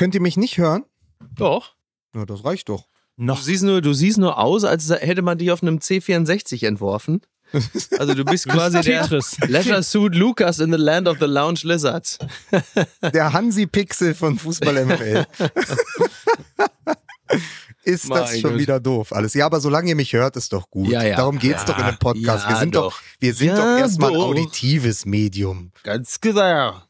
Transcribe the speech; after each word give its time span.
Könnt 0.00 0.14
ihr 0.14 0.22
mich 0.22 0.38
nicht 0.38 0.56
hören? 0.56 0.84
Doch. 1.36 1.74
Ja, 2.14 2.24
das 2.24 2.42
reicht 2.42 2.70
doch. 2.70 2.86
Du 3.18 3.34
siehst, 3.34 3.62
nur, 3.64 3.82
du 3.82 3.92
siehst 3.92 4.16
nur 4.16 4.38
aus, 4.38 4.64
als 4.64 4.88
hätte 4.88 5.20
man 5.20 5.36
dich 5.36 5.50
auf 5.50 5.62
einem 5.62 5.76
C64 5.76 6.66
entworfen. 6.66 7.20
Also 7.98 8.14
du 8.14 8.24
bist 8.24 8.48
quasi 8.48 8.80
der 8.80 9.02
Tetris. 9.02 9.36
Leisure 9.46 9.82
Suit 9.82 10.14
Lucas 10.14 10.58
in 10.58 10.72
the 10.72 10.78
Land 10.78 11.06
of 11.06 11.18
the 11.20 11.26
Lounge 11.26 11.60
Lizards. 11.64 12.16
Der 13.12 13.34
Hansi-Pixel 13.34 14.14
von 14.14 14.38
Fußball 14.38 14.86
ML. 14.86 15.26
ist 17.84 18.04
das 18.04 18.30
Mein 18.30 18.40
schon 18.40 18.50
Gott. 18.52 18.58
wieder 18.60 18.80
doof 18.80 19.12
alles. 19.12 19.34
Ja, 19.34 19.44
aber 19.44 19.60
solange 19.60 19.90
ihr 19.90 19.96
mich 19.96 20.14
hört, 20.14 20.34
ist 20.36 20.54
doch 20.54 20.70
gut. 20.70 20.88
Ja, 20.88 21.02
ja. 21.02 21.16
Darum 21.16 21.38
geht's 21.38 21.64
Ja, 21.66 21.74
doch 21.74 21.78
in 21.78 21.84
dem 21.84 21.98
Podcast. 21.98 22.48
wir 22.48 22.56
sind 22.56 22.74
doch, 22.74 22.92
doch. 22.94 23.00
wir 23.18 23.34
sind 23.34 23.48
Ja, 23.48 23.56
doch 23.56 23.78
erstmal 23.78 24.12
ein 24.12 24.16
auditives 24.16 25.04
Medium. 25.04 25.72
Ganz 25.82 26.22
genau. 26.22 26.80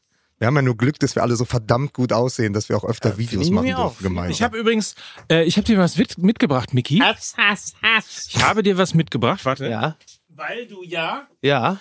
Wir 0.41 0.47
haben 0.47 0.55
ja 0.55 0.63
nur 0.63 0.75
Glück, 0.75 0.97
dass 0.97 1.13
wir 1.13 1.21
alle 1.21 1.35
so 1.35 1.45
verdammt 1.45 1.93
gut 1.93 2.11
aussehen, 2.11 2.51
dass 2.51 2.67
wir 2.67 2.75
auch 2.75 2.83
öfter 2.83 3.19
Videos 3.19 3.45
ich 3.45 3.51
machen 3.51 3.65
mir 3.67 3.77
auch. 3.77 3.91
dürfen 3.91 4.03
gemeinsam. 4.05 4.31
Ich 4.31 4.41
habe 4.41 4.57
übrigens, 4.57 4.95
äh, 5.31 5.43
ich 5.43 5.55
habe 5.55 5.67
dir 5.67 5.77
was 5.77 5.97
mit, 5.97 6.17
mitgebracht, 6.17 6.73
Miki. 6.73 6.97
Hass, 6.97 7.35
Hass, 7.37 7.75
Hass. 7.83 8.27
Ich 8.27 8.43
habe 8.43 8.63
dir 8.63 8.75
was 8.75 8.95
mitgebracht, 8.95 9.45
warte. 9.45 9.67
Ja. 9.69 9.97
Weil 10.29 10.65
du 10.65 10.81
ja 10.81 11.27
Ja. 11.43 11.77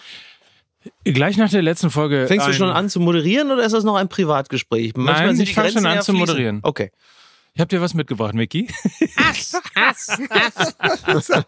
gleich 1.04 1.38
nach 1.38 1.48
der 1.48 1.62
letzten 1.62 1.88
Folge. 1.88 2.26
Fängst 2.28 2.48
du 2.48 2.52
schon 2.52 2.68
an 2.68 2.90
zu 2.90 3.00
moderieren 3.00 3.50
oder 3.50 3.64
ist 3.64 3.72
das 3.72 3.84
noch 3.84 3.96
ein 3.96 4.10
Privatgespräch? 4.10 4.92
Manchmal 4.94 5.28
Nein, 5.28 5.36
sind 5.36 5.44
ich 5.44 5.48
die 5.48 5.54
fang 5.54 5.64
Grenzen 5.64 5.78
schon 5.78 5.86
an 5.86 5.96
ja 5.96 6.02
zu 6.02 6.12
moderieren. 6.12 6.60
Okay. 6.62 6.90
Ich 7.54 7.60
habe 7.60 7.68
dir 7.68 7.80
was 7.80 7.94
mitgebracht, 7.94 8.32
Miki. 8.34 8.68
Hass, 9.16 9.60
Hass, 9.74 10.08
Hass. 10.30 11.28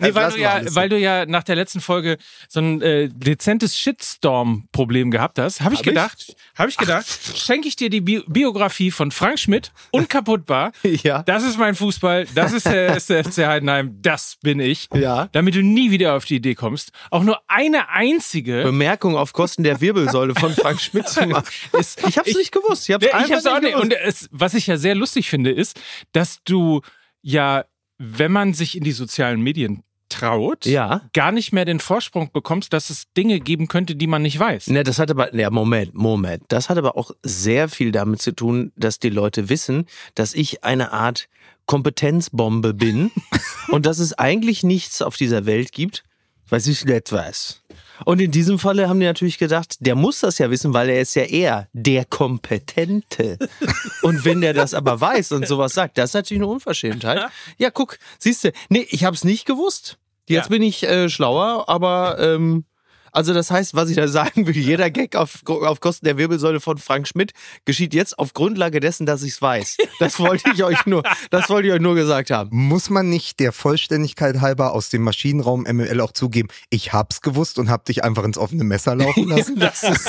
Nee, 0.00 0.14
weil 0.14 0.30
du, 0.30 0.38
ja, 0.38 0.60
weil 0.74 0.88
du 0.88 0.98
ja 0.98 1.24
nach 1.26 1.42
der 1.42 1.56
letzten 1.56 1.80
Folge 1.80 2.18
so 2.48 2.60
ein 2.60 2.82
äh, 2.82 3.08
dezentes 3.08 3.76
Shitstorm-Problem 3.78 5.10
gehabt 5.10 5.38
hast, 5.38 5.60
habe 5.62 5.74
ich 5.74 5.80
Hab 5.80 5.86
ich? 5.86 5.90
gedacht, 5.92 6.36
habe 6.56 6.68
ich 6.70 6.76
gedacht, 6.76 7.06
schenke 7.36 7.68
ich 7.68 7.76
dir 7.76 7.90
die 7.90 8.00
Bi 8.00 8.22
Biografie 8.26 8.90
von 8.90 9.10
Frank 9.10 9.38
Schmidt, 9.38 9.72
unkaputtbar. 9.90 10.72
Ja. 11.02 11.22
Das 11.22 11.42
ist 11.42 11.58
mein 11.58 11.74
Fußball, 11.74 12.26
das 12.34 12.52
ist 12.52 12.66
der 12.66 12.88
erste 12.88 13.24
FC 13.24 13.38
Heidenheim, 13.46 13.98
das 14.02 14.36
bin 14.42 14.60
ich. 14.60 14.88
Ja. 14.94 15.28
Damit 15.32 15.54
du 15.54 15.62
nie 15.62 15.90
wieder 15.90 16.14
auf 16.14 16.24
die 16.26 16.36
Idee 16.36 16.54
kommst, 16.54 16.92
auch 17.10 17.22
nur 17.22 17.40
eine 17.48 17.88
einzige 17.88 18.62
Bemerkung 18.62 19.16
auf 19.16 19.32
Kosten 19.32 19.62
der 19.64 19.80
Wirbelsäule 19.80 20.34
von 20.34 20.52
Frank 20.54 20.80
Schmidt 20.80 21.08
zu 21.08 21.26
machen. 21.26 21.46
ist. 21.78 22.06
Ich 22.06 22.18
hab's 22.18 22.34
nicht 22.34 22.52
gewusst. 22.52 22.88
Ich 22.88 22.94
hab's, 22.94 23.04
Ja, 23.06 23.14
einfach 23.14 23.26
ich 23.28 23.32
hab's 23.34 23.46
auch 23.46 23.60
nicht. 23.60 23.72
gewusst. 23.72 23.84
Und 23.84 23.92
es, 23.94 24.28
was 24.32 24.54
ich 24.54 24.66
ja 24.66 24.76
sehr 24.76 24.94
lustig 24.94 25.21
finde, 25.30 25.50
ist, 25.50 25.80
dass 26.12 26.38
du 26.44 26.80
ja, 27.22 27.64
wenn 27.98 28.32
man 28.32 28.52
sich 28.54 28.76
in 28.76 28.84
die 28.84 28.92
sozialen 28.92 29.40
Medien 29.42 29.82
traut, 30.08 30.66
Ja. 30.66 31.02
gar 31.14 31.32
nicht 31.32 31.52
mehr 31.52 31.64
den 31.64 31.80
Vorsprung 31.80 32.30
bekommst, 32.32 32.72
dass 32.74 32.90
es 32.90 33.04
Dinge 33.16 33.40
geben 33.40 33.66
könnte, 33.68 33.94
die 33.96 34.06
man 34.06 34.20
nicht 34.22 34.38
weiß. 34.38 34.66
Ne, 34.68 34.82
das 34.82 34.98
hat 34.98 35.10
aber, 35.10 35.34
ja, 35.34 35.48
Moment, 35.50 35.94
Moment. 35.94 36.42
Das 36.48 36.68
hat 36.68 36.76
aber 36.76 36.96
auch 36.98 37.12
sehr 37.22 37.68
viel 37.68 37.92
damit 37.92 38.20
zu 38.20 38.32
tun, 38.32 38.72
dass 38.76 38.98
die 38.98 39.08
Leute 39.08 39.48
wissen, 39.48 39.86
dass 40.14 40.34
ich 40.34 40.64
eine 40.64 40.92
Art 40.92 41.28
Kompetenzbombe 41.66 42.74
bin 42.74 43.10
und 43.68 43.86
dass 43.86 43.98
es 43.98 44.12
eigentlich 44.18 44.62
nichts 44.62 45.00
auf 45.02 45.16
dieser 45.16 45.46
Welt 45.46 45.72
gibt, 45.72 46.04
was 46.48 46.66
ich 46.66 46.84
nicht 46.84 47.10
weiß. 47.10 47.62
Und 48.04 48.20
in 48.20 48.30
diesem 48.30 48.58
Falle 48.58 48.88
haben 48.88 49.00
die 49.00 49.06
natürlich 49.06 49.38
gedacht, 49.38 49.76
der 49.80 49.94
muss 49.94 50.20
das 50.20 50.38
ja 50.38 50.50
wissen, 50.50 50.72
weil 50.74 50.88
er 50.88 51.00
ist 51.00 51.14
ja 51.14 51.24
eher 51.24 51.68
der 51.72 52.04
Kompetente. 52.04 53.38
Und 54.02 54.24
wenn 54.24 54.40
der 54.40 54.54
das 54.54 54.74
aber 54.74 55.00
weiß 55.00 55.32
und 55.32 55.46
sowas 55.46 55.72
sagt, 55.74 55.98
das 55.98 56.10
ist 56.10 56.14
natürlich 56.14 56.42
eine 56.42 56.50
Unverschämtheit. 56.50 57.30
Ja, 57.58 57.70
guck, 57.70 57.98
siehst 58.18 58.44
du, 58.44 58.52
nee, 58.68 58.86
ich 58.90 59.04
habe 59.04 59.14
es 59.14 59.24
nicht 59.24 59.44
gewusst. 59.46 59.98
Jetzt 60.28 60.44
Ja. 60.46 60.48
bin 60.50 60.62
ich 60.62 60.82
äh, 60.84 61.08
schlauer, 61.08 61.68
aber 61.68 62.16
ähm, 62.18 62.64
also 63.12 63.34
das 63.34 63.50
heißt, 63.50 63.74
was 63.74 63.90
ich 63.90 63.96
da 63.96 64.08
sagen 64.08 64.46
will, 64.46 64.56
jeder 64.56 64.90
Gag 64.90 65.16
auf, 65.16 65.40
auf 65.46 65.80
Kosten 65.80 66.06
der 66.06 66.16
Wirbelsäule 66.16 66.60
von 66.60 66.78
Frank 66.78 67.06
Schmidt 67.06 67.32
geschieht 67.66 67.92
jetzt 67.94 68.18
auf 68.18 68.32
Grundlage 68.32 68.80
dessen, 68.80 69.04
dass 69.06 69.22
ich 69.22 69.32
es 69.32 69.42
weiß. 69.42 69.76
Das 69.98 70.18
wollte 70.18 70.50
ich 70.54 70.64
euch 70.64 70.86
nur, 70.86 71.02
das 71.30 71.48
wollte 71.50 71.68
ich 71.68 71.74
euch 71.74 71.80
nur 71.80 71.94
gesagt 71.94 72.30
haben. 72.30 72.48
Muss 72.52 72.90
man 72.90 73.08
nicht 73.08 73.38
der 73.38 73.52
Vollständigkeit 73.52 74.40
halber 74.40 74.72
aus 74.72 74.88
dem 74.88 75.02
Maschinenraum 75.02 75.62
ML 75.62 76.00
auch 76.00 76.12
zugeben, 76.12 76.48
ich 76.70 76.92
hab's 76.92 77.20
gewusst 77.20 77.58
und 77.58 77.70
hab 77.70 77.84
dich 77.84 78.02
einfach 78.02 78.24
ins 78.24 78.38
offene 78.38 78.64
Messer 78.64 78.96
laufen 78.96 79.28
lassen? 79.28 79.58
Das 79.58 79.82
ist, 79.82 80.08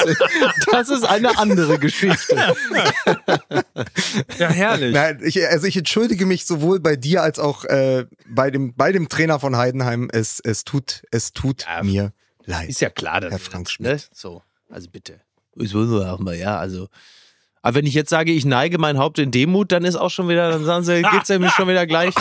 das 0.72 0.90
ist 0.90 1.04
eine 1.04 1.38
andere 1.38 1.80
Geschichte. 1.80 2.56
Ja, 4.40 4.50
herrlich. 4.50 4.94
Nein, 4.94 5.20
ich, 5.24 5.46
also 5.48 5.68
ich 5.68 5.76
entschuldige 5.78 6.26
mich 6.26 6.46
sowohl 6.46 6.80
bei 6.80 6.96
dir 6.96 7.22
als 7.22 7.40
auch 7.40 7.66
äh, 7.66 8.06
bei, 8.28 8.50
dem, 8.50 8.74
bei 8.76 8.92
dem 8.92 9.10
Trainer 9.10 9.40
von 9.40 9.58
Heidenheim. 9.58 10.10
Es, 10.12 10.40
es 10.40 10.64
tut, 10.64 11.04
es 11.12 11.34
tut 11.34 11.66
mir 11.84 12.14
leid. 12.46 12.70
Ist 12.70 12.82
ja 12.82 12.90
klar, 12.90 13.22
dass 13.22 13.32
Herr 13.32 13.40
Frank 13.40 13.70
ne? 13.80 13.98
So, 14.12 14.42
also 14.70 14.90
bitte. 14.90 15.20
Ich 15.56 15.74
will 15.74 15.86
nur 15.86 16.12
auch 16.12 16.20
mal, 16.20 16.36
ja, 16.36 16.58
also. 16.58 16.88
Aber 17.66 17.76
wenn 17.76 17.86
ich 17.86 17.94
jetzt 17.94 18.10
sage, 18.10 18.34
ich 18.34 18.44
neige 18.44 18.78
mein 18.78 18.98
Haupt 18.98 19.20
in 19.20 19.32
Demut, 19.32 19.72
dann 19.72 19.86
ist 19.86 19.96
auch 19.96 20.10
schon 20.10 20.28
wieder, 20.28 20.52
dann 20.52 20.66
sagen 20.66 20.84
sie, 20.84 21.02
geht's 21.02 21.30
ja 21.30 21.40
mir 21.40 21.50
schon 21.50 21.70
wieder 21.70 21.88
gleich, 21.88 22.14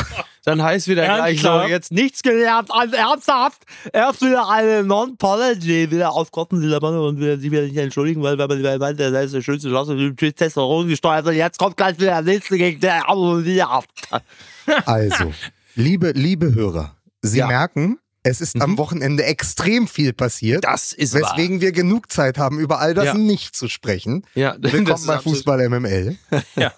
dann 0.45 0.63
heißt 0.63 0.87
wieder 0.87 1.05
gleich 1.05 1.41
so, 1.43 1.63
jetzt 1.63 1.91
nichts 1.91 2.23
gelernt, 2.23 2.69
also 2.71 2.95
ernsthaft, 2.95 3.63
erst 3.93 4.21
wieder 4.23 4.49
eine 4.49 4.85
Non-Apology, 4.85 5.91
wieder 5.91 6.13
auf 6.13 6.31
Kosten 6.31 6.61
dieser 6.61 6.81
Mann 6.81 6.97
und 6.97 7.19
wieder, 7.19 7.39
sie 7.39 7.51
wieder 7.51 7.63
nicht 7.63 7.77
entschuldigen, 7.77 8.23
weil, 8.23 8.39
weil 8.39 8.47
man 8.47 8.63
weil 8.63 8.79
man- 8.79 8.97
das 8.97 9.25
ist 9.25 9.35
der 9.35 9.43
schönste 9.43 9.69
Schloss 9.69 9.89
und 9.89 9.99
die 9.99 10.33
Testosteron 10.33 10.87
gesteuert 10.87 11.27
und 11.27 11.35
jetzt 11.35 11.59
kommt 11.59 11.77
gleich 11.77 11.97
wieder 11.99 12.23
der 12.23 12.23
nächste 12.23 12.57
gegen 12.57 12.79
der 12.79 13.03
wieder. 13.09 13.83
Also, 14.87 15.33
liebe, 15.75 16.13
liebe 16.13 16.55
Hörer, 16.55 16.95
Sie 17.21 17.39
Ja. 17.39 17.49
merken, 17.49 17.99
es 18.25 18.41
ist 18.41 18.61
am 18.61 18.79
Wochenende 18.79 19.25
extrem 19.25 19.89
viel 19.89 20.13
passiert. 20.13 20.65
Das 20.65 20.93
ist 20.93 21.15
wahr. 21.15 21.33
Weswegen 21.37 21.61
wir 21.61 21.73
genug 21.73 22.13
Zeit 22.13 22.39
haben, 22.39 22.59
über 22.61 22.79
all 22.81 22.95
das 22.95 23.07
Ja. 23.07 23.15
nicht 23.15 23.57
zu 23.57 23.69
sprechen. 23.69 24.25
Ja, 24.35 24.57
das 24.59 24.73
Willkommen 24.73 24.97
ist 24.97 25.07
bei 25.07 25.15
absolut- 25.17 25.39
Fußball 25.39 25.69
MML. 25.69 26.17
Ja. 26.57 26.73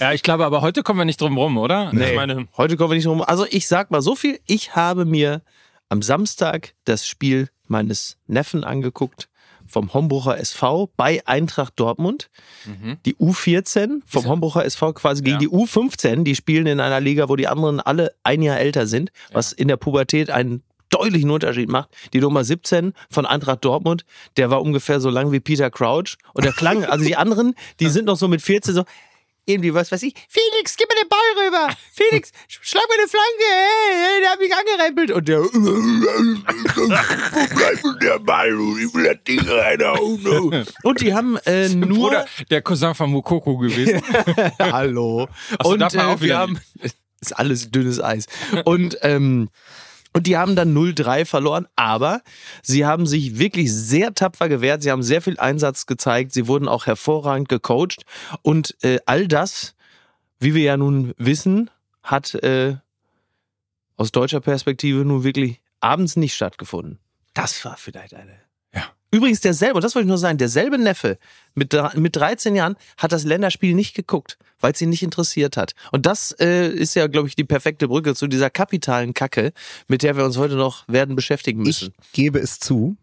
ja, 0.00 0.12
ich 0.12 0.22
glaube, 0.22 0.44
aber 0.46 0.62
heute 0.62 0.82
kommen 0.82 0.98
wir 1.00 1.04
nicht 1.04 1.20
drum 1.20 1.36
rum, 1.36 1.58
oder? 1.58 1.92
Nee, 1.92 2.10
Ich 2.10 2.16
meine, 2.16 2.48
heute 2.56 2.76
kommen 2.76 2.90
wir 2.90 2.96
nicht 2.96 3.06
rum. 3.06 3.20
Also 3.22 3.46
ich 3.48 3.68
sag 3.68 3.90
mal 3.90 4.00
so 4.02 4.14
viel, 4.16 4.38
ich 4.46 4.74
habe 4.74 5.04
mir 5.04 5.42
am 5.88 6.00
Samstag 6.02 6.74
das 6.84 7.06
Spiel 7.06 7.48
meines 7.66 8.16
Neffen 8.26 8.64
angeguckt 8.64 9.28
vom 9.68 9.92
Homburger 9.92 10.38
SV 10.38 10.90
bei 10.96 11.20
Eintracht 11.26 11.72
Dortmund. 11.76 12.30
Die 13.04 13.16
U14 13.16 14.00
vom 14.06 14.26
Homburger 14.26 14.64
SV 14.64 14.92
quasi 14.92 15.22
gegen 15.22 15.34
Ja. 15.34 15.38
die 15.40 15.48
U15. 15.48 16.22
Die 16.22 16.36
spielen 16.36 16.66
in 16.66 16.78
einer 16.80 17.00
Liga, 17.00 17.28
wo 17.28 17.34
die 17.36 17.48
anderen 17.48 17.80
alle 17.80 18.14
ein 18.22 18.42
Jahr 18.42 18.58
älter 18.60 18.86
sind, 18.86 19.10
was 19.32 19.52
in 19.52 19.66
der 19.66 19.76
Pubertät 19.76 20.30
einen 20.30 20.62
deutlichen 20.90 21.30
Unterschied 21.30 21.68
macht. 21.68 21.90
Die 22.12 22.20
Nummer 22.20 22.44
17 22.44 22.92
von 23.10 23.26
Eintracht 23.26 23.64
Dortmund, 23.64 24.04
der 24.36 24.50
war 24.50 24.62
ungefähr 24.62 25.00
so 25.00 25.10
lang 25.10 25.32
wie 25.32 25.40
Peter 25.40 25.70
Crouch. 25.70 26.16
Und 26.32 26.44
der 26.44 26.52
klang, 26.52 26.84
also 26.84 27.04
die 27.04 27.16
anderen, 27.16 27.54
die 27.80 27.88
sind 27.88 28.04
noch 28.04 28.16
so 28.16 28.28
mit 28.28 28.42
14 28.42 28.74
so, 28.74 28.84
irgendwie, 29.48 29.72
was 29.72 29.92
weiß 29.92 30.02
ich, 30.02 30.12
Felix, 30.28 30.76
gib 30.76 30.88
mir 30.88 30.96
den 31.00 31.08
Ball 31.08 31.46
rüber. 31.46 31.68
Felix, 31.92 32.30
sch- 32.50 32.58
schlag 32.62 32.82
mir 32.88 32.98
eine 32.98 33.08
Flanke. 33.08 33.44
Hey, 33.48 33.94
hey, 33.94 34.20
der 34.22 34.30
hat 34.32 34.40
mich 34.40 34.52
angerempelt. 34.52 35.10
Und 35.12 35.28
der, 35.28 35.38
wo 35.40 36.88
bleibt 37.54 37.84
denn 37.84 37.98
der 38.02 38.18
Ball? 38.18 38.48
Ich 38.50 38.94
will 38.94 39.04
das 39.04 39.22
Ding 39.24 39.40
reinhauen. 39.48 40.66
Und 40.82 41.00
die 41.00 41.14
haben 41.14 41.36
äh, 41.46 41.68
nur... 41.68 42.08
Bruder, 42.10 42.26
der 42.50 42.62
Cousin 42.62 42.94
von 42.94 43.10
Mukoko 43.10 43.56
gewesen. 43.58 44.02
Hallo. 44.58 45.28
so, 45.62 45.70
und 45.70 45.80
äh, 45.80 45.84
auch 45.98 46.20
wieder 46.20 46.20
wir 46.20 46.38
haben, 46.38 46.60
ist 47.20 47.32
alles 47.38 47.70
dünnes 47.70 48.02
Eis. 48.02 48.26
Und, 48.64 48.98
ähm, 49.02 49.48
und 50.16 50.26
die 50.26 50.38
haben 50.38 50.56
dann 50.56 50.74
0-3 50.74 51.26
verloren, 51.26 51.66
aber 51.76 52.22
sie 52.62 52.86
haben 52.86 53.04
sich 53.04 53.38
wirklich 53.38 53.70
sehr 53.70 54.14
tapfer 54.14 54.48
gewehrt. 54.48 54.82
Sie 54.82 54.90
haben 54.90 55.02
sehr 55.02 55.20
viel 55.20 55.38
Einsatz 55.38 55.84
gezeigt. 55.84 56.32
Sie 56.32 56.46
wurden 56.46 56.68
auch 56.68 56.86
hervorragend 56.86 57.50
gecoacht. 57.50 58.06
Und 58.40 58.82
äh, 58.82 58.98
all 59.04 59.28
das, 59.28 59.74
wie 60.40 60.54
wir 60.54 60.62
ja 60.62 60.78
nun 60.78 61.12
wissen, 61.18 61.68
hat 62.02 62.34
äh, 62.36 62.76
aus 63.98 64.10
deutscher 64.10 64.40
Perspektive 64.40 65.04
nun 65.04 65.22
wirklich 65.22 65.60
abends 65.80 66.16
nicht 66.16 66.32
stattgefunden. 66.34 66.98
Das 67.34 67.62
war 67.66 67.76
vielleicht 67.76 68.14
eine. 68.14 68.45
Übrigens 69.12 69.40
derselbe, 69.40 69.76
und 69.76 69.84
das 69.84 69.94
wollte 69.94 70.04
ich 70.06 70.08
nur 70.08 70.18
sagen, 70.18 70.36
derselbe 70.38 70.78
Neffe 70.78 71.18
mit, 71.54 71.74
mit 71.94 72.16
13 72.16 72.56
Jahren 72.56 72.76
hat 72.98 73.12
das 73.12 73.24
Länderspiel 73.24 73.74
nicht 73.74 73.94
geguckt, 73.94 74.36
weil 74.60 74.72
es 74.72 74.80
ihn 74.80 74.90
nicht 74.90 75.02
interessiert 75.02 75.56
hat. 75.56 75.74
Und 75.92 76.06
das 76.06 76.32
äh, 76.40 76.68
ist 76.68 76.94
ja, 76.94 77.06
glaube 77.06 77.28
ich, 77.28 77.36
die 77.36 77.44
perfekte 77.44 77.88
Brücke 77.88 78.14
zu 78.14 78.26
dieser 78.26 78.50
kapitalen 78.50 79.14
Kacke, 79.14 79.52
mit 79.88 80.02
der 80.02 80.16
wir 80.16 80.24
uns 80.24 80.36
heute 80.36 80.56
noch 80.56 80.86
werden 80.88 81.14
beschäftigen 81.16 81.62
müssen. 81.62 81.92
Ich 82.02 82.12
gebe 82.12 82.38
es 82.40 82.58
zu, 82.58 82.96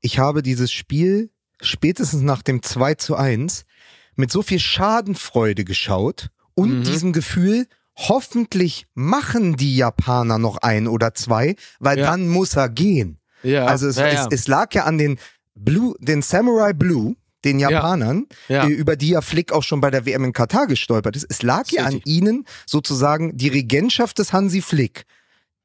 ich 0.00 0.18
habe 0.18 0.42
dieses 0.42 0.72
Spiel 0.72 1.30
spätestens 1.62 2.22
nach 2.22 2.42
dem 2.42 2.62
2 2.62 2.94
zu 2.94 3.14
1 3.16 3.64
mit 4.16 4.30
so 4.32 4.42
viel 4.42 4.58
Schadenfreude 4.58 5.64
geschaut 5.64 6.28
und 6.54 6.78
Mhm. 6.80 6.82
diesem 6.82 7.12
Gefühl, 7.12 7.66
hoffentlich 7.96 8.86
machen 8.94 9.56
die 9.56 9.76
Japaner 9.76 10.38
noch 10.38 10.58
ein 10.58 10.86
oder 10.88 11.14
zwei, 11.14 11.56
weil 11.80 11.98
Ja. 11.98 12.06
dann 12.06 12.28
muss 12.28 12.54
er 12.56 12.68
gehen. 12.68 13.18
ja, 13.42 13.64
Also 13.66 13.86
es, 13.88 13.96
ja, 13.96 14.08
ja. 14.08 14.26
Es, 14.26 14.40
es 14.40 14.48
lag 14.48 14.74
ja 14.74 14.84
an 14.84 14.98
den 14.98 15.18
Blue, 15.56 15.94
den 15.98 16.22
Samurai 16.22 16.72
Blue, 16.72 17.16
den 17.44 17.58
Japanern, 17.58 18.26
Ja. 18.48 18.66
äh, 18.66 18.70
über 18.72 18.96
die 18.96 19.10
ja 19.10 19.20
Flick 19.20 19.52
auch 19.52 19.62
schon 19.62 19.80
bei 19.80 19.90
der 19.90 20.04
WM 20.06 20.24
in 20.24 20.32
Katar 20.32 20.66
gestolpert 20.66 21.16
ist. 21.16 21.26
Es 21.28 21.42
lag 21.42 21.68
ja 21.70 21.84
an 21.84 22.00
ihnen 22.04 22.44
sozusagen 22.66 23.36
die 23.36 23.48
Regentschaft 23.48 24.18
des 24.18 24.32
Hansi 24.32 24.60
Flick. 24.62 25.04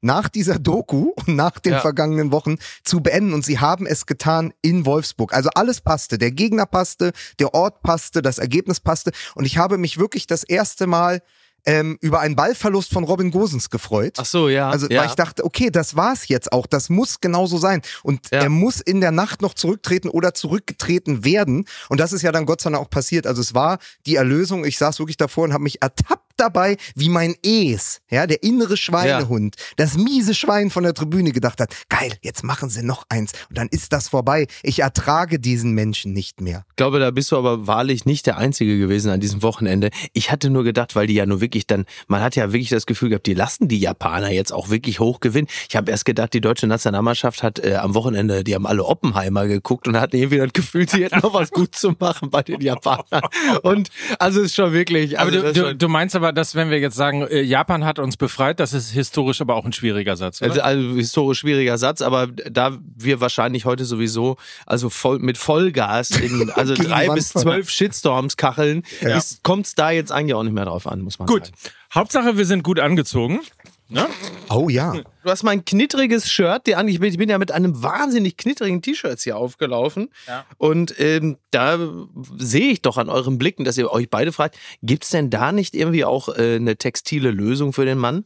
nach 0.04 0.28
dieser 0.28 0.58
Doku 0.58 1.12
und 1.14 1.36
nach 1.36 1.60
den 1.60 1.74
Ja. 1.74 1.80
vergangenen 1.80 2.32
Wochen 2.32 2.56
zu 2.82 3.00
beenden. 3.02 3.32
Und 3.34 3.44
sie 3.44 3.60
haben 3.60 3.86
es 3.86 4.04
getan 4.04 4.52
in 4.60 4.84
Wolfsburg. 4.84 5.32
Also 5.32 5.48
alles 5.54 5.80
passte. 5.80 6.18
Der 6.18 6.32
Gegner 6.32 6.66
passte, 6.66 7.12
der 7.38 7.54
Ort 7.54 7.82
passte, 7.82 8.20
das 8.20 8.38
Ergebnis 8.38 8.80
passte. 8.80 9.12
Und 9.36 9.44
ich 9.44 9.58
habe 9.58 9.78
mich 9.78 9.98
wirklich 9.98 10.26
das 10.26 10.42
erste 10.42 10.88
Mal 10.88 11.22
ähm, 11.64 11.98
über 12.00 12.20
einen 12.20 12.34
Ballverlust 12.36 12.92
von 12.92 13.04
Robin 13.04 13.30
Gosens 13.30 13.70
gefreut. 13.70 14.14
Ach 14.18 14.24
so, 14.24 14.48
ja. 14.48 14.70
Also, 14.70 14.88
ja. 14.88 15.00
weil 15.00 15.08
ich 15.08 15.14
dachte, 15.14 15.44
okay, 15.44 15.70
das 15.70 15.96
war's 15.96 16.28
jetzt 16.28 16.52
auch. 16.52 16.66
Das 16.66 16.88
muss 16.88 17.20
genauso 17.20 17.58
sein. 17.58 17.82
Und 18.02 18.30
Ja. 18.32 18.40
er 18.40 18.48
muss 18.48 18.80
in 18.80 19.00
der 19.00 19.12
Nacht 19.12 19.42
noch 19.42 19.54
zurücktreten 19.54 20.08
oder 20.08 20.34
zurückgetreten 20.34 21.24
werden. 21.24 21.66
Und 21.88 22.00
das 22.00 22.12
ist 22.12 22.22
ja 22.22 22.32
dann 22.32 22.46
Gott 22.46 22.60
sei 22.60 22.70
Dank 22.70 22.82
auch 22.82 22.90
passiert. 22.90 23.26
Also 23.26 23.40
es 23.40 23.54
war 23.54 23.78
die 24.06 24.16
Erlösung. 24.16 24.64
Ich 24.64 24.78
saß 24.78 24.98
wirklich 24.98 25.16
davor 25.16 25.44
und 25.44 25.52
habe 25.52 25.64
mich 25.64 25.82
ertappt 25.82 26.31
dabei, 26.36 26.76
wie 26.94 27.08
mein 27.08 27.34
Es, 27.42 28.00
ja, 28.10 28.26
der 28.26 28.42
innere 28.42 28.76
Schweinehund, 28.76 29.56
das 29.76 29.96
miese 29.96 30.34
Schwein 30.34 30.70
von 30.70 30.82
der 30.82 30.94
Tribüne 30.94 31.32
gedacht 31.32 31.60
hat, 31.60 31.74
geil, 31.88 32.12
jetzt 32.22 32.44
machen 32.44 32.68
sie 32.70 32.82
noch 32.82 33.04
eins. 33.08 33.32
Und 33.48 33.58
dann 33.58 33.68
ist 33.70 33.92
das 33.92 34.08
vorbei. 34.08 34.46
Ich 34.62 34.80
ertrage 34.80 35.38
diesen 35.38 35.72
Menschen 35.72 36.12
nicht 36.12 36.40
mehr. 36.40 36.64
Ich 36.70 36.76
glaube, 36.76 36.98
da 36.98 37.10
bist 37.10 37.32
du 37.32 37.36
aber 37.36 37.66
wahrlich 37.66 38.04
nicht 38.04 38.26
der 38.26 38.38
Einzige 38.38 38.78
gewesen 38.78 39.10
an 39.10 39.20
diesem 39.20 39.42
Wochenende. 39.42 39.90
Ich 40.12 40.30
hatte 40.30 40.50
nur 40.50 40.64
gedacht, 40.64 40.94
weil 40.96 41.06
die 41.06 41.14
ja 41.14 41.26
nur 41.26 41.40
wirklich 41.40 41.66
dann, 41.66 41.84
man 42.08 42.22
hat 42.22 42.36
ja 42.36 42.52
wirklich 42.52 42.68
das 42.70 42.86
Gefühl 42.86 43.10
gehabt, 43.10 43.26
die 43.26 43.34
lassen 43.34 43.68
die 43.68 43.78
Japaner 43.78 44.30
jetzt 44.30 44.52
auch 44.52 44.70
wirklich 44.70 45.00
hoch 45.00 45.20
gewinnen. 45.20 45.48
Ich 45.68 45.76
habe 45.76 45.90
erst 45.90 46.04
gedacht, 46.04 46.32
die 46.34 46.40
deutsche 46.40 46.66
Nationalmannschaft 46.66 47.42
hat 47.42 47.58
äh, 47.58 47.76
am 47.76 47.94
Wochenende, 47.94 48.44
die 48.44 48.54
haben 48.54 48.66
alle 48.66 48.84
Oppenheimer 48.84 49.46
geguckt 49.46 49.88
und 49.88 49.98
hatten 49.98 50.16
irgendwie 50.16 50.38
das 50.38 50.52
Gefühl, 50.52 50.88
sie 50.88 51.04
hätten 51.04 51.20
noch 51.20 51.34
was 51.34 51.50
gut 51.50 51.74
zu 51.74 51.94
machen 51.98 52.30
bei 52.30 52.42
den 52.42 52.60
Japanern. 52.60 53.22
Und 53.62 53.90
also 54.18 54.40
es 54.40 54.46
ist 54.46 54.54
schon 54.54 54.72
wirklich. 54.72 55.18
Aber 55.18 55.30
Also 55.30 55.40
du, 55.40 55.46
ist 55.48 55.56
du, 55.56 55.60
schon, 55.68 55.78
du 55.78 55.88
meinst 55.88 56.16
aber, 56.16 56.21
dass 56.30 56.54
wenn 56.54 56.70
wir 56.70 56.78
jetzt 56.78 56.94
sagen, 56.94 57.22
äh, 57.26 57.40
Japan 57.42 57.84
hat 57.84 57.98
uns 57.98 58.16
befreit, 58.16 58.60
das 58.60 58.72
ist 58.72 58.90
historisch 58.92 59.40
aber 59.40 59.56
auch 59.56 59.64
ein 59.64 59.72
schwieriger 59.72 60.14
Satz, 60.16 60.40
oder? 60.40 60.50
also, 60.50 60.60
also 60.62 60.96
historisch 60.96 61.40
schwieriger 61.40 61.78
Satz, 61.78 62.00
aber 62.02 62.28
da 62.28 62.78
wir 62.96 63.20
wahrscheinlich 63.20 63.64
heute 63.64 63.84
sowieso 63.84 64.36
also 64.66 64.90
voll 64.90 65.18
mit 65.18 65.38
Vollgas 65.38 66.10
in 66.10 66.50
also 66.54 66.74
drei 66.74 67.08
bis 67.08 67.30
zwölf 67.30 67.68
Shitstorms 67.70 68.36
kacheln, 68.36 68.84
Ja. 69.00 69.18
kommt 69.42 69.66
es 69.66 69.74
da 69.74 69.90
jetzt 69.90 70.12
eigentlich 70.12 70.34
auch 70.34 70.44
nicht 70.44 70.52
mehr 70.54 70.66
drauf 70.66 70.86
an, 70.86 71.00
muss 71.00 71.18
man 71.18 71.26
Gut. 71.26 71.46
sagen. 71.46 71.56
Hauptsache, 71.94 72.36
wir 72.38 72.46
sind 72.46 72.62
gut 72.62 72.78
angezogen. 72.78 73.40
Ne? 73.88 74.06
Oh 74.48 74.68
ja. 74.68 74.92
Du 74.92 75.30
hast 75.30 75.42
mein 75.42 75.64
knittriges 75.64 76.30
Shirt, 76.30 76.66
die 76.66 76.76
eigentlich, 76.76 77.00
ich 77.02 77.18
bin 77.18 77.28
ja 77.28 77.38
mit 77.38 77.52
einem 77.52 77.82
wahnsinnig 77.82 78.36
knittrigen 78.36 78.80
T-Shirt 78.80 79.20
hier 79.20 79.36
aufgelaufen. 79.36 80.08
Ja. 80.26 80.44
Und 80.56 80.94
ähm, 80.98 81.36
da 81.50 81.78
sehe 82.38 82.70
ich 82.70 82.80
doch 82.80 82.96
an 82.96 83.10
euren 83.10 83.38
Blicken, 83.38 83.64
dass 83.64 83.76
ihr 83.76 83.90
euch 83.90 84.08
beide 84.08 84.32
fragt, 84.32 84.56
gibt's 84.82 85.10
denn 85.10 85.28
da 85.28 85.52
nicht 85.52 85.74
irgendwie 85.74 86.04
auch 86.04 86.28
äh, 86.30 86.56
eine 86.56 86.76
textile 86.76 87.30
Lösung 87.30 87.72
für 87.72 87.84
den 87.84 87.98
Mann? 87.98 88.24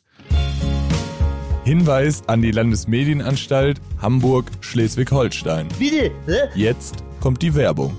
Hinweis 1.65 2.23
an 2.29 2.43
die 2.43 2.53
Landesmedienanstalt 2.53 3.81
Hamburg-Schleswig-Holstein. 4.01 5.67
Bitte? 5.81 6.13
Hä? 6.27 6.49
Jetzt 6.55 7.03
kommt 7.21 7.43
die 7.43 7.57
Werbung. 7.57 7.99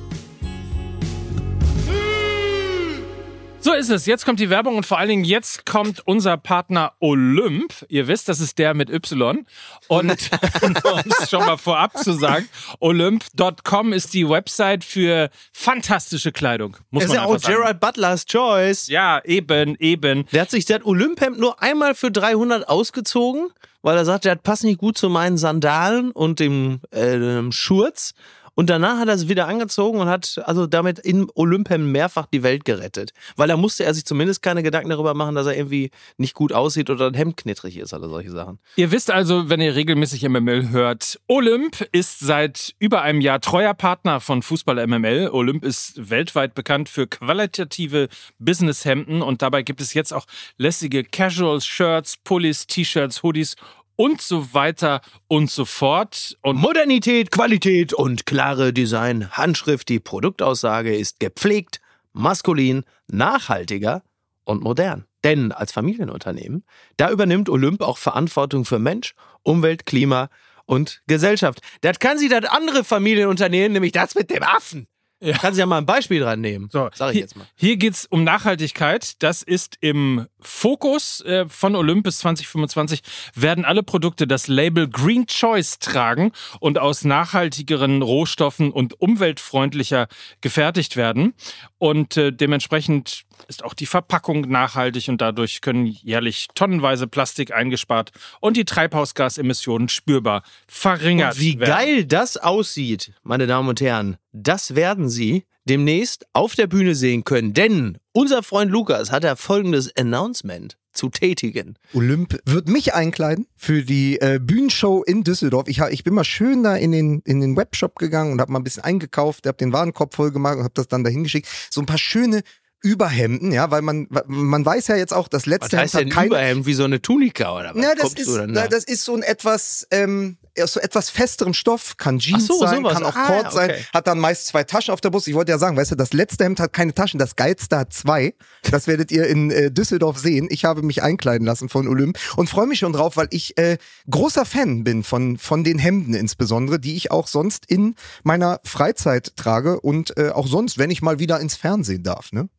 So 3.67 3.73
ist 3.73 3.89
es. 3.89 4.05
Jetzt 4.05 4.23
kommt 4.23 4.39
die 4.39 4.49
Werbung 4.49 4.77
und 4.77 4.85
vor 4.85 4.97
allen 4.97 5.09
Dingen 5.09 5.25
jetzt 5.25 5.65
kommt 5.65 6.01
unser 6.07 6.37
Partner 6.37 6.93
Olymp. 7.01 7.73
Ihr 7.89 8.07
wisst, 8.07 8.29
das 8.29 8.39
ist 8.39 8.59
der 8.59 8.73
mit 8.73 8.89
Y. 8.89 9.45
Und 9.89 10.09
um 10.61 11.01
es 11.05 11.29
schon 11.29 11.45
mal 11.45 11.57
vorab 11.57 11.97
zu 11.97 12.13
sagen, 12.13 12.47
olymp.com 12.79 13.91
ist 13.91 14.13
die 14.13 14.29
Website 14.29 14.85
für 14.85 15.29
fantastische 15.51 16.31
Kleidung. 16.31 16.77
Muss 16.91 17.03
Das 17.03 17.11
ist 17.11 17.17
man 17.17 17.25
ja 17.25 17.29
auch 17.29 17.39
sagen. 17.39 17.55
Gerard 17.55 17.79
Butlers 17.81 18.25
Choice. 18.25 18.87
Ja, 18.87 19.21
eben, 19.25 19.75
eben. 19.79 20.25
Der 20.31 20.43
hat 20.43 20.49
sich 20.49 20.63
das 20.63 20.85
Olymphemd 20.85 21.37
nur 21.37 21.61
einmal 21.61 21.93
für 21.93 22.09
300 22.09 22.69
ausgezogen, 22.69 23.49
weil 23.81 23.97
er 23.97 24.05
sagt, 24.05 24.23
das 24.23 24.37
passt 24.43 24.63
nicht 24.63 24.79
gut 24.79 24.97
zu 24.97 25.09
meinen 25.09 25.37
Sandalen 25.37 26.11
und 26.11 26.39
dem, 26.39 26.79
äh, 26.91 27.19
dem 27.19 27.51
Schurz. 27.51 28.13
Und 28.57 28.71
danach 28.71 28.97
hat 28.97 29.07
er 29.07 29.13
es 29.13 29.29
wieder 29.29 29.47
angezogen 29.47 29.99
und 29.99 30.09
hat 30.09 30.41
also 30.45 30.65
damit 30.65 30.97
im 30.97 31.29
Olymphemd 31.35 31.91
mehrfach 31.91 32.25
die 32.25 32.41
Welt 32.41 32.65
gerettet. 32.65 33.11
Weil 33.35 33.47
da 33.47 33.55
musste 33.55 33.83
er 33.83 33.93
sich 33.93 34.03
zumindest 34.03 34.41
keine 34.41 34.63
Gedanken 34.63 34.89
darüber 34.89 35.13
machen, 35.13 35.35
dass 35.35 35.45
er 35.45 35.55
irgendwie 35.55 35.91
nicht 36.17 36.33
gut 36.33 36.51
aussieht 36.51 36.89
oder 36.89 37.05
ein 37.05 37.13
Hemd 37.13 37.37
knittrig 37.37 37.77
ist 37.77 37.93
oder 37.93 38.09
solche 38.09 38.31
Sachen. 38.31 38.57
Ihr 38.75 38.91
wisst 38.91 39.11
also, 39.11 39.47
wenn 39.51 39.61
ihr 39.61 39.75
regelmäßig 39.75 40.27
MML 40.27 40.71
hört, 40.71 41.19
Olymp 41.27 41.87
ist 41.91 42.17
seit 42.17 42.73
über 42.79 43.03
einem 43.03 43.21
Jahr 43.21 43.41
treuer 43.41 43.75
Partner 43.75 44.19
von 44.19 44.41
Fußball 44.41 44.87
MML. 44.87 45.29
Olymp 45.31 45.63
ist 45.63 46.09
weltweit 46.09 46.55
bekannt 46.55 46.89
für 46.89 47.05
qualitative 47.05 48.07
Businesshemden 48.39 49.21
und 49.21 49.43
dabei 49.43 49.61
gibt 49.61 49.81
es 49.81 49.93
jetzt 49.93 50.11
auch 50.11 50.25
lässige 50.57 51.03
Casual 51.03 51.61
Shirts, 51.61 52.17
Pullis, 52.17 52.65
T-Shirts, 52.65 53.21
Hoodies 53.21 53.55
und 53.97 54.21
so 54.21 54.53
weiter 54.53 55.01
und 55.27 55.51
so 55.51 55.65
fort. 55.65 56.37
Und 56.41 56.55
Modernität, 56.57 57.31
Qualität 57.31 57.93
und 57.93 58.25
klare 58.25 58.71
Design. 58.71 59.29
Handschrift, 59.31 59.89
die 59.89 59.99
Produktaussage 59.99 60.95
ist 60.95 61.19
gepflegt, 61.19 61.81
maskulin, 62.13 62.85
nachhaltiger 63.07 64.03
und 64.45 64.63
modern. 64.63 65.05
Denn 65.25 65.51
als 65.51 65.73
Familienunternehmen, 65.73 66.63
da 66.95 67.11
übernimmt 67.11 67.49
Olymp 67.49 67.81
auch 67.81 67.97
Verantwortung 67.97 68.63
für 68.63 68.79
Mensch, 68.79 69.13
Umwelt, 69.43 69.85
Klima 69.85 70.29
und 70.65 71.01
Gesellschaft. 71.07 71.59
Das 71.81 71.99
kann 71.99 72.17
sie 72.17 72.29
das 72.29 72.45
andere 72.45 72.83
Familienunternehmen, 72.83 73.73
nämlich 73.73 73.91
das 73.91 74.15
mit 74.15 74.29
dem 74.29 74.43
Affen. 74.43 74.87
Ja. 75.19 75.35
Kann 75.37 75.53
sie 75.53 75.59
ja 75.59 75.65
mal 75.65 75.79
ein 75.79 75.85
Beispiel 75.85 76.19
dran 76.19 76.41
nehmen. 76.41 76.69
So, 76.71 76.89
sag 76.93 77.09
ich 77.09 77.13
hier, 77.13 77.21
jetzt 77.21 77.35
mal. 77.35 77.47
Hier 77.55 77.77
geht's 77.77 78.05
um 78.05 78.23
Nachhaltigkeit. 78.23 79.21
Das 79.23 79.41
ist 79.41 79.77
im 79.81 80.27
Fokus 80.39 81.21
äh, 81.21 81.45
von 81.49 81.75
Olympus 81.75 82.19
2025. 82.19 83.01
Werden 83.33 83.65
alle 83.65 83.81
Produkte 83.81 84.27
das 84.27 84.47
Label 84.47 84.87
Green 84.87 85.25
Choice 85.25 85.79
tragen 85.79 86.31
und 86.59 86.77
aus 86.77 87.03
nachhaltigeren 87.03 88.03
Rohstoffen 88.03 88.71
und 88.71 89.01
umweltfreundlicher 89.01 90.07
gefertigt 90.41 90.97
werden. 90.97 91.33
Und 91.79 92.15
äh, 92.17 92.31
dementsprechend 92.31 93.25
ist 93.47 93.63
auch 93.63 93.73
die 93.73 93.85
Verpackung 93.85 94.41
nachhaltig 94.41 95.07
und 95.09 95.21
dadurch 95.21 95.61
können 95.61 95.85
jährlich 95.85 96.47
tonnenweise 96.55 97.07
Plastik 97.07 97.53
eingespart 97.53 98.11
und 98.39 98.57
die 98.57 98.65
Treibhausgasemissionen 98.65 99.89
spürbar 99.89 100.43
verringert 100.67 101.35
Und 101.35 101.41
wie 101.41 101.59
werden. 101.59 101.69
geil 101.69 102.05
das 102.05 102.37
aussieht, 102.37 103.13
meine 103.23 103.47
Damen 103.47 103.69
und 103.69 103.81
Herren, 103.81 104.17
das 104.31 104.75
werden 104.75 105.09
Sie 105.09 105.45
demnächst 105.65 106.25
auf 106.33 106.55
der 106.55 106.67
Bühne 106.67 106.95
sehen 106.95 107.23
können. 107.23 107.53
Denn 107.53 107.97
unser 108.13 108.41
Freund 108.41 108.71
Lukas 108.71 109.11
hat 109.11 109.23
ja 109.23 109.35
folgendes 109.35 109.95
Announcement 109.97 110.77
zu 110.93 111.09
tätigen. 111.09 111.75
Olymp 111.93 112.39
wird 112.45 112.67
mich 112.67 112.93
einkleiden 112.93 113.45
für 113.55 113.83
die 113.83 114.19
äh, 114.19 114.39
Bühnenshow 114.41 115.03
in 115.03 115.23
Düsseldorf. 115.23 115.67
Ich, 115.67 115.79
ich 115.79 116.03
bin 116.03 116.13
mal 116.15 116.23
schön 116.23 116.63
da 116.63 116.75
in 116.75 116.91
den, 116.91 117.21
in 117.25 117.39
den 117.39 117.55
Webshop 117.55 117.97
gegangen 117.97 118.31
und 118.33 118.41
habe 118.41 118.51
mal 118.51 118.59
ein 118.59 118.63
bisschen 118.63 118.83
eingekauft, 118.83 119.45
habe 119.45 119.57
den 119.57 119.71
Warenkorb 119.73 120.15
voll 120.15 120.31
gemacht 120.31 120.57
und 120.57 120.63
habe 120.63 120.73
das 120.73 120.87
dann 120.87 121.03
dahin 121.03 121.23
geschickt. 121.23 121.47
So 121.69 121.81
ein 121.81 121.85
paar 121.85 121.99
schöne 121.99 122.41
Überhemden, 122.81 123.51
ja, 123.51 123.71
weil 123.71 123.81
man, 123.81 124.07
man 124.27 124.65
weiß 124.65 124.87
ja 124.87 124.95
jetzt 124.95 125.13
auch, 125.13 125.27
das 125.27 125.43
Was 125.43 125.45
letzte 125.47 125.77
heißt 125.79 125.95
Hemd 125.95 126.11
hat 126.11 126.15
kein, 126.15 126.27
Überhemd 126.27 126.65
wie 126.67 126.73
so 126.75 126.83
eine 126.83 127.01
Tunika 127.01 127.55
oder 127.55 127.73
was? 127.73 127.81
Na, 127.81 127.95
das 127.95 128.13
ist, 128.13 128.27
na, 128.29 128.45
da? 128.47 128.67
das 128.67 128.83
ist 128.83 129.03
so 129.03 129.15
ein 129.15 129.23
etwas, 129.23 129.87
ähm, 129.89 130.37
aus 130.61 130.73
so 130.73 130.79
etwas 130.79 131.09
festerem 131.09 131.53
Stoff, 131.53 131.97
kann 131.97 132.19
Jeans 132.19 132.45
so, 132.45 132.59
sein, 132.59 132.77
sowas. 132.77 132.93
kann 132.93 133.03
auch 133.03 133.15
Ah, 133.15 133.25
Cord 133.27 133.43
ja, 133.45 133.51
sein, 133.51 133.69
okay. 133.71 133.85
hat 133.93 134.05
dann 134.07 134.19
meist 134.19 134.47
zwei 134.47 134.63
Taschen 134.63 134.93
auf 134.93 135.01
der 135.01 135.09
Brust. 135.09 135.27
Ich 135.27 135.33
wollte 135.33 135.51
ja 135.51 135.57
sagen, 135.57 135.75
weißt 135.75 135.91
du, 135.91 135.95
das 135.95 136.13
letzte 136.13 136.43
Hemd 136.43 136.59
hat 136.59 136.71
keine 136.71 136.93
Taschen, 136.93 137.19
das 137.19 137.35
geilste 137.35 137.77
hat 137.77 137.93
zwei. 137.93 138.35
Das 138.69 138.85
werdet 138.85 139.11
ihr 139.11 139.27
in 139.27 139.49
äh, 139.49 139.71
Düsseldorf 139.71 140.19
sehen. 140.19 140.47
Ich 140.51 140.63
habe 140.63 140.83
mich 140.83 141.01
einkleiden 141.01 141.47
lassen 141.47 141.69
von 141.69 141.87
Olymp 141.87 142.19
und 142.35 142.47
freue 142.49 142.67
mich 142.67 142.79
schon 142.79 142.93
drauf, 142.93 143.17
weil 143.17 143.27
ich 143.31 143.57
äh, 143.57 143.77
großer 144.09 144.45
Fan 144.45 144.83
bin 144.83 145.03
von, 145.03 145.37
von 145.37 145.63
den 145.63 145.79
Hemden 145.79 146.13
insbesondere, 146.13 146.79
die 146.79 146.95
ich 146.95 147.09
auch 147.09 147.27
sonst 147.27 147.65
in 147.67 147.95
meiner 148.23 148.59
Freizeit 148.63 149.35
trage 149.35 149.79
und 149.79 150.15
äh, 150.17 150.29
auch 150.29 150.47
sonst, 150.47 150.77
wenn 150.77 150.91
ich 150.91 151.01
mal 151.01 151.17
wieder 151.19 151.39
ins 151.39 151.55
Fernsehen 151.55 152.03
darf, 152.03 152.31
ne? 152.31 152.49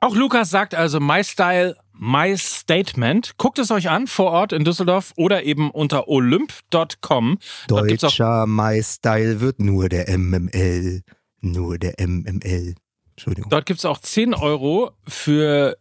Auch 0.00 0.14
Lukas 0.14 0.50
sagt 0.50 0.74
also 0.74 1.00
My 1.00 1.24
Style, 1.24 1.76
My 1.92 2.36
Statement. 2.36 3.38
Guckt 3.38 3.58
es 3.58 3.70
euch 3.70 3.88
an 3.88 4.06
vor 4.06 4.30
Ort 4.30 4.52
in 4.52 4.64
Düsseldorf 4.64 5.12
oder 5.16 5.44
eben 5.44 5.70
unter 5.70 6.08
olymp.com. 6.08 7.38
Dort 7.68 7.88
gibt's 7.88 8.04
auch 8.04 8.08
Deutscher 8.08 8.46
My 8.46 8.82
Style 8.82 9.40
wird 9.40 9.60
nur 9.60 9.88
der 9.88 10.16
MML. 10.16 11.02
Nur 11.40 11.78
der 11.78 11.94
MML. 11.98 12.74
Entschuldigung. 13.10 13.50
Dort 13.50 13.66
gibt's 13.66 13.84
auch 13.84 13.98
10 13.98 14.34
Euro 14.34 14.90
für 15.08 15.76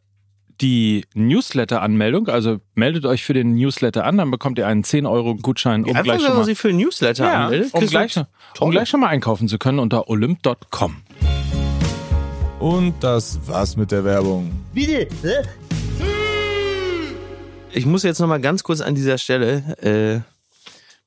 die 0.61 1.05
Newsletter-Anmeldung. 1.15 2.29
Also 2.29 2.59
meldet 2.75 3.05
euch 3.05 3.25
für 3.25 3.33
den 3.33 3.55
Newsletter 3.55 4.05
an, 4.05 4.17
dann 4.17 4.31
bekommt 4.31 4.57
ihr 4.57 4.67
einen 4.67 4.85
10 4.85 5.05
Euro 5.05 5.35
Gutschein, 5.35 5.83
um 5.83 5.89
Einfach, 5.89 6.03
gleich 6.03 6.15
wenn 6.15 6.21
schon 6.21 6.29
man 6.29 6.37
mal, 6.39 6.45
sich 6.45 6.57
für 6.57 6.69
ein 6.69 6.77
Newsletter 6.77 7.25
ja, 7.25 7.43
anmeldet. 7.45 7.73
um, 7.73 7.85
gleich, 7.85 8.15
um 8.59 8.71
gleich 8.71 8.87
schon 8.87 9.01
mal 9.01 9.07
einkaufen 9.07 9.49
zu 9.49 9.57
können 9.57 9.79
unter 9.79 10.09
olymp.com. 10.09 10.95
Und 12.65 12.95
das 12.99 13.37
war's 13.45 13.77
mit 13.77 13.91
der 13.91 14.03
Werbung. 14.03 14.49
Bitte? 14.73 15.07
Hä? 15.21 15.43
Ich 17.71 17.85
muss 17.85 18.01
jetzt 18.01 18.17
noch 18.17 18.27
mal 18.27 18.41
ganz 18.41 18.63
kurz 18.63 18.81
an 18.81 18.95
dieser 18.95 19.19
Stelle 19.19 19.77
äh, 19.83 20.21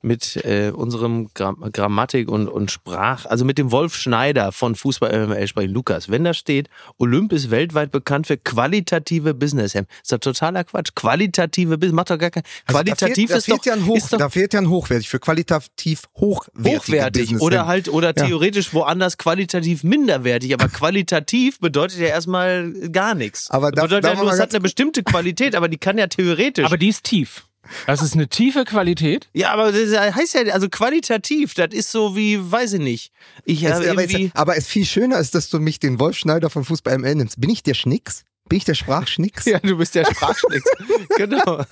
mit 0.00 0.36
äh, 0.44 0.70
unserem 0.70 1.28
Gram 1.34 1.56
Grammatik 1.72 2.28
und, 2.30 2.48
und 2.48 2.70
Sprach, 2.70 3.26
also 3.26 3.44
mit 3.44 3.58
dem 3.58 3.72
Wolf 3.72 3.94
Schneider 3.96 4.52
von 4.52 4.74
Fußball 4.76 5.26
MML 5.26 5.48
sprechen. 5.48 5.72
Lukas, 5.72 6.08
wenn 6.08 6.24
da 6.24 6.34
steht, 6.34 6.68
Olymp 6.98 7.32
ist 7.32 7.50
weltweit 7.50 7.90
bekannt 7.90 8.26
für 8.28 8.36
qualitative 8.36 9.34
Business. 9.34 9.74
Ist 9.74 10.12
doch 10.12 10.18
totaler 10.18 10.64
Quatsch. 10.64 10.90
Qualitative 10.94 11.78
Business, 11.78 11.94
macht 11.96 12.10
doch 12.10 12.18
gar 12.18 12.30
kein. 12.30 12.42
Also 12.66 12.78
Qualitativ 12.78 13.08
da 13.08 13.14
fehlt, 13.14 13.30
da 13.30 13.36
ist, 13.36 13.48
doch, 13.50 13.54
fehlt 13.56 13.66
ja 13.66 13.72
ein 13.74 13.86
Hoch, 13.86 13.96
ist 13.96 14.12
doch 14.12 14.18
da 14.18 14.28
fehlt 14.30 14.54
ja 14.54 14.60
ein 14.60 14.68
hochwertig 14.68 15.08
für 15.08 15.18
qualitativ 15.18 16.02
hochwertig 16.16 17.22
Business 17.24 17.42
oder 17.42 17.66
halt 17.66 17.88
oder 17.88 18.08
Ja. 18.16 18.26
theoretisch 18.26 18.72
woanders 18.74 19.18
qualitativ 19.18 19.84
minderwertig, 19.84 20.54
aber 20.54 20.68
qualitativ 20.68 21.58
bedeutet 21.60 21.98
ja 21.98 22.06
erstmal 22.06 22.72
gar 22.90 23.14
nichts. 23.14 23.50
Aber 23.50 23.72
darf- 23.72 23.84
bedeutet 23.86 24.10
ja 24.16 24.22
nur, 24.22 24.32
es 24.32 24.40
hat 24.40 24.50
eine 24.50 24.60
bestimmte 24.60 25.02
Qualität, 25.02 25.54
aber 25.54 25.68
die 25.68 25.78
kann 25.78 25.98
ja 25.98 26.06
theoretisch. 26.06 26.64
Aber 26.64 26.76
die 26.78 26.88
ist 26.88 27.04
tief. 27.04 27.47
Das 27.86 28.00
ist 28.02 28.14
eine 28.14 28.28
tiefe 28.28 28.64
Qualität. 28.64 29.28
ja, 29.34 29.50
aber 29.52 29.72
das 29.72 29.92
heißt 30.14 30.34
ja, 30.34 30.52
also 30.54 30.68
qualitativ, 30.68 31.54
das 31.54 31.68
ist 31.72 31.90
so 31.92 32.16
wie, 32.16 32.38
weiß 32.50 32.74
ich 32.74 32.80
nicht. 32.80 33.12
Ich 33.44 33.62
Es, 33.62 33.72
habe 33.74 33.90
aber, 33.90 34.04
es, 34.04 34.14
aber 34.34 34.56
es 34.56 34.66
viel 34.66 34.86
schöner 34.86 35.18
ist, 35.18 35.34
dass 35.34 35.50
du 35.50 35.58
mich 35.60 35.78
den 35.78 36.00
Wolf 36.00 36.16
Schneider 36.16 36.48
von 36.50 36.64
Fußball 36.64 36.96
ML 36.98 37.16
nimmst. 37.16 37.40
Bin 37.40 37.50
ich 37.50 37.62
der 37.62 37.74
Schnicks? 37.74 38.24
Bin 38.48 38.56
ich 38.56 38.64
der 38.64 38.72
Sprachschnicks? 38.74 39.44
Ja, 39.44 39.58
du 39.58 39.76
bist 39.76 39.94
der 39.94 40.06
Sprachschnicks. 40.06 40.64
genau. 41.18 41.62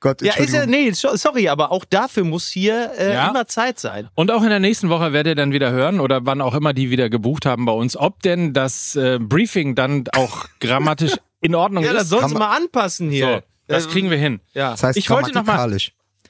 Gott, 0.00 0.20
Ja, 0.22 0.34
ist 0.34 0.52
ja, 0.52 0.66
nee, 0.66 0.90
so- 0.90 1.14
sorry, 1.16 1.48
aber 1.48 1.70
auch 1.70 1.84
dafür 1.84 2.24
muss 2.24 2.48
hier 2.48 2.90
äh, 2.98 3.12
Ja. 3.14 3.28
immer 3.30 3.46
Zeit 3.46 3.78
sein. 3.78 4.08
Und 4.16 4.32
auch 4.32 4.42
in 4.42 4.48
der 4.48 4.58
nächsten 4.58 4.88
Woche 4.88 5.12
werdet 5.12 5.32
ihr 5.32 5.34
dann 5.36 5.52
wieder 5.52 5.70
hören 5.70 6.00
oder 6.00 6.26
wann 6.26 6.40
auch 6.40 6.54
immer 6.54 6.72
die 6.72 6.90
wieder 6.90 7.08
gebucht 7.10 7.46
haben 7.46 7.64
bei 7.64 7.72
uns, 7.72 7.96
ob 7.96 8.20
denn 8.22 8.52
das 8.52 8.96
äh, 8.96 9.18
Briefing 9.20 9.76
dann 9.76 10.04
auch 10.16 10.46
grammatisch 10.60 11.12
in 11.40 11.54
Ordnung 11.54 11.84
Ja, 11.84 11.92
das 11.92 12.04
ist. 12.04 12.08
sollst 12.08 12.22
kann 12.22 12.32
du 12.32 12.38
man- 12.40 12.48
mal 12.50 12.56
anpassen 12.56 13.10
hier. 13.10 13.26
So, 13.26 13.42
das 13.66 13.88
kriegen 13.88 14.10
wir 14.10 14.18
hin. 14.18 14.40
Ja. 14.52 14.72
Das 14.72 14.82
heißt 14.82 14.98
Ich 14.98 15.08
wollte 15.10 15.32
noch 15.32 15.44
mal-. 15.44 15.76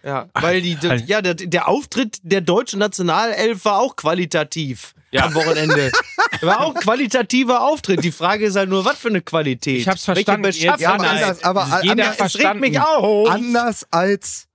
Ja, 0.05 0.29
weil 0.35 0.61
die, 0.61 0.75
die 0.75 0.89
halt. 0.89 1.09
ja, 1.09 1.23
der, 1.23 1.35
der 1.35 1.69
Auftritt 1.69 2.19
der 2.23 2.41
deutschen 2.41 2.81
Nationalelf 2.81 3.65
war 3.65 3.79
auch 3.79 3.95
qualitativ 3.95 4.95
Ja. 5.13 5.27
am 5.27 5.35
Wochenende. 5.35 5.93
war 6.41 6.61
auch 6.63 6.75
ein 6.75 6.81
qualitativer 6.81 7.63
Auftritt. 7.63 8.03
Die 8.03 8.11
Frage 8.11 8.47
ist 8.47 8.57
halt 8.57 8.69
nur, 8.69 8.85
was 8.85 8.99
für 8.99 9.09
eine 9.09 9.21
Qualität. 9.23 9.79
Ich 9.79 9.87
hab's 9.89 10.09
Welche 10.09 10.25
verstanden. 10.25 10.43
Beschaffenheit? 10.43 10.81
Ja, 10.81 10.93
aber 10.95 11.09
anders, 11.09 11.45
aber 11.45 11.83
jeder 11.83 11.93
anders, 11.93 12.09
es 12.09 12.21
regt 12.21 12.31
verstanden. 12.33 12.61
mich 12.63 12.81
auf. 12.81 13.31
anders 13.31 13.87
als 13.93 14.49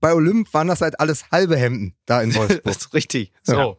bei 0.00 0.12
Olymp 0.12 0.52
waren 0.52 0.68
das 0.68 0.82
halt 0.82 1.00
alles 1.00 1.30
halbe 1.32 1.56
Hemden 1.56 1.94
da 2.04 2.20
in 2.20 2.34
Wolfsburg. 2.34 2.62
Das 2.64 2.76
ist 2.76 2.92
richtig. 2.94 3.32
So. 3.42 3.54
So. 3.54 3.78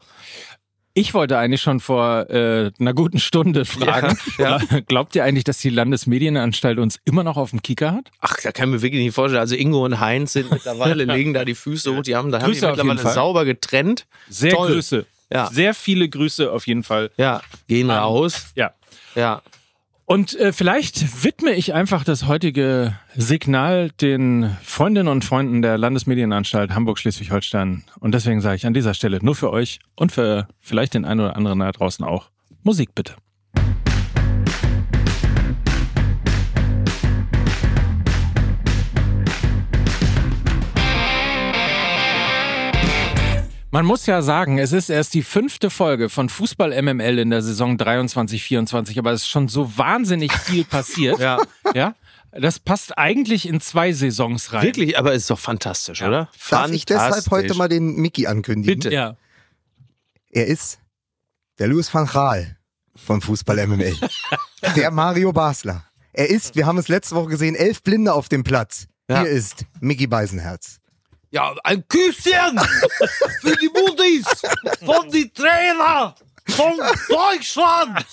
Ich 0.97 1.13
wollte 1.13 1.37
eigentlich 1.37 1.61
schon 1.61 1.81
vor 1.81 2.29
äh, 2.29 2.71
einer 2.79 2.93
guten 2.93 3.19
Stunde 3.19 3.65
fragen, 3.65 4.17
Ja, 4.37 4.59
glaubt 4.87 5.13
ihr 5.13 5.25
eigentlich, 5.25 5.43
dass 5.43 5.57
die 5.57 5.69
Landesmedienanstalt 5.69 6.79
uns 6.79 7.01
immer 7.03 7.21
noch 7.25 7.35
auf 7.35 7.49
dem 7.49 7.61
Kicker 7.61 7.91
hat? 7.91 8.11
Ach, 8.21 8.37
da 8.41 8.53
kann 8.53 8.69
ich 8.69 8.75
mir 8.75 8.81
wirklich 8.81 9.03
nicht 9.03 9.13
vorstellen. 9.13 9.41
Also 9.41 9.55
Ingo 9.55 9.83
und 9.83 9.99
Heinz 9.99 10.31
sind 10.31 10.49
mittlerweile, 10.49 11.03
legen 11.13 11.33
da 11.33 11.43
die 11.43 11.53
Füße 11.53 11.93
hoch. 11.93 12.01
Die 12.01 12.15
haben, 12.15 12.31
da 12.31 12.39
haben 12.39 12.45
die 12.45 12.53
Grüße 12.53 12.71
auf 12.71 12.77
jeden 12.77 12.87
mittlerweile 12.87 13.13
sauber 13.13 13.43
getrennt. 13.43 14.07
Sehr 14.29 14.53
Toll. 14.53 14.71
Grüße. 14.71 15.05
Ja. 15.29 15.49
Sehr 15.51 15.73
viele 15.73 16.07
Grüße 16.07 16.49
auf 16.49 16.65
jeden 16.65 16.83
Fall. 16.83 17.11
Ja, 17.17 17.41
gehen 17.67 17.89
raus. 17.91 18.53
Ja. 18.55 18.71
Ja. 19.15 19.41
Und 20.07 20.39
äh, 20.39 20.53
vielleicht 20.53 21.23
widme 21.23 21.53
ich 21.53 21.73
einfach 21.73 22.03
das 22.03 22.27
heutige 22.27 22.95
Signal 23.15 23.89
den 23.89 24.55
Freundinnen 24.63 25.07
und 25.07 25.25
Freunden 25.25 25.63
der 25.63 25.79
Landesmedienanstalt 25.79 26.75
Hamburg-Schleswig-Holstein. 26.75 27.85
Und 27.99 28.13
deswegen 28.13 28.39
sage 28.39 28.57
ich 28.57 28.67
an 28.67 28.75
dieser 28.75 28.93
Stelle 28.93 29.17
nur 29.23 29.35
für 29.35 29.51
euch 29.51 29.79
und 29.95 30.11
für 30.11 30.47
vielleicht 30.59 30.93
den 30.93 31.05
einen 31.05 31.21
oder 31.21 31.35
anderen 31.35 31.59
da 31.59 31.71
draußen 31.71 32.05
auch 32.05 32.29
Musik 32.61 32.93
bitte. 32.93 33.15
Man 43.75 43.85
muss 43.85 44.05
ja 44.05 44.21
sagen, 44.21 44.57
es 44.57 44.71
ist 44.71 44.89
erst 44.89 45.13
die 45.13 45.21
fünfte 45.21 45.69
Folge 45.69 46.07
von 46.07 46.29
Fußball 46.29 46.81
MML 46.81 47.19
in 47.19 47.29
der 47.29 47.41
Saison 47.41 47.75
23-24, 47.75 48.97
aber 48.97 49.11
es 49.11 49.23
ist 49.23 49.27
schon 49.27 49.49
so 49.49 49.77
wahnsinnig 49.77 50.31
viel 50.31 50.63
passiert. 50.63 51.19
Ja. 51.19 51.41
Ja, 51.73 51.93
das 52.31 52.59
passt 52.59 52.97
eigentlich 52.97 53.45
in 53.45 53.59
zwei 53.59 53.91
Saisons 53.91 54.53
rein. 54.53 54.63
Wirklich, 54.63 54.97
aber 54.97 55.11
ist 55.11 55.29
doch 55.29 55.39
fantastisch, 55.39 56.01
oder? 56.01 56.29
Darf 56.49 56.71
ich 56.71 56.85
deshalb 56.85 57.29
heute 57.29 57.53
mal 57.55 57.67
den 57.67 57.97
Mickey 57.97 58.27
ankündigen? 58.27 58.79
Bitte. 58.79 58.95
Ja. 58.95 59.17
Er 60.31 60.47
ist 60.47 60.79
der 61.59 61.67
Louis 61.67 61.93
van 61.93 62.05
Gaal 62.05 62.55
von 62.95 63.19
Fußball 63.19 63.67
MML. 63.67 63.97
der 64.77 64.89
Mario 64.89 65.33
Basler. 65.33 65.83
Er 66.13 66.29
ist, 66.29 66.55
wir 66.55 66.65
haben 66.65 66.77
es 66.77 66.87
letzte 66.87 67.13
Woche 67.15 67.27
gesehen, 67.27 67.55
elf 67.55 67.83
Blinde 67.83 68.13
auf 68.13 68.29
dem 68.29 68.45
Platz. 68.45 68.87
Ja. 69.09 69.23
Hier 69.23 69.31
ist 69.31 69.65
Mickey 69.81 70.07
Beisenherz. 70.07 70.79
Ja, 71.35 71.53
ein 71.65 71.85
Küsschen 71.89 72.57
für 73.41 73.57
die 73.57 73.67
Muttis 73.67 74.25
von 74.85 75.11
die 75.11 75.29
Trainer 75.33 76.15
von 76.47 76.77
Deutschland. 77.09 78.05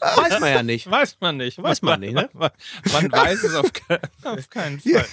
Weiß 0.00 0.40
man 0.40 0.50
ja 0.50 0.62
nicht. 0.62 0.90
Weiß 0.90 1.18
man 1.20 1.36
nicht. 1.36 1.62
Weiß 1.62 1.82
man 1.82 2.00
nicht, 2.00 2.14
ne? 2.14 2.30
Man, 2.32 3.12
weiß 3.12 3.44
es 3.44 3.54
auf, 3.54 3.70
ke 3.70 4.00
auf 4.24 4.48
keinen 4.48 4.80
Fall. 4.80 5.04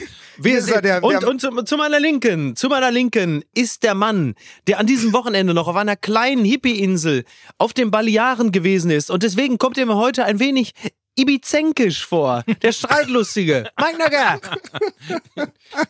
Ist 0.41 0.69
er, 0.69 0.81
der, 0.81 1.03
und 1.03 1.25
und 1.25 1.41
zu, 1.41 1.50
zu 1.63 1.75
meiner 1.75 2.00
Linken, 2.00 2.55
zu 2.55 2.69
meiner 2.69 2.89
Linken 2.89 3.43
ist 3.53 3.83
der 3.83 3.95
Mann, 3.95 4.36
der 4.67 4.79
an 4.79 4.88
diesem 4.88 5.12
Wochenende 5.12 5.53
noch 5.53 5.67
auf 5.67 5.75
einer 5.75 5.97
kleinen 5.97 6.45
Hippie-Insel 6.45 7.25
auf 7.57 7.74
den 7.74 7.91
Balearen 7.91 8.53
gewesen 8.53 8.91
ist. 8.91 9.12
Und 9.12 9.24
deswegen 9.24 9.57
kommt 9.57 9.77
er 9.77 9.88
mir 9.88 9.97
heute 9.97 10.24
ein 10.24 10.39
wenig 10.39 10.71
ibizenkisch 11.17 12.05
vor. 12.05 12.43
Der 12.62 12.71
Streitlustige. 12.71 13.69
Mike 13.77 13.97
Nagger. 13.97 14.39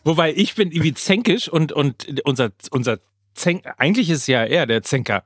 Wobei 0.04 0.32
ich 0.34 0.54
bin 0.54 0.72
ibizenkisch 0.72 1.48
und, 1.48 1.72
und 1.72 2.20
unser, 2.24 2.50
unser 2.70 2.98
Zenk, 3.34 3.64
eigentlich 3.78 4.10
ist 4.10 4.26
ja 4.26 4.44
er 4.44 4.66
der 4.66 4.82
Zenker. 4.82 5.22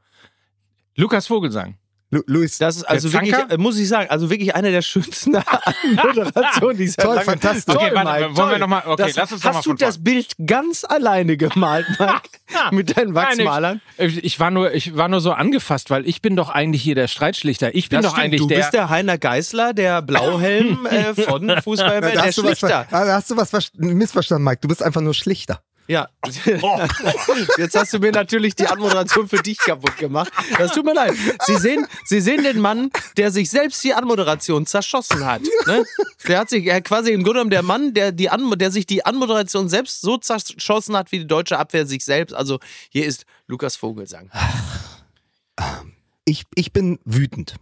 Lukas 0.94 1.26
Vogelsang. 1.28 1.78
Lu- 2.14 2.22
Luis. 2.26 2.58
Das 2.58 2.76
ist 2.76 2.84
also 2.84 3.08
Der 3.08 3.22
wirklich, 3.22 3.34
äh, 3.50 3.56
muss 3.56 3.78
ich 3.78 3.88
sagen, 3.88 4.10
also 4.10 4.28
wirklich 4.28 4.54
eine 4.54 4.70
der 4.70 4.82
schönsten 4.82 5.32
Moderationen 6.04 6.76
dieser 6.76 7.02
Toll, 7.02 7.14
lange- 7.14 7.24
fantastisch. 7.24 7.64
Toll, 7.74 7.76
Okay, 7.86 7.94
warte, 7.94 8.20
Mike, 8.26 8.36
wollen 8.36 8.50
wir 8.50 8.58
noch 8.58 8.68
mal- 8.68 8.82
okay, 8.86 9.02
das, 9.06 9.16
lass 9.16 9.32
uns 9.32 9.42
noch 9.44 9.54
Hast 9.54 9.66
mal 9.66 9.72
du 9.72 9.78
das 9.78 9.94
vorn. 9.96 10.04
Bild 10.04 10.32
ganz 10.46 10.84
alleine 10.84 11.36
gemalt, 11.36 11.86
Mike? 11.98 12.28
Mit 12.70 12.96
deinen 12.96 13.14
Wachsmalern? 13.14 13.80
Nein, 13.96 14.08
ich, 14.10 14.24
ich, 14.24 14.38
war 14.40 14.50
nur, 14.50 14.72
ich 14.74 14.94
war 14.96 15.08
nur 15.08 15.20
so 15.22 15.32
angefasst, 15.32 15.88
weil 15.90 16.06
ich 16.06 16.20
bin 16.20 16.36
doch 16.36 16.50
eigentlich 16.50 16.82
hier 16.82 16.94
der 16.94 17.08
Streitschlichter. 17.08 17.74
Ich 17.74 17.88
bin 17.88 18.02
Das 18.02 18.10
doch 18.10 18.12
stimmt, 18.18 18.26
eigentlich 18.26 18.40
du 18.42 18.48
der. 18.48 18.56
bist 18.58 18.72
der 18.74 18.90
Heiner 18.90 19.16
Geißler, 19.16 19.72
der 19.72 20.02
Blauhelm 20.02 20.86
äh, 20.90 21.14
von 21.14 21.48
Fußball, 21.62 22.00
der 22.02 22.22
hast 22.24 22.36
du 22.38 22.42
was, 22.44 22.58
Schlichter. 22.58 22.86
ver- 22.90 23.06
da 23.06 23.14
hast 23.14 23.30
du 23.30 23.36
was 23.36 23.50
ver- 23.50 23.62
missverstanden, 23.78 24.44
Mike. 24.44 24.58
Du 24.60 24.68
bist 24.68 24.82
einfach 24.82 25.00
nur 25.00 25.14
schlichter. 25.14 25.60
Ja. 25.88 26.08
Jetzt 27.58 27.76
hast 27.76 27.92
du 27.92 27.98
mir 27.98 28.12
natürlich 28.12 28.54
die 28.54 28.66
Anmoderation 28.66 29.28
für 29.28 29.42
dich 29.42 29.58
kaputt 29.58 29.96
gemacht. 29.98 30.32
Das 30.56 30.72
tut 30.72 30.84
mir 30.84 30.94
leid. 30.94 31.14
Sie 31.46 31.56
sehen, 31.56 31.86
Sie 32.04 32.20
sehen 32.20 32.42
den 32.44 32.60
Mann, 32.60 32.90
der 33.16 33.30
sich 33.30 33.50
selbst 33.50 33.82
die 33.82 33.92
Anmoderation 33.92 34.64
zerschossen 34.64 35.24
hat. 35.24 35.42
Ne? 35.66 35.84
Der 36.26 36.38
hat 36.40 36.50
sich 36.50 36.64
quasi 36.84 37.12
im 37.12 37.24
Grunde 37.24 37.40
genommen 37.40 37.50
der 37.50 37.62
Mann, 37.62 37.94
der, 37.94 38.12
die 38.12 38.30
der 38.56 38.70
sich 38.70 38.86
die 38.86 39.04
Anmoderation 39.04 39.68
selbst 39.68 40.00
so 40.00 40.16
zerschossen 40.18 40.96
hat, 40.96 41.10
wie 41.12 41.18
die 41.18 41.26
deutsche 41.26 41.58
Abwehr 41.58 41.86
sich 41.86 42.04
selbst. 42.04 42.32
Also 42.32 42.60
hier 42.88 43.04
ist 43.04 43.26
Lukas 43.46 43.76
Vogelsang. 43.76 44.30
Ich, 46.24 46.44
ich 46.54 46.72
bin 46.72 46.98
wütend. 47.04 47.56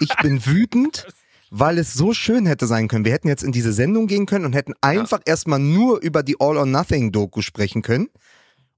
Ich 0.00 0.16
bin 0.16 0.44
wütend, 0.44 1.06
weil 1.56 1.78
es 1.78 1.94
so 1.94 2.12
schön 2.12 2.46
hätte 2.46 2.66
sein 2.66 2.88
können. 2.88 3.04
Wir 3.04 3.12
hätten 3.12 3.28
jetzt 3.28 3.44
in 3.44 3.52
diese 3.52 3.72
Sendung 3.72 4.06
gehen 4.08 4.26
können 4.26 4.44
und 4.44 4.54
hätten 4.54 4.74
einfach 4.80 5.20
erstmal 5.24 5.60
nur 5.60 6.00
über 6.00 6.22
die 6.24 6.36
All 6.40 6.56
or 6.56 6.66
Nothing 6.66 7.12
Doku 7.12 7.42
sprechen 7.42 7.82
können 7.82 8.08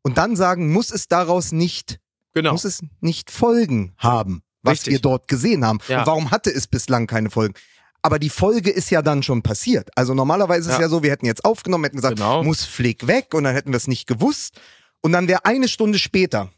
und 0.02 0.18
dann 0.18 0.36
sagen, 0.36 0.70
muss 0.72 0.90
es 0.90 1.08
daraus 1.08 1.52
nicht, 1.52 1.98
Genau. 2.34 2.52
muss 2.52 2.64
es 2.64 2.82
nicht 3.00 3.30
Folgen 3.30 3.94
haben, 3.96 4.42
was 4.62 4.72
Richtig. 4.80 4.92
wir 4.92 4.98
dort 5.00 5.26
gesehen 5.26 5.64
haben. 5.64 5.78
Ja. 5.88 6.00
Und 6.00 6.06
warum 6.06 6.30
hatte 6.30 6.50
es 6.50 6.66
bislang 6.66 7.06
keine 7.06 7.30
Folgen? 7.30 7.54
Aber 8.02 8.18
die 8.18 8.28
Folge 8.28 8.70
ist 8.70 8.90
ja 8.90 9.00
dann 9.00 9.22
schon 9.22 9.42
passiert. 9.42 9.88
Also 9.96 10.12
normalerweise 10.12 10.68
ist 10.68 10.68
Ja. 10.68 10.74
es 10.74 10.80
ja 10.82 10.88
so, 10.90 11.02
wir 11.02 11.10
hätten 11.10 11.24
jetzt 11.26 11.44
aufgenommen, 11.46 11.84
hätten 11.84 11.96
gesagt, 11.96 12.16
Genau. 12.16 12.44
muss 12.44 12.64
Flick 12.64 13.06
weg 13.06 13.32
und 13.32 13.44
dann 13.44 13.54
hätten 13.54 13.70
wir 13.72 13.78
es 13.78 13.88
nicht 13.88 14.06
gewusst. 14.06 14.60
Und 15.00 15.12
dann 15.12 15.28
wäre 15.28 15.44
eine 15.46 15.66
Stunde 15.66 15.98
später 15.98 16.50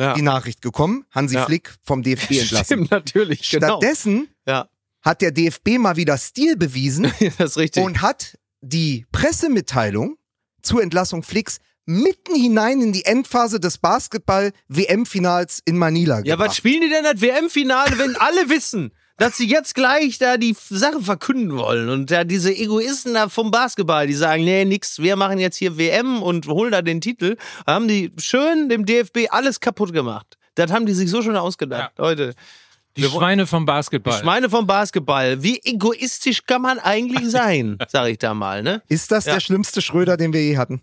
Ja. 0.00 0.14
die 0.14 0.22
Nachricht 0.22 0.62
gekommen, 0.62 1.04
Hansi 1.12 1.36
Ja. 1.36 1.46
Flick 1.46 1.74
vom 1.84 2.02
DFB 2.02 2.30
entlassen. 2.40 2.64
Stimmt, 2.64 2.90
natürlich. 2.90 3.48
Genau. 3.50 3.78
Stattdessen 3.78 4.28
Ja. 4.48 4.66
Hat 5.02 5.22
der 5.22 5.30
DFB 5.32 5.78
mal 5.78 5.96
wieder 5.96 6.16
Stil 6.18 6.56
bewiesen 6.56 7.12
das 7.38 7.50
ist 7.52 7.56
richtig. 7.56 7.82
und 7.82 8.02
hat 8.02 8.38
die 8.60 9.06
Pressemitteilung 9.12 10.16
zur 10.62 10.82
Entlassung 10.82 11.22
Flicks 11.22 11.58
mitten 11.86 12.34
hinein 12.34 12.80
in 12.82 12.92
die 12.92 13.04
Endphase 13.04 13.58
des 13.58 13.78
Basketball-WM-Finals 13.78 15.62
in 15.64 15.76
Manila 15.78 16.20
Ja, 16.24 16.38
was 16.38 16.44
gebracht. 16.44 16.56
spielen 16.56 16.80
die 16.82 16.88
denn 16.88 17.04
das 17.04 17.20
WM-Finale, 17.20 17.98
wenn 17.98 18.16
alle 18.16 18.48
wissen, 18.48 18.92
dass 19.16 19.36
sie 19.36 19.46
jetzt 19.48 19.74
gleich 19.74 20.18
da 20.18 20.36
die 20.36 20.56
Sache 20.68 21.00
verkünden 21.02 21.56
wollen? 21.56 21.88
Und 21.88 22.10
da 22.10 22.24
diese 22.24 22.54
Egoisten 22.54 23.14
da 23.14 23.28
vom 23.28 23.50
Basketball, 23.50 24.06
die 24.06 24.14
sagen, 24.14 24.44
nee, 24.44 24.64
nix, 24.64 24.98
wir 24.98 25.16
machen 25.16 25.38
jetzt 25.38 25.56
hier 25.56 25.78
WM 25.78 26.22
und 26.22 26.46
holen 26.46 26.72
da 26.72 26.82
den 26.82 27.00
Titel, 27.00 27.36
haben 27.66 27.88
die 27.88 28.12
schön 28.18 28.68
dem 28.68 28.86
DFB 28.86 29.26
alles 29.30 29.60
kaputt 29.60 29.92
gemacht. 29.92 30.36
Das 30.54 30.70
haben 30.70 30.86
die 30.86 30.94
sich 30.94 31.10
so 31.10 31.22
schon 31.22 31.36
ausgedacht, 31.36 31.92
Leute. 31.98 32.34
Die 32.96 33.04
Schweine 33.04 33.46
vom 33.46 33.64
Basketball. 33.66 34.18
Ich 34.18 34.24
meine 34.24 34.50
vom 34.50 34.66
Basketball. 34.66 35.42
Wie 35.42 35.60
egoistisch 35.62 36.44
kann 36.44 36.62
man 36.62 36.78
eigentlich 36.78 37.28
sein, 37.30 37.78
sag 37.88 38.08
ich 38.08 38.18
da 38.18 38.34
mal, 38.34 38.62
ne? 38.62 38.82
Ist 38.88 39.10
das 39.12 39.26
Ja. 39.26 39.34
der 39.34 39.40
schlimmste 39.40 39.80
Schröder, 39.82 40.16
den 40.16 40.32
wir 40.32 40.42
je 40.42 40.56
hatten? 40.58 40.82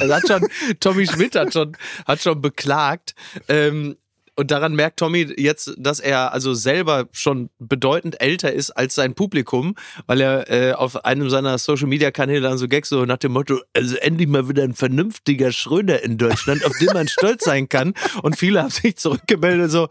Also 0.00 0.14
hat 0.14 0.26
schon, 0.28 0.46
Tommy 0.80 1.06
Schmidt 1.06 1.34
hat 1.36 1.52
schon, 1.52 1.76
hat 2.06 2.20
schon 2.20 2.40
beklagt. 2.42 3.14
Ähm, 3.48 3.96
und 4.36 4.50
daran 4.50 4.74
merkt 4.74 4.98
Tommy 4.98 5.32
jetzt, 5.36 5.72
dass 5.78 6.00
er 6.00 6.32
also 6.32 6.54
selber 6.54 7.06
schon 7.12 7.50
bedeutend 7.60 8.20
älter 8.20 8.52
ist 8.52 8.72
als 8.72 8.96
sein 8.96 9.14
Publikum, 9.14 9.76
weil 10.06 10.20
er 10.20 10.50
äh, 10.50 10.72
auf 10.72 11.04
einem 11.04 11.30
seiner 11.30 11.56
Social 11.56 11.86
Media 11.86 12.10
Kanäle 12.10 12.40
dann 12.40 12.58
so 12.58 12.66
Gags 12.66 12.88
so 12.88 13.04
nach 13.04 13.18
dem 13.18 13.30
Motto, 13.32 13.60
also 13.74 13.94
endlich 13.96 14.26
mal 14.28 14.48
wieder 14.48 14.64
ein 14.64 14.74
vernünftiger 14.74 15.52
Schröder 15.52 16.02
in 16.02 16.18
Deutschland, 16.18 16.64
auf 16.66 16.72
den 16.80 16.88
man 16.92 17.06
stolz 17.06 17.44
sein 17.44 17.68
kann. 17.68 17.94
Und 18.22 18.36
viele 18.36 18.60
haben 18.60 18.70
sich 18.70 18.96
zurückgemeldet 18.96 19.70
so, 19.70 19.88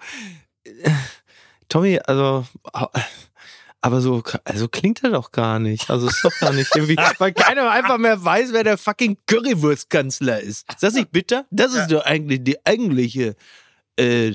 Tommy, 1.69 1.99
also 2.05 2.45
aber 3.81 4.01
so, 4.01 4.23
also 4.45 4.67
klingt 4.67 5.03
er 5.03 5.11
doch 5.11 5.31
gar 5.31 5.59
nicht. 5.59 5.89
Also 5.89 6.07
ist 6.07 6.23
doch 6.23 6.37
gar 6.39 6.53
nicht 6.53 6.73
irgendwie, 6.75 6.95
weil 7.17 7.33
keiner 7.33 7.69
einfach 7.69 7.97
mehr 7.97 8.23
weiß, 8.23 8.53
wer 8.53 8.63
der 8.63 8.77
fucking 8.77 9.17
Currywurstkanzler 9.27 10.39
ist. 10.39 10.69
Ist 10.69 10.83
das 10.83 10.93
nicht 10.93 11.11
bitter? 11.11 11.45
Das 11.51 11.73
ist 11.73 11.91
doch 11.91 12.05
eigentlich 12.05 12.43
die 12.43 12.65
eigentliche 12.65 13.35
äh, 13.97 14.33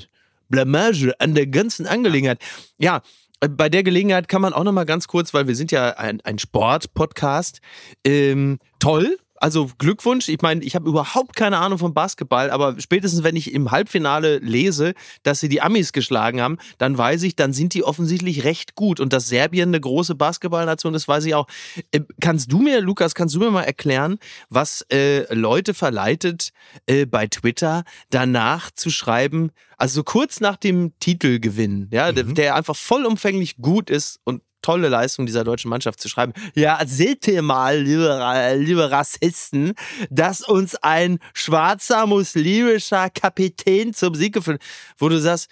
Blamage 0.49 1.15
an 1.19 1.35
der 1.35 1.47
ganzen 1.47 1.87
Angelegenheit. 1.87 2.41
Ja, 2.79 3.03
bei 3.41 3.69
der 3.69 3.83
Gelegenheit 3.83 4.29
kann 4.29 4.43
man 4.43 4.53
auch 4.53 4.65
noch 4.65 4.73
mal 4.73 4.85
ganz 4.85 5.07
kurz, 5.07 5.33
weil 5.33 5.47
wir 5.47 5.55
sind 5.55 5.71
ja 5.71 5.91
ein, 5.91 6.21
ein 6.23 6.39
Sport-Podcast, 6.39 7.61
ähm, 8.05 8.59
toll, 8.81 9.17
also 9.41 9.71
Glückwunsch. 9.79 10.29
Ich 10.29 10.43
meine, 10.43 10.63
ich 10.63 10.75
habe 10.75 10.89
überhaupt 10.89 11.37
keine 11.37 11.59
Ahnung 11.59 11.79
vom 11.79 11.95
Basketball, 11.95 12.51
aber 12.51 12.81
spätestens 12.81 13.23
wenn 13.23 13.37
ich 13.37 13.53
im 13.53 13.71
Halbfinale 13.71 14.39
lese, 14.39 14.95
dass 15.23 15.41
sie 15.41 15.49
die 15.49 15.63
Amis 15.63 15.93
geschlagen 15.93 16.41
haben, 16.41 16.59
dann 16.79 16.97
weiß 16.97 17.23
ich, 17.23 17.37
dann 17.37 17.53
sind 17.53 17.75
die 17.75 17.85
offensichtlich 17.85 18.45
recht 18.45 18.75
gut. 18.75 19.01
Und 19.01 19.13
dass 19.13 19.29
Serbien 19.29 19.71
eine 19.71 19.81
große 19.81 20.15
Basketballnation 20.15 20.95
ist, 20.95 21.09
weiß 21.09 21.25
ich 21.25 21.35
auch. 21.35 21.47
Äh, 21.93 22.01
kannst 22.21 22.53
du 22.53 22.59
mir, 22.59 22.81
Lukas, 22.81 23.15
kannst 23.15 23.35
du 23.35 23.39
mir 23.39 23.51
mal 23.51 23.63
erklären, 23.63 24.19
was 24.49 24.85
äh, 24.93 25.33
Leute 25.35 25.75
verleitet, 25.75 26.51
äh, 26.87 27.07
bei 27.07 27.27
Twitter 27.27 27.85
danach 28.11 28.71
zu 28.71 28.91
schreiben, 28.91 29.51
also 29.77 30.03
kurz 30.03 30.41
nach 30.41 30.57
dem 30.57 30.93
Titelgewinn, 30.99 31.89
ja, 31.93 32.11
der, 32.11 32.25
der 32.25 32.57
einfach 32.57 32.75
vollumfänglich 32.75 33.59
gut 33.59 33.91
ist 33.91 34.19
und 34.25 34.43
tolle 34.63 34.89
Leistung 34.89 35.27
dieser 35.27 35.45
deutschen 35.45 35.69
Mannschaft 35.69 36.01
zu 36.01 36.09
schreiben. 36.09 36.33
Ja, 36.55 36.79
seht 36.85 37.27
ihr 37.29 37.43
mal, 37.43 37.79
liebe, 37.79 38.55
liebe 38.57 38.91
Rassisten, 38.91 39.75
dass 40.11 40.41
uns 40.41 40.75
ein 40.77 41.19
schwarzer 41.35 42.07
muslimischer 42.07 43.11
Kapitän 43.11 43.95
zum 43.95 44.15
Sieg 44.15 44.35
geführt, 44.35 44.63
wo 44.99 45.09
du 45.09 45.19
sagst, 45.21 45.49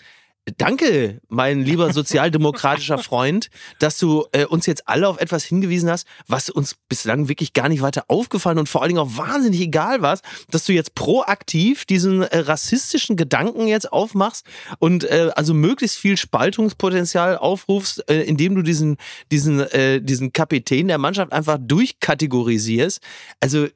Danke, 0.59 1.21
mein 1.29 1.63
lieber 1.63 1.93
sozialdemokratischer 1.93 2.99
Freund, 2.99 3.51
dass 3.81 3.99
du 3.99 4.27
äh, 4.31 4.45
uns 4.45 4.67
jetzt 4.67 4.89
alle 4.89 5.09
auf 5.09 5.21
etwas 5.21 5.45
hingewiesen 5.45 5.91
hast, 5.91 6.07
was 6.29 6.51
uns 6.51 6.77
bislang 6.89 7.29
wirklich 7.29 7.53
gar 7.53 7.69
nicht 7.69 7.83
weiter 7.83 8.05
aufgefallen 8.07 8.59
und 8.59 8.69
vor 8.69 8.83
allen 8.83 8.91
Dingen 8.91 9.01
auch 9.01 9.17
wahnsinnig 9.17 9.61
egal 9.61 10.03
war, 10.03 10.21
dass 10.51 10.65
du 10.65 10.73
jetzt 10.73 10.95
proaktiv 10.95 11.85
diesen 11.85 12.23
äh, 12.23 12.39
rassistischen 12.39 13.17
Gedanken 13.17 13.67
jetzt 13.67 13.93
aufmachst 13.93 14.47
und 14.79 15.03
äh, 15.05 15.33
also 15.35 15.53
möglichst 15.53 15.99
viel 15.99 16.17
Spaltungspotenzial 16.17 17.39
aufrufst, 17.39 18.09
äh, 18.09 18.23
indem 18.23 18.55
du 18.55 18.63
diesen 18.63 18.99
diesen 19.33 19.61
äh, 19.61 20.01
diesen 20.01 20.33
Kapitän 20.33 20.87
der 20.87 20.99
Mannschaft 20.99 21.33
einfach 21.33 21.59
durchkategorisierst. 21.61 23.01
Also 23.41 23.67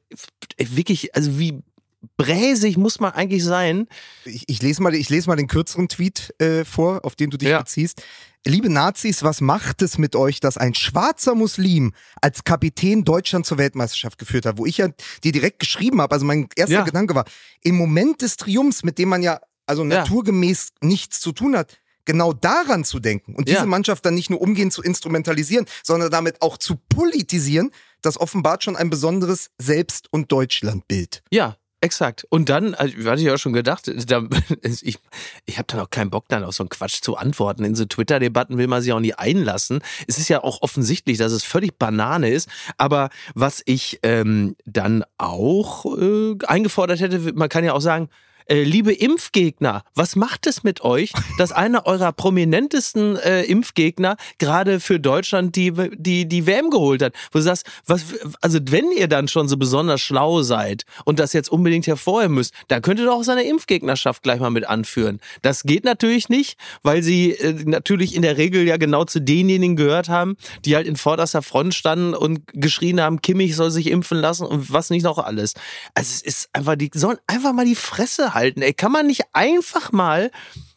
wirklich, 0.57 1.13
also 1.15 1.37
wie 1.37 1.61
bräsig 2.17 2.77
muss 2.77 2.99
man 2.99 3.11
eigentlich 3.13 3.43
sein, 3.43 3.87
Ich, 4.25 4.43
ich, 4.47 4.61
lese 4.61 4.81
mal, 4.81 4.93
ich 4.95 5.09
lese 5.09 5.27
mal 5.29 5.35
den 5.35 5.47
kürzeren 5.47 5.87
Tweet 5.87 6.33
äh, 6.39 6.65
vor, 6.65 7.05
auf 7.05 7.15
den 7.15 7.29
du 7.29 7.37
dich 7.37 7.49
Ja. 7.49 7.59
beziehst. 7.59 8.01
Liebe 8.45 8.69
Nazis, 8.71 9.21
was 9.21 9.39
macht 9.39 9.83
es 9.83 9.99
mit 9.99 10.15
euch, 10.15 10.39
dass 10.39 10.57
ein 10.57 10.73
schwarzer 10.73 11.35
Muslim 11.35 11.93
als 12.21 12.43
Kapitän 12.43 13.03
Deutschland 13.03 13.45
zur 13.45 13.59
Weltmeisterschaft 13.59 14.17
geführt 14.17 14.47
hat? 14.47 14.57
Wo 14.57 14.65
ich 14.65 14.77
ja 14.77 14.87
dir 15.23 15.31
direkt 15.31 15.59
geschrieben 15.59 16.01
habe, 16.01 16.13
also 16.15 16.25
mein 16.25 16.47
erster 16.55 16.73
Ja. 16.77 16.81
Gedanke 16.83 17.13
war, 17.13 17.25
im 17.61 17.75
Moment 17.75 18.21
des 18.23 18.37
Triumphs, 18.37 18.83
mit 18.83 18.97
dem 18.97 19.09
man 19.09 19.21
ja 19.21 19.39
also 19.67 19.83
Ja. 19.83 19.89
naturgemäß 19.99 20.69
nichts 20.81 21.19
zu 21.19 21.31
tun 21.33 21.55
hat, 21.55 21.77
genau 22.03 22.33
daran 22.33 22.83
zu 22.83 22.99
denken 22.99 23.35
und 23.35 23.47
diese 23.47 23.59
Ja. 23.59 23.65
Mannschaft 23.67 24.03
dann 24.07 24.15
nicht 24.15 24.31
nur 24.31 24.41
umgehend 24.41 24.73
zu 24.73 24.81
instrumentalisieren, 24.81 25.67
sondern 25.83 26.09
damit 26.09 26.41
auch 26.41 26.57
zu 26.57 26.77
politisieren, 26.89 27.69
das 28.01 28.19
offenbart 28.19 28.63
schon 28.63 28.75
ein 28.75 28.89
besonderes 28.89 29.51
Selbst- 29.59 30.07
und 30.11 30.31
Deutschlandbild. 30.31 31.21
Ja, 31.29 31.57
exakt. 31.81 32.25
Und 32.29 32.49
dann, 32.49 32.73
also, 32.73 33.09
hatte 33.09 33.21
ich 33.21 33.29
auch 33.29 33.37
schon 33.37 33.53
gedacht, 33.53 33.91
da, 34.09 34.23
ich, 34.61 34.97
ich 35.45 35.57
habe 35.57 35.67
dann 35.67 35.79
auch 35.81 35.89
keinen 35.89 36.09
Bock, 36.09 36.25
dann 36.29 36.43
auf 36.43 36.55
so 36.55 36.63
einen 36.63 36.69
Quatsch 36.69 37.01
zu 37.01 37.17
antworten. 37.17 37.65
In 37.65 37.75
so 37.75 37.85
Twitter-Debatten 37.85 38.57
will 38.57 38.67
man 38.67 38.81
sich 38.81 38.93
auch 38.93 38.99
nie 38.99 39.13
einlassen. 39.13 39.81
Es 40.07 40.17
ist 40.17 40.29
ja 40.29 40.43
auch 40.43 40.61
offensichtlich, 40.61 41.17
dass 41.17 41.31
es 41.31 41.43
völlig 41.43 41.77
Banane 41.77 42.29
ist. 42.29 42.49
Aber 42.77 43.09
was 43.33 43.61
ich 43.65 43.99
ähm, 44.03 44.55
dann 44.65 45.03
auch 45.17 45.85
äh, 45.97 46.35
eingefordert 46.45 46.99
hätte, 47.01 47.33
man 47.33 47.49
kann 47.49 47.63
ja 47.63 47.73
auch 47.73 47.81
sagen, 47.81 48.09
äh, 48.51 48.63
liebe 48.63 48.91
Impfgegner, 48.91 49.83
was 49.95 50.17
macht 50.17 50.45
es 50.45 50.63
mit 50.63 50.81
euch, 50.81 51.13
dass 51.37 51.53
einer 51.53 51.85
eurer 51.85 52.11
prominentesten 52.11 53.15
äh, 53.15 53.43
Impfgegner 53.43 54.17
gerade 54.39 54.81
für 54.81 54.99
Deutschland 54.99 55.55
die, 55.55 55.71
die, 55.95 56.27
die 56.27 56.45
WM 56.45 56.69
geholt 56.69 57.01
hat? 57.01 57.13
Wo 57.31 57.39
du 57.39 57.43
sagst, 57.43 57.65
was, 57.85 58.03
also 58.41 58.59
wenn 58.65 58.91
ihr 58.91 59.07
dann 59.07 59.29
schon 59.29 59.47
so 59.47 59.55
besonders 59.55 60.01
schlau 60.01 60.41
seid 60.41 60.83
und 61.05 61.17
das 61.19 61.31
jetzt 61.31 61.49
unbedingt 61.49 61.87
hervorheben 61.87 62.35
müsst, 62.35 62.53
dann 62.67 62.81
könnt 62.81 62.99
ihr 62.99 63.05
doch 63.05 63.19
auch 63.19 63.23
seine 63.23 63.43
Impfgegnerschaft 63.43 64.21
gleich 64.21 64.41
mal 64.41 64.49
mit 64.49 64.67
anführen. 64.67 65.21
Das 65.41 65.63
geht 65.63 65.85
natürlich 65.85 66.27
nicht, 66.27 66.57
weil 66.83 67.03
sie 67.03 67.31
äh, 67.31 67.53
natürlich 67.65 68.15
in 68.15 68.21
der 68.21 68.37
Regel 68.37 68.67
ja 68.67 68.75
genau 68.75 69.05
zu 69.05 69.21
denjenigen 69.21 69.77
gehört 69.77 70.09
haben, 70.09 70.35
die 70.65 70.75
halt 70.75 70.87
in 70.87 70.97
vorderster 70.97 71.41
Front 71.41 71.73
standen 71.73 72.13
und 72.13 72.41
geschrien 72.47 72.99
haben, 72.99 73.21
Kimmich 73.21 73.55
soll 73.55 73.71
sich 73.71 73.87
impfen 73.87 74.17
lassen 74.17 74.45
und 74.45 74.73
was 74.73 74.89
nicht 74.89 75.03
noch 75.03 75.19
alles. 75.19 75.53
Also 75.93 76.11
es 76.13 76.21
ist 76.21 76.49
einfach, 76.51 76.75
die 76.75 76.91
sollen 76.93 77.17
einfach 77.27 77.53
mal 77.53 77.65
die 77.65 77.75
Fresse 77.75 78.33
halten. 78.33 78.40
Ey, 78.43 78.73
kann 78.73 78.91
man 78.91 79.07
nicht 79.07 79.23
einfach 79.33 79.91
mal 79.91 80.31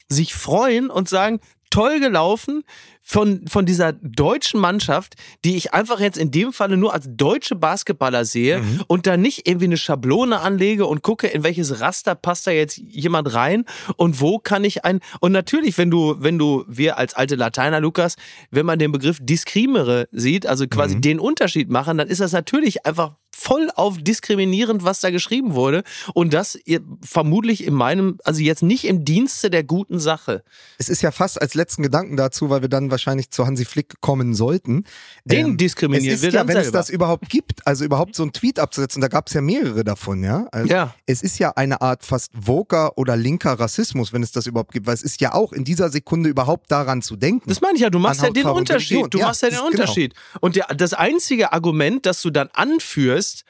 sich 0.08 0.34
freuen 0.34 0.90
und 0.90 1.08
sagen, 1.08 1.40
toll 1.70 1.98
gelaufen 1.98 2.64
von, 3.06 3.46
von 3.46 3.66
dieser 3.66 3.92
deutschen 3.92 4.58
Mannschaft, 4.58 5.14
die 5.44 5.56
ich 5.56 5.74
einfach 5.74 6.00
jetzt 6.00 6.16
in 6.16 6.30
dem 6.30 6.54
Falle 6.54 6.78
nur 6.78 6.94
als 6.94 7.06
deutsche 7.08 7.54
Basketballer 7.54 8.24
sehe 8.24 8.62
und 8.86 9.06
da 9.06 9.18
nicht 9.18 9.46
irgendwie 9.46 9.66
eine 9.66 9.76
Schablone 9.76 10.40
anlege 10.40 10.86
und 10.86 11.02
gucke, 11.02 11.26
in 11.26 11.44
welches 11.44 11.80
Raster 11.80 12.14
passt 12.14 12.46
da 12.46 12.50
jetzt 12.50 12.78
jemand 12.78 13.34
rein 13.34 13.66
und 13.96 14.22
wo 14.22 14.38
kann 14.38 14.64
ich 14.64 14.86
ein, 14.86 15.00
und 15.20 15.32
natürlich, 15.32 15.76
wenn 15.76 15.90
du, 15.90 16.16
wenn 16.18 16.38
du, 16.38 16.64
wir 16.66 16.96
als 16.96 17.12
alte 17.12 17.34
Lateiner, 17.34 17.78
Lukas, 17.78 18.16
wenn 18.50 18.64
man 18.64 18.78
den 18.78 18.90
Begriff 18.90 19.18
discrimere 19.20 20.08
sieht, 20.10 20.46
also 20.46 20.66
quasi 20.66 20.98
den 20.98 21.20
Unterschied 21.20 21.68
machen, 21.68 21.98
dann 21.98 22.08
ist 22.08 22.22
das 22.22 22.32
natürlich 22.32 22.86
einfach 22.86 23.16
voll 23.34 23.68
auf 23.74 23.98
diskriminierend, 23.98 24.84
was 24.84 25.00
da 25.00 25.10
geschrieben 25.10 25.54
wurde. 25.54 25.82
Und 26.14 26.32
das 26.32 26.58
vermutlich 27.02 27.64
in 27.64 27.74
meinem, 27.74 28.18
also 28.24 28.40
jetzt 28.40 28.62
nicht 28.62 28.84
im 28.84 29.04
Dienste 29.04 29.50
der 29.50 29.64
guten 29.64 29.98
Sache. 29.98 30.44
Es 30.78 30.88
ist 30.88 31.02
ja 31.02 31.10
fast 31.10 31.40
als 31.40 31.54
letzten 31.54 31.82
Gedanken 31.82 32.16
dazu, 32.16 32.48
weil 32.48 32.62
wir 32.62 32.68
dann 32.68 32.90
wahrscheinlich 32.94 33.30
zu 33.30 33.46
Hansi 33.46 33.64
Flick 33.64 34.00
kommen 34.00 34.34
sollten. 34.34 34.84
Den 35.24 35.46
Ähm, 35.46 35.56
diskriminieren 35.56 36.14
es 36.14 36.22
wir 36.22 36.28
ist 36.28 36.34
ja, 36.34 36.40
dann 36.40 36.48
wenn 36.48 36.56
es 36.58 36.62
selber. 36.64 36.78
das 36.78 36.90
überhaupt 36.90 37.28
gibt, 37.28 37.66
also 37.66 37.84
überhaupt 37.84 38.14
so 38.14 38.22
einen 38.22 38.32
Tweet 38.32 38.58
abzusetzen, 38.58 39.00
da 39.02 39.08
gab 39.08 39.26
es 39.28 39.34
ja 39.34 39.40
mehrere 39.40 39.82
davon, 39.84 40.22
ja. 40.22 40.46
Also 40.52 40.68
Ja. 40.72 40.94
Es 41.06 41.22
ist 41.22 41.38
ja 41.38 41.50
eine 41.56 41.80
Art 41.80 42.04
fast 42.04 42.30
woker 42.34 42.96
oder 42.96 43.16
linker 43.16 43.52
Rassismus, 43.58 44.12
wenn 44.12 44.22
es 44.22 44.32
das 44.32 44.46
überhaupt 44.46 44.72
gibt, 44.72 44.86
weil 44.86 44.94
es 44.94 45.02
ist 45.02 45.20
ja 45.20 45.34
auch 45.34 45.52
in 45.52 45.64
dieser 45.64 45.90
Sekunde 45.90 46.28
überhaupt 46.30 46.70
daran 46.70 47.02
zu 47.02 47.16
denken. 47.16 47.48
Das 47.48 47.60
meine 47.60 47.74
ich 47.74 47.80
ja, 47.80 47.90
du 47.90 47.98
machst 47.98 48.22
ja 48.22 48.30
den 48.30 48.46
Unterschied. 48.46 49.06
Du 49.10 49.18
Ja, 49.18 49.26
machst 49.26 49.42
ja 49.42 49.48
den 49.48 49.56
genau. 49.58 49.66
Unterschied. 49.68 50.14
Und 50.40 50.56
der, 50.56 50.66
das 50.74 50.94
einzige 50.94 51.52
Argument, 51.52 52.06
das 52.06 52.22
du 52.22 52.30
dann 52.30 52.48
anführst, 52.52 53.44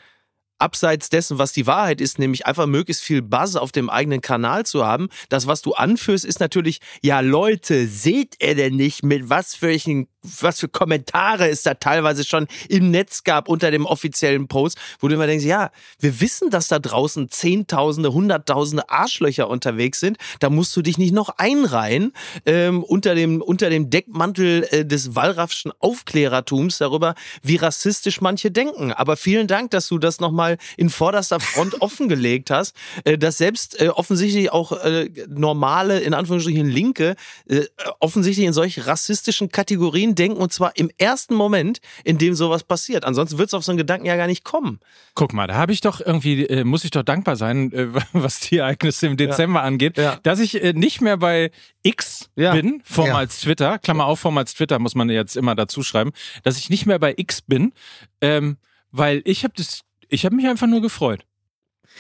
abseits 0.65 1.11
dessen, 1.11 1.37
was 1.39 1.53
die 1.53 1.67
Wahrheit 1.67 2.01
ist, 2.01 2.19
nämlich 2.19 2.47
einfach 2.47 2.67
möglichst 2.67 3.03
viel 3.03 3.21
Buzz 3.21 3.55
auf 3.55 3.71
dem 3.71 3.91
eigenen 3.91 4.23
Kanal 4.23 4.65
zu 4.65 4.87
haben, 4.87 5.09
das, 5.29 5.47
was 5.47 5.61
du 5.61 5.75
anführst, 5.75 6.25
ist 6.25 6.41
natürlich, 6.41 6.81
ja 7.03 7.21
Leute, 7.21 7.87
seht 7.87 8.43
ihr 8.43 8.55
denn 8.55 8.77
nicht, 8.77 9.03
mit 9.03 9.29
was 9.29 9.55
für, 9.55 9.75
welchen, 9.75 10.07
was 10.25 10.61
für 10.61 10.69
Kommentare 10.69 11.49
es 11.49 11.63
da 11.63 11.75
teilweise 11.75 12.25
schon 12.25 12.47
im 12.69 12.91
Netz 12.91 13.25
gab 13.25 13.49
unter 13.49 13.71
dem 13.71 13.87
offiziellen 13.87 14.49
Post, 14.49 14.79
wo 15.01 15.09
du 15.09 15.15
immer 15.15 15.27
denkst, 15.27 15.45
ja, 15.45 15.71
wir 16.01 16.21
wissen, 16.21 16.51
dass 16.51 16.69
da 16.69 16.79
draußen 16.79 17.29
Zehntausende, 17.29 18.13
Hunderttausende 18.13 18.89
Arschlöcher 18.89 19.49
unterwegs 19.49 20.01
sind, 20.01 20.17
da 20.41 20.51
musst 20.51 20.75
du 20.77 20.83
dich 20.83 20.99
nicht 20.99 21.13
noch 21.13 21.31
einreihen 21.37 22.13
ähm, 22.47 22.83
unter, 22.83 23.15
dem, 23.15 23.43
unter 23.43 23.71
dem 23.71 23.91
Deckmantel 23.91 24.67
äh, 24.71 24.85
des 24.85 25.15
Wallraffschen 25.15 25.73
Aufklärertums 25.79 26.79
darüber, 26.79 27.15
wie 27.43 27.57
rassistisch 27.57 28.21
manche 28.21 28.51
denken. 28.51 28.93
Aber 28.93 29.17
vielen 29.17 29.47
Dank, 29.47 29.71
dass 29.71 29.89
du 29.89 29.99
das 29.99 30.21
nochmal 30.21 30.59
in 30.77 30.91
vorderster 30.91 31.41
Front 31.41 31.75
offengelegt 31.83 32.51
hast, 32.51 32.75
äh, 33.05 33.19
dass 33.19 33.39
selbst 33.39 33.81
äh, 33.81 33.89
offensichtlich 33.89 34.53
auch 34.53 34.73
äh, 34.73 35.11
normale, 35.29 36.01
in 36.01 36.15
Anführungsstrichen 36.15 36.69
Linke, 36.69 37.17
äh, 37.49 37.63
offensichtlich 38.01 38.47
in 38.47 38.53
solch 38.53 38.87
rassistischen 38.87 39.51
Kategorien 39.51 40.14
denken 40.15 40.39
und 40.39 40.53
zwar 40.53 40.77
im 40.77 40.91
ersten 40.99 41.35
Moment, 41.35 41.79
in 42.05 42.19
dem 42.19 42.35
sowas 42.35 42.65
passiert. 42.65 43.05
Ansonsten 43.05 43.39
wird 43.39 43.49
es 43.49 43.55
auf 43.55 43.65
so 43.65 43.73
einen 43.73 43.79
Gedanken 43.79 44.07
ja 44.07 44.17
gar 44.17 44.27
nicht 44.27 44.45
kommen. 44.45 44.81
Guck 45.15 45.33
mal, 45.33 45.47
da 45.47 45.55
habe 45.55 45.73
ich 45.73 45.81
doch 45.81 46.01
irgendwie, 46.01 46.47
äh, 46.47 46.65
muss 46.65 46.85
ich 46.85 46.91
doch 46.91 47.03
dankbar 47.03 47.37
sein, 47.37 47.73
äh, 47.73 47.89
was 48.13 48.41
die 48.41 48.59
Ereignisse 48.59 49.07
im 49.07 49.17
Dezember 49.17 49.63
angeht, 49.63 49.97
Ja. 49.99 50.19
dass 50.23 50.41
ich 50.41 50.63
äh, 50.63 50.73
nicht 50.73 51.01
mehr 51.01 51.17
bei 51.17 51.51
X 51.83 52.31
Ja. 52.37 52.53
bin, 52.55 52.83
vormals 52.85 53.41
Twitter, 53.41 53.79
Klammer 53.79 54.07
auf, 54.07 54.21
vormals 54.21 54.55
Twitter 54.55 54.79
muss 54.79 54.95
man 54.95 55.09
jetzt 55.11 55.37
immer 55.37 55.55
dazu 55.55 55.83
schreiben, 55.83 56.13
dass 56.43 56.59
ich 56.59 56.71
nicht 56.71 56.87
mehr 56.87 56.99
bei 56.99 57.15
X 57.17 57.43
bin, 57.43 57.73
ähm, 58.21 58.57
weil 58.91 59.23
ich 59.25 59.45
habe 59.45 59.55
das, 59.57 59.81
ich 60.09 60.25
habe 60.25 60.37
mich 60.37 60.47
einfach 60.47 60.67
nur 60.67 60.81
gefreut. 60.81 61.25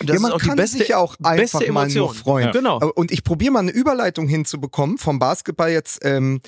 Das 0.00 0.08
ja, 0.08 0.14
ist 0.14 0.20
man 0.22 0.38
kann 0.38 0.56
beste, 0.56 0.78
sich 0.78 0.88
ja 0.88 0.98
auch 0.98 1.16
einfach 1.22 1.60
beste 1.60 1.72
mal 1.72 1.88
nur 1.88 2.12
freuen. 2.12 2.46
Ja. 2.46 2.52
Genau. 2.52 2.78
Und 2.94 3.12
ich 3.12 3.22
probiere 3.22 3.52
mal 3.52 3.60
eine 3.60 3.70
Überleitung 3.70 4.26
hinzubekommen 4.26 4.98
vom 4.98 5.20
Basketball 5.20 5.70
jetzt 5.70 6.04
ähm, 6.04 6.40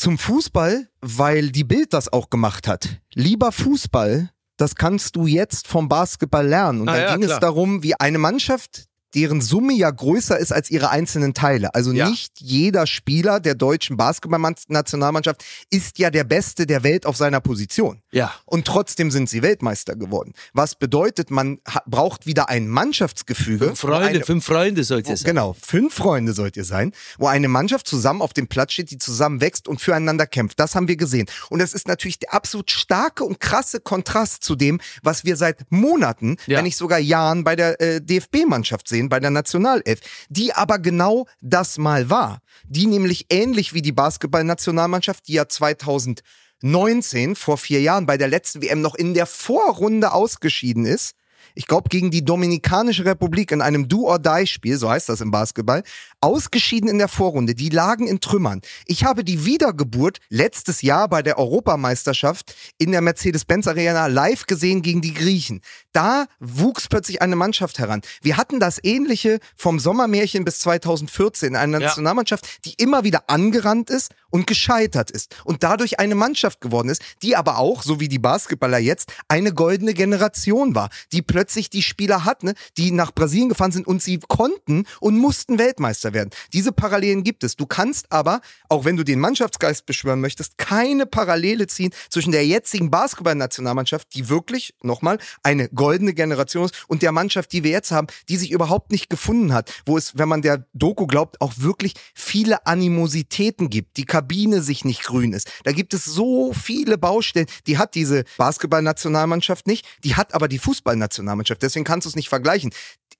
zum 0.00 0.16
Fußball, 0.18 0.88
weil 1.02 1.50
die 1.50 1.64
Bild 1.64 1.92
das 1.92 2.10
auch 2.12 2.30
gemacht 2.30 2.66
hat. 2.66 3.00
Lieber 3.14 3.52
Fußball, 3.52 4.30
das 4.56 4.74
kannst 4.74 5.14
du 5.16 5.26
jetzt 5.26 5.68
vom 5.68 5.88
Basketball 5.88 6.46
lernen. 6.46 6.80
Und 6.80 6.88
Ah, 6.88 6.92
da 6.94 7.00
ja, 7.02 7.12
ging 7.16 7.24
klar. 7.26 7.34
es 7.36 7.40
darum, 7.40 7.82
wie 7.82 7.94
eine 7.94 8.18
Mannschaft 8.18 8.86
deren 9.14 9.40
Summe 9.40 9.72
ja 9.74 9.90
größer 9.90 10.38
ist 10.38 10.52
als 10.52 10.70
ihre 10.70 10.90
einzelnen 10.90 11.34
Teile. 11.34 11.74
Also 11.74 11.92
Ja. 11.92 12.08
nicht 12.08 12.32
jeder 12.40 12.86
Spieler 12.86 13.40
der 13.40 13.54
deutschen 13.54 13.96
Basketballnationalmannschaft 13.96 15.44
ist 15.70 15.98
ja 15.98 16.10
der 16.10 16.24
Beste 16.24 16.66
der 16.66 16.82
Welt 16.82 17.06
auf 17.06 17.16
seiner 17.16 17.40
Position. 17.40 18.02
Ja. 18.12 18.32
Und 18.44 18.66
trotzdem 18.66 19.10
sind 19.10 19.28
sie 19.28 19.42
Weltmeister 19.42 19.96
geworden. 19.96 20.32
Was 20.52 20.74
bedeutet, 20.74 21.30
man 21.30 21.58
braucht 21.86 22.26
wieder 22.26 22.48
ein 22.48 22.68
Mannschaftsgefüge. 22.68 23.66
Fünf 23.66 23.80
Freunde, 23.80 24.06
eine, 24.08 24.24
fünf 24.24 24.44
Freunde 24.44 24.84
sollte 24.84 25.08
wo, 25.10 25.12
es 25.12 25.20
sein. 25.20 25.28
Genau, 25.30 25.54
fünf 25.60 25.94
Freunde 25.94 26.32
sollt 26.32 26.56
ihr 26.56 26.64
sein, 26.64 26.92
wo 27.18 27.26
eine 27.26 27.48
Mannschaft 27.48 27.86
zusammen 27.86 28.22
auf 28.22 28.32
dem 28.32 28.46
Platz 28.48 28.72
steht, 28.72 28.90
die 28.90 28.98
zusammen 28.98 29.40
wächst 29.40 29.68
und 29.68 29.80
füreinander 29.80 30.26
kämpft. 30.26 30.58
Das 30.60 30.74
haben 30.74 30.88
wir 30.88 30.96
gesehen. 30.96 31.26
Und 31.50 31.60
das 31.60 31.72
ist 31.72 31.88
natürlich 31.88 32.18
der 32.18 32.34
absolut 32.34 32.70
starke 32.70 33.24
und 33.24 33.40
krasse 33.40 33.80
Kontrast 33.80 34.42
zu 34.44 34.56
dem, 34.56 34.80
was 35.02 35.24
wir 35.24 35.36
seit 35.36 35.70
Monaten, 35.70 36.36
Ja. 36.46 36.58
wenn 36.58 36.64
nicht 36.64 36.76
sogar 36.76 36.98
Jahren 36.98 37.44
bei 37.44 37.56
der 37.56 37.80
äh, 37.80 38.00
DFB-Mannschaft 38.00 38.88
sehen, 38.88 38.99
bei 39.08 39.20
der 39.20 39.30
Nationalelf, 39.30 40.00
die 40.28 40.52
aber 40.52 40.78
genau 40.78 41.26
das 41.40 41.78
mal 41.78 42.10
war. 42.10 42.40
Die 42.64 42.86
nämlich 42.86 43.26
ähnlich 43.30 43.72
wie 43.74 43.82
die 43.82 43.92
Basketball-Nationalmannschaft, 43.92 45.28
die 45.28 45.34
ja 45.34 45.48
2019, 45.48 47.36
vor 47.36 47.58
vier 47.58 47.80
Jahren, 47.80 48.06
bei 48.06 48.16
der 48.16 48.28
letzten 48.28 48.62
WM 48.62 48.80
noch 48.80 48.94
in 48.94 49.14
der 49.14 49.26
Vorrunde 49.26 50.12
ausgeschieden 50.12 50.84
ist, 50.84 51.14
ich 51.60 51.66
glaube, 51.66 51.90
gegen 51.90 52.10
die 52.10 52.24
Dominikanische 52.24 53.04
Republik 53.04 53.52
in 53.52 53.60
einem 53.60 53.86
Do-or-Die-Spiel, 53.86 54.78
so 54.78 54.88
heißt 54.88 55.10
das 55.10 55.20
im 55.20 55.30
Basketball, 55.30 55.82
ausgeschieden 56.22 56.88
in 56.88 56.96
der 56.96 57.06
Vorrunde. 57.08 57.54
Die 57.54 57.68
lagen 57.68 58.06
in 58.06 58.20
Trümmern. 58.20 58.62
Ich 58.86 59.04
habe 59.04 59.24
die 59.24 59.44
Wiedergeburt 59.44 60.20
letztes 60.30 60.80
Jahr 60.80 61.06
bei 61.06 61.20
der 61.20 61.36
Europameisterschaft 61.36 62.54
in 62.78 62.92
der 62.92 63.02
Mercedes-Benz 63.02 63.66
Arena 63.66 64.06
live 64.06 64.46
gesehen 64.46 64.80
gegen 64.80 65.02
die 65.02 65.12
Griechen. 65.12 65.60
Da 65.92 66.28
wuchs 66.38 66.88
plötzlich 66.88 67.20
eine 67.20 67.36
Mannschaft 67.36 67.78
heran. 67.78 68.00
Wir 68.22 68.38
hatten 68.38 68.58
das 68.58 68.82
Ähnliche 68.82 69.38
vom 69.54 69.78
Sommermärchen 69.78 70.46
bis 70.46 70.60
2014, 70.60 71.56
eine 71.56 71.78
Ja. 71.78 71.86
Nationalmannschaft, 71.88 72.64
die 72.64 72.72
immer 72.78 73.04
wieder 73.04 73.24
angerannt 73.26 73.90
ist 73.90 74.12
und 74.30 74.46
gescheitert 74.46 75.10
ist 75.10 75.36
und 75.44 75.62
dadurch 75.62 75.98
eine 75.98 76.14
Mannschaft 76.14 76.60
geworden 76.60 76.88
ist, 76.88 77.02
die 77.22 77.36
aber 77.36 77.58
auch, 77.58 77.82
so 77.82 78.00
wie 78.00 78.08
die 78.08 78.18
Basketballer 78.18 78.78
jetzt, 78.78 79.12
eine 79.28 79.52
goldene 79.52 79.94
Generation 79.94 80.74
war, 80.74 80.88
die 81.12 81.22
plötzlich 81.22 81.70
die 81.70 81.82
Spieler 81.82 82.24
hat, 82.24 82.42
ne, 82.42 82.54
die 82.76 82.90
nach 82.90 83.12
Brasilien 83.12 83.48
gefahren 83.48 83.72
sind 83.72 83.86
und 83.86 84.02
sie 84.02 84.18
konnten 84.18 84.84
und 85.00 85.18
mussten 85.18 85.58
Weltmeister 85.58 86.12
werden. 86.12 86.30
Diese 86.52 86.72
Parallelen 86.72 87.24
gibt 87.24 87.44
es. 87.44 87.56
Du 87.56 87.66
kannst 87.66 88.10
aber, 88.12 88.40
auch 88.68 88.84
wenn 88.84 88.96
du 88.96 89.04
den 89.04 89.20
Mannschaftsgeist 89.20 89.86
beschwören 89.86 90.20
möchtest, 90.20 90.58
keine 90.58 91.06
Parallele 91.06 91.66
ziehen 91.66 91.92
zwischen 92.08 92.32
der 92.32 92.46
jetzigen 92.46 92.90
Basketballnationalmannschaft, 92.90 94.14
die 94.14 94.28
wirklich, 94.28 94.74
nochmal, 94.82 95.18
eine 95.42 95.68
goldene 95.68 96.14
Generation 96.14 96.66
ist, 96.66 96.84
und 96.88 97.02
der 97.02 97.12
Mannschaft, 97.12 97.52
die 97.52 97.64
wir 97.64 97.70
jetzt 97.70 97.90
haben, 97.90 98.06
die 98.28 98.36
sich 98.36 98.50
überhaupt 98.50 98.92
nicht 98.92 99.10
gefunden 99.10 99.52
hat, 99.52 99.72
wo 99.86 99.96
es, 99.96 100.16
wenn 100.18 100.28
man 100.28 100.42
der 100.42 100.66
Doku 100.72 101.06
glaubt, 101.06 101.40
auch 101.40 101.54
wirklich 101.56 101.94
viele 102.14 102.66
Animositäten 102.66 103.70
gibt, 103.70 103.96
die 103.96 104.04
Kabine 104.20 104.60
sich 104.60 104.84
nicht 104.84 105.02
grün 105.04 105.32
ist. 105.32 105.50
Da 105.64 105.72
gibt 105.72 105.94
es 105.94 106.04
so 106.04 106.52
viele 106.52 106.98
Baustellen, 106.98 107.46
die 107.66 107.78
hat 107.78 107.94
diese 107.94 108.24
Basketballnationalmannschaft 108.36 109.66
nicht, 109.66 109.86
die 110.04 110.14
hat 110.14 110.34
aber 110.34 110.46
die 110.46 110.58
Fußballnationalmannschaft. 110.58 111.62
Deswegen 111.62 111.84
kannst 111.84 112.04
du 112.04 112.10
es 112.10 112.16
nicht 112.16 112.28
vergleichen. 112.28 112.70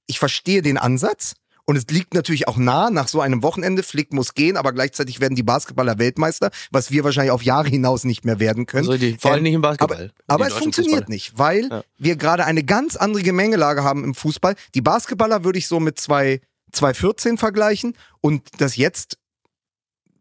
Ich 0.07 0.19
verstehe 0.19 0.61
den 0.63 0.77
Ansatz. 0.79 1.35
Und 1.67 1.77
es 1.77 1.87
liegt 1.89 2.15
natürlich 2.15 2.49
auch 2.49 2.57
nah, 2.57 2.91
nach 2.91 3.07
so 3.07 3.21
einem 3.21 3.45
Wochenende, 3.45 3.83
Flick 3.85 4.13
muss 4.13 4.35
gehen, 4.35 4.57
aber 4.57 4.73
gleichzeitig 4.73 5.21
werden 5.21 5.37
die 5.37 5.45
Basketballer 5.45 5.99
Weltmeister, 6.01 6.51
was 6.73 6.91
wir 6.91 7.05
wahrscheinlich 7.05 7.31
auf 7.31 7.43
Jahre 7.45 7.69
hinaus 7.69 8.03
nicht 8.05 8.25
mehr 8.25 8.41
werden 8.41 8.67
können. 8.67 8.89
Also 8.89 8.99
die, 8.99 9.17
vor 9.19 9.31
allem 9.31 9.39
Ähm, 9.39 9.45
nicht 9.45 9.55
im 9.55 9.61
Basketball. 9.63 10.11
aber, 10.27 10.35
aber 10.45 10.47
es 10.49 10.55
funktioniert 10.55 11.05
Fußballer. 11.05 11.15
nicht, 11.15 11.39
weil 11.39 11.69
Ja. 11.71 11.85
wir 11.97 12.17
gerade 12.17 12.45
eine 12.45 12.65
ganz 12.65 12.97
andere 12.97 13.23
Gemengelage 13.23 13.85
haben 13.85 14.03
im 14.03 14.15
Fußball. 14.17 14.57
Die 14.75 14.81
Basketballer 14.81 15.45
würde 15.45 15.59
ich 15.61 15.69
so 15.69 15.79
mit 15.81 16.01
zwei 16.01 16.41
2014 16.73 17.39
vergleichen 17.39 17.97
und 18.21 18.43
das 18.59 18.75
jetzt 18.77 19.19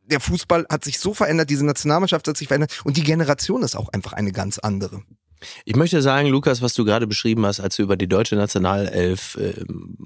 der 0.10 0.20
Fußball 0.20 0.66
hat 0.70 0.84
sich 0.84 1.00
so 1.00 1.14
verändert, 1.14 1.50
diese 1.50 1.66
Nationalmannschaft 1.66 2.28
hat 2.28 2.38
sich 2.38 2.48
verändert 2.48 2.82
und 2.84 2.98
die 2.98 3.04
Generation 3.04 3.64
ist 3.64 3.76
auch 3.76 3.90
einfach 3.90 4.14
eine 4.14 4.32
ganz 4.32 4.60
andere. 4.60 5.04
Ich 5.66 5.76
möchte 5.76 6.02
sagen, 6.02 6.28
Lukas, 6.28 6.62
was 6.62 6.74
du 6.74 6.84
gerade 6.84 7.08
beschrieben 7.08 7.46
hast, 7.46 7.60
als 7.60 7.78
du 7.78 7.84
über 7.84 7.96
die 7.96 8.08
deutsche 8.08 8.36
Nationalelf 8.36 9.38
ähm, 9.40 9.98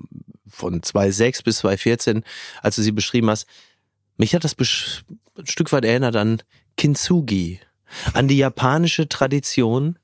von 0.48 0.84
2006 0.84 1.44
bis 1.44 1.58
2014, 1.60 2.24
als 2.62 2.76
du 2.76 2.84
sie 2.84 2.92
beschrieben 2.92 3.30
hast, 3.30 3.48
mich 4.18 4.36
hat 4.36 4.44
das 4.44 4.56
ein 4.60 5.46
Stück 5.46 5.72
weit 5.72 5.86
erinnert 5.86 6.16
an 6.16 6.44
Kintsugi, 6.78 7.60
an 8.14 8.28
die 8.28 8.38
japanische 8.38 9.10
Tradition, 9.10 9.98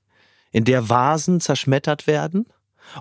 in 0.51 0.65
der 0.65 0.89
Vasen 0.89 1.41
zerschmettert 1.41 2.07
werden 2.07 2.47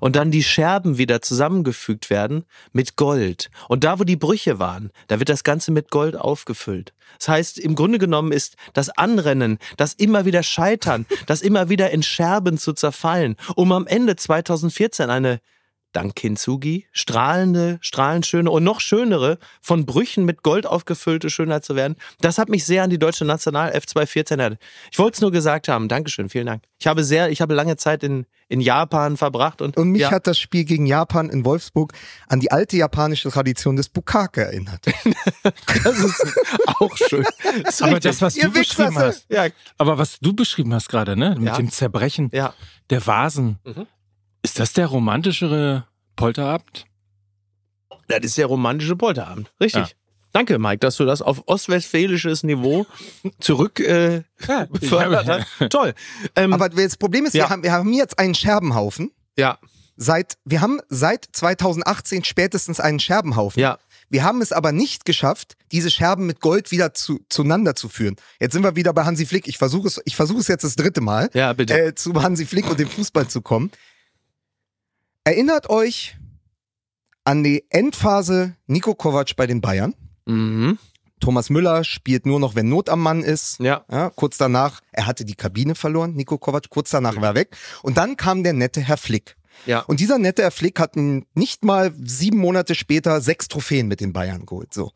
und 0.00 0.16
dann 0.16 0.30
die 0.30 0.42
Scherben 0.42 0.98
wieder 0.98 1.22
zusammengefügt 1.22 2.10
werden 2.10 2.44
mit 2.72 2.96
Gold. 2.96 3.50
Und 3.68 3.84
da, 3.84 3.98
wo 3.98 4.04
die 4.04 4.16
Brüche 4.16 4.58
waren, 4.58 4.90
da 5.08 5.18
wird 5.18 5.28
das 5.28 5.44
Ganze 5.44 5.70
mit 5.70 5.90
Gold 5.90 6.16
aufgefüllt. 6.16 6.92
Das 7.18 7.28
heißt, 7.28 7.58
im 7.58 7.74
Grunde 7.74 7.98
genommen 7.98 8.32
ist 8.32 8.56
das 8.74 8.90
Anrennen, 8.90 9.58
das 9.76 9.94
immer 9.94 10.24
wieder 10.24 10.42
Scheitern, 10.42 11.06
das 11.26 11.42
immer 11.42 11.68
wieder 11.68 11.90
in 11.90 12.02
Scherben 12.02 12.58
zu 12.58 12.72
zerfallen, 12.72 13.36
um 13.54 13.72
am 13.72 13.86
Ende 13.86 14.16
2014 14.16 15.10
eine 15.10 15.40
dank 15.98 16.14
Kintsugi 16.14 16.86
strahlende, 16.92 17.78
strahlend 17.80 18.24
schöne 18.24 18.50
und 18.50 18.62
noch 18.62 18.80
schönere, 18.80 19.38
von 19.60 19.84
Brüchen 19.84 20.24
mit 20.24 20.42
Gold 20.42 20.64
aufgefüllte 20.66 21.28
Schönheit 21.28 21.64
zu 21.64 21.74
werden. 21.74 21.96
Das 22.20 22.38
hat 22.38 22.48
mich 22.48 22.64
sehr 22.64 22.84
an 22.84 22.90
die 22.90 22.98
deutsche 22.98 23.24
National 23.24 23.72
F214 23.72 24.38
erinnert. 24.38 24.60
Ich 24.92 24.98
wollte 24.98 25.16
es 25.16 25.20
nur 25.20 25.32
gesagt 25.32 25.68
haben. 25.68 25.88
Dankeschön, 25.88 26.28
vielen 26.28 26.46
Dank. 26.46 26.62
Ich 26.78 26.86
habe 26.86 27.02
sehr, 27.02 27.30
ich 27.30 27.40
habe 27.40 27.54
lange 27.54 27.76
Zeit 27.76 28.04
in, 28.04 28.26
in 28.48 28.60
Japan 28.60 29.16
verbracht 29.16 29.60
und, 29.60 29.76
Und 29.76 29.90
mich 29.90 30.02
ja, 30.02 30.10
hat 30.12 30.28
das 30.28 30.38
Spiel 30.38 30.64
gegen 30.64 30.86
Japan 30.86 31.28
in 31.30 31.44
Wolfsburg 31.44 31.92
an 32.28 32.38
die 32.38 32.52
alte 32.52 32.76
japanische 32.76 33.30
Tradition 33.30 33.74
des 33.74 33.88
Bukake 33.88 34.42
erinnert. 34.44 34.86
das 35.84 35.98
ist 35.98 36.38
auch 36.78 36.96
schön. 36.96 37.24
Das 37.64 37.82
Aber 37.82 37.98
das, 37.98 38.22
was 38.22 38.36
Ihr 38.36 38.44
du 38.44 38.52
beschrieben 38.52 38.90
Wichser, 38.90 39.06
hast, 39.06 39.26
ja, 39.30 39.46
aber 39.78 39.98
was 39.98 40.20
du 40.20 40.32
beschrieben 40.32 40.72
hast 40.74 40.88
gerade, 40.88 41.16
ne, 41.16 41.34
mit 41.36 41.48
Ja. 41.48 41.56
dem 41.56 41.70
Zerbrechen 41.70 42.30
ja. 42.32 42.54
der 42.90 43.04
Vasen, 43.06 43.58
Mhm. 43.64 43.86
Ist 44.42 44.58
das 44.58 44.72
der 44.72 44.86
romantischere 44.86 45.86
Polterabend? 46.16 46.86
Das 48.08 48.20
ist 48.20 48.38
der 48.38 48.46
romantische 48.46 48.96
Polterabend. 48.96 49.50
Richtig. 49.60 49.88
Ja. 49.88 49.94
Danke, 50.32 50.58
Mike, 50.58 50.78
dass 50.78 50.96
du 50.96 51.04
das 51.04 51.22
auf 51.22 51.42
ostwestfälisches 51.46 52.42
Niveau 52.42 52.86
zurück 53.40 53.80
äh, 53.80 54.22
befördert 54.70 55.26
Ja, 55.26 55.38
hast. 55.58 55.70
Toll. 55.70 55.94
Ähm, 56.36 56.52
Aber 56.52 56.68
das 56.68 56.96
Problem 56.96 57.24
ist, 57.24 57.34
Ja. 57.34 57.44
wir, 57.44 57.50
haben, 57.50 57.62
wir 57.62 57.72
haben 57.72 57.92
jetzt 57.92 58.18
einen 58.18 58.34
Scherbenhaufen. 58.34 59.10
ja, 59.36 59.58
Seit, 60.00 60.38
wir 60.44 60.60
haben 60.60 60.78
seit 60.88 61.26
2018 61.32 62.22
spätestens 62.22 62.78
einen 62.78 63.00
Scherbenhaufen. 63.00 63.60
ja. 63.60 63.78
Wir 64.10 64.22
haben 64.24 64.40
es 64.40 64.52
aber 64.52 64.72
nicht 64.72 65.04
geschafft, 65.04 65.56
diese 65.70 65.90
Scherben 65.90 66.24
mit 66.24 66.40
Gold 66.40 66.70
wieder 66.70 66.94
zu, 66.94 67.20
zueinander 67.28 67.74
zu 67.74 67.90
führen. 67.90 68.16
Jetzt 68.40 68.54
sind 68.54 68.62
wir 68.62 68.74
wieder 68.74 68.94
bei 68.94 69.04
Hansi 69.04 69.26
Flick. 69.26 69.46
Ich 69.48 69.58
versuche 69.58 69.86
es, 69.86 70.00
ich 70.06 70.16
versuche 70.16 70.38
es 70.38 70.48
jetzt 70.48 70.64
das 70.64 70.76
dritte 70.76 71.02
Mal, 71.02 71.28
Ja, 71.34 71.52
bitte. 71.52 71.78
äh, 71.78 71.94
zu 71.94 72.14
Hansi 72.22 72.46
Flick 72.46 72.70
und 72.70 72.80
dem 72.80 72.88
Fußball 72.88 73.28
zu 73.28 73.42
kommen. 73.42 73.70
Erinnert 75.28 75.68
euch 75.68 76.16
an 77.24 77.44
die 77.44 77.66
Endphase 77.68 78.56
Nico 78.66 78.94
Kovac 78.94 79.36
bei 79.36 79.46
den 79.46 79.60
Bayern. 79.60 79.94
Mhm. 80.24 80.78
Thomas 81.20 81.50
Müller 81.50 81.84
spielt 81.84 82.24
nur 82.24 82.40
noch, 82.40 82.54
wenn 82.54 82.70
Not 82.70 82.88
am 82.88 83.02
Mann 83.02 83.22
ist. 83.22 83.60
Ja. 83.60 83.84
Ja, 83.90 84.08
kurz 84.08 84.38
danach, 84.38 84.80
er 84.90 85.06
hatte 85.06 85.26
die 85.26 85.34
Kabine 85.34 85.74
verloren, 85.74 86.14
Nico 86.14 86.38
Kovac, 86.38 86.70
kurz 86.70 86.88
danach 86.88 87.16
war 87.16 87.24
er 87.24 87.34
weg. 87.34 87.54
Und 87.82 87.98
dann 87.98 88.16
kam 88.16 88.42
der 88.42 88.54
nette 88.54 88.80
Herr 88.80 88.96
Flick. 88.96 89.36
Ja. 89.66 89.80
Und 89.80 90.00
dieser 90.00 90.16
nette 90.16 90.40
Herr 90.40 90.50
Flick 90.50 90.80
hat 90.80 90.96
nicht 90.96 91.62
mal 91.62 91.92
sieben 92.02 92.38
Monate 92.38 92.74
später 92.74 93.20
sechs 93.20 93.48
Trophäen 93.48 93.86
mit 93.86 94.00
den 94.00 94.14
Bayern 94.14 94.46
geholt. 94.46 94.72
So. 94.72 94.92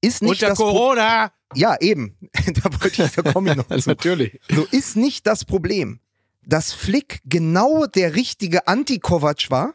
Ist 0.00 0.22
nicht 0.22 0.30
Unter 0.42 0.48
das 0.48 0.58
Pro- 0.58 0.72
Corona. 0.72 1.32
Ja, 1.54 1.76
eben. 1.82 2.16
da 2.62 2.70
wollte 2.80 3.04
ich, 3.04 3.10
da 3.12 3.30
komme 3.30 3.50
ich 3.50 3.56
noch 3.58 3.68
zu. 3.78 3.90
Natürlich. 3.90 4.40
So 4.50 4.64
ist 4.70 4.96
nicht 4.96 5.26
das 5.26 5.44
Problem, 5.44 6.00
dass 6.46 6.72
Flick 6.72 7.20
genau 7.24 7.86
der 7.86 8.14
richtige 8.14 8.66
Anti-Kovac 8.68 9.50
war, 9.50 9.74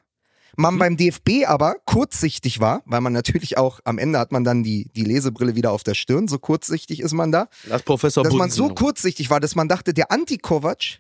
man 0.56 0.78
beim 0.78 0.98
DFB 0.98 1.46
aber 1.48 1.76
kurzsichtig 1.86 2.60
war, 2.60 2.82
weil 2.86 3.00
man 3.02 3.14
natürlich 3.14 3.58
auch 3.58 3.80
am 3.86 3.98
Ende 3.98 4.20
hat 4.20 4.32
man 4.34 4.44
dann 4.44 4.62
die, 4.62 4.90
die 4.96 5.04
Lesebrille 5.06 5.56
wieder 5.56 5.72
auf 5.72 5.84
der 5.84 5.94
Stirn, 5.94 6.28
so 6.28 6.38
kurzsichtig 6.38 7.00
ist 7.00 7.14
man 7.14 7.32
da, 7.32 7.48
Lass 7.66 7.84
Professor 7.84 8.24
dass 8.24 8.34
man 8.34 8.50
so 8.50 8.68
kurzsichtig 8.70 9.30
war, 9.30 9.40
dass 9.40 9.56
man 9.56 9.70
dachte, 9.70 9.94
der 9.94 10.12
Anti-Kovac 10.12 11.00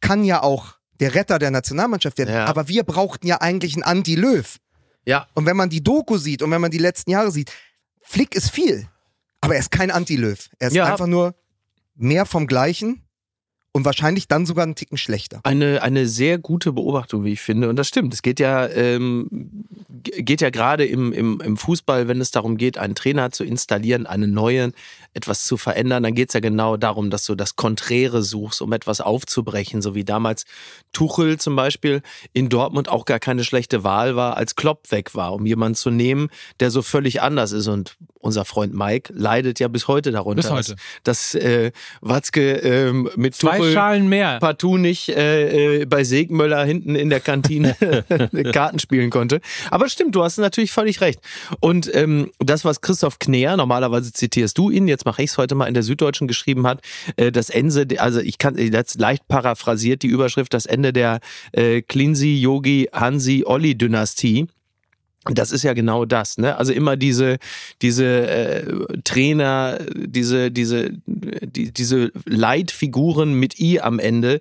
kann 0.00 0.24
ja 0.24 0.42
auch 0.42 0.74
der 1.00 1.14
Retter 1.14 1.38
der 1.38 1.50
Nationalmannschaft 1.50 2.18
werden, 2.18 2.34
Ja. 2.34 2.44
aber 2.46 2.68
wir 2.68 2.82
brauchten 2.82 3.26
ja 3.26 3.40
eigentlich 3.40 3.74
einen 3.74 3.82
Anti-Löw. 3.82 4.56
Ja. 5.06 5.26
Und 5.34 5.46
wenn 5.46 5.56
man 5.56 5.70
die 5.70 5.82
Doku 5.82 6.18
sieht 6.18 6.42
und 6.42 6.50
wenn 6.50 6.60
man 6.60 6.70
die 6.70 6.78
letzten 6.78 7.10
Jahre 7.12 7.30
sieht, 7.30 7.52
Flick 8.02 8.34
ist 8.34 8.50
viel, 8.50 8.86
aber 9.40 9.54
er 9.54 9.60
ist 9.60 9.70
kein 9.70 9.90
Anti-Löw. 9.90 10.50
Er 10.58 10.68
ist 10.68 10.74
Ja. 10.74 10.84
einfach 10.86 11.06
nur 11.06 11.34
mehr 11.94 12.26
vom 12.26 12.46
Gleichen 12.46 13.02
und 13.76 13.84
wahrscheinlich 13.84 14.26
dann 14.26 14.46
sogar 14.46 14.62
einen 14.62 14.74
Ticken 14.74 14.96
schlechter. 14.96 15.40
Eine, 15.42 15.82
eine 15.82 16.06
sehr 16.08 16.38
gute 16.38 16.72
Beobachtung, 16.72 17.24
wie 17.24 17.32
ich 17.32 17.42
finde. 17.42 17.68
Und 17.68 17.76
das 17.76 17.86
stimmt. 17.86 18.14
Es 18.14 18.22
geht 18.22 18.40
ja, 18.40 18.66
ähm, 18.68 19.28
geht 20.02 20.40
ja 20.40 20.48
gerade 20.48 20.86
im, 20.86 21.12
im, 21.12 21.42
im 21.42 21.58
Fußball, 21.58 22.08
wenn 22.08 22.22
es 22.22 22.30
darum 22.30 22.56
geht, 22.56 22.78
einen 22.78 22.94
Trainer 22.94 23.32
zu 23.32 23.44
installieren, 23.44 24.06
einen 24.06 24.32
neuen, 24.32 24.72
etwas 25.12 25.44
zu 25.44 25.58
verändern, 25.58 26.02
dann 26.02 26.14
geht 26.14 26.30
es 26.30 26.34
ja 26.34 26.40
genau 26.40 26.78
darum, 26.78 27.10
dass 27.10 27.24
du 27.24 27.34
das 27.34 27.56
Konträre 27.56 28.22
suchst, 28.22 28.62
um 28.62 28.72
etwas 28.72 29.02
aufzubrechen. 29.02 29.82
So 29.82 29.94
wie 29.94 30.04
damals 30.04 30.46
Tuchel 30.94 31.38
zum 31.38 31.54
Beispiel 31.54 32.00
in 32.32 32.48
Dortmund 32.48 32.88
auch 32.88 33.04
gar 33.04 33.18
keine 33.18 33.44
schlechte 33.44 33.84
Wahl 33.84 34.16
war, 34.16 34.38
als 34.38 34.56
Klopp 34.56 34.90
weg 34.90 35.14
war, 35.14 35.34
um 35.34 35.44
jemanden 35.44 35.76
zu 35.76 35.90
nehmen, 35.90 36.28
der 36.60 36.70
so 36.70 36.80
völlig 36.80 37.20
anders 37.20 37.52
ist. 37.52 37.66
Und 37.66 37.96
unser 38.26 38.44
Freund 38.44 38.74
Mike 38.74 39.12
leidet 39.14 39.60
ja 39.60 39.68
bis 39.68 39.88
heute 39.88 40.12
darunter, 40.12 40.42
Bis 40.42 40.50
heute. 40.50 40.76
dass, 41.04 41.32
dass 41.32 41.34
äh, 41.42 41.72
Watzke 42.00 42.56
ähm, 42.56 43.08
mit 43.16 43.34
Zwei 43.34 43.58
Tuchel 43.58 43.72
Schalen 43.72 44.08
mehr. 44.08 44.38
partout 44.40 44.76
nicht 44.78 45.08
äh, 45.08 45.82
äh, 45.82 45.86
bei 45.86 46.04
Segmöller 46.04 46.64
hinten 46.64 46.94
in 46.94 47.08
der 47.10 47.20
Kantine 47.20 47.76
Karten 48.52 48.78
spielen 48.78 49.10
konnte. 49.10 49.40
Aber 49.70 49.88
stimmt, 49.88 50.14
du 50.14 50.22
hast 50.22 50.38
natürlich 50.38 50.72
völlig 50.72 51.00
recht. 51.00 51.20
Und 51.60 51.92
ähm, 51.94 52.30
das, 52.38 52.64
was 52.64 52.80
Christoph 52.80 53.18
Kneer, 53.18 53.56
normalerweise 53.56 54.12
zitierst 54.12 54.58
du 54.58 54.70
ihn, 54.70 54.88
jetzt 54.88 55.06
mache 55.06 55.22
ich 55.22 55.30
es 55.30 55.38
heute 55.38 55.54
mal 55.54 55.66
in 55.66 55.74
der 55.74 55.82
Süddeutschen 55.82 56.28
geschrieben 56.28 56.66
hat, 56.66 56.80
äh, 57.16 57.32
das 57.32 57.50
Ende, 57.50 57.86
also 58.00 58.20
ich 58.20 58.38
kann 58.38 58.58
jetzt 58.58 59.00
leicht 59.00 59.26
paraphrasiert 59.28 60.02
die 60.02 60.08
Überschrift, 60.08 60.52
das 60.52 60.66
Ende 60.66 60.92
der 60.92 61.20
äh, 61.52 61.82
Klinsi, 61.82 62.36
Yogi, 62.40 62.88
Hansi, 62.92 63.44
Olli-Dynastie. 63.46 64.46
Das 65.30 65.52
ist 65.52 65.62
ja 65.62 65.72
genau 65.72 66.04
das, 66.04 66.38
ne? 66.38 66.56
Also 66.56 66.72
immer 66.72 66.96
diese 66.96 67.38
diese 67.82 68.28
äh, 68.28 68.64
Trainer, 69.04 69.78
diese 69.86 70.50
diese 70.50 70.90
die, 71.06 71.72
diese 71.72 72.12
Leitfiguren 72.24 73.34
mit 73.34 73.58
i 73.58 73.80
am 73.80 73.98
Ende. 73.98 74.40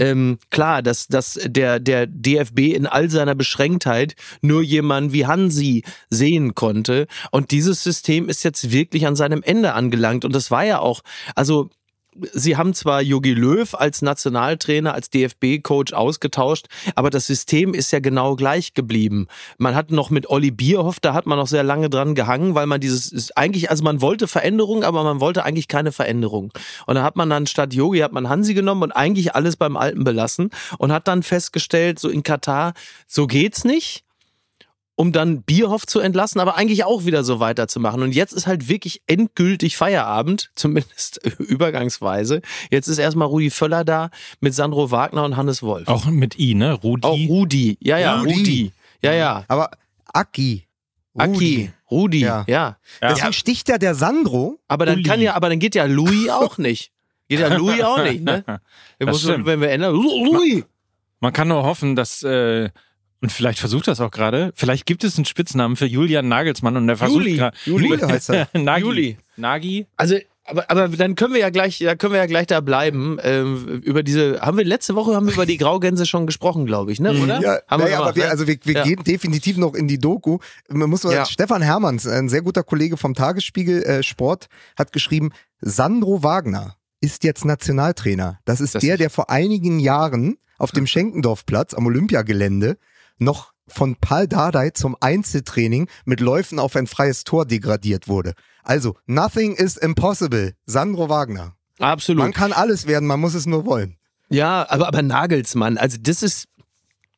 Ähm, 0.00 0.38
klar, 0.50 0.82
dass 0.82 1.08
dass 1.08 1.38
der 1.44 1.80
der 1.80 2.06
DFB 2.06 2.58
in 2.74 2.86
all 2.86 3.10
seiner 3.10 3.34
Beschränktheit 3.34 4.14
nur 4.42 4.62
jemanden 4.62 5.12
wie 5.12 5.26
Hansi 5.26 5.82
sehen 6.10 6.54
konnte 6.54 7.06
und 7.30 7.50
dieses 7.50 7.82
System 7.82 8.28
ist 8.28 8.44
jetzt 8.44 8.72
wirklich 8.72 9.06
an 9.06 9.16
seinem 9.16 9.42
Ende 9.42 9.72
angelangt 9.74 10.24
und 10.24 10.34
das 10.34 10.50
war 10.50 10.64
ja 10.64 10.78
auch 10.78 11.02
also 11.34 11.70
Sie 12.32 12.56
haben 12.56 12.74
zwar 12.74 13.02
Jogi 13.02 13.34
Löw 13.34 13.74
als 13.74 14.02
Nationaltrainer, 14.02 14.94
als 14.94 15.10
DFB-Coach 15.10 15.92
ausgetauscht, 15.92 16.66
aber 16.94 17.10
das 17.10 17.26
System 17.26 17.74
ist 17.74 17.90
ja 17.92 18.00
genau 18.00 18.36
gleich 18.36 18.74
geblieben. 18.74 19.26
Man 19.58 19.74
hat 19.74 19.90
noch 19.90 20.10
mit 20.10 20.28
Olli 20.30 20.50
Bierhoff, 20.50 21.00
da 21.00 21.14
hat 21.14 21.26
man 21.26 21.38
noch 21.38 21.46
sehr 21.46 21.62
lange 21.62 21.90
dran 21.90 22.14
gehangen, 22.14 22.54
weil 22.54 22.66
man 22.66 22.80
dieses 22.80 23.30
eigentlich, 23.36 23.70
also 23.70 23.84
man 23.84 24.00
wollte 24.00 24.28
Veränderung, 24.28 24.84
aber 24.84 25.04
man 25.04 25.20
wollte 25.20 25.44
eigentlich 25.44 25.68
keine 25.68 25.92
Veränderung. 25.92 26.52
Und 26.86 26.94
dann 26.94 27.04
hat 27.04 27.16
man 27.16 27.28
dann 27.30 27.46
statt 27.46 27.74
Yogi 27.74 27.98
hat 27.98 28.12
man 28.12 28.28
Hansi 28.28 28.54
genommen 28.54 28.82
und 28.82 28.92
eigentlich 28.92 29.34
alles 29.34 29.56
beim 29.56 29.76
Alten 29.76 30.04
belassen 30.04 30.50
und 30.78 30.92
hat 30.92 31.08
dann 31.08 31.22
festgestellt, 31.22 31.98
so 31.98 32.08
in 32.08 32.22
Katar, 32.22 32.72
so 33.06 33.26
geht's 33.26 33.64
nicht 33.64 34.05
um 34.96 35.12
dann 35.12 35.42
Bierhoff 35.42 35.86
zu 35.86 36.00
entlassen, 36.00 36.40
aber 36.40 36.56
eigentlich 36.56 36.84
auch 36.84 37.04
wieder 37.04 37.22
so 37.22 37.38
weiterzumachen. 37.38 38.02
Und 38.02 38.14
jetzt 38.14 38.32
ist 38.32 38.46
halt 38.46 38.68
wirklich 38.68 39.02
endgültig 39.06 39.76
Feierabend, 39.76 40.50
zumindest 40.56 41.18
übergangsweise. 41.38 42.40
Jetzt 42.70 42.88
ist 42.88 42.98
erstmal 42.98 43.28
Rudi 43.28 43.50
Völler 43.50 43.84
da 43.84 44.10
mit 44.40 44.54
Sandro 44.54 44.90
Wagner 44.90 45.24
und 45.24 45.36
Hannes 45.36 45.62
Wolf. 45.62 45.86
Auch 45.88 46.06
mit 46.06 46.38
I, 46.38 46.54
ne? 46.54 46.72
Rudi. 46.72 47.06
Auch 47.06 47.18
Rudi. 47.28 47.78
Ja, 47.80 47.98
ja, 47.98 48.18
Rudi. 48.20 48.32
Rudi. 48.34 48.72
Ja, 49.02 49.12
ja. 49.12 49.44
Aber 49.48 49.70
Aki. 50.12 50.66
Aki. 51.16 51.70
Rudi. 51.90 52.20
Ja. 52.20 52.44
Ja. 52.48 52.78
Deswegen 53.02 53.32
sticht 53.32 53.68
ja 53.68 53.78
der 53.78 53.94
Sandro. 53.94 54.58
Aber 54.66 54.86
dann 54.86 54.96
Uli. 54.96 55.02
kann 55.04 55.20
ja, 55.20 55.34
aber 55.34 55.48
dann 55.50 55.58
geht 55.58 55.74
ja 55.74 55.84
Louis 55.84 56.28
auch 56.30 56.58
nicht. 56.58 56.90
Geht 57.28 57.40
ja 57.40 57.54
Louis 57.54 57.82
auch 57.82 58.02
nicht, 58.02 58.22
ne? 58.22 58.44
Wir 58.98 59.06
Das 59.06 59.16
müssen, 59.16 59.30
stimmt. 59.32 59.46
wenn 59.46 59.60
wir 59.60 59.70
ändern, 59.70 59.94
Louis. 59.94 60.64
Man 61.20 61.32
kann 61.32 61.48
nur 61.48 61.64
hoffen, 61.64 61.96
dass, 61.96 62.22
äh, 62.22 62.70
und 63.22 63.32
vielleicht 63.32 63.58
versucht 63.58 63.88
das 63.88 64.00
auch 64.00 64.10
gerade, 64.10 64.52
vielleicht 64.54 64.86
gibt 64.86 65.04
es 65.04 65.16
einen 65.16 65.24
Spitznamen 65.24 65.76
für 65.76 65.86
Julian 65.86 66.28
Nagelsmann 66.28 66.76
und 66.76 66.86
der 66.86 66.96
versucht 66.96 67.24
Juli. 67.24 67.36
gerade. 67.36 67.56
Juli. 67.64 67.88
Juli 67.88 68.00
heißt 68.02 68.30
er. 68.30 68.48
Nagi. 68.58 68.82
Juli. 68.82 69.18
Nagi? 69.36 69.86
Also, 69.96 70.16
aber, 70.48 70.70
aber 70.70 70.88
dann 70.88 71.16
können 71.16 71.34
wir 71.34 71.40
ja 71.40 71.50
gleich, 71.50 71.78
da 71.80 71.96
können 71.96 72.12
wir 72.12 72.20
ja 72.20 72.26
gleich 72.26 72.46
da 72.46 72.60
bleiben. 72.60 73.18
Ähm, 73.22 73.80
über 73.82 74.02
diese, 74.04 74.40
haben 74.40 74.56
wir 74.56 74.64
letzte 74.64 74.94
Woche 74.94 75.14
haben 75.16 75.26
wir 75.26 75.32
über 75.34 75.44
die 75.46 75.56
Graugänse 75.56 76.06
schon 76.06 76.24
gesprochen, 76.26 76.66
glaube 76.66 76.92
ich, 76.92 77.00
ne? 77.00 77.20
Oder? 77.20 77.40
Ja, 77.40 77.58
haben 77.66 77.82
wir 77.82 77.86
naja, 77.86 77.96
aber 77.98 78.12
gemacht, 78.12 78.16
wir, 78.16 78.24
ne? 78.26 78.30
also 78.30 78.46
wir, 78.46 78.56
wir 78.62 78.74
Ja. 78.74 78.84
gehen 78.84 79.02
definitiv 79.02 79.56
noch 79.56 79.74
in 79.74 79.88
die 79.88 79.98
Doku. 79.98 80.38
Man 80.68 80.88
muss 80.88 81.02
mal, 81.02 81.12
Ja. 81.14 81.24
Stefan 81.24 81.62
Hermanns, 81.62 82.06
ein 82.06 82.28
sehr 82.28 82.42
guter 82.42 82.62
Kollege 82.62 82.96
vom 82.96 83.14
Tagesspiegel 83.14 83.82
äh, 83.82 84.02
Sport, 84.04 84.46
hat 84.78 84.92
geschrieben, 84.92 85.30
Sandro 85.60 86.22
Wagner 86.22 86.76
ist 87.00 87.24
jetzt 87.24 87.44
Nationaltrainer. 87.44 88.38
Das 88.44 88.60
ist 88.60 88.74
Das 88.76 88.82
der, 88.82 88.96
der 88.98 89.10
vor 89.10 89.30
einigen 89.30 89.80
Jahren 89.80 90.36
auf 90.58 90.70
dem 90.70 90.86
Schenkendorfplatz 90.86 91.74
am 91.74 91.86
Olympiagelände 91.86 92.78
noch 93.18 93.52
von 93.68 93.96
Paul 93.96 94.28
Dardai 94.28 94.70
zum 94.70 94.96
Einzeltraining 95.00 95.88
mit 96.04 96.20
Läufen 96.20 96.58
auf 96.58 96.76
ein 96.76 96.86
freies 96.86 97.24
Tor 97.24 97.46
degradiert 97.46 98.08
wurde. 98.08 98.34
Also, 98.62 98.96
nothing 99.06 99.54
is 99.54 99.76
impossible. 99.76 100.54
Sandro 100.66 101.08
Wagner. 101.08 101.56
Absolut. 101.78 102.22
Man 102.22 102.32
kann 102.32 102.52
alles 102.52 102.86
werden, 102.86 103.06
man 103.06 103.20
muss 103.20 103.34
es 103.34 103.46
nur 103.46 103.66
wollen. 103.66 103.96
Ja, 104.28 104.66
aber, 104.70 104.88
aber 104.88 105.02
Nagelsmann, 105.02 105.78
also 105.78 105.98
das 106.00 106.22
ist, 106.22 106.48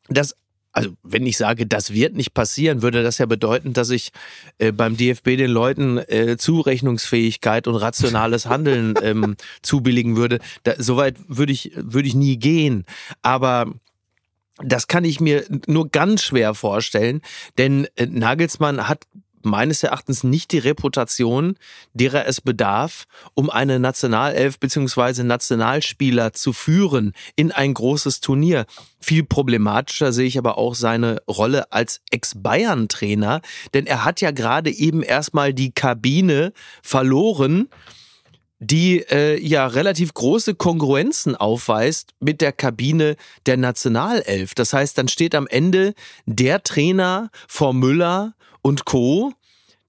das, 0.08 0.34
also 0.72 0.90
wenn 1.02 1.26
ich 1.26 1.36
sage, 1.36 1.66
das 1.66 1.92
wird 1.92 2.14
nicht 2.14 2.34
passieren, 2.34 2.82
würde 2.82 3.02
das 3.02 3.18
ja 3.18 3.26
bedeuten, 3.26 3.72
dass 3.72 3.90
ich 3.90 4.10
äh, 4.58 4.72
beim 4.72 4.96
DFB 4.96 5.36
den 5.36 5.50
Leuten 5.50 5.98
äh, 5.98 6.36
Zurechnungsfähigkeit 6.36 7.66
und 7.66 7.76
rationales 7.76 8.46
Handeln 8.46 8.94
ähm, 9.02 9.36
zubilligen 9.62 10.16
würde. 10.16 10.38
Da, 10.64 10.74
Soweit 10.78 11.16
würde 11.28 11.52
ich, 11.52 11.72
würde 11.74 12.08
ich 12.08 12.14
nie 12.14 12.36
gehen. 12.36 12.84
Aber 13.22 13.72
das 14.62 14.86
kann 14.86 15.04
ich 15.04 15.20
mir 15.20 15.44
nur 15.66 15.88
ganz 15.88 16.22
schwer 16.22 16.54
vorstellen, 16.54 17.22
denn 17.58 17.86
äh, 17.96 18.06
Nagelsmann 18.06 18.88
hat 18.88 19.06
meines 19.42 19.82
Erachtens 19.82 20.24
nicht 20.24 20.52
die 20.52 20.58
Reputation, 20.58 21.56
derer 21.94 22.26
es 22.26 22.40
bedarf, 22.40 23.04
um 23.34 23.50
eine 23.50 23.78
Nationalelf 23.78 24.58
beziehungsweise 24.58 25.24
Nationalspieler 25.24 26.32
zu 26.32 26.52
führen 26.52 27.12
in 27.36 27.52
ein 27.52 27.74
großes 27.74 28.20
Turnier. 28.20 28.66
Viel 29.00 29.24
problematischer 29.24 30.12
sehe 30.12 30.26
ich 30.26 30.38
aber 30.38 30.58
auch 30.58 30.74
seine 30.74 31.22
Rolle 31.28 31.72
als 31.72 32.00
Ex-Bayern-Trainer, 32.10 33.40
denn 33.74 33.86
er 33.86 34.04
hat 34.04 34.20
ja 34.20 34.30
gerade 34.30 34.70
eben 34.70 35.02
erstmal 35.02 35.54
die 35.54 35.72
Kabine 35.72 36.52
verloren, 36.82 37.68
die 38.60 39.00
äh, 39.10 39.40
ja 39.40 39.66
relativ 39.66 40.14
große 40.14 40.54
Kongruenzen 40.54 41.36
aufweist 41.36 42.14
mit 42.20 42.40
der 42.40 42.52
Kabine 42.52 43.16
der 43.46 43.56
Nationalelf. 43.56 44.54
Das 44.54 44.72
heißt, 44.72 44.98
dann 44.98 45.08
steht 45.08 45.34
am 45.34 45.46
Ende 45.46 45.94
der 46.26 46.62
Trainer 46.62 47.30
vor 47.46 47.72
Müller 47.72 48.34
und 48.62 48.84
Co., 48.84 49.32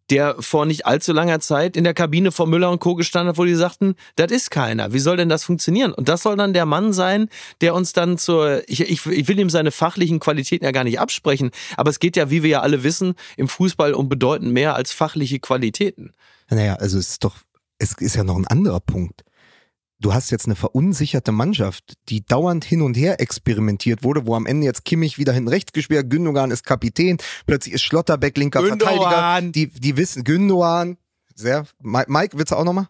der 0.10 0.36
vor 0.40 0.66
nicht 0.66 0.86
allzu 0.86 1.14
langer 1.14 1.40
Zeit 1.40 1.78
in 1.78 1.84
der 1.84 1.94
Kabine 1.94 2.32
vor 2.32 2.48
Müller 2.48 2.72
und 2.72 2.80
Co. 2.80 2.96
gestanden 2.96 3.30
hat, 3.30 3.38
wo 3.38 3.46
die 3.46 3.54
sagten, 3.54 3.96
das 4.16 4.32
ist 4.32 4.50
keiner. 4.50 4.92
Wie 4.92 5.00
soll 5.00 5.18
denn 5.18 5.30
das 5.30 5.44
funktionieren? 5.44 5.94
Und 5.94 6.10
das 6.10 6.24
soll 6.24 6.36
dann 6.36 6.54
der 6.54 6.66
Mann 6.66 6.94
sein, 6.94 7.30
der 7.62 7.76
uns 7.76 7.94
dann 7.94 8.18
zur, 8.18 8.68
ich, 8.68 8.82
ich, 8.82 9.06
ich 9.06 9.28
will 9.28 9.40
ihm 9.40 9.50
seine 9.50 9.72
fachlichen 9.72 10.20
Qualitäten 10.20 10.66
ja 10.66 10.72
gar 10.72 10.84
nicht 10.84 11.00
absprechen, 11.00 11.52
aber 11.78 11.90
es 11.90 12.00
geht 12.00 12.16
ja, 12.16 12.32
wie 12.32 12.44
wir 12.44 12.50
ja 12.50 12.62
alle 12.62 12.84
wissen, 12.84 13.14
im 13.38 13.48
Fußball 13.48 13.94
um 13.94 14.10
bedeutend 14.10 14.52
mehr 14.52 14.76
als 14.76 14.92
fachliche 14.92 15.40
Qualitäten. 15.40 16.14
Naja, 16.50 16.76
also 16.76 16.98
es 16.98 17.10
ist 17.10 17.24
doch, 17.24 17.36
es 17.80 17.94
ist 17.94 18.16
ja 18.16 18.24
noch 18.24 18.38
ein 18.38 18.46
anderer 18.48 18.80
Punkt. 18.80 19.24
Du 20.02 20.14
hast 20.14 20.30
jetzt 20.30 20.46
eine 20.46 20.56
verunsicherte 20.56 21.34
Mannschaft, 21.34 21.96
die 22.08 22.24
dauernd 22.26 22.64
hin 22.64 22.82
und 22.82 22.96
her 22.96 23.20
experimentiert 23.20 24.02
wurde, 24.04 24.26
wo 24.26 24.36
am 24.36 24.46
Ende 24.46 24.66
jetzt 24.66 24.86
Kimmich 24.86 25.18
wieder 25.18 25.34
hinten 25.34 25.50
rechts 25.50 25.74
gespielt 25.74 26.00
hat, 26.06 26.10
Gündogan 26.10 26.52
ist 26.52 26.64
Kapitän, 26.66 27.18
plötzlich 27.46 27.74
ist 27.74 27.82
Schlotterbeck 27.82 28.38
linker 28.38 28.62
Gündogan. 28.62 28.96
Verteidiger. 29.02 29.52
Die, 29.52 29.68
die 29.68 29.98
wissen, 29.98 30.24
Gündogan, 30.24 30.98
sehr, 31.36 31.66
Mi- 31.82 32.06
Mike, 32.08 32.38
willst 32.38 32.52
du 32.52 32.56
auch 32.56 32.64
nochmal? 32.64 32.88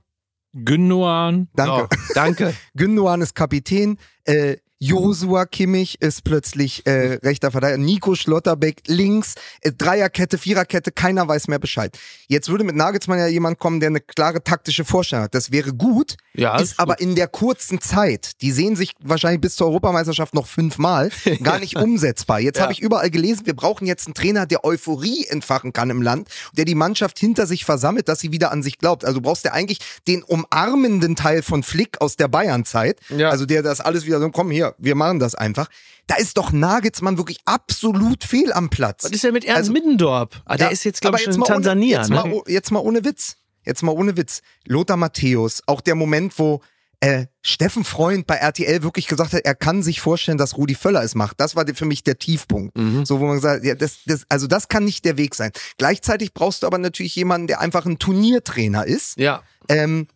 Gündogan. 0.54 1.48
Danke. 1.56 1.88
So, 2.08 2.14
danke. 2.14 2.54
Gündogan 2.76 3.22
ist 3.22 3.34
Kapitän, 3.36 3.98
äh, 4.26 4.58
Josua 4.82 5.46
Kimmich 5.46 6.02
ist 6.02 6.24
plötzlich 6.24 6.86
äh, 6.88 7.16
rechter 7.22 7.52
Verteidiger, 7.52 7.78
Nico 7.84 8.16
Schlotterbeck 8.16 8.84
links, 8.88 9.36
äh, 9.60 9.74
Dreierkette, 9.74 10.38
Viererkette, 10.38 10.94
keiner 10.94 11.28
weiß 11.28 11.50
mehr 11.50 11.60
Bescheid. 11.60 12.00
Jetzt 12.30 12.48
würde 12.48 12.64
mit 12.64 12.78
Nagelsmann 12.78 13.20
ja 13.20 13.28
jemand 13.28 13.60
kommen, 13.60 13.82
der 13.82 13.88
eine 13.88 14.00
klare 14.00 14.42
taktische 14.42 14.86
Vorstellung 14.86 15.26
hat. 15.26 15.36
Das 15.36 15.52
wäre 15.52 15.74
gut, 15.74 16.16
Ja, 16.34 16.58
ist 16.60 16.80
aber 16.80 17.02
in 17.02 17.16
der 17.16 17.28
kurzen 17.28 17.82
Zeit, 17.82 18.42
die 18.42 18.52
sehen 18.52 18.78
sich 18.78 18.94
wahrscheinlich 19.04 19.42
bis 19.42 19.56
zur 19.58 19.68
Europameisterschaft 19.68 20.34
noch 20.34 20.48
fünfmal, 20.48 21.12
gar 21.44 21.60
nicht 21.60 21.76
umsetzbar. 21.76 22.40
Jetzt 22.40 22.56
Ja. 22.56 22.64
habe 22.64 22.72
ich 22.72 22.80
überall 22.82 23.10
gelesen, 23.10 23.46
wir 23.48 23.56
brauchen 23.58 23.86
jetzt 23.86 24.08
einen 24.08 24.14
Trainer, 24.14 24.46
der 24.46 24.64
Euphorie 24.64 25.26
entfachen 25.28 25.74
kann 25.74 25.90
im 25.90 26.02
Land, 26.02 26.30
der 26.54 26.64
die 26.64 26.76
Mannschaft 26.76 27.20
hinter 27.20 27.48
sich 27.48 27.66
versammelt, 27.66 28.08
dass 28.08 28.22
sie 28.22 28.32
wieder 28.32 28.54
an 28.54 28.64
sich 28.64 28.78
glaubt. 28.78 29.04
Also 29.04 29.20
du 29.20 29.24
brauchst 29.24 29.44
ja 29.44 29.52
eigentlich 29.52 29.80
den 30.08 30.24
umarmenden 30.24 31.18
Teil 31.18 31.44
von 31.44 31.64
Flick 31.64 32.00
aus 32.00 32.16
der 32.16 32.30
Bayern-Zeit, 32.30 33.02
Ja. 33.10 33.30
also 33.30 33.46
der 33.46 33.62
das 33.62 33.82
alles 33.82 34.06
wieder 34.06 34.22
so, 34.22 34.30
komm 34.30 34.52
hier, 34.52 34.69
wir 34.78 34.96
machen 34.96 35.20
das 35.20 35.36
einfach. 35.36 35.68
Da 36.08 36.16
ist 36.16 36.38
doch 36.38 36.52
Nagelsmann 36.52 37.18
wirklich 37.18 37.40
absolut 37.46 38.24
fehl 38.24 38.52
am 38.54 38.70
Platz. 38.70 39.04
Was 39.04 39.12
ist 39.12 39.24
denn 39.24 39.34
mit 39.34 39.46
Ernst 39.46 39.60
Also- 39.60 39.74
Middendorp? 39.74 40.42
Ah, 40.46 40.58
der 40.58 40.68
Ja, 40.68 40.72
ist 40.72 40.84
jetzt, 40.84 41.02
glaube 41.02 41.18
ich, 41.18 41.24
schon 41.24 41.34
in 41.34 41.40
mal 41.40 41.46
ohne- 41.46 41.54
Tansania. 41.56 42.00
Jetzt, 42.00 42.10
ne? 42.10 42.16
mal, 42.16 42.42
jetzt 42.48 42.72
mal 42.72 42.80
ohne 42.80 43.04
Witz. 43.06 43.36
Jetzt 43.66 43.84
mal 43.84 43.92
ohne 43.92 44.18
Witz. 44.18 44.42
Lothar 44.66 44.98
Matthäus, 44.98 45.62
auch 45.68 45.82
der 45.82 45.96
Moment, 45.96 46.38
wo 46.40 46.62
äh, 47.02 47.28
Steffen 47.42 47.86
Freund 47.86 48.28
bei 48.28 48.36
RTL 48.36 48.84
wirklich 48.84 49.08
gesagt 49.08 49.32
hat, 49.32 49.46
er 49.46 49.56
kann 49.56 49.84
sich 49.84 50.02
vorstellen, 50.02 50.38
dass 50.38 50.58
Rudi 50.58 50.76
Völler 50.76 51.02
es 51.02 51.16
macht. 51.16 51.40
Das 51.40 51.56
war 51.56 51.66
für 51.74 51.86
mich 51.86 52.04
der 52.04 52.20
Tiefpunkt. 52.20 52.78
Mhm. 52.78 53.06
So, 53.06 53.22
wo 53.22 53.26
man 53.26 53.36
gesagt 53.36 53.60
hat, 53.60 53.64
ja, 53.66 53.74
das, 53.76 54.00
das, 54.06 54.24
also 54.28 54.48
das 54.48 54.68
kann 54.68 54.84
nicht 54.84 55.06
der 55.06 55.16
Weg 55.16 55.34
sein. 55.34 55.52
Gleichzeitig 55.78 56.34
brauchst 56.34 56.62
du 56.64 56.68
aber 56.68 56.78
natürlich 56.78 57.16
jemanden, 57.16 57.48
der 57.48 57.62
einfach 57.62 57.86
ein 57.86 58.00
Turniertrainer 58.00 58.86
ist. 58.86 59.18
Ja. 59.18 59.44
Ähm, 59.70 60.08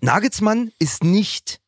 Nagelsmann 0.00 0.70
ist 0.78 1.02
nicht 1.04 1.60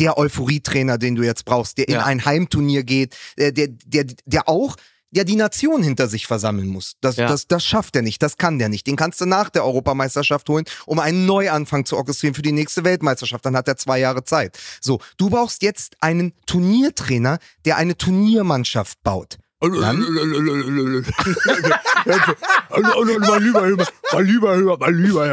der 0.00 0.18
Euphorietrainer, 0.18 0.98
den 0.98 1.14
du 1.14 1.22
jetzt 1.22 1.44
brauchst, 1.44 1.78
der 1.78 1.86
in 1.88 1.94
Ja. 1.94 2.04
ein 2.04 2.24
Heimturnier 2.24 2.82
geht, 2.82 3.16
der, 3.38 3.52
der, 3.52 3.68
der, 3.68 4.06
der 4.24 4.48
auch 4.48 4.76
ja 5.12 5.24
die 5.24 5.34
Nation 5.36 5.82
hinter 5.82 6.06
sich 6.06 6.26
versammeln 6.28 6.68
muss. 6.68 6.94
Das, 7.00 7.16
Ja. 7.16 7.26
das, 7.26 7.48
das 7.48 7.64
schafft 7.64 7.96
er 7.96 8.02
nicht, 8.02 8.22
das 8.22 8.36
kann 8.36 8.58
der 8.60 8.68
nicht. 8.68 8.86
Den 8.86 8.94
kannst 8.96 9.20
du 9.20 9.26
nach 9.26 9.50
der 9.50 9.64
Europameisterschaft 9.64 10.48
holen, 10.48 10.64
um 10.86 11.00
einen 11.00 11.26
Neuanfang 11.26 11.84
zu 11.84 11.96
orchestrieren 11.96 12.34
für 12.34 12.42
die 12.42 12.52
nächste 12.52 12.84
Weltmeisterschaft. 12.84 13.44
Dann 13.44 13.56
hat 13.56 13.66
er 13.68 13.76
zwei 13.76 13.98
Jahre 13.98 14.22
Zeit. 14.24 14.56
So, 14.80 15.00
du 15.16 15.28
brauchst 15.28 15.62
jetzt 15.62 15.96
einen 16.00 16.32
Turniertrainer, 16.46 17.38
der 17.64 17.76
eine 17.76 17.96
Turniermannschaft 17.96 19.02
baut. 19.02 19.38
Dann? 19.60 20.00
mein 23.20 23.42
lieber, 23.42 23.66
Herr- 23.66 23.86
mein 24.12 24.26
lieber, 24.26 24.56
Herr- 24.56 24.78
mein 24.78 24.94
lieber 24.94 25.26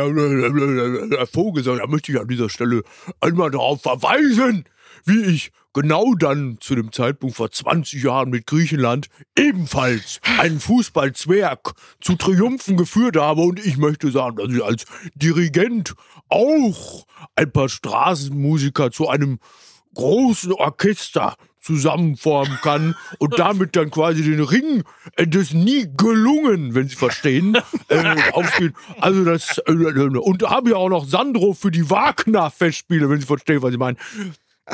Herr 1.18 1.28
Vogelsang, 1.28 1.78
da 1.78 1.88
möchte 1.88 2.12
ich 2.12 2.20
an 2.20 2.28
dieser 2.28 2.50
Stelle 2.50 2.84
einmal 3.22 3.52
darauf 3.52 3.82
verweisen, 3.82 4.66
wie 5.06 5.22
ich 5.24 5.52
genau 5.74 6.13
dann 6.16 6.58
zu 6.60 6.76
dem 6.76 6.92
Zeitpunkt 6.92 7.36
vor 7.36 7.52
20 7.52 8.04
Jahren 8.04 8.30
mit 8.30 8.48
Griechenland 8.48 9.08
ebenfalls 9.38 10.20
einen 10.40 10.60
Fußballzwerg 10.60 11.74
zu 12.02 12.16
Triumphen 12.16 12.76
geführt 12.78 13.16
habe. 13.16 13.42
Und 13.42 13.63
ich 13.63 13.78
möchte 13.78 14.12
sagen, 14.12 14.38
dass 14.38 14.50
ich 14.50 14.63
als 14.63 14.86
Dirigent 15.16 15.94
auch 16.30 17.06
ein 17.36 17.52
paar 17.52 17.70
Straßenmusiker 17.70 18.92
zu 18.92 19.08
einem 19.08 19.40
großen 19.94 20.52
Orchester 20.52 21.36
zusammenformen 21.67 22.58
kann 22.63 22.95
und 23.19 23.38
damit 23.38 23.75
dann 23.75 23.91
quasi 23.91 24.23
den 24.23 24.41
Ring 24.41 24.84
äh, 25.17 25.27
des 25.27 25.53
nie 25.53 25.88
gelungen, 25.95 26.73
wenn 26.73 26.88
Sie 26.88 26.95
verstehen, 26.95 27.58
äh, 27.89 28.15
aufspielen. 28.32 28.73
Also 29.01 29.25
das 29.25 29.58
äh, 29.67 29.71
und 29.71 30.43
habe 30.43 30.69
ja 30.71 30.77
auch 30.77 30.89
noch 30.89 31.06
Sandro 31.06 31.53
für 31.53 31.69
die 31.69 31.89
Wagner-Festspiele, 31.89 33.10
wenn 33.10 33.19
Sie 33.19 33.27
verstehen, 33.27 33.62
was 33.62 33.73
ich 33.73 33.77
meine. 33.77 33.97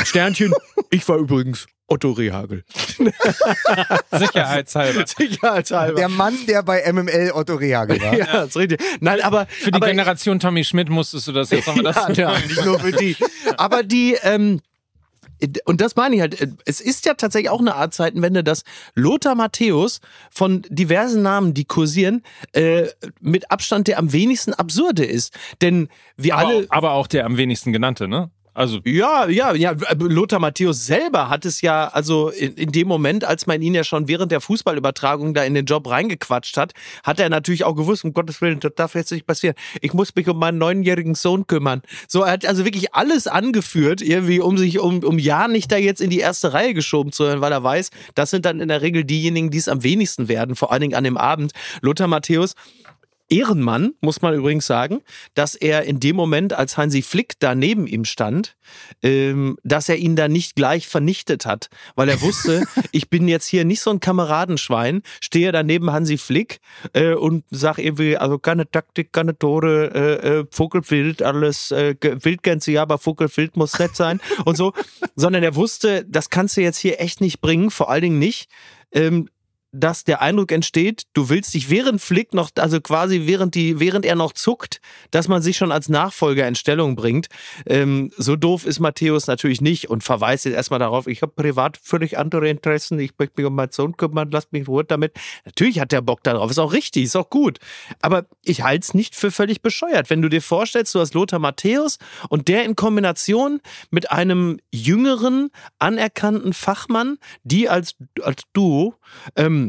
Sternchen, 0.04 0.54
ich 0.90 1.08
war 1.08 1.18
übrigens 1.18 1.68
Otto 1.88 2.12
Rehagel. 2.12 2.64
Sicherheitshalber. 4.12 5.06
Sicherheitshalber. 5.06 5.96
Der 5.96 6.10
Mann, 6.10 6.34
der 6.48 6.64
bei 6.64 6.92
MML 6.92 7.32
Otto 7.34 7.56
Rehagel 7.56 8.02
war. 8.02 8.14
ja, 8.18 8.26
das 8.26 8.50
ist 8.50 8.58
richtig. 8.58 8.82
Nein, 9.00 9.22
aber 9.22 9.48
Für 9.48 9.72
die 9.72 9.76
aber, 9.76 9.88
Generation 9.88 10.40
Tommy 10.40 10.64
Schmidt 10.64 10.90
musstest 10.90 11.28
du 11.28 11.32
das 11.32 11.50
jetzt 11.50 11.68
nochmal 11.68 11.94
das. 11.94 12.18
ja, 12.18 12.34
ja, 12.34 12.40
nicht 12.40 12.66
nur 12.66 12.80
für 12.80 12.92
die. 12.92 13.16
Aber 13.58 13.84
die, 13.84 14.16
ähm, 14.24 14.62
und 15.66 15.82
das 15.82 15.96
meine 15.96 16.16
ich 16.16 16.22
halt, 16.22 16.48
es 16.66 16.82
ist 16.82 17.06
ja 17.06 17.16
tatsächlich 17.16 17.50
auch 17.50 17.60
eine 17.60 17.76
Art 17.76 17.94
Zeitenwende, 17.94 18.44
dass 18.44 18.64
Lothar 18.96 19.36
Matthäus 19.36 20.00
von 20.32 20.62
diversen 20.70 21.22
Namen, 21.22 21.54
die 21.54 21.66
kursieren, 21.66 22.24
äh, 22.54 22.88
mit 23.20 23.52
Abstand 23.52 23.88
der 23.88 24.00
am 24.00 24.14
wenigsten 24.14 24.54
absurde 24.54 25.06
ist. 25.06 25.38
Denn 25.62 25.90
wir 26.18 26.36
Aber, 26.36 26.48
alle. 26.48 26.66
aber 26.70 26.92
auch 26.92 27.08
der 27.08 27.26
am 27.26 27.38
wenigsten 27.38 27.74
genannte, 27.74 28.08
ne? 28.08 28.32
Also 28.54 28.80
Ja, 28.86 29.28
ja, 29.28 29.54
ja. 29.56 29.76
Lothar 29.98 30.40
Matthäus 30.40 30.86
selber 30.86 31.30
hat 31.30 31.46
es 31.46 31.62
ja, 31.62 31.88
also 31.88 32.30
in, 32.30 32.54
in 32.54 32.72
dem 32.72 32.88
Moment, 32.88 33.24
als 33.24 33.48
man 33.48 33.62
ihn 33.62 33.74
ja 33.74 33.84
schon 33.84 34.08
während 34.08 34.32
der 34.32 34.42
Fußballübertragung 34.42 35.34
da 35.34 35.44
in 35.44 35.56
den 35.56 35.66
Job 35.66 35.90
reingequatscht 35.90 36.58
hat, 36.58 36.74
hat 37.04 37.20
er 37.20 37.30
natürlich 37.30 37.64
auch 37.64 37.74
gewusst, 37.74 38.04
um 38.04 38.14
Gottes 38.14 38.42
Willen, 38.42 38.60
das 38.60 38.74
darf 38.76 38.94
jetzt 38.94 39.12
nicht 39.12 39.26
passieren. 39.26 39.56
Ich 39.82 39.94
muss 39.94 40.14
mich 40.16 40.28
um 40.28 40.38
meinen 40.38 40.60
neunjährigen 40.60 41.16
Sohn 41.16 41.48
kümmern. 41.48 41.82
So, 42.08 42.22
er 42.24 42.34
hat 42.34 42.46
also 42.46 42.64
wirklich 42.64 42.94
alles 42.94 43.26
angeführt, 43.26 44.02
irgendwie, 44.02 44.40
um 44.40 44.58
sich, 44.58 44.80
um, 44.80 45.04
um 45.04 45.18
ja 45.18 45.48
nicht 45.48 45.72
da 45.72 45.78
jetzt 45.78 46.02
in 46.02 46.12
die 46.12 46.20
erste 46.20 46.54
Reihe 46.54 46.76
geschoben 46.76 47.12
zu 47.12 47.24
werden, 47.26 47.42
weil 47.42 47.52
er 47.52 47.64
weiß, 47.64 47.90
das 48.14 48.30
sind 48.30 48.46
dann 48.46 48.60
in 48.60 48.68
der 48.68 48.82
Regel 48.84 49.04
diejenigen, 49.04 49.50
die 49.50 49.58
es 49.58 49.68
am 49.68 49.84
wenigsten 49.84 50.28
werden, 50.28 50.56
vor 50.56 50.72
allen 50.72 50.82
Dingen 50.82 50.96
an 50.96 51.04
dem 51.04 51.18
Abend. 51.18 51.54
Lothar 51.82 52.08
Matthäus 52.08 52.54
Ehrenmann, 53.34 53.96
muss 54.00 54.22
man 54.22 54.36
übrigens 54.36 54.68
sagen, 54.68 55.02
dass 55.34 55.56
er 55.56 55.86
in 55.86 56.00
dem 56.00 56.16
Moment, 56.16 56.54
als 56.54 56.78
Hansi 56.78 57.02
Flick 57.02 57.40
da 57.40 57.56
neben 57.56 57.88
ihm 57.88 58.06
stand, 58.06 58.56
ähm, 59.02 59.58
dass 59.64 59.90
er 59.90 59.98
ihn 59.98 60.16
da 60.16 60.28
nicht 60.28 60.56
gleich 60.56 60.88
vernichtet 60.88 61.48
hat, 61.48 61.70
weil 61.96 62.10
er 62.10 62.22
wusste, 62.22 62.66
ich 62.92 63.10
bin 63.10 63.28
jetzt 63.28 63.48
hier 63.48 63.66
nicht 63.66 63.82
so 63.82 63.90
ein 63.90 64.00
Kameradenschwein, 64.00 65.02
stehe 65.20 65.52
da 65.52 65.64
neben 65.64 65.92
Hansi 65.92 66.20
Flick 66.20 66.60
äh, 66.94 67.16
und 67.16 67.44
sag 67.50 67.80
irgendwie, 67.80 68.18
also 68.18 68.38
keine 68.38 68.70
Taktik, 68.70 69.12
keine 69.12 69.36
Tore, 69.36 69.92
äh, 69.96 70.40
äh, 70.40 70.46
Vogelwild, 70.52 71.24
alles, 71.24 71.72
äh, 71.72 71.96
Wildgänse, 72.00 72.72
ja, 72.72 72.84
aber 72.84 73.00
Vogelwild 73.00 73.58
muss 73.58 73.80
nett 73.80 73.96
sein 73.96 74.22
und 74.46 74.58
so, 74.58 74.74
sondern 75.16 75.42
er 75.42 75.56
wusste, 75.56 76.06
das 76.08 76.30
kannst 76.30 76.56
du 76.56 76.62
jetzt 76.62 76.78
hier 76.78 77.02
echt 77.02 77.20
nicht 77.20 77.42
bringen, 77.42 77.72
vor 77.72 77.90
allen 77.90 78.04
Dingen 78.04 78.20
nicht, 78.20 78.48
ähm, 78.92 79.28
dass 79.74 80.04
der 80.04 80.22
Eindruck 80.22 80.52
entsteht, 80.52 81.04
du 81.14 81.30
willst 81.30 81.54
dich 81.54 81.70
während 81.70 82.00
Flick 82.00 82.34
noch, 82.34 82.52
also 82.58 82.80
quasi 82.80 83.24
während 83.26 83.56
die, 83.56 83.80
während 83.80 84.06
er 84.06 84.16
noch 84.16 84.32
zuckt, 84.32 84.80
dass 85.10 85.28
man 85.28 85.42
sich 85.42 85.58
schon 85.58 85.72
als 85.72 85.90
Nachfolger 85.90 86.48
in 86.48 86.54
Stellung 86.54 86.96
bringt. 86.96 87.28
Ähm, 87.66 88.12
so 88.16 88.36
doof 88.36 88.66
ist 88.66 88.80
Matthäus 88.80 89.26
natürlich 89.26 89.62
nicht 89.62 89.90
und 89.90 90.04
verweist 90.04 90.46
jetzt 90.46 90.54
erstmal 90.54 90.80
darauf, 90.80 91.08
ich 91.08 91.24
habe 91.24 91.34
privat 91.36 91.78
völlig 91.78 92.20
andere 92.20 92.50
Interessen, 92.50 93.00
ich 93.00 93.14
möchte 93.18 93.42
mich 93.42 93.48
um 93.48 93.56
meinen 93.56 93.72
Sohn 93.72 93.98
kümmern, 93.98 94.30
lasst 94.32 94.54
mich 94.54 94.68
Ruhe 94.68 94.84
damit. 94.84 95.14
Natürlich 95.44 95.80
hat 95.80 95.92
der 95.92 96.02
Bock 96.02 96.22
darauf, 96.24 96.52
ist 96.52 96.60
auch 96.60 96.72
richtig, 96.72 97.06
ist 97.06 97.16
auch 97.16 97.32
gut. 97.32 97.58
Aber 98.00 98.26
ich 98.46 98.62
halte 98.62 98.84
es 98.84 98.94
nicht 98.94 99.16
für 99.16 99.32
völlig 99.32 99.64
bescheuert. 99.64 100.12
Wenn 100.12 100.22
du 100.22 100.30
dir 100.30 100.42
vorstellst, 100.44 100.94
du 100.94 101.00
hast 101.00 101.16
Lothar 101.16 101.40
Matthäus 101.40 101.98
und 102.30 102.48
der 102.48 102.64
in 102.64 102.76
Kombination 102.76 103.60
mit 103.90 104.12
einem 104.12 104.60
jüngeren, 104.72 105.50
anerkannten 105.80 106.54
Fachmann, 106.54 107.18
die 107.44 107.70
als, 107.70 107.96
als 108.22 108.44
Duo, 108.54 108.94
ähm, 109.36 109.63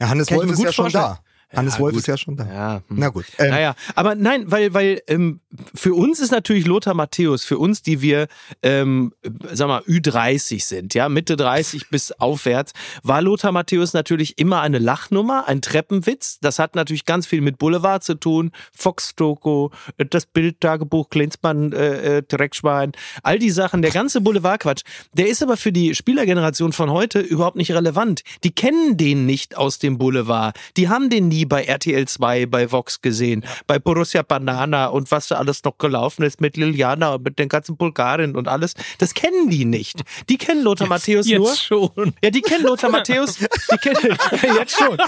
Ja, 0.00 0.08
Hannes 0.08 0.30
Wolf 0.30 0.50
ist 0.52 0.62
ja 0.62 0.72
schon 0.72 0.90
da. 0.90 1.20
Hannes 1.54 1.74
Ja, 1.74 1.80
Wolf 1.80 1.92
gut. 1.94 2.00
ist 2.00 2.06
ja 2.06 2.16
schon 2.18 2.36
da. 2.36 2.46
ja, 2.46 2.74
hm. 2.88 2.98
Na 2.98 3.08
gut. 3.08 3.24
Ähm, 3.38 3.50
Naja, 3.50 3.74
aber 3.94 4.14
nein, 4.14 4.50
weil, 4.50 4.74
weil 4.74 5.02
ähm, 5.06 5.40
für 5.74 5.94
uns 5.94 6.20
ist 6.20 6.30
natürlich 6.30 6.66
Lothar 6.66 6.94
Matthäus, 6.94 7.44
für 7.44 7.58
uns, 7.58 7.82
die 7.82 8.02
wir, 8.02 8.28
ähm, 8.62 9.12
sag 9.52 9.68
mal, 9.68 9.80
Ü30 9.82 10.62
sind, 10.64 10.94
ja, 10.94 11.08
Mitte 11.08 11.36
30 11.36 11.88
bis 11.88 12.12
aufwärts, 12.12 12.72
war 13.02 13.22
Lothar 13.22 13.52
Matthäus 13.52 13.92
natürlich 13.94 14.38
immer 14.38 14.60
eine 14.60 14.78
Lachnummer, 14.78 15.48
ein 15.48 15.62
Treppenwitz. 15.62 16.38
Das 16.40 16.58
hat 16.58 16.74
natürlich 16.74 17.04
ganz 17.06 17.26
viel 17.26 17.40
mit 17.40 17.58
Boulevard 17.58 18.04
zu 18.04 18.14
tun, 18.14 18.50
Fox 18.76 19.14
Toko, 19.14 19.70
äh, 19.96 20.04
das 20.04 20.26
Bildtagebuch, 20.26 21.08
Klinsmann, 21.08 21.72
äh, 21.72 22.18
äh, 22.18 22.22
Dreckschwein, 22.22 22.92
all 23.22 23.38
die 23.38 23.50
Sachen, 23.50 23.80
der 23.82 23.90
ganze 23.90 24.20
Boulevardquatsch. 24.20 24.82
Der 25.14 25.28
ist 25.28 25.42
aber 25.42 25.56
für 25.56 25.72
die 25.72 25.94
Spielergeneration 25.94 26.72
von 26.72 26.90
heute 26.90 27.20
überhaupt 27.20 27.56
nicht 27.56 27.72
relevant. 27.72 28.22
Die 28.44 28.50
kennen 28.54 28.96
den 28.96 29.24
nicht 29.24 29.56
aus 29.56 29.78
dem 29.78 29.96
Boulevard. 29.98 30.58
Die 30.76 30.88
haben 30.88 31.08
den 31.08 31.28
nie 31.28 31.37
bei 31.44 31.64
RTL 31.64 32.06
2, 32.06 32.46
bei 32.46 32.70
Vox 32.70 33.00
gesehen, 33.00 33.44
bei 33.66 33.78
Borussia 33.78 34.22
Banana 34.22 34.86
und 34.86 35.10
was 35.10 35.28
da 35.28 35.36
alles 35.36 35.64
noch 35.64 35.78
gelaufen 35.78 36.22
ist 36.22 36.40
mit 36.40 36.56
Liliana 36.56 37.14
und 37.14 37.24
mit 37.24 37.38
den 37.38 37.48
ganzen 37.48 37.76
Bulgarien 37.76 38.36
und 38.36 38.48
alles. 38.48 38.74
Das 38.98 39.14
kennen 39.14 39.50
die 39.50 39.64
nicht. 39.64 40.02
Die 40.28 40.38
kennen 40.38 40.62
Lothar 40.62 40.88
Matthäus 40.88 41.26
nur. 41.26 41.48
jetzt 41.48 41.62
schon. 41.62 42.14
Ja, 42.22 42.30
die 42.30 42.42
kennen 42.42 42.64
Lothar 42.64 42.90
Matthäus. 42.90 43.38
Die 43.70 43.76
kennen 43.76 44.18
jetzt 44.58 44.78
schon. 44.78 44.98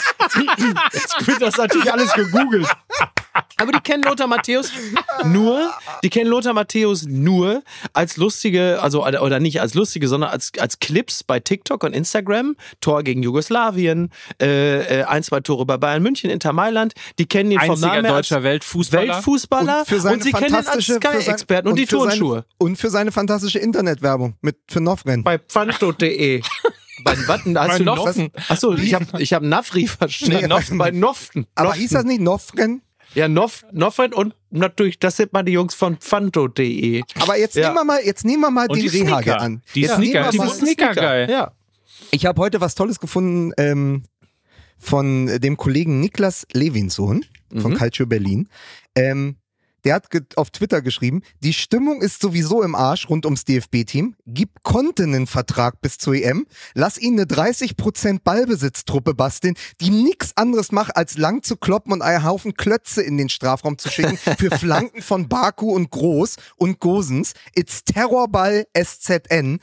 Jetzt 0.93 1.27
wird 1.27 1.43
das 1.43 1.57
natürlich 1.57 1.93
alles 1.93 2.13
gegoogelt. 2.13 2.69
Aber 3.57 3.73
die 3.73 3.81
kennen 3.81 4.03
Lothar 4.03 4.27
Matthäus 4.27 4.73
nur, 5.25 5.71
die 6.03 6.11
kennen 6.11 6.29
Lothar 6.31 6.53
Matthäus 6.53 7.05
nur 7.07 7.63
als 7.93 8.17
lustige, 8.17 8.81
also 8.81 9.07
oder 9.07 9.23
oder 9.23 9.39
nicht 9.39 9.61
als 9.61 9.75
lustige, 9.75 10.09
sondern 10.09 10.31
als, 10.31 10.53
als 10.59 10.81
Clips 10.81 11.23
bei 11.23 11.41
TikTok 11.41 11.85
und 11.85 11.93
Instagram. 11.95 12.57
Tor 12.81 13.03
gegen 13.03 13.23
Jugoslawien, 13.23 14.11
äh, 14.41 15.01
äh, 15.01 15.05
ein, 15.05 15.23
zwei 15.23 15.41
Tore 15.41 15.67
bei 15.67 15.77
Bayern 15.77 16.03
München, 16.03 16.20
Inter 16.29 16.53
Mailand. 16.53 16.93
Die 17.19 17.25
kennen 17.27 17.51
ihn 17.53 17.61
vom 17.61 17.71
Einziger 17.71 17.87
Namen 17.93 18.05
her 18.05 18.13
deutscher 18.15 18.43
Weltfußballer. 18.43 19.15
Weltfußballer 19.15 19.79
und 19.79 19.89
für 19.89 20.01
seine 20.01 20.17
und 20.17 20.23
sie 20.25 20.33
kennen 20.33 20.49
ihn 20.49 20.67
als 20.67 20.85
Sky-Experten 20.85 21.69
und, 21.69 21.79
die 21.79 21.87
für 21.87 22.01
seine- 22.01 22.11
Turnschuhe. 22.11 22.45
und 22.59 22.77
für 22.77 22.91
seine 22.91 23.13
fantastische 23.13 23.61
Internetwerbung 23.61 24.35
mit 24.43 24.57
für 24.69 24.81
Novren. 24.81 25.25
Bei 25.25 25.39
pfanto.de. 25.39 26.43
Bei 27.05 27.17
Watten, 27.29 27.59
hast 27.59 27.69
Bei 27.69 27.79
du 27.79 27.85
Noffen. 27.85 28.31
Achso, 28.51 28.75
ich 28.75 28.93
habe 28.93 29.07
ich 29.23 29.33
hab 29.33 29.43
Nafri 29.43 29.87
verstanden. 29.87 30.37
Nee, 30.43 30.47
Noffen, 30.49 30.77
bei 30.77 30.91
Noften. 30.91 31.47
Aber 31.55 31.69
Noften. 31.69 31.81
hieß 31.81 31.91
das 31.93 32.05
nicht 32.05 32.21
Novren? 32.21 32.83
Ja, 33.15 33.27
Nof, 33.27 33.65
Noffen 33.73 34.13
und 34.13 34.35
natürlich, 34.51 34.99
das 34.99 35.17
sind 35.17 35.33
mal 35.33 35.43
die 35.43 35.53
Jungs 35.53 35.75
von 35.75 35.97
pfanto.de. 35.97 37.03
Aber 37.21 37.39
jetzt 37.39 37.57
Ja. 37.57 37.69
nehmen 37.69 37.77
wir 37.77 37.85
mal, 37.85 38.01
jetzt 38.05 38.25
nehmen 38.27 38.43
wir 38.43 38.51
mal 38.51 38.67
Und 38.69 38.77
den 38.77 38.83
die 38.83 38.99
Rehage 38.99 39.23
Sneaker. 39.25 39.41
an. 39.41 39.63
Die 39.75 39.81
jetzt 39.81 39.95
Sneaker, 39.97 40.31
die 40.31 40.39
Sneaker 40.39 40.95
geil. 40.95 41.29
Ja. 41.31 41.53
ich 42.11 42.27
habe 42.27 42.41
heute 42.41 42.61
was 42.61 42.75
Tolles 42.75 43.01
gefunden 43.01 43.53
ähm, 43.57 44.05
von 44.81 45.27
dem 45.27 45.57
Kollegen 45.57 46.01
Niklas 46.01 46.47
Levinsohn 46.53 47.25
von 47.57 47.75
Calcio 47.75 48.07
Berlin. 48.07 48.49
Ähm, 48.97 49.37
der 49.85 49.95
hat 49.95 50.09
auf 50.37 50.51
Twitter 50.51 50.83
geschrieben, 50.83 51.23
die 51.43 51.53
Stimmung 51.53 52.03
ist 52.03 52.21
sowieso 52.21 52.63
im 52.63 52.75
Arsch 52.75 53.09
rund 53.09 53.25
ums 53.25 53.45
DFB-Team. 53.45 54.15
Gib 54.27 54.63
Conte 54.63 55.05
einen 55.05 55.27
Vertrag 55.27 55.81
bis 55.81 55.99
zur 55.99 56.15
EM. 56.15 56.47
Lass 56.75 56.99
ihn 56.99 57.15
eine 57.19 57.25
30% 57.25 58.21
Ballbesitztruppe 58.23 59.15
basteln, 59.15 59.55
die 59.81 59.91
nichts 59.91 60.37
anderes 60.37 60.73
macht, 60.73 60.97
als 60.97 61.17
lang 61.17 61.43
zu 61.43 61.57
kloppen 61.57 61.93
und 61.93 62.03
einen 62.03 62.25
Haufen 62.25 62.55
Klötze 62.55 63.03
in 63.03 63.17
den 63.17 63.29
Strafraum 63.29 63.79
zu 63.79 63.91
schicken 63.91 64.17
für 64.39 64.51
Flanken 64.51 65.03
von 65.03 65.29
Baku 65.29 65.73
und 65.73 65.91
Groß 65.91 66.37
und 66.57 66.81
Gosens. 66.81 67.33
It's 67.55 67.85
Terrorball 67.85 68.67
SZN. 68.77 69.61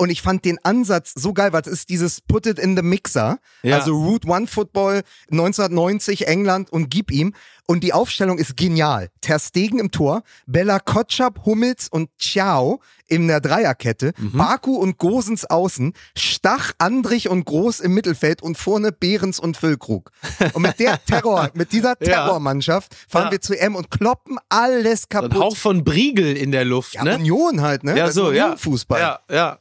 Und 0.00 0.10
ich 0.10 0.22
fand 0.22 0.44
den 0.44 0.58
Ansatz 0.64 1.12
so 1.16 1.32
geil, 1.34 1.52
weil 1.52 1.62
es 1.62 1.66
ist 1.66 1.88
dieses 1.88 2.20
Put 2.20 2.46
it 2.46 2.58
in 2.58 2.76
the 2.76 2.82
Mixer. 2.82 3.38
Ja. 3.62 3.76
Also 3.78 3.92
Route 3.94 4.28
One 4.28 4.46
Football 4.46 5.02
1990 5.30 6.28
England 6.28 6.70
und 6.72 6.88
gib 6.90 7.10
ihm. 7.10 7.34
Und 7.66 7.84
die 7.84 7.92
Aufstellung 7.92 8.38
ist 8.38 8.56
genial. 8.56 9.10
Ter 9.20 9.38
Stegen 9.38 9.78
im 9.78 9.90
Tor, 9.90 10.22
Bella 10.46 10.78
Kotschap, 10.78 11.44
Hummels 11.44 11.88
und 11.90 12.08
Ciao 12.18 12.80
in 13.08 13.28
der 13.28 13.40
Dreierkette, 13.40 14.12
Baku 14.32 14.76
und 14.76 14.96
Gosens 14.98 15.44
außen, 15.44 15.92
Stach, 16.16 16.72
Andrich 16.78 17.28
und 17.28 17.44
Groß 17.44 17.80
im 17.80 17.92
Mittelfeld 17.92 18.40
und 18.42 18.56
vorne 18.56 18.90
Behrens 18.92 19.38
und 19.38 19.56
Füllkrug. 19.58 20.12
Und 20.54 20.62
mit 20.62 20.78
der 20.78 21.04
Terror, 21.06 21.50
mit 21.54 21.72
dieser. 21.72 21.96
Terrormannschaft 21.98 22.94
fahren 23.08 23.26
Ja. 23.26 23.30
wir 23.32 23.40
zu 23.42 23.58
M 23.58 23.74
und 23.74 23.90
kloppen 23.90 24.38
alles 24.48 25.04
Ein 25.04 25.08
kaputt. 25.10 25.34
Hauch 25.38 25.56
von 25.56 25.84
Briegel 25.84 26.36
in 26.36 26.52
der 26.52 26.64
Luft, 26.64 26.94
ja, 26.94 27.04
ne? 27.04 27.16
Union 27.16 27.60
halt, 27.60 27.84
ne? 27.84 27.90
Ja, 27.96 28.04
Das 28.06 28.10
ist 28.10 28.14
so, 28.16 28.32
ja. 28.32 28.56
Fußball. 28.56 29.00
Ja, 29.00 29.18
ja. 29.30 29.58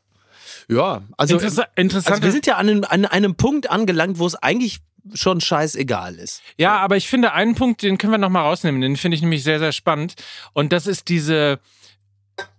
Ja, 0.69 1.01
also, 1.17 1.35
Interessa 1.35 1.65
interessant. 1.75 2.11
also 2.15 2.23
wir 2.23 2.31
sind 2.31 2.45
ja 2.45 2.55
an 2.57 2.67
einem, 2.69 2.83
an 2.83 3.05
einem 3.05 3.35
Punkt 3.35 3.69
angelangt, 3.69 4.19
wo 4.19 4.25
es 4.27 4.35
eigentlich 4.35 4.79
schon 5.13 5.39
scheißegal 5.39 6.15
ist. 6.15 6.41
Ja, 6.57 6.77
aber 6.77 6.97
ich 6.97 7.07
finde 7.07 7.31
einen 7.31 7.55
Punkt, 7.55 7.81
den 7.81 7.97
können 7.97 8.11
wir 8.11 8.17
noch 8.17 8.29
mal 8.29 8.41
rausnehmen. 8.41 8.81
Den 8.81 8.97
finde 8.97 9.15
ich 9.15 9.21
nämlich 9.21 9.43
sehr, 9.43 9.59
sehr 9.59 9.71
spannend. 9.71 10.15
Und 10.53 10.73
das 10.73 10.85
ist 10.87 11.07
diese, 11.07 11.59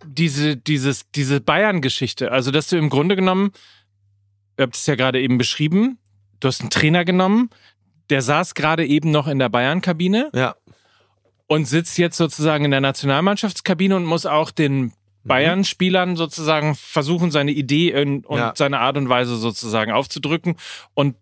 diese, 0.06 0.56
dieses, 0.56 1.10
diese 1.10 1.40
Bayern-Geschichte. 1.40 2.32
Also, 2.32 2.50
dass 2.50 2.68
du 2.68 2.76
im 2.78 2.88
Grunde 2.88 3.16
genommen, 3.16 3.52
ihr 4.58 4.62
habt 4.62 4.76
es 4.76 4.86
ja 4.86 4.94
gerade 4.94 5.20
eben 5.20 5.36
beschrieben, 5.36 5.98
du 6.40 6.48
hast 6.48 6.60
einen 6.62 6.70
Trainer 6.70 7.04
genommen, 7.04 7.50
der 8.08 8.22
saß 8.22 8.54
gerade 8.54 8.86
eben 8.86 9.10
noch 9.10 9.26
in 9.26 9.38
der 9.38 9.50
Bayern-Kabine 9.50 10.30
Ja. 10.34 10.56
und 11.46 11.66
sitzt 11.66 11.98
jetzt 11.98 12.16
sozusagen 12.16 12.64
in 12.64 12.70
der 12.70 12.80
Nationalmannschaftskabine 12.80 13.94
und 13.96 14.06
muss 14.06 14.24
auch 14.24 14.50
den 14.50 14.94
Bayern-Spielern 15.28 16.16
sozusagen 16.16 16.74
versuchen, 16.74 17.30
seine 17.30 17.52
Idee 17.52 17.92
und 18.26 18.38
Ja. 18.38 18.52
seine 18.56 18.80
Art 18.80 18.96
und 18.96 19.08
Weise 19.08 19.36
sozusagen 19.36 19.92
aufzudrücken 19.92 20.56
und 20.94 21.14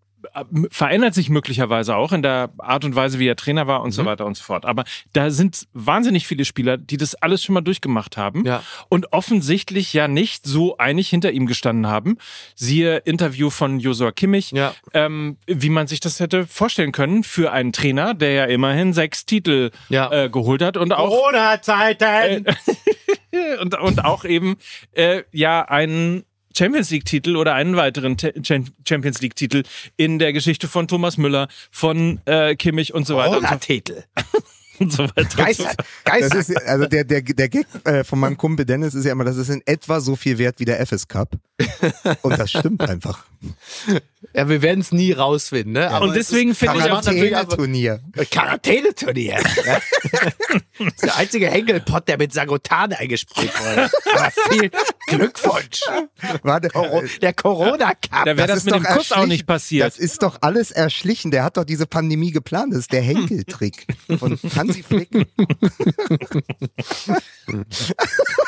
verändert 0.70 1.14
sich 1.14 1.30
möglicherweise 1.30 1.96
auch 1.96 2.12
in 2.12 2.22
der 2.22 2.50
Art 2.58 2.84
und 2.84 2.94
Weise, 2.96 3.18
wie 3.18 3.26
er 3.28 3.36
Trainer 3.36 3.66
war 3.66 3.82
und 3.82 3.92
so 3.92 4.04
weiter 4.04 4.26
und 4.26 4.36
so 4.36 4.42
fort. 4.44 4.64
Aber 4.64 4.84
da 5.12 5.30
sind 5.30 5.66
wahnsinnig 5.72 6.26
viele 6.26 6.44
Spieler, 6.44 6.76
die 6.76 6.96
das 6.96 7.14
alles 7.16 7.42
schon 7.42 7.54
mal 7.54 7.60
durchgemacht 7.60 8.16
haben 8.16 8.44
Ja. 8.44 8.62
und 8.88 9.12
offensichtlich 9.12 9.92
ja 9.92 10.08
nicht 10.08 10.46
so 10.46 10.76
einig 10.78 11.08
hinter 11.08 11.32
ihm 11.32 11.46
gestanden 11.46 11.86
haben. 11.86 12.18
Siehe 12.54 12.98
Interview 12.98 13.50
von 13.50 13.80
Josua 13.80 14.12
Kimmich, 14.12 14.50
Ja. 14.52 14.74
ähm, 14.94 15.36
wie 15.46 15.70
man 15.70 15.86
sich 15.86 16.00
das 16.00 16.20
hätte 16.20 16.46
vorstellen 16.46 16.92
können 16.92 17.22
für 17.24 17.52
einen 17.52 17.72
Trainer, 17.72 18.14
der 18.14 18.32
ja 18.32 18.44
immerhin 18.44 18.92
sechs 18.92 19.26
Titel 19.26 19.70
Ja. 19.88 20.10
äh, 20.12 20.28
geholt 20.30 20.62
hat 20.62 20.76
und 20.76 20.92
auch 20.92 21.08
Corona-Zeiten! 21.10 22.46
und, 23.60 23.78
und 23.78 24.04
auch 24.04 24.24
eben 24.24 24.56
äh, 24.92 25.22
ja 25.32 25.62
einen 25.62 26.24
Champions 26.56 26.90
League-Titel 26.90 27.36
oder 27.36 27.54
einen 27.54 27.76
weiteren 27.76 28.16
Te- 28.16 28.32
Cham- 28.42 28.66
Champions 28.88 29.20
League-Titel 29.20 29.62
in 29.96 30.18
der 30.18 30.32
Geschichte 30.32 30.68
von 30.68 30.88
Thomas 30.88 31.16
Müller, 31.18 31.48
von 31.70 32.20
äh, 32.24 32.54
Kimmich 32.56 32.94
und 32.94 33.06
so 33.06 33.16
weiter 33.16 33.30
und 33.30 33.34
so, 33.36 33.40
Corona-Titel. 33.42 34.02
und 34.78 34.92
so 34.92 35.04
weiter. 35.04 35.36
Geister, 35.36 35.74
Geister. 36.04 36.38
ist, 36.38 36.56
also 36.66 36.86
der, 36.86 37.04
der, 37.04 37.22
der 37.22 37.48
Gag 37.48 37.66
äh, 37.84 38.04
von 38.04 38.18
meinem 38.18 38.36
Kumpel 38.36 38.64
Dennis 38.66 38.94
ist 38.94 39.04
ja 39.04 39.12
immer, 39.12 39.24
das 39.24 39.36
ist 39.36 39.48
in 39.48 39.62
etwa 39.66 40.00
so 40.00 40.16
viel 40.16 40.38
wert 40.38 40.58
wie 40.58 40.64
der 40.64 40.80
FS 40.86 41.06
Cup. 41.08 41.30
Und 42.22 42.38
das 42.38 42.50
stimmt 42.50 42.82
einfach. 42.82 43.24
Ja, 44.34 44.48
wir 44.48 44.60
werden 44.60 44.80
es 44.80 44.92
nie 44.92 45.12
rausfinden, 45.12 45.72
ne? 45.72 45.90
Aber 45.90 46.06
Und 46.06 46.14
deswegen 46.16 46.54
finde 46.54 46.78
ich 46.78 46.82
auch 46.90 47.00
Quarantäne-Turnier. 47.02 48.00
Quarantäneturnier. 48.30 49.38
Ja? 49.64 49.80
das 50.78 50.86
ist 50.94 51.02
der 51.04 51.16
einzige 51.16 51.48
Henkelpott, 51.48 52.08
der 52.08 52.18
mit 52.18 52.32
Sagotane 52.32 52.98
eingesprüht 52.98 53.50
wurde. 53.60 53.90
Aber 54.14 54.32
viel 54.50 54.70
Glückwunsch. 55.06 55.80
Coro- 56.42 57.02
äh, 57.04 57.18
Der 57.20 57.32
Corona-Cup. 57.32 58.24
Da 58.24 58.36
wäre 58.36 58.46
das, 58.48 58.58
ist 58.58 58.64
mit 58.64 58.74
doch 58.74 58.82
dem 58.82 58.96
Kuss 58.96 59.12
auch 59.12 59.26
nicht 59.26 59.46
passiert. 59.46 59.86
Das 59.86 59.96
ist 59.98 60.22
doch 60.22 60.38
alles 60.40 60.70
erschlichen. 60.70 61.30
Der 61.30 61.44
hat 61.44 61.56
doch 61.56 61.64
diese 61.64 61.86
Pandemie 61.86 62.32
geplant. 62.32 62.72
Das 62.72 62.80
ist 62.80 62.92
der 62.92 63.02
Henkeltrick 63.02 63.86
von 64.18 64.38
Hansi 64.56 64.82
Flick. 64.82 65.08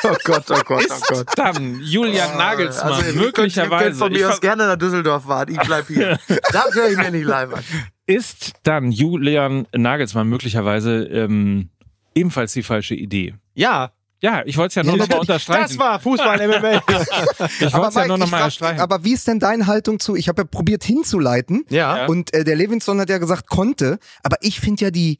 Oh 0.03 0.15
Gott, 0.23 0.43
oh 0.49 0.59
Gott, 0.65 0.85
ist 0.85 1.25
dann 1.35 1.79
Julian 1.81 2.37
Nagelsmann 2.37 2.91
Also, 2.93 3.01
könnt- 3.03 3.15
ihr 3.15 3.21
möglicherweise 3.21 3.85
könnt 3.85 3.97
von 3.97 4.11
ich 4.11 4.19
mir 4.19 4.29
aus 4.29 4.41
gerne 4.41 4.67
Düsseldorf 4.79 5.25
fahren. 5.25 5.49
Ich 5.51 5.59
bleib 5.59 5.87
hier. 5.87 6.17
das 6.27 6.73
höre 6.75 6.89
ich 6.89 6.97
mir 6.97 7.11
nicht 7.11 7.25
live 7.25 7.53
an. 7.53 7.63
ist 8.05 8.53
dann 8.63 8.91
Julian 8.91 9.67
Nagelsmann 9.75 10.27
möglicherweise 10.27 11.03
ähm, 11.05 11.69
ebenfalls 12.15 12.53
die 12.53 12.63
falsche 12.63 12.95
Idee. 12.95 13.35
Ja, 13.53 13.91
Ja, 14.21 14.41
ich 14.45 14.57
wollte 14.57 14.69
es 14.69 14.75
ja 14.75 14.83
nur 14.83 14.93
Ja, 14.97 14.97
noch 15.03 15.07
mal 15.09 15.15
natürlich. 15.19 15.45
unterstreichen. 15.47 15.61
das 15.61 15.77
war 15.79 15.99
Fußball-MMA. 15.99 16.81
ich 17.59 17.73
wollte 17.73 17.87
es 17.87 17.95
ja 17.95 18.07
nur 18.07 18.17
noch 18.17 18.25
ich 18.25 18.31
mal 18.31 18.37
frag- 18.37 18.45
erstreichen. 18.47 18.81
aber 18.81 19.03
wie 19.05 19.13
ist 19.13 19.27
denn 19.27 19.39
deine 19.39 19.65
Haltung 19.67 19.99
zu? 19.99 20.15
Ich 20.15 20.27
habe 20.27 20.41
ja 20.41 20.45
probiert 20.45 20.83
hinzuleiten. 20.83 21.63
ja. 21.69 22.05
Und 22.07 22.33
äh, 22.33 22.43
der 22.43 22.55
Levinson 22.57 22.99
hat 22.99 23.09
ja 23.09 23.17
gesagt, 23.17 23.47
konnte. 23.47 23.97
Aber 24.23 24.35
ich 24.41 24.59
finde 24.59 24.85
ja 24.85 24.91
die, 24.91 25.19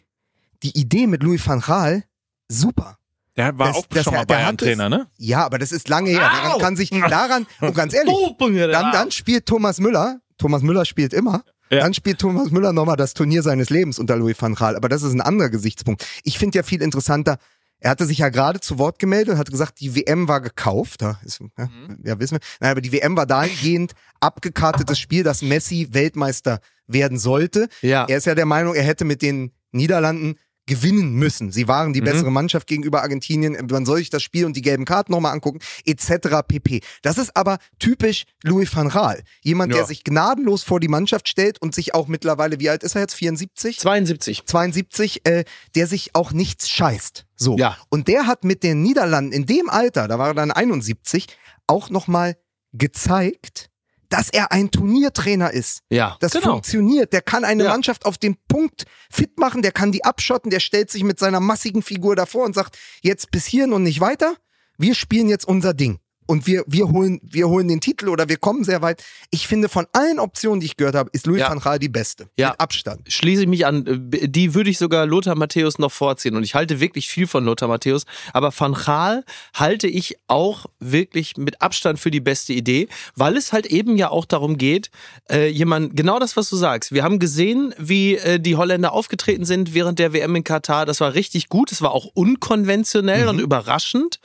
die 0.64 0.78
Idee 0.78 1.08
mit 1.08 1.24
Louis 1.24 1.46
van 1.48 1.62
Gaal 1.62 2.04
super. 2.50 2.98
Der 3.40 3.58
war 3.58 3.68
Das- 3.70 3.78
auch 3.78 3.86
das- 3.88 4.04
schon 4.04 4.14
mal 4.14 4.26
Bayern-Trainer, 4.26 4.90
ne? 4.90 5.08
Ja, 5.18 5.46
aber 5.46 5.58
das 5.60 5.72
ist 5.72 5.88
lange 5.88 6.10
her. 6.10 6.20
Daran 6.20 6.52
Au! 6.52 6.58
kann 6.60 6.76
sich, 6.76 6.90
daran, 6.90 7.48
und 7.62 7.74
ganz 7.74 7.94
ehrlich, 7.94 8.14
dann, 8.38 8.92
dann 8.92 9.12
spielt 9.12 9.46
Thomas 9.46 9.80
Müller, 9.80 10.20
Thomas 10.38 10.62
Müller 10.62 10.84
spielt 10.86 11.14
immer, 11.14 11.44
Ja. 11.72 11.80
dann 11.80 11.94
spielt 11.94 12.20
Thomas 12.20 12.52
Müller 12.52 12.74
nochmal 12.74 12.98
das 12.98 13.14
Turnier 13.14 13.42
seines 13.42 13.70
Lebens 13.70 13.98
unter 13.98 14.18
Louis 14.18 14.36
van 14.40 14.56
Gaal. 14.56 14.76
Aber 14.76 14.90
das 14.90 15.04
ist 15.04 15.14
ein 15.14 15.22
anderer 15.22 15.50
Gesichtspunkt. 15.50 16.06
Ich 16.24 16.38
finde 16.38 16.58
ja 16.58 16.64
viel 16.64 16.82
interessanter, 16.82 17.38
er 17.80 17.92
hatte 17.92 18.06
sich 18.06 18.18
ja 18.18 18.28
gerade 18.28 18.60
zu 18.60 18.78
Wort 18.78 19.00
gemeldet 19.00 19.36
und 19.36 19.38
hat 19.40 19.50
gesagt, 19.50 19.80
die 19.80 19.96
WM 19.96 20.28
war 20.28 20.42
gekauft. 20.42 21.02
Ja, 21.02 21.18
ist, 21.24 21.40
ja, 21.58 21.70
ja 22.04 22.20
wissen 22.20 22.36
wir. 22.36 22.40
Nein, 22.60 22.72
aber 22.72 22.82
die 22.82 22.92
WM 22.92 23.16
war 23.16 23.26
dahingehend 23.26 23.94
abgekartetes 24.20 25.00
Spiel, 25.00 25.24
dass 25.24 25.42
Messi 25.42 25.88
Weltmeister 25.92 26.60
werden 26.88 27.18
sollte. 27.18 27.70
Ja. 27.82 28.04
Er 28.10 28.18
ist 28.18 28.26
ja 28.26 28.36
der 28.36 28.46
Meinung, 28.46 28.76
er 28.76 28.84
hätte 28.84 29.06
mit 29.06 29.22
den 29.22 29.54
Niederlanden 29.72 30.36
gewinnen 30.70 31.14
müssen. 31.14 31.52
Sie 31.52 31.68
waren 31.68 31.92
die 31.92 32.00
bessere 32.02 32.32
Mannschaft 32.32 32.68
gegenüber 32.68 33.02
Argentinien. 33.02 33.58
Man 33.70 33.86
soll 33.86 33.98
sich 33.98 34.10
das 34.10 34.24
Spiel 34.24 34.46
und 34.46 34.56
die 34.56 34.62
gelben 34.62 34.86
Karten 34.86 35.12
nochmal 35.12 35.34
angucken, 35.34 35.60
etc. 35.86 36.38
pp. 36.48 36.82
Das 37.02 37.18
ist 37.18 37.36
aber 37.36 37.58
typisch 37.80 38.24
Louis 38.44 38.74
van 38.74 38.90
Gaal. 38.90 39.24
Jemand, 39.42 39.74
der 39.74 39.82
Ja. 39.82 39.86
sich 39.88 40.04
gnadenlos 40.04 40.64
vor 40.64 40.80
die 40.80 40.88
Mannschaft 40.88 41.28
stellt 41.28 41.62
und 41.62 41.74
sich 41.76 41.94
auch 41.96 42.08
mittlerweile, 42.08 42.60
wie 42.60 42.70
alt 42.70 42.84
ist 42.84 42.96
er 42.96 43.02
jetzt? 43.02 43.16
74? 43.16 43.80
72. 43.80 44.46
72, 44.46 45.26
äh, 45.26 45.44
der 45.76 45.88
sich 45.88 46.16
auch 46.16 46.32
nichts 46.32 46.70
scheißt. 46.70 47.26
So. 47.36 47.58
Ja. 47.58 47.76
Und 47.90 48.08
der 48.08 48.28
hat 48.28 48.44
mit 48.44 48.62
den 48.64 48.82
Niederlanden 48.84 49.32
in 49.32 49.46
dem 49.48 49.70
Alter, 49.70 50.08
da 50.08 50.20
war 50.20 50.28
er 50.30 50.34
dann 50.36 50.52
71, 50.52 51.26
auch 51.68 51.90
nochmal 51.90 52.38
gezeigt, 52.74 53.69
dass 54.10 54.30
er 54.30 54.52
ein 54.52 54.72
Turniertrainer 54.72 55.52
ist. 55.52 55.82
Ja, 55.90 56.18
Das 56.20 56.34
genau. 56.34 56.52
funktioniert. 56.54 57.14
Der 57.14 57.22
kann 57.22 57.46
eine 57.46 57.64
Ja. 57.64 57.70
Mannschaft 57.70 58.06
auf 58.06 58.18
den 58.18 58.36
Punkt 58.48 58.86
fit 59.12 59.38
machen, 59.40 59.62
der 59.62 59.72
kann 59.72 59.92
die 59.92 60.04
abschotten, 60.04 60.50
der 60.50 60.60
stellt 60.60 60.90
sich 60.90 61.04
mit 61.04 61.20
seiner 61.20 61.40
massigen 61.40 61.82
Figur 61.82 62.16
davor 62.16 62.46
und 62.46 62.54
sagt, 62.56 62.78
jetzt 63.02 63.32
bis 63.32 63.46
hierhin 63.46 63.74
und 63.74 63.84
nicht 63.84 64.00
weiter. 64.02 64.36
Wir 64.78 64.96
spielen 64.96 65.30
jetzt 65.30 65.48
unser 65.48 65.74
Ding. 65.74 66.00
Und 66.30 66.46
wir, 66.46 66.64
wir, 66.68 66.90
holen, 66.90 67.20
wir 67.24 67.50
holen 67.50 67.68
den 67.68 67.82
Titel 67.82 68.08
oder 68.08 68.30
wir 68.30 68.38
kommen 68.38 68.64
sehr 68.64 68.84
weit. 68.84 69.04
Ich 69.32 69.48
finde, 69.48 69.68
von 69.68 69.88
allen 69.94 70.20
Optionen, 70.20 70.60
die 70.60 70.68
ich 70.68 70.78
gehört 70.78 70.94
habe, 70.94 71.10
ist 71.12 71.26
Louis 71.26 71.40
Ja. 71.40 71.50
van 71.50 71.60
Gaal 71.60 71.80
die 71.80 71.90
beste. 71.90 72.30
Ja. 72.38 72.50
Mit 72.52 72.60
Abstand. 72.60 73.12
schließe 73.12 73.42
ich 73.42 73.48
mich 73.48 73.66
an. 73.66 73.84
Die 74.12 74.54
würde 74.54 74.70
ich 74.70 74.78
sogar 74.78 75.08
Lothar 75.08 75.34
Matthäus 75.34 75.80
noch 75.80 75.92
vorziehen. 75.92 76.36
Und 76.36 76.44
ich 76.44 76.54
halte 76.54 76.80
wirklich 76.80 77.08
viel 77.08 77.26
von 77.26 77.44
Lothar 77.46 77.68
Matthäus. 77.68 78.04
Aber 78.32 78.54
Van 78.56 78.74
Gaal 78.74 79.26
halte 79.56 79.88
ich 79.88 80.18
auch 80.28 80.68
wirklich 80.80 81.36
mit 81.38 81.64
Abstand 81.64 82.00
für 82.00 82.12
die 82.12 82.20
beste 82.20 82.54
Idee, 82.54 82.90
weil 83.16 83.36
es 83.36 83.52
halt 83.52 83.66
eben 83.66 83.98
ja 83.98 84.12
auch 84.12 84.26
darum 84.26 84.60
geht, 84.60 84.92
äh, 85.32 85.48
jemand, 85.48 85.98
genau 85.98 86.20
das, 86.20 86.38
was 86.38 86.48
du 86.48 86.58
sagst. 86.58 86.92
Wir 86.92 87.04
haben 87.04 87.18
gesehen, 87.18 87.74
wie 87.80 88.18
äh, 88.18 88.40
die 88.40 88.56
Holländer 88.56 88.94
aufgetreten 88.94 89.46
sind 89.46 89.74
während 89.74 89.98
der 89.98 90.14
WM 90.14 90.36
in 90.36 90.44
Katar. 90.44 90.86
Das 90.86 91.02
war 91.02 91.16
richtig 91.16 91.50
gut. 91.50 91.72
Es 91.72 91.82
war 91.82 91.90
auch 91.90 92.06
unkonventionell 92.14 93.28
und 93.30 93.40
überraschend. 93.40 94.20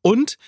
Und 0.00 0.38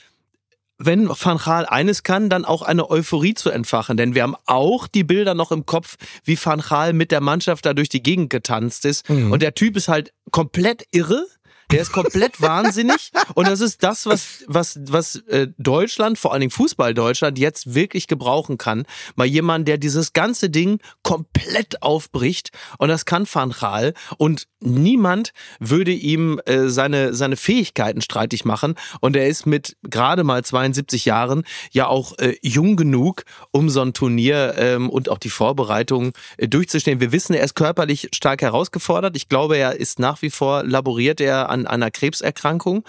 wenn 0.84 1.08
Van 1.08 1.38
Gaal 1.38 1.66
eines 1.66 2.02
kann, 2.02 2.28
dann 2.28 2.44
auch 2.44 2.62
eine 2.62 2.90
Euphorie 2.90 3.34
zu 3.34 3.50
entfachen. 3.50 3.96
Denn 3.96 4.14
wir 4.14 4.22
haben 4.22 4.36
auch 4.46 4.86
die 4.88 5.04
Bilder 5.04 5.34
noch 5.34 5.52
im 5.52 5.66
Kopf, 5.66 5.96
wie 6.24 6.38
Van 6.42 6.60
Gaal 6.60 6.92
mit 6.92 7.10
der 7.10 7.20
Mannschaft 7.20 7.66
da 7.66 7.74
durch 7.74 7.88
die 7.88 8.02
Gegend 8.02 8.30
getanzt 8.30 8.84
ist. 8.84 9.08
Und 9.32 9.42
der 9.42 9.54
Typ 9.54 9.76
ist 9.76 9.88
halt 9.88 10.12
komplett 10.30 10.84
irre. 10.90 11.26
Der 11.72 11.80
ist 11.80 11.92
komplett 11.92 12.42
wahnsinnig 12.42 13.12
und 13.34 13.48
das 13.48 13.62
ist 13.62 13.82
das, 13.82 14.04
was, 14.04 14.44
was, 14.46 14.78
was 14.84 15.16
äh, 15.28 15.48
Deutschland, 15.56 16.18
vor 16.18 16.32
allen 16.32 16.42
Dingen 16.42 16.50
Fußball 16.50 16.92
Deutschland, 16.92 17.38
jetzt 17.38 17.74
wirklich 17.74 18.08
gebrauchen 18.08 18.58
kann. 18.58 18.84
Mal 19.14 19.26
jemand, 19.26 19.66
der 19.66 19.78
dieses 19.78 20.12
ganze 20.12 20.50
Ding 20.50 20.80
komplett 21.02 21.82
aufbricht 21.82 22.50
und 22.76 22.90
das 22.90 23.06
kann 23.06 23.26
Van 23.32 23.52
Gaal 23.58 23.94
und 24.18 24.48
niemand 24.60 25.32
würde 25.60 25.92
ihm 25.92 26.42
äh, 26.44 26.68
seine, 26.68 27.14
seine 27.14 27.36
Fähigkeiten 27.36 28.02
streitig 28.02 28.44
machen 28.44 28.74
und 29.00 29.16
er 29.16 29.28
ist 29.28 29.46
mit 29.46 29.78
gerade 29.82 30.24
mal 30.24 30.44
72 30.44 31.06
Jahren 31.06 31.42
ja 31.70 31.86
auch 31.86 32.18
äh, 32.18 32.36
jung 32.42 32.76
genug, 32.76 33.22
um 33.50 33.70
so 33.70 33.80
ein 33.80 33.94
Turnier 33.94 34.56
ähm, 34.58 34.90
und 34.90 35.08
auch 35.08 35.18
die 35.18 35.30
Vorbereitung 35.30 36.12
äh, 36.36 36.48
durchzustehen. 36.48 37.00
Wir 37.00 37.12
wissen, 37.12 37.32
er 37.32 37.44
ist 37.44 37.54
körperlich 37.54 38.10
stark 38.12 38.42
herausgefordert. 38.42 39.16
Ich 39.16 39.30
glaube, 39.30 39.56
er 39.56 39.80
ist 39.80 39.98
nach 39.98 40.20
wie 40.20 40.30
vor 40.30 40.64
laboriert 40.64 41.22
er 41.22 41.48
an 41.48 41.61
einer 41.66 41.90
Krebserkrankung, 41.90 42.84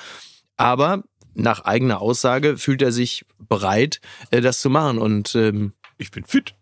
aber 0.57 1.03
nach 1.36 1.61
eigener 1.61 2.01
Aussage 2.01 2.57
fühlt 2.57 2.82
er 2.82 2.91
sich 2.91 3.26
bereit, 3.39 4.01
äh, 4.32 4.41
das 4.41 4.61
zu 4.61 4.69
machen 4.69 4.99
und 4.99 5.36
ähm, 5.36 5.74
Ich 5.97 6.11
bin 6.11 6.26
fit. 6.26 6.53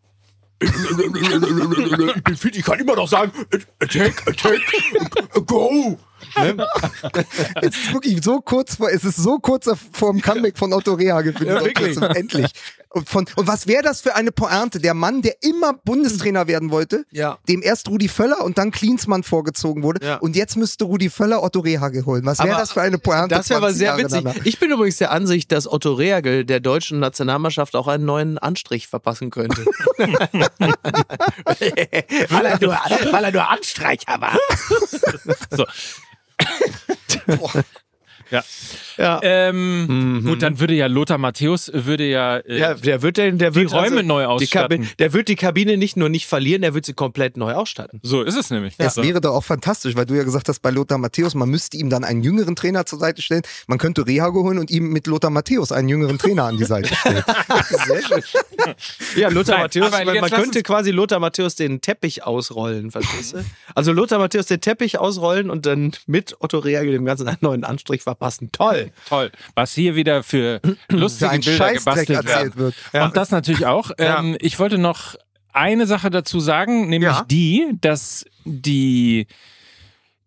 Ich 0.59 2.23
bin 2.23 2.37
fit, 2.37 2.55
ich 2.55 2.63
kann 2.63 2.79
immer 2.79 2.95
noch 2.95 3.07
sagen, 3.07 3.31
attack, 3.79 4.27
attack, 4.27 4.61
go. 5.47 5.97
Es 7.61 7.75
ist 7.75 7.93
wirklich 7.93 8.23
so 8.23 8.41
kurz 8.41 8.75
vor, 8.75 8.89
es 8.91 9.03
ist 9.03 9.15
so 9.17 9.39
kurz 9.39 9.67
vor 9.91 10.11
dem 10.11 10.21
Comeback 10.21 10.57
von 10.57 10.71
Otto 10.71 10.93
Rehagel 10.93 11.33
für 11.33 11.45
die 11.45 11.51
Ja. 11.51 12.07
Endlich. 12.11 12.51
Und, 12.93 13.07
von, 13.07 13.25
und 13.37 13.47
was 13.47 13.67
wäre 13.67 13.83
das 13.83 14.01
für 14.01 14.15
eine 14.15 14.33
Pointe? 14.33 14.79
Der 14.79 14.93
Mann, 14.93 15.21
der 15.21 15.41
immer 15.43 15.71
Bundestrainer 15.73 16.47
werden 16.47 16.71
wollte, 16.71 17.05
Ja. 17.11 17.37
dem 17.47 17.61
erst 17.63 17.87
Rudi 17.87 18.09
Völler 18.09 18.43
und 18.43 18.57
dann 18.57 18.71
Klinsmann 18.71 19.23
vorgezogen 19.23 19.81
wurde. 19.83 20.05
Ja. 20.05 20.15
Und 20.17 20.35
jetzt 20.35 20.57
müsste 20.57 20.83
Rudi 20.83 21.09
Völler 21.09 21.41
Otto 21.41 21.61
Rehagel 21.61 22.05
holen. 22.05 22.25
Was 22.25 22.39
wäre 22.39 22.57
das 22.57 22.73
für 22.73 22.81
eine 22.81 22.97
Pointe? 22.97 23.33
Das 23.33 23.49
wäre 23.49 23.59
aber 23.59 23.67
20 23.67 23.77
sehr 23.79 23.87
Jahre 23.87 23.99
witzig. 24.03 24.23
danach? 24.25 24.45
Ich 24.45 24.59
bin 24.59 24.71
übrigens 24.71 24.97
der 24.97 25.11
Ansicht, 25.11 25.53
dass 25.53 25.71
Otto 25.71 25.93
Rehagel 25.93 26.43
der 26.43 26.59
deutschen 26.59 26.99
Nationalmannschaft 26.99 27.77
auch 27.77 27.87
einen 27.87 28.03
neuen 28.03 28.37
Anstrich 28.37 28.87
verpassen 28.87 29.29
könnte. 29.29 29.63
Weil 29.97 30.09
er 32.45 32.59
nur, 32.59 32.73
weil 33.11 33.23
er 33.23 33.31
nur 33.31 33.49
Anstreicher 33.49 34.19
war. 34.19 34.37
So. 35.51 35.65
ja. 38.31 38.43
ja. 38.97 39.19
Ähm, 39.23 40.23
Gut, 40.25 40.41
dann 40.41 40.59
würde 40.59 40.73
ja 40.73 40.87
Lothar 40.87 41.17
Matthäus 41.17 41.71
würde 41.73 42.05
ja, 42.05 42.37
äh, 42.37 42.57
Ja, 42.57 42.73
der 42.73 43.01
wird 43.01 43.17
den, 43.17 43.37
der 43.37 43.51
Die 43.51 43.55
wird 43.55 43.73
also 43.73 43.85
Räume 43.85 44.03
neu 44.03 44.21
die 44.21 44.27
ausstatten. 44.27 44.69
Kabine, 44.77 44.95
der 44.99 45.13
wird 45.13 45.27
die 45.27 45.35
Kabine 45.35 45.77
nicht 45.77 45.97
nur 45.97 46.09
nicht 46.09 46.27
verlieren, 46.27 46.61
der 46.61 46.73
wird 46.73 46.85
sie 46.85 46.93
komplett 46.93 47.37
neu 47.37 47.53
ausstatten. 47.53 47.99
so 48.03 48.21
ist 48.23 48.35
es 48.35 48.49
nämlich. 48.49 48.73
Es 48.77 48.95
So. 48.95 49.03
wäre 49.03 49.21
doch 49.21 49.35
auch 49.35 49.43
fantastisch, 49.43 49.95
weil 49.95 50.05
du 50.05 50.15
ja 50.15 50.23
gesagt 50.23 50.49
hast, 50.49 50.61
bei 50.61 50.71
Lothar 50.71 50.97
Matthäus, 50.97 51.35
man 51.35 51.49
müsste 51.49 51.77
ihm 51.77 51.89
dann 51.89 52.03
einen 52.03 52.23
jüngeren 52.23 52.55
Trainer 52.55 52.85
zur 52.85 52.99
Seite 52.99 53.21
stellen. 53.21 53.41
Man 53.67 53.77
könnte 53.77 54.05
Rehagel 54.05 54.43
holen 54.43 54.57
und 54.57 54.71
ihm 54.71 54.91
mit 54.91 55.07
Lothar 55.07 55.29
Matthäus 55.29 55.71
einen 55.71 55.89
jüngeren 55.89 56.17
Trainer 56.17 56.45
an 56.45 56.57
die 56.57 56.65
Seite 56.65 56.93
stellen. 56.93 57.23
Sehr 57.87 58.01
schön. 58.01 58.21
Ja, 59.15 59.29
Lothar 59.29 59.55
Nein, 59.55 59.63
Matthäus, 59.63 60.21
man, 60.21 60.29
könnte 60.29 60.63
quasi 60.63 60.91
Lothar 60.91 61.19
Matthäus 61.19 61.55
den 61.55 61.81
Teppich 61.81 62.23
ausrollen, 62.23 62.91
verstehst 62.91 63.33
du? 63.33 63.45
Also 63.75 63.91
Lothar 63.91 64.19
Matthäus 64.19 64.45
den 64.45 64.61
Teppich 64.61 64.99
ausrollen 64.99 65.49
und 65.49 65.65
dann 65.65 65.91
mit 66.07 66.35
Otto 66.39 66.59
Rehagel 66.59 66.91
dem 66.91 67.05
Ganzen 67.05 67.27
einen 67.27 67.37
neuen 67.41 67.63
Anstrich 67.63 68.03
verpassen. 68.03 68.20
Toll. 68.51 68.91
Toll. 69.07 69.31
Was 69.55 69.73
hier 69.73 69.95
wieder 69.95 70.23
für 70.23 70.61
lustige 70.89 71.31
Für 71.31 71.39
Bilder 71.39 71.73
gebastelt 71.73 72.09
erzählt 72.09 72.25
werden. 72.25 72.55
wird. 72.55 72.75
Und 72.93 73.17
das 73.17 73.31
natürlich 73.31 73.65
auch. 73.65 73.91
Ähm, 73.97 74.37
ich 74.39 74.59
wollte 74.59 74.77
noch 74.77 75.15
eine 75.53 75.85
Sache 75.87 76.09
dazu 76.09 76.39
sagen, 76.39 76.87
nämlich 76.89 77.11
Ja. 77.11 77.25
die, 77.29 77.73
dass 77.81 78.25
die 78.45 79.27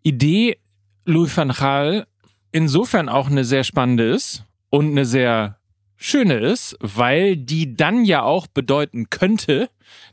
Idee 0.03 0.59
Louis 1.07 1.35
van 1.37 1.51
Gaal 1.51 2.07
insofern 2.53 3.09
auch 3.09 3.29
eine 3.29 3.45
sehr 3.45 3.65
spannende 3.65 4.05
ist 4.11 4.45
und 4.71 4.91
eine 4.91 5.05
sehr 5.07 5.59
schöne 5.97 6.35
ist, 6.35 6.77
weil 6.81 7.37
die 7.37 7.75
dann 7.77 8.05
ja 8.05 8.23
auch 8.23 8.47
bedeuten 8.47 9.09
könnte, 9.11 9.71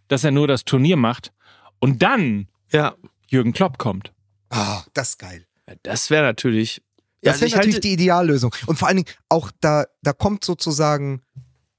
dass 0.07 0.23
er 0.23 0.31
nur 0.31 0.47
das 0.47 0.63
Turnier 0.65 0.95
macht 0.97 1.31
und 1.79 2.01
dann 2.01 2.47
Ja. 2.71 2.95
Jürgen 3.27 3.53
Klopp 3.53 3.77
kommt. 3.77 4.11
Ah, 4.49 4.83
das 4.93 5.09
ist 5.09 5.19
geil. 5.19 5.45
Das 5.83 6.09
wäre 6.09 6.23
natürlich. 6.23 6.81
Das 7.21 7.33
also 7.33 7.41
wäre 7.41 7.47
ich 7.47 7.53
natürlich 7.55 7.75
halte- 7.75 7.87
die 7.87 7.93
Ideallösung. 7.93 8.55
Und 8.65 8.77
vor 8.79 8.87
allen 8.87 8.97
Dingen 8.97 9.09
auch 9.29 9.51
da, 9.61 9.85
da 10.01 10.13
kommt 10.13 10.43
sozusagen 10.43 11.21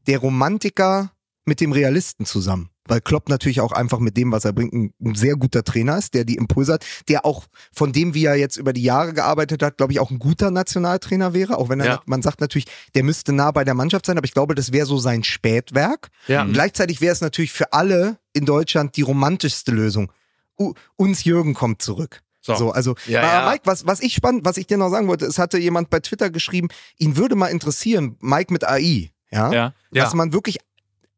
der 0.06 0.18
Romantiker 0.18 1.12
mit 1.44 1.60
dem 1.60 1.72
Realisten 1.72 2.26
zusammen. 2.26 2.68
Weil 2.88 3.00
Klopp 3.00 3.28
natürlich 3.28 3.60
auch 3.60 3.70
einfach 3.70 4.00
mit 4.00 4.16
dem, 4.16 4.32
was 4.32 4.44
er 4.44 4.52
bringt, 4.52 4.72
ein, 4.72 4.92
ein 5.00 5.14
sehr 5.14 5.36
guter 5.36 5.62
Trainer 5.62 5.98
ist, 5.98 6.14
der 6.14 6.24
die 6.24 6.34
Impulse 6.34 6.72
hat, 6.74 6.84
der 7.08 7.24
auch 7.24 7.46
von 7.72 7.92
dem, 7.92 8.12
wie 8.12 8.24
er 8.24 8.34
jetzt 8.34 8.56
über 8.56 8.72
die 8.72 8.82
Jahre 8.82 9.12
gearbeitet 9.14 9.62
hat, 9.62 9.76
glaube 9.76 9.92
ich, 9.92 10.00
auch 10.00 10.10
ein 10.10 10.18
guter 10.18 10.50
Nationaltrainer 10.50 11.32
wäre. 11.32 11.58
Auch 11.58 11.68
wenn 11.68 11.78
er, 11.78 11.86
Ja. 11.86 12.02
man 12.06 12.22
sagt 12.22 12.40
natürlich, 12.40 12.66
der 12.96 13.04
müsste 13.04 13.32
nah 13.32 13.52
bei 13.52 13.62
der 13.62 13.74
Mannschaft 13.74 14.06
sein, 14.06 14.18
aber 14.18 14.24
ich 14.24 14.34
glaube, 14.34 14.56
das 14.56 14.72
wäre 14.72 14.84
so 14.86 14.98
sein 14.98 15.22
Spätwerk. 15.22 16.08
Ja. 16.26 16.42
Und 16.42 16.54
gleichzeitig 16.54 17.00
wäre 17.00 17.12
es 17.12 17.20
natürlich 17.20 17.52
für 17.52 17.72
alle 17.72 18.18
in 18.32 18.46
Deutschland 18.46 18.96
die 18.96 19.02
romantischste 19.02 19.70
Lösung. 19.70 20.10
U 20.58 20.74
uns 20.96 21.22
Jürgen 21.22 21.54
kommt 21.54 21.82
zurück. 21.82 22.20
So. 22.44 22.56
So, 22.56 22.70
also, 22.72 22.96
Ja, 23.06 23.22
aber 23.22 23.32
ja. 23.32 23.50
Mike, 23.50 23.62
was, 23.66 23.86
was 23.86 24.00
ich 24.00 24.14
spannend, 24.14 24.44
was 24.44 24.56
ich 24.56 24.66
dir 24.66 24.76
noch 24.76 24.90
sagen 24.90 25.06
wollte, 25.08 25.24
es 25.26 25.38
hatte 25.38 25.58
jemand 25.58 25.90
bei 25.90 26.00
Twitter 26.00 26.28
geschrieben, 26.28 26.68
ihn 26.98 27.16
würde 27.16 27.36
mal 27.36 27.46
interessieren, 27.46 28.16
Mike 28.20 28.52
mit 28.52 28.64
AI, 28.68 29.12
ja, 29.30 29.52
Ja. 29.52 29.74
dass 29.92 30.10
Ja. 30.12 30.16
man 30.16 30.32
wirklich, 30.32 30.58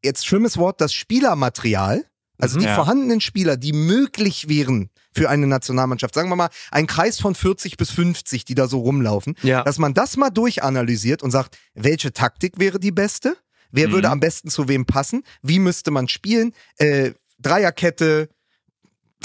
jetzt 0.03 0.25
schlimmes 0.27 0.55
Wort, 0.57 0.81
das 0.81 0.93
Spielermaterial, 0.93 2.05
also 2.37 2.57
Mhm. 2.57 2.61
die 2.61 2.67
Ja. 2.67 2.75
vorhandenen 2.75 3.21
Spieler, 3.21 3.57
die 3.57 3.73
möglich 3.73 4.47
wären 4.47 4.89
für 5.13 5.29
eine 5.29 5.47
Nationalmannschaft, 5.47 6.13
sagen 6.13 6.29
wir 6.29 6.35
mal, 6.35 6.49
ein 6.71 6.85
Kreis 6.87 7.19
von 7.19 7.33
40 7.35 7.77
bis 7.77 7.89
50, 7.89 8.45
die 8.45 8.53
da 8.53 8.67
so 8.67 8.79
rumlaufen, 8.81 9.35
Ja. 9.41 9.63
dass 9.63 9.79
man 9.79 9.93
das 9.95 10.17
mal 10.17 10.29
durchanalysiert 10.29 11.23
und 11.23 11.31
sagt, 11.31 11.57
welche 11.73 12.13
Taktik 12.13 12.59
wäre 12.59 12.79
die 12.79 12.91
beste? 12.91 13.35
Wer 13.71 13.87
Mhm. 13.87 13.91
würde 13.93 14.09
am 14.11 14.19
besten 14.19 14.49
zu 14.49 14.67
wem 14.67 14.85
passen? 14.85 15.23
Wie 15.41 15.57
müsste 15.59 15.89
man 15.89 16.07
spielen? 16.07 16.53
Äh, 16.77 17.13
Dreierkette, 17.39 18.29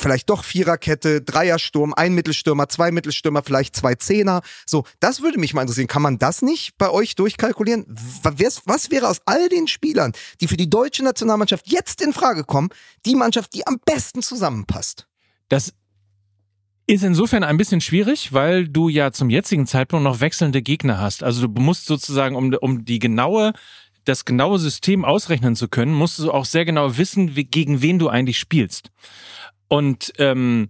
vielleicht 0.00 0.30
doch 0.30 0.44
Viererkette, 0.44 1.22
Dreiersturm, 1.22 1.94
ein 1.94 2.14
Mittelstürmer, 2.14 2.68
zwei 2.68 2.90
Mittelstürmer, 2.90 3.42
vielleicht 3.42 3.76
zwei 3.76 3.94
Zehner. 3.94 4.42
So, 4.66 4.84
das 4.98 5.22
würde 5.22 5.38
mich 5.38 5.54
mal 5.54 5.62
interessieren. 5.62 5.86
Kann 5.86 6.02
man 6.02 6.18
das 6.18 6.42
nicht 6.42 6.76
bei 6.78 6.90
euch 6.90 7.14
durchkalkulieren? 7.14 7.86
Was 8.66 8.90
wäre 8.90 9.08
aus 9.08 9.20
all 9.26 9.48
den 9.48 9.68
Spielern, 9.68 10.12
die 10.40 10.48
für 10.48 10.56
die 10.56 10.70
deutsche 10.70 11.04
Nationalmannschaft 11.04 11.68
jetzt 11.68 12.02
in 12.02 12.12
Frage 12.12 12.44
kommen, 12.44 12.70
die 13.06 13.14
Mannschaft, 13.14 13.54
die 13.54 13.66
am 13.66 13.78
besten 13.84 14.22
zusammenpasst? 14.22 15.06
Das 15.48 15.72
ist 16.86 17.04
insofern 17.04 17.44
ein 17.44 17.56
bisschen 17.56 17.80
schwierig, 17.80 18.32
weil 18.32 18.66
du 18.66 18.88
ja 18.88 19.12
zum 19.12 19.30
jetzigen 19.30 19.66
Zeitpunkt 19.66 20.02
noch 20.02 20.20
wechselnde 20.20 20.60
Gegner 20.60 20.98
hast. 20.98 21.22
Also 21.22 21.46
du 21.46 21.60
musst 21.60 21.86
sozusagen, 21.86 22.34
um, 22.34 22.52
um 22.60 22.84
die 22.84 22.98
genaue, 22.98 23.52
das 24.04 24.24
genaue 24.24 24.58
System 24.58 25.04
ausrechnen 25.04 25.54
zu 25.54 25.68
können, 25.68 25.92
musst 25.92 26.18
du 26.18 26.32
auch 26.32 26.44
sehr 26.44 26.64
genau 26.64 26.96
wissen, 26.96 27.36
wie, 27.36 27.44
gegen 27.44 27.80
wen 27.80 27.98
du 27.98 28.08
eigentlich 28.08 28.38
spielst. 28.38 28.90
Und 29.70 30.12
ähm, 30.18 30.68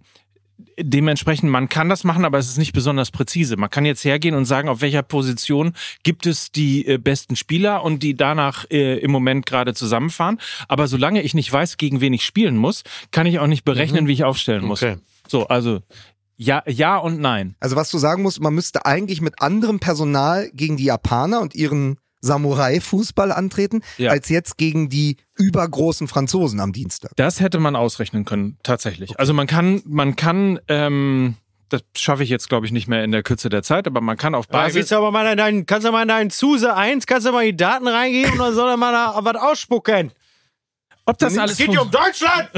dementsprechend, 0.78 1.50
man 1.50 1.70
kann 1.70 1.88
das 1.88 2.04
machen, 2.04 2.26
aber 2.26 2.38
es 2.38 2.48
ist 2.48 2.58
nicht 2.58 2.74
besonders 2.74 3.10
präzise. 3.10 3.56
Man 3.56 3.70
kann 3.70 3.86
jetzt 3.86 4.04
hergehen 4.04 4.34
und 4.34 4.44
sagen, 4.44 4.68
auf 4.68 4.82
welcher 4.82 5.02
Position 5.02 5.72
gibt 6.02 6.26
es 6.26 6.52
die 6.52 6.86
äh, 6.86 6.98
besten 6.98 7.34
Spieler 7.34 7.82
und 7.82 8.02
die 8.02 8.14
danach 8.14 8.66
äh, 8.70 8.98
im 8.98 9.10
Moment 9.10 9.46
gerade 9.46 9.72
zusammenfahren. 9.72 10.38
Aber 10.68 10.86
solange 10.86 11.22
ich 11.22 11.32
nicht 11.32 11.50
weiß, 11.50 11.78
gegen 11.78 12.02
wen 12.02 12.12
ich 12.12 12.24
spielen 12.24 12.58
muss, 12.58 12.82
kann 13.10 13.26
ich 13.26 13.38
auch 13.38 13.46
nicht 13.46 13.64
berechnen, 13.64 14.06
wie 14.06 14.12
ich 14.12 14.24
aufstellen 14.24 14.66
muss. 14.66 14.82
Okay. 14.82 14.96
So, 15.26 15.48
also 15.48 15.80
ja, 16.36 16.62
ja 16.66 16.98
und 16.98 17.20
nein. 17.20 17.56
Also 17.58 17.76
was 17.76 17.90
du 17.90 17.96
sagen 17.96 18.22
musst, 18.22 18.40
man 18.40 18.54
müsste 18.54 18.84
eigentlich 18.84 19.22
mit 19.22 19.40
anderem 19.40 19.80
Personal 19.80 20.50
gegen 20.52 20.76
die 20.76 20.84
Japaner 20.84 21.40
und 21.40 21.54
ihren 21.54 21.98
Samurai-Fußball 22.20 23.32
antreten, 23.32 23.82
Ja. 23.98 24.10
als 24.10 24.28
jetzt 24.28 24.56
gegen 24.58 24.88
die 24.88 25.16
übergroßen 25.36 26.08
Franzosen 26.08 26.60
am 26.60 26.72
Dienstag. 26.72 27.12
Das 27.16 27.40
hätte 27.40 27.58
man 27.58 27.76
ausrechnen 27.76 28.24
können, 28.24 28.58
tatsächlich. 28.62 29.18
Also 29.18 29.32
man 29.32 29.46
kann, 29.46 29.82
man 29.86 30.16
kann, 30.16 30.58
ähm, 30.68 31.36
das 31.68 31.82
schaffe 31.96 32.22
ich 32.24 32.30
jetzt, 32.30 32.48
glaube 32.48 32.66
ich, 32.66 32.72
nicht 32.72 32.88
mehr 32.88 33.04
in 33.04 33.12
der 33.12 33.22
Kürze 33.22 33.48
der 33.48 33.62
Zeit, 33.62 33.86
aber 33.86 34.00
man 34.00 34.16
kann 34.16 34.34
auf 34.34 34.46
Da 34.46 34.58
Basis. 34.58 34.74
willst 34.74 34.90
du 34.90 34.96
aber 34.96 35.10
mal 35.12 35.26
in 35.30 35.38
deinen, 35.38 35.66
kannst 35.66 35.86
du 35.86 35.92
mal 35.92 36.02
in 36.02 36.08
deinen 36.08 36.30
Zuse 36.30 36.74
1, 36.74 37.06
kannst 37.06 37.26
du 37.26 37.32
mal 37.32 37.44
die 37.44 37.56
Daten 37.56 37.86
reingeben 37.88 38.32
und 38.32 38.38
dann 38.38 38.54
soll 38.54 38.68
er 38.70 38.76
mal 38.76 38.92
da 38.92 39.18
was 39.22 39.36
ausspucken. 39.36 40.12
Ob 41.06 41.18
das 41.18 41.32
nimmst- 41.32 41.40
alles 41.42 41.56
Geht 41.56 41.70
hier 41.70 41.82
um 41.82 41.90
Deutschland! 41.90 42.50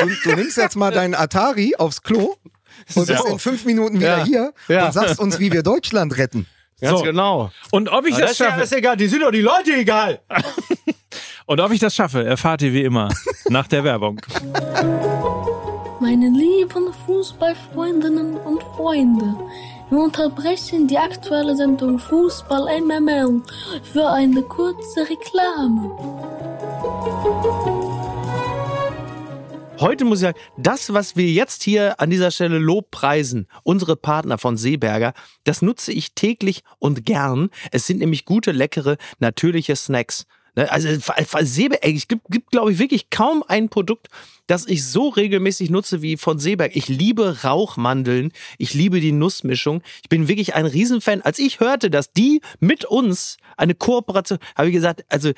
Du, 0.00 0.30
du 0.30 0.36
nimmst 0.36 0.56
jetzt 0.56 0.76
mal 0.76 0.90
deinen 0.90 1.14
Atari 1.14 1.74
aufs 1.76 2.02
Klo 2.02 2.36
und 2.94 3.06
bist 3.06 3.24
in 3.28 3.38
fünf 3.38 3.64
Minuten 3.64 3.96
wieder 4.00 4.18
Ja. 4.18 4.24
hier 4.24 4.54
Ja. 4.68 4.86
und 4.86 4.92
sagst 4.92 5.18
uns, 5.20 5.38
wie 5.38 5.52
wir 5.52 5.62
Deutschland 5.62 6.16
retten. 6.16 6.46
Ganz 6.82 6.98
So. 6.98 7.04
genau. 7.04 7.50
Und 7.70 7.88
ob 7.90 8.06
ich 8.06 8.14
Aber 8.14 8.22
das 8.22 8.30
das 8.30 8.32
ist 8.32 8.38
ja 8.40 8.46
schaffe, 8.46 8.58
alles 8.58 8.72
egal, 8.72 8.96
die 8.96 9.06
sind 9.06 9.22
doch 9.22 9.30
die 9.30 9.40
Leute 9.40 9.72
egal. 9.72 10.20
und 11.46 11.60
ob 11.60 11.70
ich 11.70 11.78
das 11.78 11.94
schaffe, 11.94 12.24
erfahrt 12.24 12.60
ihr 12.62 12.72
wie 12.72 12.82
immer 12.82 13.08
nach 13.48 13.68
der 13.68 13.84
Werbung. 13.84 14.20
Meine 16.00 16.28
lieben 16.28 16.92
Fußballfreundinnen 17.06 18.36
und 18.36 18.62
Freunde, 18.76 19.36
wir 19.90 19.98
unterbrechen 19.98 20.88
die 20.88 20.98
aktuelle 20.98 21.54
Sendung 21.54 22.00
Fußball 22.00 22.80
MML 22.80 23.42
für 23.92 24.08
eine 24.10 24.42
kurze 24.42 25.08
Reklame. 25.08 25.90
Heute 29.82 30.04
muss 30.04 30.18
ich 30.18 30.22
sagen, 30.22 30.38
das, 30.56 30.94
was 30.94 31.16
wir 31.16 31.30
jetzt 31.30 31.62
hier 31.62 32.00
an 32.00 32.08
dieser 32.08 32.30
Stelle 32.30 32.58
Lobpreisen, 32.58 33.46
unsere 33.64 33.96
Partner 33.96 34.38
von 34.38 34.56
Seeberger, 34.56 35.12
das 35.44 35.60
nutze 35.60 35.92
ich 35.92 36.14
täglich 36.14 36.62
und 36.78 37.04
gern. 37.04 37.50
Es 37.70 37.86
sind 37.86 37.98
nämlich 37.98 38.24
gute, 38.24 38.52
leckere, 38.52 38.96
natürliche 39.18 39.76
Snacks. 39.76 40.24
Ne, 40.54 40.70
Also 40.70 40.88
Seeberg, 41.40 41.84
es 41.84 42.08
gibt, 42.08 42.26
gibt 42.28 42.50
glaube 42.50 42.72
ich, 42.72 42.78
wirklich 42.78 43.10
kaum 43.10 43.42
ein 43.46 43.68
Produkt, 43.68 44.08
das 44.46 44.66
ich 44.66 44.84
so 44.84 45.08
regelmäßig 45.08 45.70
nutze 45.70 46.02
wie 46.02 46.16
von 46.16 46.38
Seeberg. 46.38 46.76
Ich 46.76 46.88
liebe 46.88 47.42
Rauchmandeln, 47.42 48.32
ich 48.58 48.74
liebe 48.74 49.00
die 49.00 49.12
Nussmischung. 49.12 49.82
Ich 50.02 50.08
bin 50.08 50.28
wirklich 50.28 50.54
ein 50.54 50.66
Riesenfan. 50.66 51.22
Als 51.22 51.38
ich 51.38 51.60
hörte, 51.60 51.90
dass 51.90 52.12
die 52.12 52.40
mit 52.60 52.84
uns 52.84 53.38
eine 53.56 53.74
Kooperation, 53.74 54.38
habe 54.56 54.68
ich 54.68 54.74
gesagt, 54.74 55.04
also, 55.08 55.32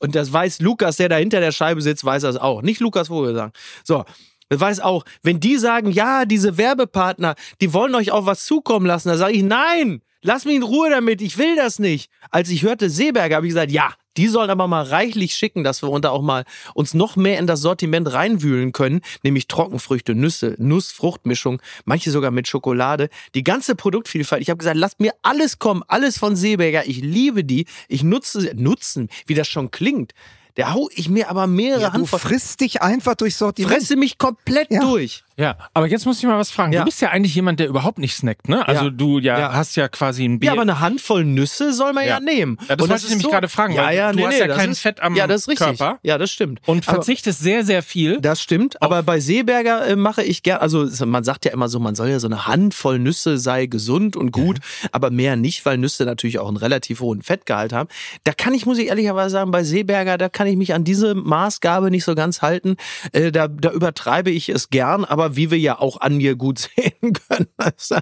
und 0.00 0.14
das 0.14 0.32
weiß 0.32 0.60
Lukas, 0.60 0.96
der 0.96 1.08
da 1.08 1.16
hinter 1.16 1.40
der 1.40 1.52
Scheibe 1.52 1.80
sitzt, 1.80 2.04
weiß 2.04 2.22
das 2.22 2.36
auch. 2.36 2.62
Nicht 2.62 2.80
Lukas 2.80 3.08
Vogelsang. 3.08 3.52
So. 3.84 4.04
Das 4.48 4.58
weiß 4.58 4.80
auch, 4.80 5.04
wenn 5.22 5.38
die 5.38 5.58
sagen, 5.58 5.92
ja, 5.92 6.24
diese 6.24 6.58
Werbepartner, 6.58 7.36
die 7.60 7.72
wollen 7.72 7.94
euch 7.94 8.10
auch 8.10 8.26
was 8.26 8.46
zukommen 8.46 8.84
lassen, 8.84 9.08
da 9.08 9.16
sage 9.16 9.34
ich, 9.34 9.44
nein, 9.44 10.02
lass 10.22 10.44
mich 10.44 10.56
in 10.56 10.64
Ruhe 10.64 10.90
damit, 10.90 11.22
ich 11.22 11.38
will 11.38 11.54
das 11.54 11.78
nicht. 11.78 12.10
Als 12.32 12.50
ich 12.50 12.62
hörte 12.64 12.90
Seeberger, 12.90 13.36
habe 13.36 13.46
ich 13.46 13.52
gesagt, 13.52 13.70
ja, 13.70 13.94
die 14.16 14.28
sollen 14.28 14.50
aber 14.50 14.66
mal 14.66 14.82
reichlich 14.82 15.34
schicken, 15.34 15.62
dass 15.64 15.82
wir 15.82 15.90
uns 15.90 16.02
da 16.02 16.10
auch 16.10 16.22
mal 16.22 16.44
uns 16.74 16.94
noch 16.94 17.16
mehr 17.16 17.38
in 17.38 17.46
das 17.46 17.60
Sortiment 17.60 18.12
reinwühlen 18.12 18.72
können, 18.72 19.00
nämlich 19.22 19.46
Trockenfrüchte, 19.48 20.14
Nüsse, 20.14 20.56
Nuss-Fruchtmischung, 20.58 21.60
manche 21.84 22.10
sogar 22.10 22.30
mit 22.30 22.48
Schokolade, 22.48 23.08
die 23.34 23.44
ganze 23.44 23.74
Produktvielfalt. 23.74 24.42
Ich 24.42 24.50
habe 24.50 24.58
gesagt, 24.58 24.76
lasst 24.76 25.00
mir 25.00 25.12
alles 25.22 25.58
kommen, 25.58 25.82
alles 25.88 26.18
von 26.18 26.36
Seeberger. 26.36 26.86
Ich 26.88 26.98
liebe 27.00 27.44
die, 27.44 27.66
ich 27.88 28.02
nutze 28.02 28.40
sie, 28.40 28.50
nutzen, 28.54 29.08
wie 29.26 29.34
das 29.34 29.48
schon 29.48 29.70
klingt. 29.70 30.12
Da 30.56 30.74
hau 30.74 30.88
ich 30.94 31.08
mir 31.08 31.30
aber 31.30 31.46
mehrere 31.46 31.80
Ja, 31.82 31.88
du 31.90 31.94
Handvoll. 31.94 32.18
frisst 32.18 32.60
dich 32.60 32.82
einfach 32.82 33.14
durch 33.14 33.36
Sortiment. 33.36 33.72
Fresse 33.72 33.94
mich 33.96 34.18
komplett 34.18 34.70
Ja. 34.72 34.80
durch. 34.80 35.22
Ja, 35.40 35.56
aber 35.74 35.86
jetzt 35.86 36.04
muss 36.06 36.18
ich 36.18 36.24
mal 36.24 36.38
was 36.38 36.50
fragen. 36.50 36.72
Ja. 36.72 36.80
Du 36.80 36.84
bist 36.84 37.00
ja 37.00 37.08
eigentlich 37.10 37.34
jemand, 37.34 37.60
der 37.60 37.68
überhaupt 37.68 37.98
nicht 37.98 38.14
snackt, 38.14 38.48
ne? 38.48 38.66
Also 38.68 38.84
Ja. 38.86 38.90
du 38.90 39.18
ja, 39.18 39.38
Ja. 39.38 39.52
hast 39.54 39.74
ja 39.76 39.88
quasi 39.88 40.24
ein 40.24 40.38
Bier. 40.38 40.48
Ja, 40.48 40.52
aber 40.52 40.62
eine 40.62 40.80
Handvoll 40.80 41.24
Nüsse 41.24 41.72
soll 41.72 41.92
man 41.94 42.06
ja, 42.06 42.20
nehmen. 42.20 42.58
Ja, 42.68 42.76
das 42.76 42.84
Und 42.84 42.90
wollte 42.90 43.04
ich 43.04 43.10
nämlich 43.10 43.28
gerade 43.30 43.48
fragen, 43.48 43.74
Ja, 43.74 43.90
ja, 43.90 44.10
du 44.12 44.18
nee, 44.18 44.26
hast 44.26 44.34
nee, 44.34 44.40
ja 44.40 44.54
kein 44.54 44.70
ist, 44.72 44.80
Fett 44.80 45.00
am 45.00 45.14
Ja, 45.16 45.26
das 45.26 45.42
ist 45.42 45.48
richtig. 45.48 45.66
Körper. 45.78 45.98
Ja, 46.02 46.18
das 46.18 46.30
stimmt. 46.30 46.60
und 46.66 46.86
Aber- 46.86 46.96
verzichtest 46.96 47.40
sehr, 47.40 47.64
sehr 47.64 47.82
viel. 47.82 48.20
Das 48.20 48.40
stimmt, 48.42 48.80
aber 48.82 49.02
bei 49.02 49.18
Seeberger 49.20 49.86
äh, 49.86 49.96
mache 49.96 50.22
ich 50.22 50.42
gern, 50.42 50.58
also 50.60 50.86
man 51.06 51.24
sagt 51.24 51.44
ja 51.46 51.52
immer 51.52 51.68
so, 51.68 51.80
man 51.80 51.94
soll 51.94 52.08
ja 52.10 52.20
so 52.20 52.26
eine 52.28 52.46
Handvoll 52.46 52.98
Nüsse 52.98 53.38
sei 53.38 53.66
gesund 53.66 54.16
und 54.16 54.32
gut, 54.32 54.58
aber 54.92 55.10
mehr 55.10 55.36
nicht, 55.36 55.64
weil 55.64 55.78
Nüsse 55.78 56.04
natürlich 56.04 56.38
auch 56.38 56.48
einen 56.48 56.56
relativ 56.58 57.00
hohen 57.00 57.22
Fettgehalt 57.22 57.72
haben. 57.72 57.88
Da 58.24 58.32
kann 58.32 58.52
ich, 58.52 58.66
muss 58.66 58.78
ich 58.78 58.88
ehrlicherweise 58.88 59.30
sagen, 59.30 59.50
bei 59.50 59.64
Seeberger, 59.64 60.18
da 60.18 60.28
kann 60.28 60.46
ich 60.46 60.56
mich 60.56 60.74
an 60.74 60.84
diese 60.84 61.14
Maßgabe 61.14 61.90
nicht 61.90 62.04
so 62.04 62.14
ganz 62.14 62.42
halten. 62.42 62.76
Äh, 63.12 63.32
da, 63.32 63.48
da 63.48 63.70
übertreibe 63.70 64.30
ich 64.30 64.48
es 64.50 64.68
gern, 64.70 65.04
aber 65.04 65.29
wie 65.36 65.50
wir 65.50 65.58
ja 65.58 65.78
auch 65.78 66.00
an 66.00 66.16
mir 66.16 66.36
gut 66.36 66.58
sehen 66.76 67.12
können, 67.28 67.48
also, 67.56 67.96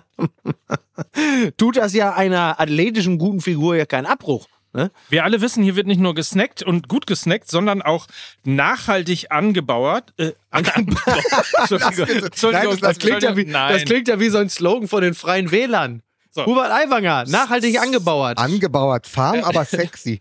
tut 1.57 1.77
das 1.77 1.95
ja 1.95 2.15
einer 2.15 2.61
athletischen 2.61 3.19
guten 3.19 3.41
Figur 3.41 3.77
ja 3.77 3.87
keinen 3.87 4.07
Abbruch. 4.07 4.47
Ne? 4.75 4.91
Wir 5.09 5.25
alle 5.25 5.41
wissen, 5.41 5.63
hier 5.63 5.77
wird 5.77 5.87
nicht 5.87 6.01
nur 6.01 6.15
gesnackt 6.15 6.63
und 6.63 6.89
gut 6.89 7.07
gesnackt, 7.07 7.51
sondern 7.51 7.81
auch 7.81 8.07
nachhaltig 8.45 9.31
angebaut. 9.31 10.13
Äh, 10.19 10.33
angebaut. 10.51 10.99
Entschuldigung, 11.59 12.07
Entschuldigung, 12.25 12.53
Nein, 12.53 12.71
das- 12.71 12.81
das 12.81 12.99
klingt 12.99 13.23
ja 13.23 13.37
wie, 13.37 13.45
Nein. 13.47 13.73
das 13.73 13.85
klingt 13.85 14.09
ja 14.09 14.21
wie 14.21 14.29
so 14.29 14.39
ein 14.39 14.51
Slogan 14.51 14.87
von 14.87 15.03
den 15.03 15.15
Freien 15.15 15.51
Wählern. 15.51 16.03
So. 16.31 16.45
Hubert 16.45 16.71
Aiwanger, 16.71 17.25
nachhaltig 17.29 17.81
angebauert. 17.81 18.37
Angebauert, 18.39 19.07
Farm, 19.07 19.43
aber 19.43 19.65
sexy. 19.65 20.21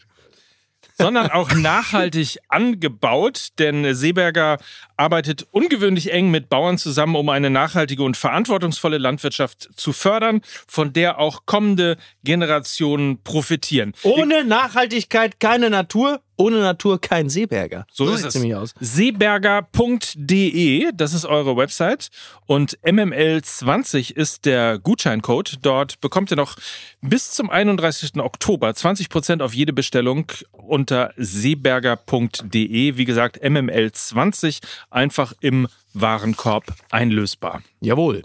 Sondern 0.98 1.30
auch 1.32 1.54
nachhaltig 1.54 2.38
angebaut, 2.50 3.50
denn 3.60 3.94
Seeberger 3.94 4.58
arbeitet 4.96 5.46
ungewöhnlich 5.52 6.12
eng 6.12 6.32
mit 6.32 6.50
Bauern 6.50 6.78
zusammen, 6.78 7.16
um 7.16 7.30
eine 7.30 7.50
nachhaltige 7.50 8.04
und 8.04 8.18
verantwortungsvolle 8.18 8.98
Landwirtschaft 8.98 9.70
zu 9.76 9.94
fördern, 9.94 10.42
von 10.68 10.94
der 10.94 11.20
auch 11.20 11.46
kommende 11.46 11.98
Generationen 12.24 13.22
profitieren. 13.24 13.94
Ohne 14.04 14.44
Nachhaltigkeit 14.44 15.40
keine 15.40 15.70
Natur, 15.70 16.22
ohne 16.38 16.60
Natur 16.60 17.02
kein 17.02 17.30
Seeberger. 17.30 17.86
So, 17.92 18.06
ist 18.06 18.22
sieht's 18.22 18.36
es. 18.36 18.42
nämlich 18.42 18.56
aus. 18.56 18.74
Seeberger.de, 18.80 20.92
das 20.94 21.14
ist 21.14 21.26
eure 21.26 21.58
Website. 21.58 22.10
Und 22.46 22.80
MML20 22.80 24.16
ist 24.16 24.46
der 24.46 24.80
Gutscheincode. 24.80 25.58
Dort 25.62 26.00
bekommt 26.00 26.32
ihr 26.32 26.38
noch 26.38 26.56
bis 27.02 27.32
zum 27.32 27.50
31. 27.50 28.16
Oktober 28.18 28.70
20% 28.70 29.42
auf 29.42 29.54
jede 29.54 29.74
Bestellung 29.74 30.32
unter 30.52 31.14
seeberger.de. 31.18 32.98
Wie 32.98 33.06
gesagt, 33.06 33.44
MML20 33.44 34.62
einfach 34.90 35.34
im 35.42 35.68
Warenkorb 35.94 36.74
einlösbar. 36.92 37.62
Jawohl. 37.82 38.24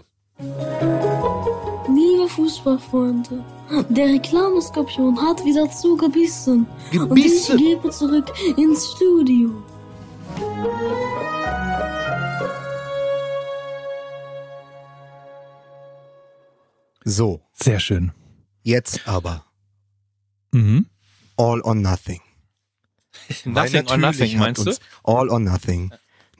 Liebe 2.23 2.35
Fußballfreunde, 2.35 3.43
der 3.89 4.05
Reklameskorpion 4.07 5.21
hat 5.21 5.43
wieder 5.43 5.69
zugebissen. 5.69 6.65
Und 6.93 7.17
ich 7.17 7.25
Gebissen? 7.25 7.57
gebe 7.57 7.89
zurück 7.89 8.31
ins 8.55 8.91
Studio. 8.93 9.51
So, 17.05 17.41
Sehr 17.53 17.79
schön. 17.79 18.11
jetzt 18.63 19.07
aber 19.07 19.45
Mhm. 20.51 20.85
all 21.37 21.61
or 21.61 21.75
nothing. 21.75 22.21
Nothing 23.45 23.87
or 23.87 23.97
natürlich 23.97 24.35
nothing, 24.35 24.39
meinst 24.39 24.65
du? 24.65 24.73
All 25.03 25.29
or 25.29 25.39
nothing. 25.39 25.91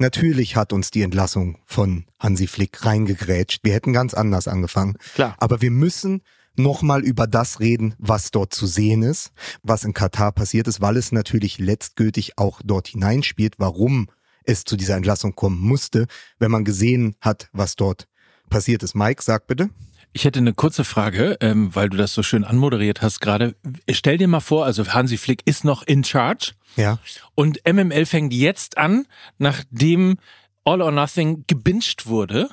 Natürlich 0.04 0.58
hat 0.58 0.74
uns 0.74 0.91
die 0.91 1.01
Entlassung 1.01 1.60
von 1.66 2.04
Hansi 2.20 2.47
Flick 2.47 2.86
reingegrätscht. 2.86 3.64
Wir 3.64 3.72
hätten 3.72 3.93
ganz 3.93 4.14
anders 4.14 4.49
angefangen. 4.49 4.97
Klar. 5.16 5.38
Aber 5.39 5.62
wir 5.62 5.72
müssen 5.72 6.24
nochmal 6.58 7.06
über 7.06 7.26
das 7.26 7.62
reden, 7.62 7.95
was 7.99 8.30
dort 8.32 8.54
zu 8.54 8.68
sehen 8.68 9.01
ist, 9.01 9.32
was 9.62 9.86
in 9.86 9.93
Katar 9.93 10.34
passiert 10.34 10.68
ist, 10.68 10.82
weil 10.82 10.97
es 10.97 11.14
natürlich 11.14 11.58
letztgültig 11.58 12.38
auch 12.38 12.60
dort 12.66 12.89
hineinspielt, 12.89 13.56
warum 13.60 14.10
es 14.43 14.66
zu 14.66 14.76
dieser 14.76 14.97
Entlassung 14.97 15.36
kommen 15.36 15.62
musste, 15.62 16.08
wenn 16.38 16.51
man 16.51 16.66
gesehen 16.66 17.16
hat, 17.22 17.47
was 17.54 17.78
dort 17.78 18.10
passiert 18.49 18.84
ist. 18.84 18.95
Mike, 18.95 19.24
sag 19.24 19.47
bitte. 19.47 19.70
Ich 20.14 20.26
hätte 20.26 20.39
eine 20.39 20.53
kurze 20.53 20.84
Frage, 20.84 21.38
ähm, 21.41 21.74
weil 21.76 21.89
du 21.89 21.97
das 21.97 22.14
so 22.14 22.22
schön 22.24 22.43
anmoderiert 22.43 23.01
hast 23.01 23.20
gerade. 23.20 23.55
Stell 23.89 24.18
dir 24.20 24.28
mal 24.28 24.39
vor, 24.41 24.66
also 24.66 24.88
Hansi 24.88 25.18
Flick 25.18 25.41
ist 25.45 25.64
noch 25.66 25.82
in 25.84 26.03
charge 26.03 26.51
Ja. 26.76 26.99
und 27.36 27.59
MML 27.68 28.05
fängt 28.05 28.32
jetzt 28.34 28.78
an, 28.78 29.07
nachdem 29.39 30.18
All 30.66 30.82
or 30.82 30.91
Nothing 30.91 31.43
gebinged 31.47 32.05
wurde. 32.05 32.49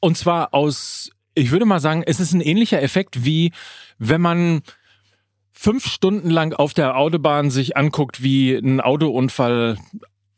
Und 0.00 0.18
zwar 0.18 0.52
aus, 0.54 1.10
ich 1.34 1.50
würde 1.50 1.64
mal 1.64 1.80
sagen, 1.80 2.02
es 2.06 2.20
ist 2.20 2.32
ein 2.34 2.40
ähnlicher 2.42 2.82
Effekt 2.82 3.24
wie 3.24 3.52
wenn 3.98 4.20
man 4.20 4.60
fünf 5.52 5.86
Stunden 5.86 6.28
lang 6.28 6.52
auf 6.52 6.74
der 6.74 6.96
Autobahn 6.98 7.50
sich 7.50 7.76
anguckt, 7.78 8.22
wie 8.22 8.54
ein 8.54 8.82
Autounfall 8.82 9.78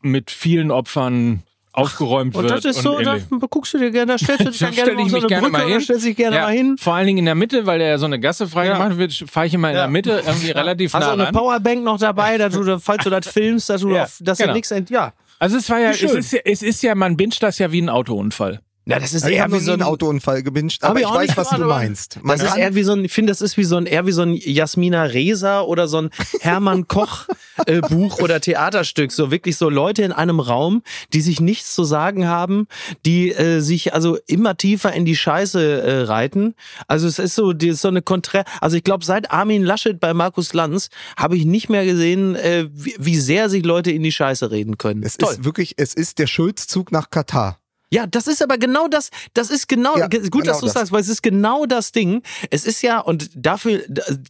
mit 0.00 0.30
vielen 0.30 0.70
Opfern 0.70 1.42
aufgeräumt 1.78 2.34
Und 2.36 2.42
wird. 2.44 2.64
das 2.64 2.64
ist 2.76 2.82
so, 2.82 2.98
da 3.00 3.16
guckst 3.50 3.74
du 3.74 3.78
dir 3.78 3.90
gerne, 3.90 4.12
da 4.12 4.18
stellst 4.18 4.40
du 4.44 4.50
dich 4.50 4.58
Da 4.58 4.66
dann 4.66 4.74
gerne 4.74 4.90
stell 4.92 5.00
ich 5.06 5.10
so 5.10 5.16
mich 5.16 5.24
eine 5.24 5.28
gerne 5.28 5.42
Brücke 5.48 5.52
mal 5.64 5.66
hin. 5.72 5.80
stellst 5.80 6.04
dich 6.06 6.16
gerne 6.16 6.36
Ja, 6.36 6.42
mal 6.42 6.52
hin. 6.52 6.76
Vor 6.78 6.94
allen 6.94 7.06
Dingen 7.06 7.18
in 7.18 7.24
der 7.24 7.34
Mitte, 7.34 7.66
weil 7.66 7.78
der 7.78 7.88
ja 7.88 7.98
so 7.98 8.06
eine 8.06 8.18
Gasse 8.20 8.46
frei 8.48 8.66
Ja. 8.66 8.74
gemacht 8.74 8.98
wird, 8.98 9.12
fahre 9.30 9.46
ich 9.46 9.54
immer 9.54 9.70
in 9.70 9.76
Ja. 9.76 9.82
der 9.82 9.90
Mitte 9.90 10.22
irgendwie 10.26 10.50
relativ 10.50 10.92
Hast 10.92 11.02
du 11.02 11.06
nah 11.06 11.08
auch 11.08 11.12
eine 11.14 11.26
ran. 11.26 11.34
Powerbank 11.34 11.84
noch 11.84 11.98
dabei, 11.98 12.36
dass 12.38 12.52
du, 12.54 12.78
falls 12.78 13.04
du 13.04 13.10
das 13.10 13.26
filmst, 13.32 13.68
dass 13.70 13.80
du, 13.80 13.90
Ja, 13.94 14.04
auf, 14.04 14.18
dass 14.20 14.38
genau. 14.38 14.52
nichts 14.54 14.70
ent, 14.70 14.90
ja. 14.90 15.12
Also 15.38 15.56
es 15.56 15.70
war 15.70 15.78
ja, 15.78 15.90
es 15.90 16.02
ist 16.02 16.32
ja, 16.32 16.40
es 16.44 16.62
ist 16.62 16.82
ja, 16.82 16.94
man 16.96 17.16
binscht 17.16 17.42
das 17.42 17.58
ja 17.58 17.70
wie 17.70 17.80
ein 17.80 17.88
Autounfall. 17.88 18.60
Ja, 18.88 18.98
das 18.98 19.12
ist 19.12 19.26
Ich 19.26 19.34
eher 19.36 19.52
wie 19.52 19.58
so 19.58 19.72
ein 19.72 19.82
Autounfall 19.82 20.42
gewünscht, 20.42 20.82
aber 20.82 20.98
ich 20.98 21.06
weiß, 21.06 21.36
was 21.36 21.50
du 21.50 21.58
meinst. 21.58 22.20
Man 22.22 22.38
Das 22.38 22.48
ist 22.48 22.56
eher 22.56 22.74
wie 22.74 22.82
so 22.82 22.92
ein, 22.92 23.04
ich 23.04 23.12
finde, 23.12 23.30
das 23.30 23.42
ist 23.42 23.58
wie 23.58 23.64
so 23.64 23.76
ein, 23.76 23.84
eher 23.84 24.06
wie 24.06 24.12
so 24.12 24.22
ein 24.22 24.32
Jasmina 24.32 25.02
Reza 25.02 25.60
oder 25.60 25.88
so 25.88 25.98
ein 25.98 26.10
Hermann 26.40 26.88
Koch 26.88 27.28
äh, 27.66 27.82
Buch 27.82 28.18
oder 28.20 28.40
Theaterstück. 28.40 29.12
So 29.12 29.30
wirklich 29.30 29.58
so 29.58 29.68
Leute 29.68 30.04
in 30.04 30.12
einem 30.12 30.40
Raum, 30.40 30.82
die 31.12 31.20
sich 31.20 31.38
nichts 31.38 31.74
zu 31.74 31.84
sagen 31.84 32.28
haben, 32.28 32.66
die 33.04 33.30
äh, 33.30 33.60
sich 33.60 33.92
also 33.92 34.16
immer 34.26 34.56
tiefer 34.56 34.90
in 34.94 35.04
die 35.04 35.16
Scheiße 35.16 35.82
äh, 35.82 36.00
reiten. 36.04 36.54
Also 36.86 37.08
es 37.08 37.18
ist 37.18 37.34
so, 37.34 37.52
die 37.52 37.68
ist 37.68 37.82
so 37.82 37.88
eine 37.88 38.00
Konträ, 38.00 38.44
also 38.62 38.78
ich 38.78 38.84
glaube, 38.84 39.04
seit 39.04 39.30
Armin 39.30 39.64
Laschet 39.64 40.00
bei 40.00 40.14
Markus 40.14 40.54
Lanz 40.54 40.88
habe 41.14 41.36
ich 41.36 41.44
nicht 41.44 41.68
mehr 41.68 41.84
gesehen, 41.84 42.36
äh, 42.36 42.70
wie, 42.72 42.94
wie 42.98 43.18
sehr 43.18 43.50
sich 43.50 43.66
Leute 43.66 43.90
in 43.90 44.02
die 44.02 44.12
Scheiße 44.12 44.50
reden 44.50 44.78
können. 44.78 45.02
Es 45.02 45.18
Toll. 45.18 45.34
ist 45.34 45.44
wirklich, 45.44 45.74
es 45.76 45.92
ist 45.92 46.18
der 46.18 46.26
Schulzzug 46.26 46.90
nach 46.90 47.10
Katar. 47.10 47.57
Ja, 47.90 48.06
das 48.06 48.26
ist 48.26 48.42
aber 48.42 48.58
genau 48.58 48.86
das, 48.88 49.10
das 49.34 49.50
ist 49.50 49.66
genau, 49.68 49.96
Ja, 49.96 50.08
gut, 50.08 50.30
genau 50.30 50.44
dass 50.44 50.60
du 50.60 50.66
das. 50.66 50.74
sagst, 50.74 50.92
weil 50.92 51.00
es 51.00 51.08
ist 51.08 51.22
genau 51.22 51.64
das 51.66 51.92
Ding. 51.92 52.22
Es 52.50 52.66
ist 52.66 52.82
ja, 52.82 53.00
und 53.00 53.30
dafür, 53.34 53.82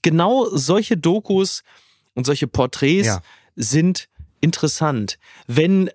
genau 0.03 0.47
solche 0.57 0.97
Dokus 0.97 1.63
und 2.15 2.25
solche 2.25 2.47
Porträts 2.47 3.07
Ja. 3.07 3.23
sind 3.57 4.09
interessant. 4.41 5.19
Wenn 5.49 5.91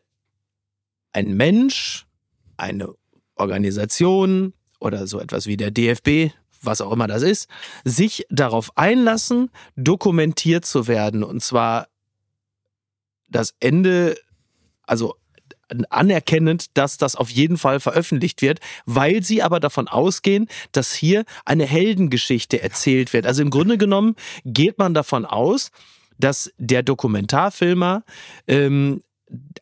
ein 1.14 1.34
Mensch, 1.38 2.06
eine 2.58 2.94
Organisation 3.36 4.54
oder 4.80 5.08
so 5.08 5.20
etwas 5.20 5.48
wie 5.48 5.56
der 5.58 5.72
DFB, 5.72 6.34
was 6.62 6.82
auch 6.82 6.92
immer 6.92 7.08
das 7.08 7.24
ist, 7.24 7.48
sich 7.86 8.26
darauf 8.30 8.78
einlassen, 8.78 9.50
dokumentiert 9.76 10.66
zu 10.66 10.88
werden. 10.88 11.24
Und 11.24 11.42
zwar 11.44 11.88
das 13.30 13.54
Ende, 13.60 14.18
also 14.84 15.16
anerkennend, 15.90 16.78
dass 16.78 16.98
das 16.98 17.16
auf 17.16 17.30
jeden 17.30 17.58
Fall 17.58 17.80
veröffentlicht 17.80 18.42
wird, 18.42 18.60
weil 18.86 19.24
sie 19.24 19.42
aber 19.42 19.60
davon 19.60 19.88
ausgehen, 19.88 20.48
dass 20.72 20.94
hier 20.94 21.26
eine 21.46 21.66
Heldengeschichte 21.66 22.62
erzählt 22.62 23.14
wird. 23.14 23.26
Also 23.26 23.42
im 23.42 23.50
Grunde 23.50 23.78
genommen 23.78 24.16
geht 24.46 24.78
man 24.78 24.94
davon 24.94 25.26
aus, 25.26 25.72
dass 26.20 26.52
der 26.58 26.84
Dokumentarfilmer 26.84 28.04
ähm, 28.48 29.04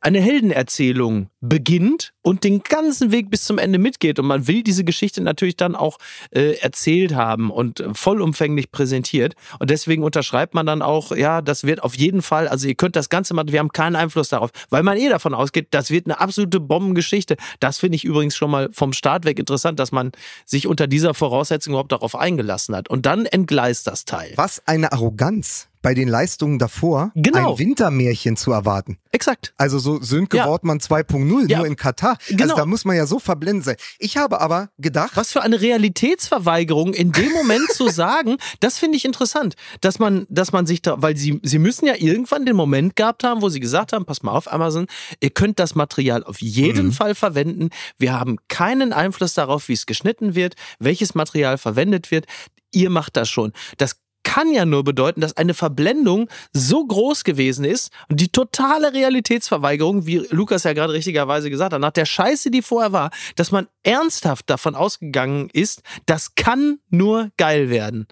eine 0.02 0.20
Heldenerzählung 0.20 1.30
beginnt 1.42 2.14
und 2.24 2.44
den 2.44 2.64
ganzen 2.64 3.12
Weg 3.12 3.30
bis 3.30 3.44
zum 3.44 3.60
Ende 3.60 3.78
mitgeht. 3.78 4.18
Und 4.18 4.26
man 4.26 4.48
will 4.48 4.64
diese 4.64 4.84
Geschichte 4.84 5.22
natürlich 5.22 5.58
dann 5.58 5.76
auch 5.76 5.98
äh, 6.32 6.54
erzählt 6.60 7.16
haben 7.16 7.52
und 7.52 7.84
vollumfänglich 7.94 8.72
präsentiert. 8.72 9.36
Und 9.60 9.70
deswegen 9.70 10.04
unterschreibt 10.04 10.54
man 10.56 10.66
dann 10.66 10.82
auch, 10.82 11.16
ja, 11.16 11.42
das 11.42 11.64
wird 11.66 11.84
auf 11.84 11.96
jeden 11.96 12.22
Fall, 12.22 12.48
also 12.48 12.68
ihr 12.68 12.76
könnt 12.76 12.96
das 12.96 13.10
Ganze 13.10 13.34
machen, 13.34 13.52
wir 13.52 13.60
haben 13.60 13.72
keinen 13.72 13.96
Einfluss 13.96 14.30
darauf, 14.30 14.50
weil 14.70 14.84
man 14.84 14.98
eh 14.98 15.10
davon 15.10 15.34
ausgeht, 15.34 15.68
das 15.72 15.92
wird 15.92 16.08
eine 16.08 16.20
absolute 16.20 16.60
Bombengeschichte. 16.60 17.38
Das 17.60 17.78
finde 17.78 17.96
ich 17.96 18.04
übrigens 18.04 18.36
schon 18.36 18.52
mal 18.52 18.70
vom 18.72 18.94
Start 18.94 19.26
weg 19.26 19.38
interessant, 19.40 19.80
dass 19.80 19.92
man 19.92 20.12
sich 20.46 20.68
unter 20.68 20.88
dieser 20.88 21.14
Voraussetzung 21.14 21.74
überhaupt 21.74 21.92
darauf 21.92 22.16
eingelassen 22.16 22.76
hat. 22.76 22.90
Und 22.90 23.06
dann 23.06 23.26
entgleist 23.26 23.88
das 23.88 24.06
Teil. 24.06 24.34
Was 24.36 24.66
eine 24.68 24.92
Arroganz 24.92 25.71
bei 25.82 25.94
den 25.94 26.08
Leistungen 26.08 26.60
davor, 26.60 27.12
Genau. 27.16 27.54
ein 27.54 27.60
Wintermärchen 27.60 28.38
zu 28.38 28.52
erwarten. 28.52 28.98
Exakt. 29.12 29.54
Also 29.58 29.80
so 29.80 30.02
Sönke 30.02 30.38
Ja. 30.38 30.48
Wortmann 30.48 30.80
2.0, 30.80 31.50
Ja. 31.50 31.58
nur 31.60 31.68
in 31.68 31.76
Katar. 31.76 32.18
Genau. 32.30 32.44
Also 32.44 32.56
da 32.56 32.66
muss 32.66 32.86
man 32.86 32.96
ja 32.96 33.06
so 33.06 33.20
verblendet 33.20 33.66
sein. 33.66 33.76
Ich 34.00 34.18
habe 34.18 34.40
aber 34.42 34.70
gedacht, 34.78 35.12
Was 35.16 35.32
für 35.32 35.42
eine 35.42 35.60
Realitätsverweigerung 35.62 36.94
in 36.94 37.12
dem 37.12 37.32
Moment 37.34 37.70
zu 37.72 37.90
sagen, 37.90 38.38
das 38.60 38.78
finde 38.78 38.98
ich 38.98 39.06
interessant, 39.06 39.56
dass 39.82 40.00
man, 40.00 40.26
dass 40.30 40.52
man 40.52 40.66
sich 40.66 40.82
da, 40.82 41.02
weil 41.02 41.18
sie, 41.18 41.40
sie 41.44 41.60
müssen 41.60 41.86
ja 41.86 41.96
irgendwann 41.98 42.46
den 42.46 42.56
Moment 42.56 42.96
gehabt 42.96 43.24
haben, 43.24 43.42
wo 43.42 43.50
sie 43.50 43.60
gesagt 43.60 43.94
haben, 43.94 44.06
pass 44.06 44.24
mal 44.24 44.32
auf 44.32 44.52
Amazon, 44.52 44.88
ihr 45.20 45.30
könnt 45.32 45.60
das 45.60 45.76
Material 45.76 46.24
auf 46.24 46.42
jeden 46.42 46.92
Fall 46.92 47.16
verwenden. 47.16 47.70
Wir 47.98 48.14
haben 48.20 48.38
keinen 48.48 48.94
Einfluss 48.94 49.34
darauf, 49.34 49.68
wie 49.68 49.74
es 49.74 49.86
geschnitten 49.86 50.36
wird, 50.36 50.56
welches 50.80 51.16
Material 51.16 51.58
verwendet 51.58 52.12
wird. 52.12 52.26
Ihr 52.72 52.90
macht 52.90 53.18
das 53.18 53.30
schon. 53.30 53.52
Das 53.78 53.98
kann 54.24 54.52
ja 54.52 54.66
nur 54.66 54.84
bedeuten, 54.84 55.22
dass 55.22 55.38
eine 55.38 55.54
Verblendung 55.54 56.30
so 56.54 56.86
groß 56.86 57.24
gewesen 57.24 57.66
ist 57.66 57.92
und 58.10 58.20
die 58.20 58.30
totale 58.30 58.94
Realitätsverweigerung, 58.94 60.06
wie 60.06 60.18
Lukas 60.30 60.64
ja 60.64 60.74
gerade 60.74 60.94
richtigerweise 60.94 61.50
gesagt 61.50 61.74
hat, 61.74 61.82
nach 61.82 61.92
der 61.92 62.06
Scheiße, 62.06 62.52
die 62.52 62.62
vorher 62.62 62.92
war, 62.92 63.12
dass 63.36 63.52
man 63.52 63.68
ernsthaft 63.84 64.50
davon 64.50 64.76
ausgegangen 64.76 65.50
ist, 65.52 65.82
das 66.06 66.36
kann 66.36 66.80
nur 66.90 67.32
geil 67.38 67.70
werden. 67.70 68.08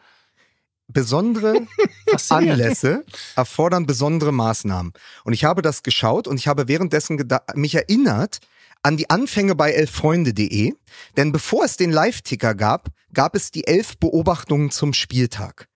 besondere. 0.87 1.67
Anlässe 2.29 3.05
erfordern 3.35 3.85
besondere 3.85 4.31
Maßnahmen. 4.31 4.93
Und 5.23 5.33
ich 5.33 5.43
habe 5.43 5.61
das 5.61 5.83
geschaut 5.83 6.27
und 6.27 6.37
ich 6.37 6.47
habe 6.47 6.67
währenddessen 6.67 7.23
mich 7.53 7.75
erinnert 7.75 8.39
an 8.81 8.97
die 8.97 9.09
Anfänge 9.09 9.55
bei 9.55 9.71
elffreunde.de. 9.71 10.73
Denn 11.17 11.31
bevor 11.31 11.65
es 11.65 11.77
den 11.77 11.91
Live-Ticker 11.91 12.55
gab, 12.55 12.89
gab 13.13 13.35
es 13.35 13.51
die 13.51 13.67
elf 13.67 13.97
Beobachtungen 13.97 14.71
zum 14.71 14.93
Spieltag. 14.93 15.67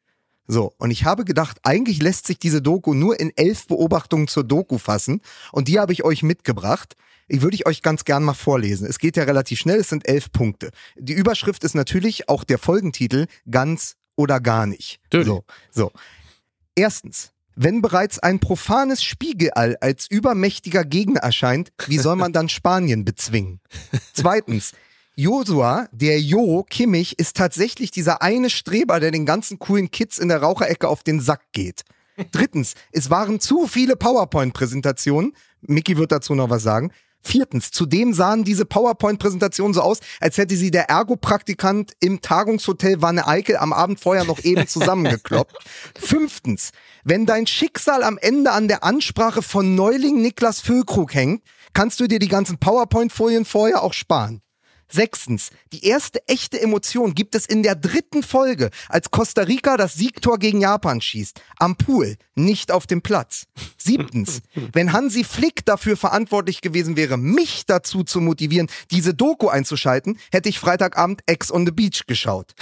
So, 0.48 0.74
und 0.78 0.91
ich 0.91 1.06
habe 1.06 1.24
gedacht, 1.24 1.60
eigentlich 1.64 2.02
lässt 2.02 2.28
sich 2.28 2.38
diese 2.38 2.62
Doku 2.62 2.94
nur 2.94 3.20
in 3.20 3.32
elf 3.36 3.68
Beobachtungen 3.68 4.28
zur 4.28 4.44
Doku 4.44 4.78
fassen. 4.78 5.22
Und 5.52 5.68
die 5.68 5.80
habe 5.80 5.94
ich 5.94 6.04
euch 6.04 6.24
mitgebracht. 6.24 6.96
Die 7.32 7.41
würde 7.41 7.56
ich 7.56 7.66
euch 7.66 7.82
ganz 7.82 8.04
gern 8.04 8.24
mal 8.24 8.34
vorlesen. 8.34 8.86
Es 8.86 9.00
geht 9.00 9.16
ja 9.16 9.24
relativ 9.24 9.60
schnell, 9.60 9.80
es 9.80 9.89
sind 9.89 10.08
elf 10.08 10.32
Punkte. 10.32 10.72
Die 10.98 11.14
Überschrift 11.14 11.64
ist 11.64 11.74
natürlich 11.74 12.28
auch 12.28 12.44
der 12.44 12.58
Folgentitel 12.58 13.28
ganz 13.50 13.96
oder 14.16 14.39
gar 14.41 14.66
nicht. 14.66 15.00
Natürlich. 15.06 15.28
So, 15.28 15.44
so. 15.72 15.91
Erstens. 16.76 17.32
Wenn 17.56 17.84
bereits 17.84 18.18
ein 18.18 18.39
profanes 18.39 19.04
Spiegelall 19.04 19.78
als 19.80 20.10
übermächtiger 20.10 20.84
Gegner 20.84 21.20
erscheint, 21.20 21.72
wie 21.86 22.00
soll 22.00 22.16
man 22.16 22.34
dann 22.34 22.50
Spanien 22.50 23.06
bezwingen? 23.06 23.62
Zweitens. 24.14 24.74
Josua, 25.16 25.88
der 25.91 26.20
Jo 26.20 26.66
Kimmich, 26.68 27.20
ist 27.20 27.38
tatsächlich 27.38 27.91
dieser 27.91 28.24
eine 28.24 28.49
Streber, 28.49 28.99
der 28.99 29.11
den 29.11 29.28
ganzen 29.28 29.59
coolen 29.59 29.91
Kids 29.91 30.18
in 30.18 30.28
der 30.28 30.41
Raucherecke 30.41 30.88
auf 30.88 31.03
den 31.03 31.20
Sack 31.20 31.41
geht. 31.51 31.84
Drittens, 32.32 32.74
es 32.91 33.11
waren 33.11 33.39
zu 33.39 33.68
viele 33.68 33.95
PowerPoint-Präsentationen. 33.95 35.34
Mickey 35.61 35.97
wird 35.97 36.11
dazu 36.11 36.34
noch 36.34 36.49
was 36.49 36.64
sagen. 36.64 36.91
Viertens, 37.22 37.70
zudem 37.70 38.14
sahen 38.14 38.43
diese 38.43 38.66
PowerPoint-Präsentationen 38.66 39.76
so 39.76 39.82
aus, 39.82 39.99
als 40.20 40.38
hätte 40.38 40.55
sie 40.57 40.72
der 40.72 40.89
Ergo-Praktikant 40.89 41.93
im 41.99 42.22
Tagungshotel 42.22 43.01
Wanne 43.03 43.28
Eickel 43.28 43.57
am 43.57 43.72
Abend 43.72 43.99
vorher 43.99 44.26
noch 44.26 44.43
eben 44.43 44.68
zusammengekloppt. 44.68 45.55
Fünftens, 45.95 46.72
wenn 47.03 47.28
dein 47.28 47.45
Schicksal 47.45 48.03
am 48.03 48.18
Ende 48.18 48.51
an 48.51 48.68
der 48.68 48.84
Ansprache 48.84 49.43
von 49.43 49.76
Neuling 49.76 50.24
Niklas 50.24 50.59
Füllkrug 50.59 51.14
hängt, 51.14 51.43
kannst 51.74 51.99
du 51.99 52.07
dir 52.07 52.20
die 52.20 52.28
ganzen 52.28 52.57
PowerPoint-Folien 52.57 53.45
vorher 53.45 53.84
auch 53.84 53.93
sparen. 53.93 54.41
Sechstens, 54.94 55.50
die 55.72 55.88
erste 55.88 56.22
echte 56.28 56.62
Emotion 56.62 57.16
gibt 57.16 57.34
es 57.34 57.48
in 57.48 57.64
der 57.64 57.74
dritten 57.74 58.22
Folge, 58.22 58.70
als 58.89 59.10
Costa 59.10 59.41
Rica 59.41 59.76
das 59.76 59.96
Siegtor 59.96 60.38
gegen 60.38 60.62
Japan 60.62 61.02
schießt. 61.02 61.41
Am 61.58 61.76
Pool, 61.76 62.16
nicht 62.36 62.72
auf 62.72 62.86
dem 62.86 63.02
Platz. 63.02 63.48
Siebtens, 63.76 64.44
wenn 64.74 64.94
Hansi 64.94 65.24
Flick 65.24 65.66
dafür 65.66 65.98
verantwortlich 65.98 66.62
gewesen 66.62 66.96
wäre, 66.96 67.18
mich 67.18 67.66
dazu 67.66 68.04
zu 68.04 68.22
motivieren, 68.22 68.70
diese 68.91 69.16
Doku 69.16 69.48
einzuschalten, 69.48 70.20
hätte 70.32 70.50
ich 70.50 70.60
Freitagabend 70.60 71.22
Ex 71.26 71.52
on 71.52 71.66
the 71.66 71.72
Beach 71.72 72.06
geschaut. 72.06 72.54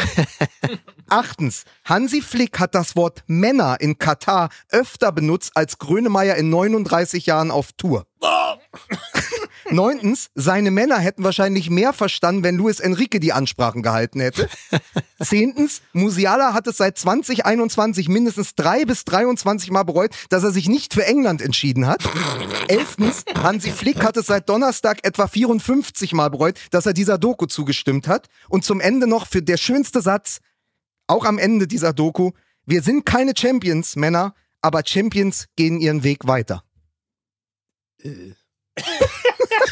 Achtens, 1.09 1.65
Hansi 1.83 2.21
Flick 2.21 2.59
hat 2.59 2.75
das 2.75 2.95
Wort 2.95 3.25
Männer 3.27 3.81
in 3.81 3.97
Katar 3.97 4.51
öfter 4.69 5.11
benutzt 5.11 5.51
als 5.55 5.79
Grönemeyer 5.79 6.35
in 6.35 6.49
39 6.49 7.25
Jahren 7.25 7.51
auf 7.51 7.73
Tour. 7.73 8.05
Neuntens, 9.69 10.29
seine 10.35 10.71
Männer 10.71 10.97
hätten 10.97 11.23
wahrscheinlich 11.23 11.69
mehr 11.69 11.93
verstanden, 11.93 12.43
wenn 12.43 12.55
Luis 12.55 12.79
Enrique 12.79 13.19
die 13.19 13.33
Ansprachen 13.33 13.83
gehalten 13.83 14.19
hätte. 14.19 14.49
Zehntens, 15.21 15.81
Musiala 15.93 16.53
hat 16.53 16.67
es 16.67 16.77
seit 16.77 16.97
2021 16.97 18.09
mindestens 18.09 18.55
drei 18.55 18.85
bis 18.85 19.05
23 19.05 19.71
Mal 19.71 19.83
bereut, 19.83 20.11
dass 20.29 20.43
er 20.43 20.51
sich 20.51 20.67
nicht 20.67 20.93
für 20.93 21.05
England 21.05 21.41
entschieden 21.41 21.87
hat. 21.87 22.03
Elftens, 22.67 23.23
Hansi 23.35 23.71
Flick 23.71 24.03
hat 24.03 24.17
es 24.17 24.27
seit 24.27 24.49
Donnerstag 24.49 25.05
etwa 25.05 25.27
54 25.27 26.13
Mal 26.13 26.29
bereut, 26.29 26.59
dass 26.71 26.85
er 26.85 26.93
dieser 26.93 27.17
Doku 27.17 27.45
zugestimmt 27.45 28.07
hat. 28.07 28.27
Und 28.49 28.65
zum 28.65 28.79
Ende 28.79 29.07
noch 29.07 29.27
für 29.27 29.41
der 29.41 29.57
schönste 29.57 30.01
Satz, 30.01 30.39
auch 31.07 31.25
am 31.25 31.37
Ende 31.37 31.67
dieser 31.67 31.93
Doku, 31.93 32.31
wir 32.65 32.81
sind 32.81 33.05
keine 33.05 33.33
Champions, 33.37 33.95
Männer, 33.95 34.33
aber 34.61 34.83
Champions 34.85 35.45
gehen 35.55 35.79
ihren 35.79 36.03
Weg 36.03 36.27
weiter. 36.27 36.63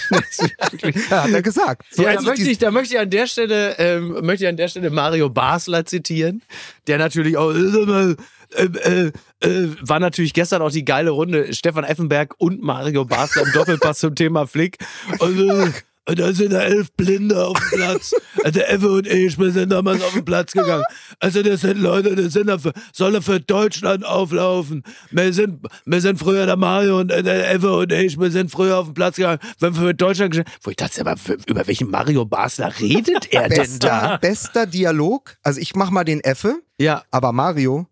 ja, 1.09 1.23
hat 1.23 1.31
er 1.31 1.41
gesagt. 1.41 1.85
So, 1.91 2.03
Ja, 2.03 2.09
da, 2.09 2.15
also 2.17 2.29
möchte 2.29 2.43
die- 2.45 2.51
ich, 2.51 2.57
da 2.57 2.71
möchte 2.71 2.93
ich 2.95 2.99
an 2.99 3.09
der 3.09 3.27
Stelle, 3.27 3.75
ähm, 3.79 4.19
möchte 4.25 4.45
ich 4.45 4.49
an 4.49 4.57
der 4.57 4.67
Stelle 4.67 4.89
Mario 4.89 5.29
Basler 5.29 5.85
zitieren, 5.85 6.41
der 6.87 6.97
natürlich 6.97 7.37
auch 7.37 7.51
äh, 7.53 8.15
äh, 8.55 9.11
äh, 9.41 9.69
war 9.81 9.99
natürlich 9.99 10.33
gestern 10.33 10.61
auch 10.63 10.71
die 10.71 10.83
geile 10.85 11.11
Runde. 11.11 11.53
Stefan 11.53 11.83
Effenberg 11.83 12.33
und 12.39 12.61
Mario 12.63 13.05
Basler 13.05 13.43
im 13.43 13.51
Doppelpass 13.51 13.99
zum 13.99 14.15
Thema 14.15 14.47
Flick. 14.47 14.77
Und, 15.19 15.73
äh, 16.09 16.15
da 16.15 16.33
sind 16.33 16.53
da 16.53 16.61
elf 16.61 16.91
Blinde 16.93 17.45
auf 17.45 17.57
dem 17.59 17.79
Platz. 17.79 18.13
Also 18.41 18.61
Effe 18.61 18.89
und 18.89 19.05
ich, 19.05 19.37
wir 19.37 19.51
sind 19.51 19.69
damals 19.69 20.01
auf 20.01 20.13
den 20.13 20.23
Platz 20.23 20.53
gegangen. 20.53 20.83
Also 21.19 21.43
das 21.43 21.59
sind 21.59 21.77
Leute, 21.81 22.15
das 22.15 22.31
sind 22.33 22.47
dafür, 22.47 22.71
sollen 22.93 23.21
für 23.21 23.41
Deutschland 23.41 24.05
auflaufen. 24.05 24.83
Wir 25.11 25.33
sind, 25.33 25.67
wir 25.85 25.99
sind 25.99 26.17
früher 26.19 26.45
der 26.45 26.55
Mario 26.55 26.99
und 27.01 27.11
äh, 27.11 27.21
der 27.21 27.51
Effe 27.51 27.73
und 27.75 27.91
ich, 27.91 28.17
wir 28.17 28.31
sind 28.31 28.49
früher 28.49 28.77
auf 28.77 28.85
den 28.85 28.93
Platz 28.93 29.17
gegangen, 29.17 29.39
wenn 29.59 29.75
wir 29.75 29.81
für 29.81 29.93
Deutschland 29.93 30.33
gesch- 30.33 30.47
Wo 30.63 30.69
ich 30.69 30.77
dachte, 30.77 31.01
aber 31.01 31.17
für, 31.17 31.37
über 31.47 31.67
welchen 31.67 31.89
Mario 31.89 32.23
Basler 32.25 32.71
redet 32.79 33.31
er 33.33 33.49
denn 33.49 33.57
bester, 33.59 33.87
da? 33.87 34.17
bester 34.17 34.65
Dialog. 34.65 35.35
Also 35.43 35.59
ich 35.59 35.75
mach 35.75 35.89
mal 35.91 36.05
den 36.05 36.21
Effe, 36.21 36.61
Ja, 36.79 37.03
aber 37.11 37.33
Mario. 37.33 37.87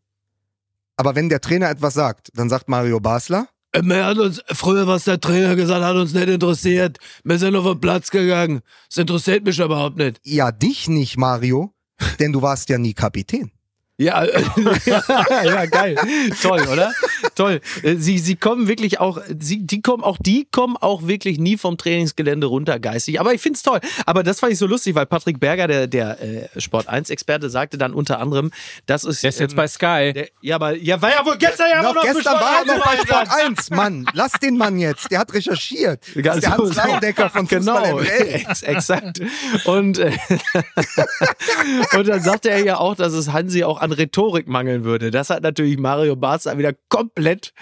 Aber 0.96 1.14
wenn 1.16 1.28
der 1.28 1.42
Trainer 1.42 1.70
etwas 1.70 1.94
sagt, 1.94 2.30
dann 2.36 2.50
sagt 2.50 2.70
Mario 2.70 3.02
Basler. 3.02 3.50
Äh, 3.72 3.82
Wir 3.84 4.06
hat 4.06 4.18
uns, 4.18 4.42
früher, 4.52 4.88
was 4.88 5.06
der 5.06 5.20
Trainer 5.20 5.56
gesagt 5.56 5.82
hat, 5.82 5.90
hat 5.90 5.96
uns 5.96 6.14
nicht 6.14 6.28
interessiert. 6.30 6.98
Wir 7.24 7.38
sind 7.38 7.56
auf 7.56 7.66
den 7.66 7.80
Platz 7.82 8.10
gegangen. 8.10 8.62
Das 8.90 8.98
interessiert 8.98 9.46
mich 9.46 9.60
überhaupt 9.60 9.98
nicht. 9.98 10.20
Ja, 10.24 10.52
dich 10.52 10.88
nicht, 10.88 11.18
Mario, 11.18 11.74
denn 12.20 12.32
du 12.34 12.42
warst 12.42 12.70
ja 12.70 12.78
nie 12.78 12.94
Kapitän. 12.94 13.52
Ja, 14.00 14.24
äh, 14.24 14.44
ja, 15.46 15.66
geil. 15.66 15.96
Toll, 16.42 16.68
oder? 16.68 16.94
Toll. 17.38 17.62
Äh, 17.84 17.96
Sie, 17.98 18.18
sie 18.18 18.36
kommen 18.36 18.68
wirklich 18.68 19.00
auch, 19.00 19.20
sie, 19.40 19.66
die 19.66 19.82
kommen, 19.82 20.04
auch 20.04 20.18
die 20.20 20.48
kommen 20.52 20.76
auch 20.78 21.08
wirklich 21.08 21.38
nie 21.38 21.58
vom 21.58 21.78
Trainingsgelände 21.78 22.48
runter 22.48 22.80
geistig. 22.80 23.20
Aber 23.20 23.34
ich 23.34 23.42
find's 23.42 23.62
toll. 23.64 23.80
Aber 24.06 24.24
das 24.24 24.40
fand 24.40 24.54
ich 24.54 24.60
so 24.60 24.66
lustig, 24.66 24.96
weil 24.96 25.06
Patrick 25.06 25.40
Berger, 25.40 25.68
der, 25.68 25.88
der 25.88 26.22
äh, 26.22 26.60
Sport 26.60 26.90
1-Experte, 26.90 27.50
sagte 27.50 27.78
dann 27.78 27.94
unter 27.94 28.20
anderem, 28.20 28.52
das 28.88 29.04
ist. 29.04 29.24
Der 29.24 29.30
ist 29.30 29.40
jetzt 29.40 29.52
ähm, 29.52 29.58
bei 29.58 29.68
Sky. 29.68 30.14
der, 30.14 30.30
ja, 30.42 30.56
aber, 30.56 30.76
ja, 30.76 31.02
war 31.02 31.12
ja 31.12 31.26
wohl 31.26 31.38
gestern 31.38 31.68
ja 31.70 31.84
noch 31.84 31.94
noch 31.94 32.02
gestern 32.02 32.34
war 32.34 32.54
er 32.54 32.60
1 32.60 32.68
noch 32.68 32.86
bei 32.86 32.94
im 32.94 33.02
Sport 33.02 33.20
Einsatz. 33.30 33.46
1, 33.46 33.70
Mann. 33.72 34.10
Lass 34.14 34.32
den 34.34 34.58
Mann 34.58 34.80
jetzt. 34.80 35.12
Der 35.12 35.20
hat 35.20 35.34
recherchiert. 35.34 36.02
Das 36.16 36.38
ist 36.38 36.44
der 36.44 36.58
Hans. 36.58 36.76
Leindecker 36.76 37.30
von 37.30 37.48
Fußball 37.48 37.84
Genau, 37.84 38.00
ex 38.00 38.64
exakt. 38.64 39.22
Und, 39.66 40.00
äh, 40.00 40.12
und 41.98 42.08
dann 42.08 42.22
sagte 42.22 42.50
er 42.50 42.64
ja 42.64 42.78
auch, 42.78 42.96
dass 42.96 43.14
es 43.14 43.32
Hansi 43.32 43.64
auch 43.64 43.80
an 43.80 43.92
Rhetorik 43.92 44.48
mangeln 44.48 44.84
würde. 44.84 45.12
Das 45.12 45.30
hat 45.30 45.44
natürlich 45.44 45.78
Mario 45.78 46.16
Barca 46.16 46.58
wieder 46.58 46.74
komplett 46.90 47.27
komplett 47.28 47.54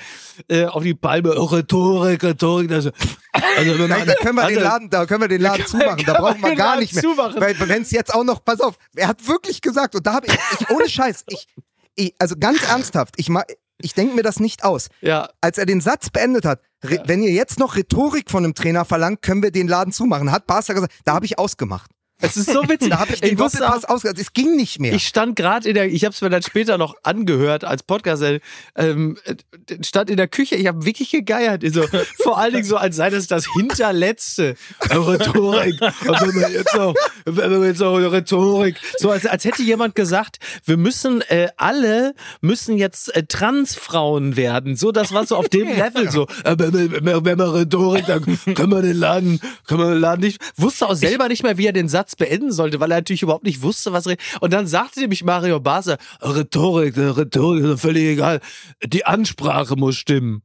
äh, 0.50 0.66
auf 0.66 0.84
die 0.84 0.94
Palme. 0.94 1.36
Oh, 1.40 1.46
Rhetorik, 1.46 2.24
Rhetorik. 2.24 2.72
Also, 2.72 2.92
also 3.32 3.80
wenn 3.80 3.90
man, 3.90 4.06
da 4.06 4.14
können 4.16 4.36
wir 4.36 4.48
den 4.48 4.58
also, 4.58 4.70
Laden, 4.70 4.90
da 4.90 5.06
können 5.06 5.22
wir 5.22 5.28
den 5.28 5.42
Laden 5.42 5.58
kann- 5.60 5.68
zumachen. 5.68 6.04
Da 6.06 6.14
brauchen 6.14 6.42
wir 6.42 6.50
den 6.50 6.58
gar 6.58 6.80
nicht 6.80 6.94
mehr. 6.94 7.04
zumachen. 7.04 7.42
Weil 7.42 7.60
wenn 7.60 7.82
es 7.82 7.92
jetzt 7.92 8.14
auch 8.14 8.24
noch, 8.24 8.44
pass 8.44 8.62
auf, 8.62 8.78
er 8.96 9.08
hat 9.08 9.28
wirklich 9.28 9.62
gesagt 9.62 9.96
und 9.96 10.06
da 10.06 10.14
habe 10.14 10.28
ich, 10.28 10.34
ich 10.60 10.70
ohne 10.70 10.88
Scheiß, 10.90 11.26
ich, 11.28 11.48
ich 11.96 12.16
also 12.20 12.36
ganz 12.40 12.64
ernsthaft, 12.64 13.16
ich 13.18 13.30
ma, 13.30 13.44
ich 13.82 13.94
denke 13.94 14.16
mir 14.16 14.24
das 14.24 14.40
nicht 14.40 14.64
aus. 14.64 14.90
Ja, 15.02 15.30
Als 15.42 15.58
er 15.58 15.66
den 15.66 15.82
Satz 15.82 16.10
beendet 16.10 16.46
hat, 16.46 16.62
re, 16.84 17.02
wenn 17.06 17.22
ihr 17.22 17.32
jetzt 17.32 17.60
noch 17.60 17.76
Rhetorik 17.76 18.32
von 18.32 18.44
einem 18.44 18.56
Trainer 18.56 18.86
verlangt, 18.86 19.22
können 19.22 19.44
wir 19.44 19.52
den 19.52 19.68
Laden 19.68 19.92
zumachen. 19.92 20.32
Hat 20.32 20.48
Barca 20.48 20.74
gesagt, 20.74 20.94
da 21.04 21.14
habe 21.16 21.26
ich 21.26 21.38
ausgemacht. 21.38 21.92
Es 22.22 22.38
ist 22.38 22.52
so 22.52 22.68
witzig. 22.70 22.90
Da 22.90 23.00
habe 23.00 23.14
ich 23.14 23.20
den 23.20 23.38
wusste 23.38 23.60
Doppelpass 23.60 23.86
ausgemacht. 23.86 24.20
Es 24.20 24.32
ging 24.32 24.56
nicht 24.56 24.80
mehr. 24.80 24.94
Ich 24.94 25.06
stand 25.06 25.36
gerade 25.36 25.68
in 25.68 25.76
der, 25.76 25.92
ich 25.92 26.06
habe 26.06 26.14
es 26.14 26.22
mir 26.22 26.30
dann 26.30 26.42
später 26.42 26.78
noch 26.78 26.96
angehört 27.04 27.66
als 27.66 27.84
Podcast, 27.84 28.24
äh, 28.24 28.40
ähm, 28.76 29.18
äh, 29.26 29.36
stand 29.84 30.10
in 30.10 30.18
der 30.18 30.30
Küche, 30.30 30.56
ich 30.56 30.68
habe 30.68 30.86
wirklich 30.86 31.12
gegeiert. 31.12 31.64
Ich 31.64 31.74
So, 31.74 31.84
vor 32.24 32.38
allen 32.38 32.54
Dingen 32.54 32.66
so, 32.66 32.78
als 32.78 32.96
sei 32.96 33.10
das 33.10 33.28
das 33.28 33.46
Hinterletzte. 33.54 34.56
Äh, 34.90 34.96
Rhetorik. 34.96 35.82
Und 35.82 36.22
wenn 36.22 36.36
wir 36.36 36.50
jetzt 36.52 36.74
noch, 36.74 36.96
wenn 37.26 37.62
wir 37.62 37.68
jetzt 37.68 37.82
noch 37.82 37.98
Rhetorik. 37.98 38.78
So, 38.98 39.12
als, 39.12 39.26
als 39.26 39.44
hätte 39.44 39.64
jemand 39.64 39.96
gesagt, 39.96 40.38
wir 40.64 40.78
müssen, 40.78 41.22
äh, 41.22 41.50
alle 41.58 42.16
müssen 42.40 42.78
jetzt 42.78 43.14
äh, 43.14 43.24
Transfrauen 43.24 44.38
werden. 44.38 44.78
So, 44.78 44.94
das 44.94 45.12
war 45.12 45.26
so 45.26 45.36
auf 45.36 45.50
dem 45.50 45.68
Level 45.76 46.10
so. 46.10 46.28
Äh, 46.46 46.56
wenn, 46.58 47.36
wir 47.36 47.54
Rhetorik, 47.54 48.06
dann 48.06 48.24
können 48.56 48.72
wir 48.72 48.82
den 48.82 48.98
Laden, 48.98 49.42
können 49.68 49.82
wir 49.82 49.90
den 49.90 50.00
Laden 50.00 50.22
nicht, 50.22 50.42
wusste 50.56 50.88
auch 50.88 50.96
selber 50.96 51.28
nicht 51.28 51.44
mehr, 51.44 51.58
wie 51.58 51.68
er 51.68 51.74
den 51.74 51.90
Satz 51.90 52.05
beenden 52.16 52.52
sollte, 52.52 52.80
weil 52.80 52.92
er 52.92 52.98
natürlich 52.98 53.24
überhaupt 53.24 53.46
nicht 53.46 53.62
wusste, 53.62 53.94
was 53.94 54.06
er, 54.06 54.18
und 54.42 54.54
dann 54.54 54.68
sagte 54.68 55.00
nämlich 55.00 55.24
Mario 55.24 55.60
Basler, 55.60 55.98
Rhetorik, 56.22 56.98
äh, 56.98 57.02
Rhetorik 57.08 57.80
völlig 57.80 58.04
egal. 58.04 58.42
Die 58.84 59.06
Ansprache 59.06 59.76
muss 59.76 59.96
stimmen. 59.96 60.42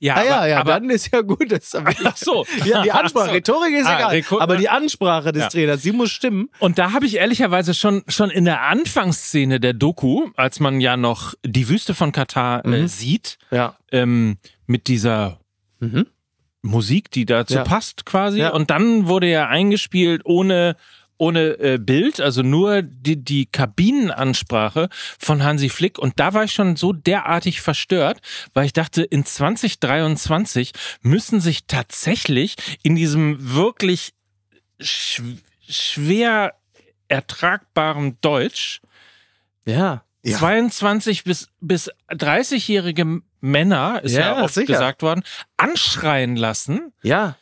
Ja, 0.00 0.14
Ah 0.16 0.24
ja, 0.24 0.36
aber, 0.38 0.46
ja, 0.48 0.60
aber 0.60 0.72
dann 0.80 0.88
ist 0.88 1.12
ja 1.12 1.20
gut. 1.20 1.52
Das 1.52 1.74
Ach 1.74 2.16
so. 2.16 2.46
ja, 2.64 2.80
die 2.80 2.90
Ansprache, 2.92 3.24
Ach 3.24 3.28
so. 3.28 3.34
Rhetorik 3.34 3.74
ist 3.74 3.86
Ah, 3.86 3.96
egal, 3.98 4.14
Reko- 4.14 4.40
aber 4.40 4.56
die 4.56 4.70
Ansprache 4.70 5.30
des 5.30 5.42
Ja. 5.42 5.48
Trainers, 5.50 5.82
die 5.82 5.92
muss 5.92 6.10
stimmen. 6.10 6.48
Und 6.58 6.78
da 6.78 6.92
habe 6.92 7.04
ich 7.04 7.16
ehrlicherweise 7.16 7.74
schon, 7.74 8.02
schon 8.08 8.30
in 8.30 8.46
der 8.46 8.62
Anfangsszene 8.62 9.60
der 9.60 9.74
Doku, 9.74 10.30
als 10.36 10.58
man 10.58 10.80
ja 10.80 10.96
noch 10.96 11.34
die 11.44 11.68
Wüste 11.68 11.92
von 11.94 12.12
Katar 12.12 12.64
äh, 12.64 12.88
sieht, 12.88 13.36
Ja. 13.50 13.76
ähm, 13.92 14.38
mit 14.66 14.88
dieser 14.88 15.38
Mhm. 15.80 16.06
Musik, 16.64 17.10
die 17.10 17.26
dazu 17.26 17.54
Ja. 17.54 17.64
passt 17.64 18.06
quasi. 18.06 18.40
Ja. 18.40 18.50
Und 18.50 18.70
dann 18.70 19.06
wurde 19.06 19.26
er 19.28 19.48
eingespielt 19.48 20.22
ohne 20.24 20.76
ohne 21.16 21.60
äh, 21.60 21.78
Bild, 21.78 22.20
also 22.20 22.42
nur 22.42 22.82
die, 22.82 23.22
die 23.22 23.46
Kabinenansprache 23.46 24.88
von 25.16 25.44
Hansi 25.44 25.68
Flick. 25.68 25.96
Und 25.96 26.18
da 26.18 26.34
war 26.34 26.42
ich 26.42 26.52
schon 26.52 26.74
so 26.74 26.92
derartig 26.92 27.60
verstört, 27.60 28.20
weil 28.52 28.66
ich 28.66 28.72
dachte, 28.72 29.04
in 29.04 29.24
2023 29.24 30.72
müssen 31.02 31.40
sich 31.40 31.66
tatsächlich 31.68 32.56
in 32.82 32.96
diesem 32.96 33.54
wirklich 33.54 34.12
sch 34.80 35.22
schwer 35.68 36.54
ertragbaren 37.06 38.18
Deutsch 38.20 38.80
Ja. 39.66 40.02
Ja. 40.24 40.38
22 40.38 41.22
bis, 41.24 41.48
bis 41.60 41.90
30-jährige 42.10 43.20
Männer, 43.44 44.00
ist 44.02 44.12
ja, 44.12 44.38
Ja, 44.38 44.42
oft 44.44 44.54
sicher. 44.54 44.66
gesagt 44.72 45.02
worden, 45.02 45.22
anschreien 45.58 46.34
lassen. 46.36 46.92
Ja. 47.02 47.36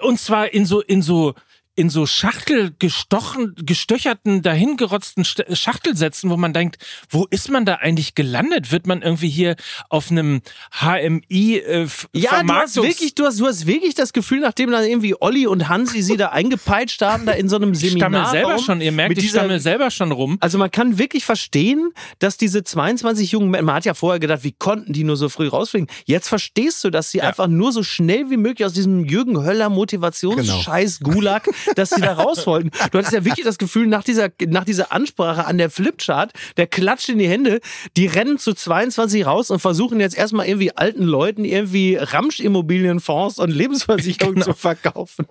Und 0.00 0.18
zwar 0.18 0.52
in 0.54 0.64
so, 0.64 0.80
in 0.80 1.02
so, 1.02 1.34
in 1.76 1.90
so 1.90 2.06
Schachtel 2.06 2.72
gestochen, 2.78 3.54
gestöcherten, 3.56 4.42
dahingerotzten 4.42 5.24
St- 5.24 5.56
Schachtelsätzen, 5.56 6.30
wo 6.30 6.36
man 6.36 6.52
denkt, 6.52 6.78
wo 7.10 7.26
ist 7.30 7.50
man 7.50 7.64
da 7.64 7.74
eigentlich 7.76 8.14
gelandet? 8.14 8.70
Wird 8.70 8.86
man 8.86 9.02
irgendwie 9.02 9.28
hier 9.28 9.56
auf 9.88 10.10
einem 10.10 10.40
HMI 10.80 11.58
äh, 11.58 11.86
Ja, 12.12 12.42
du 12.42 12.52
hast 12.52 12.76
wirklich, 12.76 13.14
du 13.14 13.24
hast, 13.26 13.40
du 13.40 13.46
hast 13.46 13.66
wirklich 13.66 13.94
das 13.94 14.12
Gefühl, 14.12 14.40
nachdem 14.40 14.70
dann 14.70 14.84
irgendwie 14.84 15.14
Olli 15.20 15.46
und 15.46 15.68
Hansi 15.68 16.02
sie 16.02 16.16
da 16.16 16.28
eingepeitscht 16.28 17.00
haben, 17.02 17.26
da 17.26 17.32
in 17.32 17.48
so 17.48 17.56
einem 17.56 17.72
ich 17.72 17.80
Seminar. 17.80 18.10
stammel 18.10 18.26
selber 18.30 18.58
schon, 18.58 18.80
ihr 18.80 18.92
merkt, 18.92 19.18
ich 19.18 19.24
dieser- 19.24 19.40
stammel 19.40 19.60
selber 19.60 19.90
schon 19.90 20.12
rum. 20.12 20.36
Also 20.40 20.58
man 20.58 20.70
kann 20.70 20.98
wirklich 20.98 21.24
verstehen, 21.24 21.90
dass 22.18 22.36
diese 22.36 22.62
22 22.64 23.32
jungen 23.32 23.50
Männer, 23.50 23.64
man 23.64 23.74
hat 23.76 23.84
ja 23.84 23.94
vorher 23.94 24.20
gedacht, 24.20 24.44
wie 24.44 24.52
konnten 24.52 24.92
die 24.92 25.04
nur 25.04 25.16
so 25.16 25.28
früh 25.28 25.48
rausfliegen? 25.48 25.88
Jetzt 26.04 26.28
verstehst 26.28 26.84
du, 26.84 26.90
dass 26.90 27.10
sie 27.10 27.20
einfach 27.22 27.46
nur 27.48 27.72
so 27.72 27.82
schnell 27.82 28.30
wie 28.30 28.36
möglich 28.36 28.64
aus 28.64 28.72
diesem 28.74 29.04
Jürgen 29.04 29.42
Höller 29.44 29.68
Motivationsscheiß 29.70 31.00
Gulag, 31.00 31.48
dass 31.76 31.90
sie 31.90 32.00
da 32.00 32.14
raus 32.14 32.46
wollten. 32.46 32.70
Du 32.90 32.98
hattest 32.98 33.12
ja 33.12 33.24
wirklich 33.24 33.44
das 33.44 33.58
Gefühl, 33.58 33.86
nach 33.86 34.04
dieser, 34.04 34.30
nach 34.46 34.64
dieser 34.64 34.92
Ansprache 34.92 35.46
an 35.46 35.58
der 35.58 35.70
Flipchart, 35.70 36.32
der 36.56 36.66
klatscht 36.66 37.08
in 37.08 37.18
die 37.18 37.28
Hände, 37.28 37.60
die 37.96 38.06
rennen 38.06 38.38
zu 38.38 38.54
22 38.54 39.26
raus 39.26 39.50
und 39.50 39.60
versuchen 39.60 40.00
jetzt 40.00 40.16
erstmal 40.16 40.46
irgendwie 40.46 40.76
alten 40.76 41.04
Leuten 41.04 41.44
irgendwie 41.44 41.96
Ramsch-Immobilienfonds 41.96 43.38
und 43.38 43.50
Lebensversicherungen 43.50 44.42
zu 44.42 44.54
verkaufen. 44.54 45.26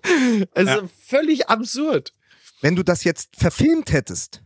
Also 0.54 0.90
völlig 1.08 1.50
absurd. 1.50 2.14
Wenn 2.62 2.76
du 2.76 2.84
das 2.84 3.04
jetzt 3.04 3.36
verfilmt 3.36 3.92
hättest 3.92 4.42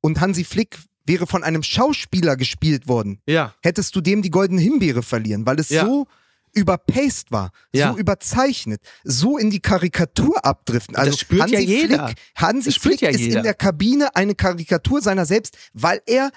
und 0.00 0.20
Hansi 0.20 0.44
Flick 0.44 0.78
wäre 1.06 1.26
von 1.26 1.42
einem 1.44 1.62
Schauspieler 1.62 2.36
gespielt 2.36 2.88
worden, 2.88 3.20
Ja. 3.26 3.54
hättest 3.62 3.94
du 3.96 4.00
dem 4.00 4.22
die 4.22 4.30
goldene 4.30 4.60
Himbeere 4.60 5.02
verlieren, 5.02 5.44
weil 5.46 5.58
es 5.60 5.68
Ja. 5.68 5.84
so 5.84 6.06
überpaced 6.54 7.30
war, 7.32 7.50
Ja. 7.72 7.92
so 7.92 7.98
überzeichnet, 7.98 8.80
so 9.04 9.36
in 9.38 9.50
die 9.50 9.60
Karikatur 9.60 10.44
abdriften. 10.44 10.96
Also 10.96 11.10
Das 11.12 11.20
spürt 11.20 11.42
Hansi 11.42 11.54
ja 11.54 11.60
jeder. 11.60 12.06
Flick, 12.08 12.18
Hansi 12.36 12.72
Flick 12.72 13.00
ja 13.02 13.10
ist 13.10 13.20
jeder. 13.20 13.38
in 13.38 13.42
der 13.42 13.54
Kabine 13.54 14.14
eine 14.16 14.34
Karikatur 14.34 15.00
seiner 15.02 15.26
selbst, 15.26 15.56
weil 15.72 16.00
er 16.06 16.30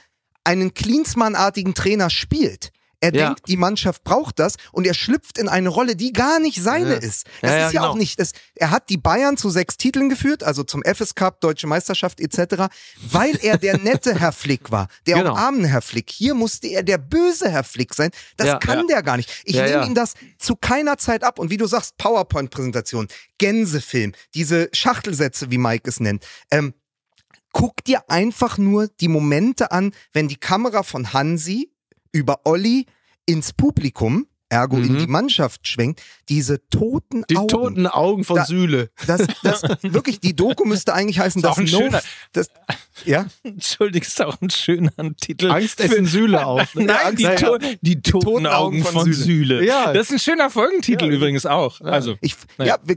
einen 0.43 0.74
Klinsmann-artigen 0.74 1.74
Trainer 1.74 2.09
spielt. 2.09 2.72
Er 2.99 3.13
Ja. 3.13 3.27
denkt, 3.27 3.47
die 3.47 3.57
Mannschaft 3.57 4.03
braucht 4.03 4.39
das 4.39 4.55
und 4.71 4.87
er 4.87 4.95
schlüpft 4.95 5.37
in 5.37 5.47
eine 5.47 5.69
Rolle, 5.69 5.95
die 5.95 6.13
gar 6.13 6.39
nicht 6.39 6.61
seine 6.63 6.93
Ja. 6.93 6.99
ist. 6.99 7.27
Das 7.41 7.51
Ja, 7.51 7.67
ist 7.67 7.73
ja 7.73 7.81
genau. 7.81 7.91
auch 7.91 7.95
nicht. 7.95 8.19
Das, 8.19 8.31
er 8.55 8.71
hat 8.71 8.89
die 8.89 8.97
Bayern 8.97 9.37
zu 9.37 9.49
sechs 9.51 9.77
Titeln 9.77 10.09
geführt, 10.09 10.43
also 10.43 10.63
zum 10.63 10.81
FS 10.83 11.13
Cup, 11.13 11.39
Deutsche 11.41 11.67
Meisterschaft 11.67 12.19
etc., 12.19 12.65
weil 13.11 13.37
er 13.43 13.57
der 13.59 13.77
nette 13.77 14.19
Herr 14.19 14.31
Flick 14.31 14.71
war, 14.71 14.87
der 15.05 15.17
Genau. 15.17 15.33
umarmende 15.33 15.67
Herr 15.67 15.83
Flick. 15.83 16.09
Hier 16.09 16.33
musste 16.33 16.67
er 16.67 16.81
der 16.81 16.97
böse 16.97 17.49
Herr 17.51 17.63
Flick 17.63 17.93
sein. 17.93 18.09
Das 18.35 18.59
kann 18.59 18.87
der 18.87 19.03
gar 19.03 19.17
nicht. 19.17 19.29
Ich 19.45 19.55
nehme 19.55 19.85
ihm 19.85 19.93
das 19.95 20.15
zu 20.39 20.55
keiner 20.55 20.97
Zeit 20.97 21.23
ab. 21.23 21.37
Und 21.37 21.51
wie 21.51 21.57
du 21.57 21.67
sagst, 21.67 21.97
PowerPoint-Präsentation, 21.97 23.07
Gänsefilm, 23.37 24.13
diese 24.33 24.69
Schachtelsätze, 24.73 25.51
wie 25.51 25.57
Mike 25.59 25.87
es 25.87 25.99
nennt. 25.99 26.25
Ähm, 26.49 26.73
guck 27.51 27.83
dir 27.83 28.09
einfach 28.09 28.57
nur 28.57 28.87
die 28.99 29.07
Momente 29.07 29.71
an, 29.71 29.93
wenn 30.13 30.27
die 30.27 30.35
Kamera 30.37 30.83
von 30.83 31.13
Hansi 31.13 31.71
über 32.18 32.41
Olli 32.45 32.86
ins 33.26 33.53
Publikum, 33.53 34.28
ergo 34.49 34.78
in 34.78 34.93
Mhm. 34.93 34.97
die 34.99 35.07
Mannschaft 35.07 35.68
schwenkt, 35.68 36.01
diese 36.30 36.65
toten 36.70 37.26
Die 37.30 37.36
Augen. 37.36 37.47
toten 37.49 37.88
Augen 37.88 38.24
von 38.24 38.38
Da- 38.38 38.45
Sühle. 38.45 38.89
Das, 39.05 39.28
das, 39.43 39.61
wirklich, 39.82 40.22
die 40.22 40.36
Doku 40.38 40.63
müsste 40.63 40.93
eigentlich 40.93 41.20
heißen, 41.20 41.39
Ist 41.43 41.45
auch 41.45 41.55
das 41.55 41.65
ein 41.65 41.72
No, 41.72 41.80
schöner- 41.80 42.01
das, 42.32 42.47
ja, 43.03 43.26
Entschuldigung, 43.43 44.07
ist 44.07 44.22
auch 44.22 44.39
ein 44.41 44.49
schöner 44.49 44.91
Titel. 45.20 45.51
Angst 45.51 45.82
essen 45.82 46.05
Sühle 46.05 46.45
auf. 46.45 46.74
ne? 46.76 46.86
Nein, 46.86 47.18
die, 47.18 47.28
Angst- 47.28 47.43
to 47.43 47.57
die 47.82 48.01
toten, 48.01 48.47
Augen 48.47 48.86
von, 48.86 49.11
Sühle. 49.11 49.65
Ja. 49.65 49.91
Das 49.91 50.07
ist 50.07 50.13
ein 50.13 50.20
schöner 50.20 50.49
Folgentitel 50.49 51.05
übrigens 51.11 51.45
auch. 51.45 51.82
Also, 51.82 52.15
Ich, 52.22 52.36
Naja. 52.57 52.78
ja, 52.88 52.95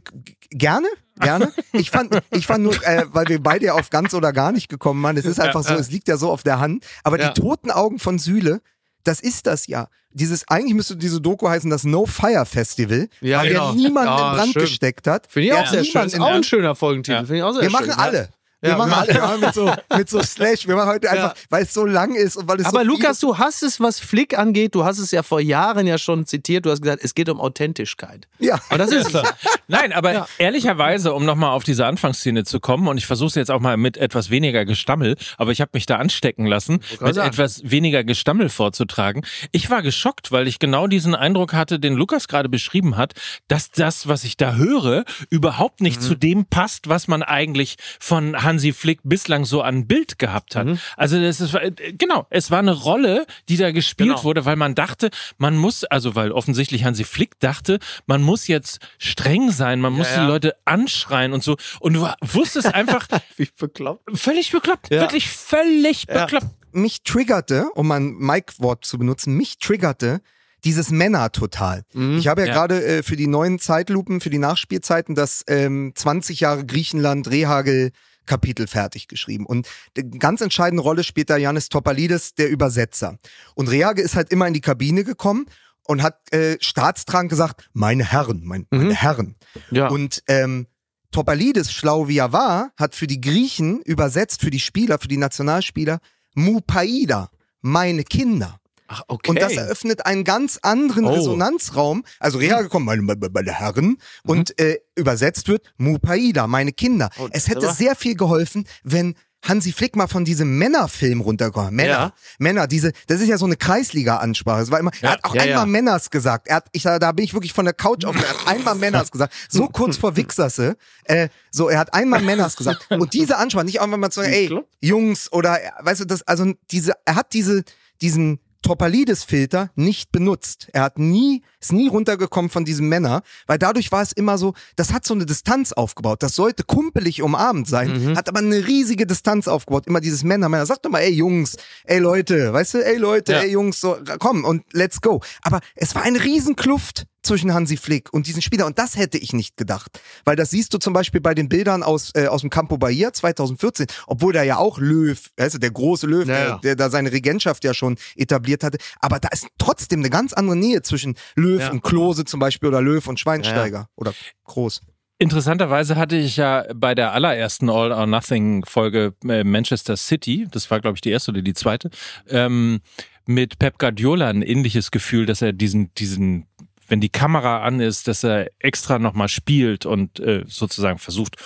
gerne, 0.51 0.87
gerne. 1.19 1.53
Ich 1.73 1.91
fand, 1.91 2.17
ich 2.31 2.47
fand 2.47 2.63
nur, 2.63 2.75
äh, 2.87 3.07
weil 3.11 3.27
wir 3.27 3.43
beide 3.43 3.67
ja 3.67 3.75
auf 3.75 3.91
ganz 3.91 4.15
oder 4.15 4.33
gar 4.33 4.53
nicht 4.53 4.69
gekommen 4.69 5.03
waren, 5.03 5.17
es 5.17 5.25
ist 5.25 5.41
einfach 5.41 5.65
so, 5.65 5.75
es 5.75 5.91
liegt 5.91 6.07
ja 6.07 6.17
so 6.17 6.31
auf 6.31 6.45
der 6.45 6.61
Hand. 6.61 6.85
Aber 7.03 7.19
Ja. 7.19 7.31
die 7.33 7.41
toten 7.41 7.73
Augen 7.73 7.99
von 7.99 8.21
Sühle, 8.21 8.63
das 9.05 9.21
ist 9.21 9.47
das 9.47 9.67
ja. 9.67 9.89
Dieses, 10.13 10.49
eigentlich 10.49 10.75
müsste 10.75 10.97
diese 10.97 11.21
Doku 11.21 11.49
heißen 11.49 11.71
das 11.71 11.85
No 11.85 12.05
Fire 12.05 12.45
Festival, 12.45 13.09
Ja, 13.21 13.39
weil 13.39 13.49
genau. 13.51 13.67
der 13.73 13.75
niemanden 13.81 14.09
Ja, 14.13 14.31
in 14.31 14.37
Brand 14.37 14.53
schön. 14.53 14.63
gesteckt 14.63 15.07
hat. 15.07 15.27
Finde 15.29 15.49
ich 15.49 15.53
auch 15.55 15.67
sehr 15.67 15.85
schön. 15.85 15.93
niemanden 15.93 16.15
Ist 16.17 16.21
auch 16.21 16.27
ein 16.27 16.43
schöner 16.45 16.75
Folgentitel. 16.75 17.13
Ja. 17.19 17.25
Finde 17.25 17.37
ich 17.37 17.43
auch 17.45 17.53
sehr 17.53 17.63
Wir 17.63 17.71
schön. 17.71 17.79
machen 17.87 17.89
ja. 17.91 17.97
alle. 17.97 18.29
Wir 18.61 18.71
Ja, 18.71 18.77
machen 18.77 19.07
ja, 19.09 19.37
mit, 19.41 19.55
so, 19.55 19.73
mit 19.97 20.09
so 20.09 20.23
Slash. 20.23 20.69
Wir 20.69 20.77
machen 20.77 20.91
heute 20.91 21.11
einfach, 21.11 21.35
weil 21.49 21.63
es 21.63 21.73
so 21.73 21.87
lang 21.87 22.15
ist 22.15 22.37
und 22.37 22.47
weil 22.47 22.61
es 22.61 22.67
Aber 22.67 22.81
so 22.81 22.87
Lukas, 22.87 23.19
du 23.19 23.39
hast 23.39 23.63
es, 23.63 23.81
was 23.81 24.01
Flick 24.01 24.39
angeht, 24.39 24.75
du 24.75 24.85
hast 24.85 24.99
es 24.99 25.11
ja 25.13 25.23
vor 25.23 25.41
Jahren 25.41 25.87
ja 25.87 25.97
schon 25.97 26.27
zitiert, 26.27 26.67
du 26.67 26.71
hast 26.71 26.83
gesagt, 26.83 27.03
es 27.03 27.15
geht 27.15 27.29
um 27.29 27.41
Authentischkeit. 27.41 28.29
Ja. 28.39 28.61
Und 28.71 28.79
das 28.79 28.93
ist 28.93 29.15
es. 29.15 29.23
Nein, 29.69 29.93
aber 29.93 30.29
ehrlicherweise, 30.39 31.15
um 31.15 31.25
nochmal 31.25 31.51
auf 31.53 31.65
diese 31.65 31.87
Anfangsszene 31.87 32.45
zu 32.45 32.61
kommen, 32.61 32.89
und 32.89 32.99
ich 32.99 33.07
versuche 33.07 33.29
es 33.29 33.35
jetzt 33.37 33.51
auch 33.51 33.61
mal 33.61 33.77
mit 33.77 33.97
etwas 33.97 34.29
weniger 34.31 34.65
Gestammel, 34.65 35.17
aber 35.39 35.53
ich 35.53 35.61
habe 35.61 35.71
mich 35.75 35.87
da 35.87 35.97
anstecken 35.97 36.45
lassen, 36.47 36.81
mit 37.01 37.15
sagen. 37.15 37.29
etwas 37.29 37.63
weniger 37.65 38.05
Gestammel 38.05 38.49
vorzutragen. 38.51 39.25
Ich 39.53 39.71
war 39.71 39.83
geschockt, 39.83 40.33
weil 40.33 40.49
ich 40.49 40.59
genau 40.59 40.87
diesen 40.87 41.15
Eindruck 41.15 41.55
hatte, 41.55 41.79
den 41.79 41.95
Lukas 41.95 42.29
gerade 42.29 42.49
beschrieben 42.49 42.97
hat, 42.97 43.15
dass 43.49 43.71
das, 43.71 44.07
was 44.09 44.25
ich 44.25 44.37
da 44.37 44.55
höre, 44.55 45.05
überhaupt 45.31 45.81
nicht 45.81 46.03
zu 46.03 46.15
dem 46.15 46.45
passt, 46.45 46.89
was 46.89 47.09
man 47.09 47.23
eigentlich 47.23 47.77
von 47.99 48.43
Hansi 48.51 48.73
Flick 48.73 48.99
bislang 49.05 49.45
so 49.45 49.63
an 49.63 49.87
Bild 49.87 50.19
gehabt 50.19 50.57
hat. 50.57 50.67
Also 50.97 51.21
das 51.21 51.41
ist 51.41 51.55
äh, 51.55 51.73
genau, 51.97 52.27
es 52.31 52.51
war 52.51 52.59
eine 52.59 52.73
Rolle, 52.73 53.27
die 53.49 53.57
da 53.57 53.71
gespielt 53.71 54.11
Genau. 54.11 54.25
wurde, 54.25 54.45
weil 54.45 54.57
man 54.57 54.75
dachte, 54.75 55.11
man 55.39 55.57
muss, 55.57 55.85
also 55.85 56.15
weil 56.17 56.33
offensichtlich 56.33 56.85
Hansi 56.85 57.05
Flick 57.05 57.39
dachte, 57.39 57.79
man 58.07 58.23
muss 58.23 58.47
jetzt 58.49 58.81
streng 58.99 59.51
sein, 59.53 59.81
man 59.81 59.93
muss 59.93 60.11
ja. 60.11 60.23
die 60.23 60.27
Leute 60.27 60.57
anschreien 60.65 61.33
und 61.33 61.43
so. 61.45 61.57
Und 61.81 61.95
du 61.95 62.09
wusstest 62.21 62.75
einfach, 62.75 63.07
Wie 63.37 63.49
bekloppt. 63.59 64.19
völlig 64.19 64.51
bekloppt, 64.53 64.91
Ja. 64.91 65.01
wirklich 65.01 65.29
völlig 65.31 66.07
Ja. 66.09 66.25
bekloppt. 66.25 66.47
mich 66.73 67.03
triggerte, 67.03 67.71
um 67.75 67.91
ein 67.93 68.15
Mike-Wort 68.19 68.85
zu 68.85 68.99
benutzen, 68.99 69.35
mich 69.37 69.59
triggerte 69.59 70.21
dieses 70.65 70.91
Männer 70.91 71.33
total. 71.33 71.85
Mhm. 71.95 72.19
Ich 72.19 72.27
habe 72.29 72.43
ja, 72.43 72.49
Ja. 72.49 72.53
gerade 72.53 72.85
äh, 72.85 73.03
für 73.03 73.17
die 73.17 73.27
neuen 73.27 73.59
Zeitlupen, 73.59 74.21
für 74.21 74.29
die 74.31 74.39
Nachspielzeiten 74.39 75.15
das 75.15 75.43
ähm, 75.49 75.93
20 75.95 76.41
Jahre 76.41 76.67
Griechenland 76.67 77.31
Rehagel 77.31 77.93
Kapitel 78.31 78.69
fertig 78.69 79.09
geschrieben. 79.09 79.45
Und 79.45 79.67
eine 79.99 80.09
ganz 80.11 80.41
entscheidende 80.41 80.85
Rolle 80.85 81.03
spielt 81.03 81.31
da 81.31 81.37
Janis 81.37 81.69
Topalidis, 81.69 82.35
der 82.37 82.49
Übersetzer. 82.49 83.19
Und 83.57 83.69
Rehagel 83.69 84.05
ist 84.05 84.15
halt 84.15 84.31
immer 84.31 84.47
in 84.47 84.55
die 84.55 84.61
Kabine 84.61 85.03
gekommen 85.03 85.47
und 85.89 86.01
hat 86.01 86.33
äh, 86.33 86.57
staatstragend 86.61 87.31
gesagt, 87.31 87.69
meine 87.73 88.05
Herren, 88.05 88.43
mein, 88.45 88.67
meine 88.71 88.85
Mhm. 88.85 88.91
Herren. 88.93 89.37
Ja. 89.73 89.89
Und 89.89 90.23
ähm, 90.29 90.69
Topalidis, 91.11 91.73
schlau 91.73 92.07
wie 92.07 92.19
er 92.19 92.33
war, 92.33 92.71
hat 92.77 92.95
für 92.95 93.09
die 93.09 93.21
Griechen 93.21 93.83
übersetzt, 93.83 94.43
für 94.43 94.51
die 94.51 94.61
Spieler, 94.61 95.01
für 95.01 95.09
die 95.09 95.17
Nationalspieler, 95.17 95.99
Mupaida, 96.35 97.31
meine 97.61 98.05
Kinder. 98.05 98.60
Ach, 98.93 99.03
okay. 99.07 99.31
Und 99.31 99.41
das 99.41 99.53
eröffnet 99.53 100.05
einen 100.05 100.25
ganz 100.25 100.59
anderen 100.63 101.05
Oh. 101.05 101.11
Resonanzraum. 101.15 102.03
Also 102.19 102.39
Reha 102.39 102.61
gekommen, 102.61 102.87
meine, 102.87 103.03
meine, 103.03 103.29
meine 103.33 103.53
Herren. 103.53 103.99
Und 104.25 104.59
äh, 104.59 104.79
übersetzt 104.97 105.47
wird 105.47 105.73
Mupaida, 105.77 106.49
meine 106.49 106.73
Kinder. 106.73 107.09
Oh, 107.21 107.29
es 107.31 107.47
hätte 107.47 107.61
clever. 107.61 107.75
sehr 107.75 107.95
viel 107.95 108.17
geholfen, 108.17 108.67
wenn 108.83 109.15
Hansi 109.47 109.73
Flick 109.73 109.95
mal 109.95 110.09
von 110.09 110.25
diesem 110.25 110.59
Männerfilm 110.59 111.21
runterkommt. 111.21 111.71
Männer, 111.73 111.89
Ja. 111.91 112.13
Männer, 112.41 112.67
diese, 112.67 112.93
das 113.07 113.21
ist 113.21 113.29
ja 113.29 113.39
so 113.39 113.47
eine 113.47 113.57
Kreisliga-Ansprache. 113.57 114.61
Es 114.63 114.71
war 114.73 114.81
immer, 114.81 114.91
er 115.01 115.13
hat 115.13 115.25
auch 115.25 115.35
ja, 115.37 115.43
einmal 115.43 115.59
ja. 115.61 115.67
Männers 115.67 116.11
gesagt. 116.11 116.49
Er 116.49 116.57
hat, 116.57 116.67
ich, 116.73 116.83
da 116.83 117.13
bin 117.13 117.25
ich 117.25 117.33
wirklich 117.33 117.53
von 117.53 117.65
der 117.65 117.73
Couch 117.73 118.05
auf, 118.05 118.17
er 118.17 118.29
hat 118.29 118.49
einmal 118.49 118.75
Männers 118.75 119.11
gesagt. 119.13 119.33
So 119.49 119.69
kurz 119.69 119.97
vor 119.97 120.17
Wichserse. 120.17 120.77
Äh, 121.05 121.29
so, 121.53 121.69
er 121.69 121.79
hat 121.79 121.95
einmal 121.95 122.21
Männers 122.23 122.57
gesagt. 122.57 122.89
Und 122.91 123.15
diese 123.15 123.39
Ansprache, 123.39 123.65
nicht 123.65 123.81
einfach 123.81 123.97
mal 123.97 124.11
zu 124.11 124.21
sagen, 124.21 124.33
ey, 124.33 124.61
Jungs 124.81 125.33
oder, 125.33 125.59
weißt 125.79 126.01
du, 126.01 126.05
das, 126.07 126.23
also 126.23 126.53
diese, 126.71 126.93
er 127.07 127.15
hat 127.15 127.33
diese, 127.33 127.63
diesen 128.03 128.41
Topalides-Filter 128.63 129.71
nicht 129.75 130.13
benutzt. 130.13 130.69
Er 130.73 130.83
hat 130.83 130.99
nie, 130.99 131.43
ist 131.61 131.73
nie 131.73 131.89
runtergekommen 131.89 132.51
von 132.51 132.65
diesem 132.65 132.89
Männer, 132.89 133.23
weil 133.47 133.59
dadurch 133.59 133.91
war 133.93 134.03
es 134.03 134.13
immer 134.13 134.39
so, 134.39 134.55
das 134.77 134.93
hat 134.93 135.05
so 135.05 135.15
eine 135.15 135.27
Distanz 135.27 135.73
aufgebaut. 135.73 136.23
Das 136.23 136.35
sollte 136.35 136.65
kumpelig 136.65 137.23
umarmend 137.23 137.69
sein, 137.69 138.17
hat 138.17 138.29
aber 138.29 138.39
eine 138.41 138.67
riesige 138.67 139.07
Distanz 139.07 139.49
aufgebaut. 139.49 139.87
Immer 139.87 140.01
dieses 140.01 140.25
Männer, 140.25 140.49
Männer. 140.49 140.67
Sag 140.67 140.83
doch 140.83 140.91
mal, 140.91 141.01
ey 141.01 141.13
Jungs, 141.13 141.57
ey 141.85 141.99
Leute, 141.99 142.53
weißt 142.53 142.75
du, 142.75 142.85
ey 142.87 142.97
Leute, 142.97 143.33
Ja. 143.33 143.41
ey 143.41 143.51
Jungs, 143.53 143.81
so, 143.81 143.97
komm 144.19 144.45
und 144.45 144.65
let's 144.73 145.01
go. 145.01 145.21
Aber 145.43 145.61
es 145.75 145.95
war 145.95 146.03
eine 146.03 146.23
Riesenkluft 146.23 147.05
zwischen 147.23 147.53
Hansi 147.55 147.77
Flick 147.77 148.13
und 148.13 148.27
diesen 148.27 148.43
Spieler 148.43 148.67
und 148.67 148.79
das 148.79 148.97
hätte 148.97 149.19
ich 149.19 149.33
nicht 149.33 149.57
gedacht. 149.57 150.01
Weil 150.25 150.37
das 150.37 150.51
siehst 150.51 150.73
du 150.75 150.79
zum 150.79 150.93
Beispiel 150.93 151.21
bei 151.21 151.35
den 151.35 151.49
Bildern 151.49 151.83
aus, 151.83 152.13
äh, 152.15 152.27
aus 152.27 152.41
dem 152.41 152.51
Campo 152.51 152.79
Bahia 152.79 153.13
2014, 153.13 153.87
obwohl 154.07 154.33
da 154.33 154.43
ja 154.43 154.57
auch 154.59 154.79
Löw, 154.79 155.19
weißt 155.37 155.55
du, 155.55 155.59
der 155.59 155.71
große 155.71 156.07
Löw, 156.07 156.27
Ja, 156.27 156.35
der, 156.35 156.49
ja. 156.49 156.59
der 156.59 156.77
da 156.77 156.91
seine 156.91 157.13
Regentschaft 157.13 157.65
ja 157.65 157.75
schon 157.75 157.97
etabliert 158.17 158.65
hatte. 158.65 158.79
Aber 159.01 159.19
da 159.19 159.29
ist 159.29 159.49
trotzdem 159.59 160.01
eine 160.01 160.11
ganz 160.11 160.33
andere 160.33 160.57
Nähe 160.57 160.83
zwischen 160.83 161.17
Löw 161.37 161.61
Ja. 161.61 161.71
und 161.71 161.83
Klose 161.83 162.25
zum 162.25 162.41
Beispiel 162.41 162.69
oder 162.69 162.81
Löw 162.81 163.07
und 163.07 163.21
Schweinsteiger 163.21 163.89
oder 163.97 164.13
Groß. 164.45 164.81
Interessanterweise 165.19 165.97
hatte 165.97 166.17
ich 166.17 166.39
ja 166.39 166.65
bei 166.75 166.95
der 166.95 167.13
allerersten 167.13 167.69
All 167.69 167.93
or 167.93 168.07
Nothing 168.07 168.65
Folge 168.65 169.13
äh, 169.29 169.45
Manchester 169.45 169.99
City, 169.99 170.49
das 170.51 170.71
war 170.71 170.81
glaube 170.81 170.97
ich 170.97 171.03
die 171.03 171.11
erste 171.11 171.31
oder 171.33 171.43
die 171.43 171.53
zweite, 171.53 171.91
ähm, 172.29 172.81
mit 173.27 173.59
Pep 173.59 173.79
Guardiola 173.79 174.29
ein 174.29 174.41
ähnliches 174.41 174.91
Gefühl, 174.91 175.27
dass 175.27 175.43
er 175.43 175.53
diesen, 175.53 175.93
diesen, 175.95 176.47
wenn 176.91 177.01
die 177.01 177.09
Kamera 177.09 177.63
an 177.63 177.81
ist, 177.81 178.09
dass 178.09 178.25
er 178.25 178.51
extra 178.59 178.99
nochmal 178.99 179.29
spielt 179.29 179.87
und 179.87 180.21
äh, 180.21 180.45
sozusagen 180.47 180.99
versucht 180.99 181.37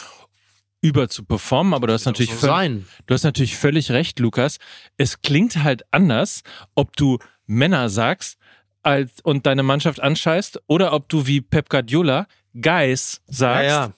über 0.80 1.08
zu 1.08 1.24
performen, 1.24 1.72
aber 1.74 1.86
du 1.86 1.92
hast 1.92 2.04
natürlich 2.04 2.32
so 2.34 2.46
völlig. 2.48 2.84
Du 3.06 3.14
hast 3.14 3.24
natürlich 3.24 3.56
völlig 3.56 3.90
recht, 3.90 4.18
Lukas. 4.18 4.58
Es 4.96 5.22
klingt 5.22 5.62
halt 5.62 5.82
anders, 5.92 6.42
ob 6.74 6.96
du 6.96 7.18
Männer 7.46 7.88
sagst 7.88 8.38
als, 8.82 9.20
und 9.22 9.46
deine 9.46 9.62
Mannschaft 9.62 10.00
anscheißt 10.00 10.60
oder 10.66 10.92
ob 10.92 11.08
du 11.08 11.26
wie 11.26 11.40
Pep 11.40 11.70
Guardiola 11.70 12.26
Guys 12.60 13.22
sagst 13.26 13.64
Ja, 13.70 13.86
ja. 13.86 13.92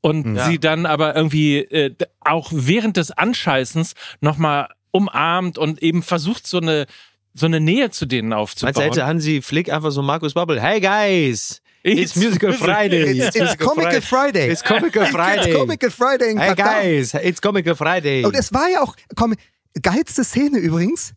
und 0.00 0.36
Ja. 0.36 0.46
sie 0.46 0.58
dann 0.58 0.84
aber 0.86 1.14
irgendwie 1.14 1.58
äh, 1.58 1.94
auch 2.20 2.50
während 2.52 2.96
des 2.96 3.12
Anscheißens 3.12 3.94
nochmal 4.20 4.68
umarmt 4.90 5.58
und 5.58 5.82
eben 5.82 6.02
versucht, 6.02 6.46
so 6.46 6.58
eine, 6.58 6.86
so 7.34 7.46
eine 7.46 7.60
Nähe 7.60 7.90
zu 7.90 8.06
denen 8.06 8.28
Meinst 8.28 8.62
du, 8.62 8.66
aufzubauen. 8.66 8.84
hätte 8.84 9.06
Hansi 9.06 9.42
Flick 9.42 9.72
einfach 9.72 9.90
so 9.90 10.02
Markus 10.02 10.34
Bubble, 10.34 10.60
hey 10.60 10.80
guys, 10.80 11.60
it's 11.82 12.14
Musical 12.16 12.52
Friday. 12.52 13.18
It's, 13.18 13.36
it's 13.36 13.58
Comical 13.58 14.00
Friday. 14.00 14.50
It's 14.50 14.62
Comical 14.62 15.06
Friday. 15.06 15.50
It's 15.50 15.58
Comical 15.58 15.90
Friday 15.90 16.30
in 16.32 16.38
Hey 16.38 16.54
Katar. 16.54 16.82
guys, 16.82 17.14
it's 17.14 17.40
Comical 17.40 17.74
Friday. 17.74 18.24
Und 18.24 18.34
es 18.36 18.52
war 18.52 18.68
ja 18.68 18.82
auch, 18.82 18.94
komm, 19.16 19.34
geilste 19.80 20.24
Szene 20.24 20.58
übrigens. 20.58 21.14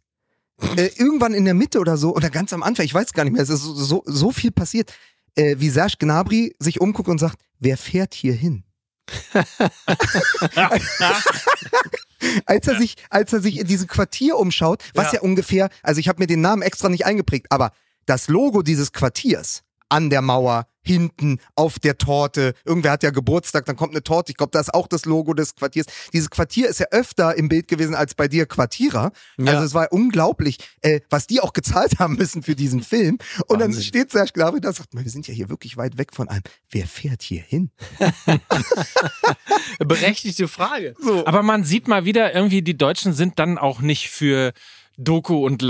Äh, 0.78 0.90
irgendwann 0.98 1.34
in 1.34 1.44
der 1.44 1.54
Mitte 1.54 1.80
oder 1.80 1.98
so, 1.98 2.16
oder 2.16 2.30
ganz 2.30 2.54
am 2.54 2.64
Anfang, 2.64 2.86
ich 2.86 2.94
weiß 2.94 3.12
gar 3.12 3.26
nicht 3.26 3.34
mehr, 3.34 3.44
es 3.44 3.50
ist 3.50 3.64
so, 3.64 3.74
so, 3.74 4.04
so 4.06 4.32
viel 4.32 4.52
passiert, 4.52 4.94
äh, 5.36 5.56
wie 5.60 5.70
Serge 5.70 5.96
Gnabry 6.00 6.56
sich 6.60 6.80
umguckt 6.80 7.10
und 7.10 7.20
sagt, 7.20 7.38
wer 7.60 7.76
fährt 7.76 8.14
hier 8.14 8.34
hin? 8.34 8.64
als 12.46 12.68
er 12.68 12.78
sich, 12.78 12.96
als 13.10 13.34
er 13.34 13.42
sich 13.42 13.60
in 13.60 13.68
diesem 13.68 13.88
Quartier 13.88 14.38
umschaut, 14.38 14.84
was 14.94 15.12
ja, 15.12 15.22
ungefähr, 15.22 15.70
also 15.84 16.00
ich 16.00 16.08
habe 16.08 16.20
mir 16.20 16.28
den 16.28 16.42
Namen 16.42 16.62
extra 16.62 16.90
nicht 16.90 17.06
eingeprägt, 17.06 17.48
aber 17.50 17.72
das 18.06 18.28
Logo 18.28 18.62
dieses 18.62 18.92
Quartiers 18.92 19.64
an 19.90 20.10
der 20.10 20.22
Mauer, 20.22 20.68
hinten, 20.88 21.40
auf 21.56 21.80
der 21.80 21.98
Torte, 21.98 22.54
irgendwer 22.64 22.92
hat 22.92 23.04
ja 23.04 23.10
Geburtstag, 23.10 23.66
dann 23.66 23.76
kommt 23.76 23.94
eine 23.94 24.04
Torte, 24.04 24.32
ich 24.32 24.38
glaube, 24.38 24.52
da 24.52 24.60
ist 24.60 24.74
auch 24.74 24.88
das 24.88 25.06
Logo 25.06 25.34
des 25.34 25.56
Quartiers. 25.56 25.86
Dieses 26.14 26.30
Quartier 26.30 26.70
ist 26.70 26.80
ja 26.80 26.88
öfter 26.92 27.36
im 27.36 27.50
Bild 27.50 27.68
gewesen 27.68 27.96
als 27.96 28.16
bei 28.16 28.28
dir 28.28 28.46
Quartierer. 28.46 29.12
Also 29.38 29.64
es 29.64 29.74
war 29.74 29.92
unglaublich, 29.92 30.58
äh, 30.82 31.02
was 31.10 31.28
die 31.28 31.42
auch 31.42 31.54
gezahlt 31.54 32.00
haben 32.00 32.16
müssen 32.16 32.44
für 32.44 32.56
diesen 32.56 32.82
Film. 32.82 33.18
Und 33.48 33.60
dann 33.60 33.74
steht 33.74 34.12
Serge 34.12 34.32
Gnabry 34.34 34.62
da 34.62 34.70
und 34.70 34.76
sagt, 34.76 34.90
wir 34.94 35.10
sind 35.10 35.28
ja 35.28 35.34
hier 35.34 35.50
wirklich 35.50 35.78
weit 35.78 35.98
weg 35.98 36.14
von 36.14 36.28
allem. 36.28 36.44
Wer 36.70 36.88
fährt 36.88 37.22
hier 37.22 37.42
hin? 37.42 37.72
Berechtigte 39.80 40.48
Frage. 40.48 40.96
Aber 41.26 41.44
man 41.44 41.64
sieht 41.64 41.88
mal 41.88 42.06
wieder, 42.06 42.34
irgendwie 42.34 42.62
die 42.62 42.78
Deutschen 42.78 43.14
sind 43.14 43.40
dann 43.40 43.58
auch 43.58 43.82
nicht 43.82 44.10
für 44.10 44.54
Doku 44.98 45.46
und 45.46 45.62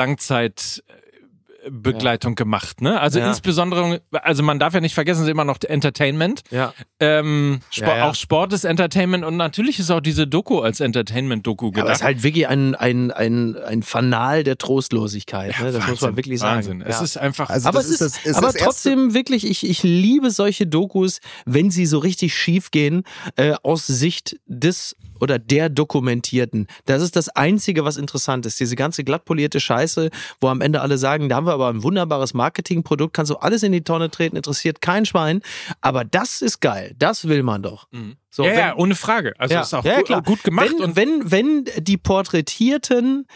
Langzeitbegleitung 1.66 2.36
gemacht, 2.36 2.82
ne? 2.82 3.00
Also 3.00 3.20
Ja. 3.20 3.28
insbesondere, 3.28 4.02
also 4.12 4.44
man 4.44 4.60
darf 4.60 4.74
ja 4.74 4.82
nicht 4.82 4.94
vergessen, 4.94 5.22
es 5.22 5.28
ist 5.28 5.32
immer 5.32 5.46
noch 5.46 5.58
Entertainment. 5.68 6.42
Ja. 6.52 6.74
Ähm, 7.00 7.60
Sport, 7.72 7.88
Ja, 7.90 7.98
ja. 7.98 8.10
Auch 8.10 8.16
Sport 8.16 8.54
ist 8.54 8.64
Entertainment 8.66 9.24
und 9.26 9.38
natürlich 9.38 9.80
ist 9.80 9.90
auch 9.92 10.00
diese 10.00 10.28
Doku 10.28 10.60
als 10.60 10.80
Entertainment-Doku 10.80 11.68
Aber 11.68 11.76
es 11.78 11.82
gedacht. 11.84 11.96
ist 11.96 12.04
halt 12.04 12.24
wirklich 12.24 12.48
ein, 12.48 12.76
ein, 12.76 13.12
ein, 13.12 13.56
ein 13.58 13.84
Fanal 13.84 14.44
der 14.44 14.58
Trostlosigkeit. 14.58 15.60
ne? 15.60 15.72
Das 15.72 15.88
muss 15.88 16.02
man 16.02 16.16
wirklich 16.18 16.40
sagen. 16.40 16.58
Wahnsinn. 16.58 16.82
Es 16.82 16.98
Ja. 17.00 17.04
ist 17.04 17.18
einfach. 17.18 17.50
Also 17.50 17.68
aber 17.70 17.80
das 17.80 17.88
es 17.90 18.02
ist, 18.02 18.02
das, 18.02 18.26
ist 18.26 18.36
aber 18.38 18.48
das 18.48 18.56
erste- 18.56 18.66
trotzdem 18.66 19.14
wirklich, 19.14 19.46
ich, 19.50 19.68
ich 19.68 19.84
liebe 19.84 20.32
solche 20.32 20.68
Dokus, 20.68 21.20
wenn 21.46 21.72
sie 21.72 21.86
so 21.86 21.98
richtig 22.00 22.36
schief 22.36 22.72
gehen, 22.72 23.04
äh, 23.36 23.54
aus 23.64 23.88
Sicht 23.88 24.38
des 24.46 24.96
oder 25.20 25.40
der 25.40 25.70
Dokumentierten. 25.70 26.68
Das 26.86 27.02
ist 27.02 27.16
das 27.16 27.30
Einzige, 27.30 27.86
was 27.86 27.98
interessant 27.98 28.46
ist. 28.46 28.60
Diese 28.60 28.76
ganze 28.76 29.04
glattpolierte 29.04 29.60
Scheiße, 29.60 30.10
wo 30.42 30.48
am 30.48 30.62
Ende 30.62 30.82
alle 30.82 30.98
sagen, 30.98 31.30
da 31.30 31.36
haben 31.38 31.48
wir 31.48 31.54
aber 31.54 31.70
ein 31.70 31.84
wunderbares 31.84 32.34
Marketingprodukt, 32.34 33.14
kannst 33.14 33.32
du 33.32 33.36
alles 33.38 33.64
in 33.64 33.72
die 33.72 33.84
Tonne 33.84 34.10
treten, 34.10 34.36
interessiert 34.36 34.82
kein 34.82 35.06
Schwein. 35.06 35.42
Aber 35.82 36.04
das 36.06 36.42
ist 36.42 36.60
geil. 36.62 36.96
Das 37.00 37.28
will 37.28 37.44
man 37.44 37.62
doch. 37.64 37.88
So, 38.30 38.44
ja, 38.44 38.52
wenn- 38.52 38.60
ja, 38.60 38.76
ohne 38.76 38.96
Frage. 38.96 39.34
Also 39.38 39.56
ist 39.62 39.74
auch 39.74 39.86
ja, 39.86 40.02
gut, 40.02 40.26
gut 40.26 40.44
gemacht. 40.44 40.70
Wenn, 40.70 40.84
und 40.84 40.96
wenn, 40.96 41.32
wenn 41.32 41.66
die 41.78 41.98
Porträtierten 41.98 43.28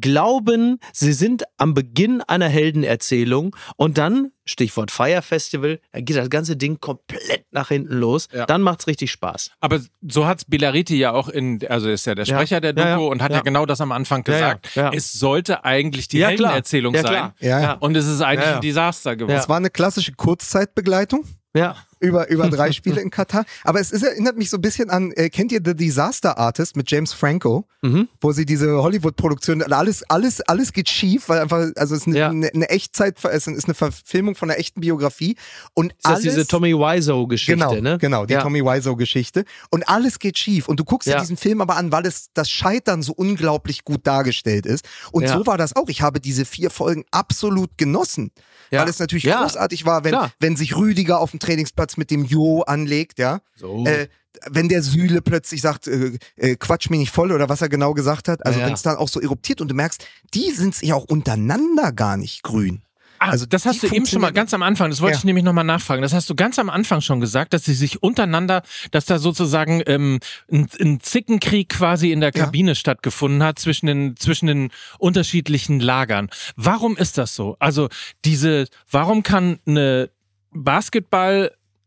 glauben, 0.00 0.78
sie 0.92 1.12
sind 1.12 1.44
am 1.56 1.74
Beginn 1.74 2.22
einer 2.22 2.48
Heldenerzählung 2.48 3.54
und 3.76 3.98
dann, 3.98 4.32
Stichwort 4.44 4.90
Fire 4.90 5.20
Festival, 5.22 5.80
dann 5.92 6.04
geht 6.04 6.16
das 6.16 6.30
ganze 6.30 6.56
Ding 6.56 6.80
komplett 6.80 7.44
nach 7.50 7.68
hinten 7.68 7.94
los. 7.94 8.28
Ja. 8.32 8.46
Dann 8.46 8.62
macht's 8.62 8.86
richtig 8.86 9.10
Spaß. 9.10 9.50
aber 9.60 9.80
so 10.00 10.26
hat's 10.26 10.44
Belariti 10.44 10.96
ja 10.96 11.12
auch 11.12 11.28
in, 11.28 11.60
also 11.68 11.88
ist 11.90 12.06
ja 12.06 12.14
der 12.14 12.24
Ja. 12.24 12.36
Sprecher 12.36 12.60
der 12.60 12.72
Doku 12.72 12.86
Ja, 12.88 12.92
ja. 13.00 13.06
und 13.06 13.22
hat 13.22 13.30
ja. 13.32 13.36
Ja. 13.38 13.42
genau 13.42 13.66
das 13.66 13.80
am 13.80 13.92
Anfang 13.92 14.24
Ja, 14.26 14.32
ja. 14.32 14.38
gesagt. 14.54 14.74
Ja. 14.76 14.90
Es 14.92 15.12
sollte 15.12 15.64
eigentlich 15.64 16.08
die 16.08 16.18
Ja, 16.18 16.28
klar. 16.28 16.50
Heldenerzählung 16.52 16.94
Ja, 16.94 17.02
sein. 17.02 17.10
klar. 17.12 17.34
Ja. 17.40 17.60
Ja. 17.60 17.72
Und 17.74 17.96
es 17.96 18.06
ist 18.06 18.20
eigentlich 18.22 18.44
Ja, 18.46 18.50
ja. 18.52 18.56
ein 18.56 18.62
Desaster 18.62 19.16
geworden. 19.16 19.36
Es 19.36 19.48
war 19.48 19.56
eine 19.58 19.70
klassische 19.70 20.12
Kurzzeitbegleitung. 20.12 21.24
Ja. 21.54 21.76
Über, 22.00 22.28
über 22.30 22.48
drei 22.48 22.72
Spiele 22.72 23.00
in 23.00 23.10
Katar. 23.10 23.44
Aber 23.64 23.80
es 23.80 23.90
ist, 23.90 24.02
erinnert 24.02 24.36
mich 24.36 24.50
so 24.50 24.56
ein 24.58 24.60
bisschen 24.62 24.90
an, 24.90 25.12
äh, 25.12 25.28
kennt 25.30 25.52
ihr 25.52 25.60
The 25.64 25.74
Disaster 25.74 26.38
Artist 26.38 26.76
mit 26.76 26.90
James 26.90 27.12
Franco? 27.12 27.66
Mhm. 27.82 28.08
Wo 28.20 28.32
sie 28.32 28.44
diese 28.44 28.82
Hollywood-Produktion, 28.82 29.62
alles, 29.72 30.02
alles, 30.10 30.40
alles 30.40 30.72
geht 30.72 30.88
schief, 30.88 31.28
weil 31.28 31.40
einfach, 31.40 31.68
also 31.76 31.94
es 31.94 32.00
ist 32.02 32.06
eine, 32.08 32.18
Ja. 32.18 32.28
eine, 32.30 32.48
eine 32.52 32.68
Echtzeit, 32.70 33.16
es 33.24 33.46
ist 33.46 33.64
eine 33.66 33.74
Verfilmung 33.74 34.34
von 34.34 34.50
einer 34.50 34.58
echten 34.58 34.80
Biografie. 34.80 35.36
Und 35.74 35.92
Das 36.02 36.12
alles, 36.14 36.24
ist 36.24 36.36
diese 36.36 36.46
Tommy 36.48 36.74
Wiseau-Geschichte, 36.74 37.52
Genau, 37.56 37.74
ne? 37.80 37.98
genau, 37.98 38.26
die 38.26 38.34
ja. 38.34 38.42
Tommy 38.42 38.64
Wiseau-Geschichte. 38.64 39.44
Und 39.70 39.88
alles 39.88 40.18
geht 40.18 40.38
schief. 40.38 40.68
Und 40.68 40.80
du 40.80 40.84
guckst 40.84 41.06
dir 41.06 41.12
Ja. 41.12 41.20
diesen 41.20 41.36
Film 41.36 41.60
aber 41.60 41.76
an, 41.76 41.92
weil 41.92 42.04
es 42.06 42.30
das 42.34 42.50
Scheitern 42.50 43.02
so 43.02 43.12
unglaublich 43.12 43.84
gut 43.84 44.06
dargestellt 44.06 44.66
ist. 44.66 44.84
Und 45.12 45.28
so 45.28 45.46
war 45.46 45.56
das 45.58 45.76
auch. 45.76 45.88
Ich 45.88 46.02
habe 46.02 46.18
diese 46.20 46.44
vier 46.44 46.70
Folgen 46.70 47.04
absolut 47.12 47.70
genossen. 47.78 48.32
Weil 48.70 48.88
es 48.88 48.98
natürlich 48.98 49.24
großartig 49.24 49.86
war, 49.86 50.04
wenn, 50.04 50.10
Klar. 50.10 50.30
wenn 50.40 50.54
sich 50.56 50.76
Rüdiger 50.76 51.20
auf 51.20 51.30
dem 51.30 51.40
Trainingsplatz 51.40 51.87
mit 51.96 52.10
dem 52.10 52.24
Jo 52.24 52.62
anlegt, 52.62 53.18
ja. 53.18 53.40
So. 53.56 53.84
Äh, 53.86 54.08
wenn 54.46 54.68
der 54.68 54.82
Süle 54.82 55.20
plötzlich 55.22 55.60
sagt, 55.62 55.88
äh, 55.88 56.18
äh, 56.36 56.56
quatsch 56.56 56.90
mich 56.90 57.00
nicht 57.00 57.10
voll 57.12 57.32
oder 57.32 57.48
was 57.48 57.60
er 57.60 57.68
genau 57.68 57.94
gesagt 57.94 58.28
hat, 58.28 58.44
also 58.46 58.58
Ja, 58.58 58.64
ja. 58.64 58.68
wenn 58.68 58.74
es 58.74 58.82
dann 58.82 58.96
auch 58.96 59.08
so 59.08 59.20
eruptiert 59.20 59.60
und 59.60 59.68
du 59.68 59.74
merkst, 59.74 60.06
die 60.34 60.50
sind 60.52 60.74
sich 60.74 60.92
auch 60.92 61.04
untereinander 61.04 61.92
gar 61.92 62.16
nicht 62.16 62.42
grün. 62.42 62.82
Ah, 63.20 63.30
Also 63.30 63.46
das 63.46 63.66
hast 63.66 63.82
du 63.82 63.88
eben 63.88 64.06
schon 64.06 64.20
mal 64.20 64.30
ganz 64.32 64.54
am 64.54 64.62
Anfang, 64.62 64.90
das 64.90 65.00
wollte 65.00 65.14
Ja. 65.14 65.18
ich 65.18 65.24
nämlich 65.24 65.44
nochmal 65.44 65.64
nachfragen. 65.64 66.02
Das 66.02 66.12
hast 66.12 66.30
du 66.30 66.36
ganz 66.36 66.56
am 66.60 66.70
Anfang 66.70 67.00
schon 67.00 67.18
gesagt, 67.18 67.52
dass 67.52 67.64
sie 67.64 67.74
sich 67.74 68.00
untereinander, 68.00 68.62
dass 68.92 69.06
da 69.06 69.18
sozusagen 69.18 69.82
ähm, 69.86 70.20
ein, 70.52 70.68
ein 70.80 71.00
Zickenkrieg 71.00 71.68
quasi 71.70 72.12
in 72.12 72.20
der 72.20 72.30
Ja. 72.32 72.44
Kabine 72.44 72.76
stattgefunden 72.76 73.42
hat 73.42 73.58
zwischen 73.58 73.86
den, 73.86 74.14
zwischen 74.16 74.46
den 74.46 74.70
unterschiedlichen 75.00 75.80
Lagern. 75.80 76.28
Warum 76.54 76.96
ist 76.96 77.18
das 77.18 77.34
so? 77.34 77.56
Also 77.58 77.88
diese, 78.24 78.66
warum 78.88 79.24
kann 79.24 79.58
eine 79.66 80.10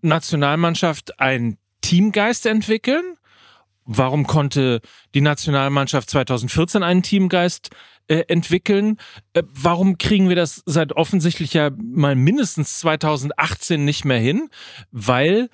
Basketball-Nationalmannschaft 0.01 1.19
einen 1.19 1.57
Teamgeist 1.81 2.45
entwickeln? 2.45 3.17
Warum 3.85 4.27
konnte 4.27 4.81
die 5.13 5.21
Nationalmannschaft 5.21 6.09
2014 6.09 6.83
einen 6.83 7.01
Teamgeist 7.03 7.69
äh, 8.07 8.23
entwickeln? 8.27 8.97
Äh, 9.33 9.43
warum 9.53 9.97
kriegen 9.97 10.29
wir 10.29 10.35
das 10.35 10.61
seit 10.65 10.93
offensichtlich 10.93 11.53
ja 11.53 11.71
mal 11.77 12.15
mindestens 12.15 12.79
2018 12.79 13.83
nicht 13.83 14.05
mehr 14.05 14.19
hin? 14.19 14.49
Weil 14.91 15.49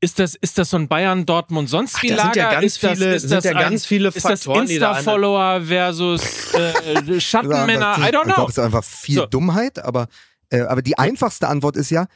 ist 0.00 0.18
das, 0.18 0.34
ist 0.34 0.58
das 0.58 0.70
so 0.70 0.78
ein 0.78 0.88
Bayern, 0.88 1.26
Dortmund, 1.26 1.68
sonst 1.68 1.96
Ach, 1.98 2.02
wie 2.02 2.08
da 2.08 2.16
sind 2.16 2.26
Lager? 2.36 2.40
ja 2.40 2.50
ganz 2.52 2.64
ist 2.64 2.82
das, 2.82 2.98
viele- 2.98 3.14
ist 3.14 3.22
sind 3.22 3.32
das 3.32 3.44
ja 3.44 3.50
ein, 3.52 3.58
ganz 3.58 3.86
viele 3.86 4.08
ist 4.08 4.20
Faktoren, 4.22 4.60
das 4.62 4.68
die 4.68 4.78
da 4.80 4.96
Insta-Follower 4.96 5.60
versus 5.66 6.54
äh, 6.54 7.20
Schattenmänner? 7.20 7.98
I 7.98 8.00
don't 8.00 8.06
Ich 8.06 8.10
glaube, 8.10 8.32
know. 8.34 8.44
es 8.48 8.58
ist 8.58 8.58
einfach 8.58 8.82
viel 8.82 9.14
So. 9.16 9.26
Dummheit, 9.26 9.78
aber, 9.78 10.08
äh, 10.50 10.62
aber 10.62 10.82
die 10.82 10.98
einfachste 10.98 11.46
Antwort 11.46 11.76
ist 11.76 11.90
ja, 11.90 12.06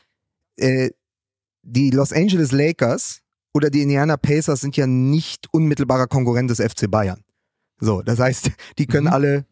äh, 0.56 0.90
die 1.66 1.90
Los 1.90 2.12
Angeles 2.12 2.52
Lakers 2.52 3.20
oder 3.52 3.70
die 3.70 3.82
Indiana 3.82 4.16
Pacers 4.16 4.60
sind 4.60 4.76
ja 4.76 4.86
nicht 4.86 5.46
unmittelbarer 5.52 6.06
Konkurrent 6.06 6.50
des 6.50 6.60
FC 6.60 6.90
Bayern. 6.90 7.22
So, 7.80 8.02
das 8.02 8.18
heißt, 8.18 8.50
die 8.78 8.86
können 8.86 9.06
Mhm. 9.08 9.12
alle, 9.12 9.46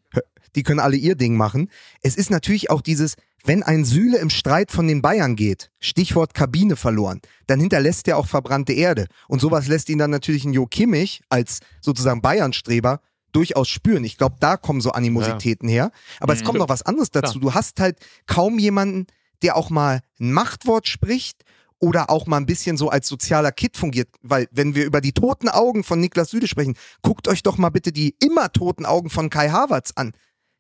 die 0.54 0.62
können 0.62 0.80
alle 0.80 0.96
ihr 0.96 1.16
Ding 1.16 1.36
machen. 1.36 1.68
Es 2.02 2.14
ist 2.16 2.30
natürlich 2.30 2.70
auch 2.70 2.80
dieses, 2.80 3.16
wenn 3.44 3.62
ein 3.62 3.84
Süle 3.84 4.18
im 4.18 4.30
Streit 4.30 4.70
von 4.70 4.86
den 4.86 5.02
Bayern 5.02 5.36
geht, 5.36 5.70
Stichwort 5.80 6.32
Kabine 6.32 6.76
verloren, 6.76 7.20
dann 7.46 7.60
hinterlässt 7.60 8.06
er 8.08 8.16
auch 8.16 8.26
verbrannte 8.26 8.72
Erde. 8.72 9.06
Und 9.28 9.40
sowas 9.40 9.66
lässt 9.66 9.88
ihn 9.90 9.98
dann 9.98 10.10
natürlich 10.10 10.44
ein 10.44 10.52
Jo 10.54 10.66
Kimmich 10.66 11.20
als 11.28 11.58
sozusagen 11.82 12.22
Bayern-Streber 12.22 13.00
durchaus 13.32 13.68
spüren. 13.68 14.04
Ich 14.04 14.16
glaube, 14.16 14.36
da 14.38 14.56
kommen 14.56 14.80
so 14.80 14.92
Animositäten 14.92 15.68
her. 15.68 15.90
Aber 16.20 16.32
es 16.34 16.44
kommt 16.44 16.58
noch 16.60 16.68
was 16.68 16.82
anderes 16.82 17.10
dazu. 17.10 17.40
Du 17.40 17.52
hast 17.52 17.80
halt 17.80 17.98
kaum 18.26 18.58
jemanden, 18.60 19.06
der 19.42 19.56
auch 19.56 19.70
mal 19.70 20.00
ein 20.20 20.32
Machtwort 20.32 20.86
spricht 20.88 21.42
oder 21.84 22.08
auch 22.08 22.26
mal 22.26 22.38
ein 22.38 22.46
bisschen 22.46 22.78
so 22.78 22.88
als 22.88 23.06
sozialer 23.06 23.52
Kid 23.52 23.76
fungiert. 23.76 24.08
Weil, 24.22 24.48
wenn 24.50 24.74
wir 24.74 24.86
über 24.86 25.02
die 25.02 25.12
toten 25.12 25.50
Augen 25.50 25.84
von 25.84 26.00
Niklas 26.00 26.30
Süle 26.30 26.48
sprechen, 26.48 26.76
guckt 27.02 27.28
euch 27.28 27.42
doch 27.42 27.58
mal 27.58 27.68
bitte 27.68 27.92
die 27.92 28.16
immer 28.20 28.50
toten 28.50 28.86
Augen 28.86 29.10
von 29.10 29.28
Kai 29.28 29.50
Havertz 29.50 29.92
an. 29.94 30.12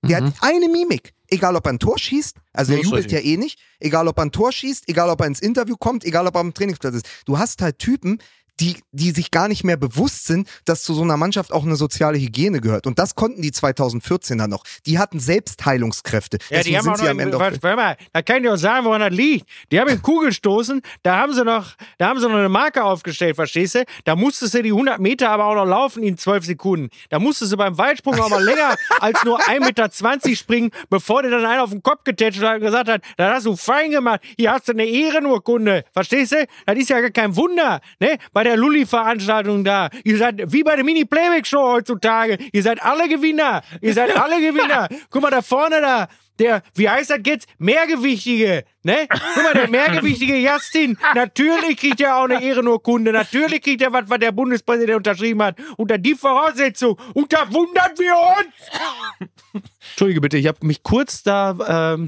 Der 0.02 0.18
hat 0.18 0.34
eine 0.42 0.68
Mimik. 0.68 1.14
Egal, 1.28 1.56
ob 1.56 1.66
er 1.66 1.72
ein 1.72 1.78
Tor 1.78 1.98
schießt, 1.98 2.36
also 2.52 2.74
er 2.74 2.82
jubelt 2.82 3.10
ja 3.10 3.20
eh 3.20 3.38
nicht. 3.38 3.58
Egal, 3.80 4.06
ob 4.06 4.18
er 4.18 4.26
ein 4.26 4.32
Tor 4.32 4.52
schießt, 4.52 4.86
egal, 4.88 5.08
ob 5.08 5.20
er 5.20 5.26
ins 5.26 5.40
Interview 5.40 5.76
kommt, 5.78 6.04
egal, 6.04 6.26
ob 6.26 6.34
er 6.34 6.40
am 6.40 6.52
Trainingsplatz 6.52 6.96
ist. 6.96 7.08
Du 7.24 7.38
hast 7.38 7.62
halt 7.62 7.78
Typen, 7.78 8.18
die, 8.60 8.76
die 8.92 9.10
sich 9.10 9.30
gar 9.30 9.48
nicht 9.48 9.64
mehr 9.64 9.76
bewusst 9.76 10.26
sind, 10.26 10.48
dass 10.64 10.82
zu 10.82 10.94
so 10.94 11.02
einer 11.02 11.16
Mannschaft 11.16 11.52
auch 11.52 11.64
eine 11.64 11.76
soziale 11.76 12.18
Hygiene 12.18 12.60
gehört. 12.60 12.86
Und 12.86 12.98
das 12.98 13.14
konnten 13.14 13.42
die 13.42 13.50
2014er 13.50 14.46
noch. 14.46 14.64
Die 14.86 14.98
hatten 14.98 15.18
Selbstheilungskräfte. 15.18 16.38
Ja, 16.38 16.46
die 16.48 16.54
Deswegen 16.54 16.76
haben 16.76 16.84
sind 16.84 16.92
auch 16.92 16.98
sie 16.98 17.08
am 17.08 17.18
Ende 17.18 17.36
auch 17.36 17.40
warte, 17.40 17.62
warte 17.62 17.76
mal, 17.76 17.96
da 18.12 18.22
kann 18.22 18.36
ich 18.36 18.42
dir 18.42 18.54
auch 18.54 18.58
sagen, 18.58 18.84
woran 18.84 19.00
das 19.00 19.10
liegt. 19.10 19.48
Die 19.72 19.80
haben 19.80 19.88
in 19.88 20.00
Kugel 20.02 20.28
gestoßen, 20.28 20.82
da 21.02 21.16
haben 21.16 21.32
sie 21.32 21.44
noch, 21.44 21.74
da 21.98 22.08
haben 22.08 22.20
sie 22.20 22.28
noch 22.28 22.36
eine 22.36 22.48
Marke 22.48 22.84
aufgestellt, 22.84 23.36
verstehst 23.36 23.74
du? 23.74 23.84
Da 24.04 24.14
musstest 24.14 24.54
du 24.54 24.62
die 24.62 24.70
100 24.70 25.00
Meter 25.00 25.30
aber 25.30 25.46
auch 25.46 25.54
noch 25.54 25.66
laufen 25.66 26.02
in 26.02 26.16
12 26.16 26.46
Sekunden. 26.46 26.90
Da 27.10 27.18
musstest 27.18 27.52
du 27.52 27.56
beim 27.56 27.76
Weitsprung 27.76 28.18
auch 28.20 28.28
mal 28.28 28.42
länger 28.44 28.76
als 29.00 29.22
nur 29.24 29.40
1,20 29.40 29.60
Meter 29.60 30.36
springen, 30.36 30.70
bevor 30.90 31.22
dir 31.22 31.30
dann 31.30 31.44
einer 31.44 31.64
auf 31.64 31.70
den 31.70 31.82
Kopf 31.82 32.04
getätscht 32.04 32.42
hat 32.42 32.56
und 32.56 32.62
gesagt 32.62 32.88
hat, 32.88 33.02
das 33.16 33.34
hast 33.34 33.46
du 33.46 33.56
fein 33.56 33.90
gemacht, 33.90 34.20
hier 34.38 34.52
hast 34.52 34.68
du 34.68 34.72
eine 34.72 34.84
Ehrenurkunde, 34.84 35.84
verstehst 35.92 36.32
du? 36.32 36.46
Das 36.66 36.76
ist 36.76 36.90
ja 36.90 37.00
gar 37.00 37.10
kein 37.10 37.34
Wunder, 37.36 37.80
ne? 37.98 38.18
Bei 38.32 38.43
der 38.44 38.56
Lulli-Veranstaltung 38.56 39.64
da. 39.64 39.90
Ihr 40.04 40.18
seid 40.18 40.52
wie 40.52 40.62
bei 40.62 40.76
der 40.76 40.84
Mini-Playback-Show 40.84 41.72
heutzutage. 41.72 42.38
Ihr 42.52 42.62
seid 42.62 42.82
alle 42.82 43.08
Gewinner. 43.08 43.62
Ihr 43.80 43.94
seid 43.94 44.16
alle 44.16 44.40
Gewinner. 44.40 44.88
Guck 45.10 45.22
mal 45.22 45.30
da 45.30 45.42
vorne 45.42 45.80
da. 45.80 46.08
Der, 46.38 46.62
wie 46.74 46.88
heißt 46.88 47.10
das 47.10 47.20
jetzt? 47.24 47.46
Mehrgewichtige, 47.58 48.64
ne? 48.82 49.06
Guck 49.08 49.44
mal, 49.44 49.52
der 49.54 49.68
mehrgewichtige 49.70 50.36
Justin, 50.36 50.98
natürlich 51.14 51.76
kriegt 51.76 52.00
er 52.00 52.16
auch 52.16 52.24
eine 52.24 52.42
Ehrenurkunde, 52.42 53.12
natürlich 53.12 53.62
kriegt 53.62 53.80
er 53.82 53.92
was, 53.92 54.10
was 54.10 54.18
der 54.18 54.32
Bundespräsident 54.32 54.96
unterschrieben 54.96 55.40
hat. 55.42 55.56
Unter 55.76 55.96
die 55.96 56.16
Voraussetzung, 56.16 56.98
und 57.12 57.32
da 57.32 57.46
wundern 57.52 57.92
wir 57.98 58.16
uns! 58.38 59.64
Entschuldige 59.90 60.20
bitte, 60.20 60.36
ich 60.36 60.48
habe 60.48 60.66
mich 60.66 60.82
kurz 60.82 61.22
da 61.22 62.00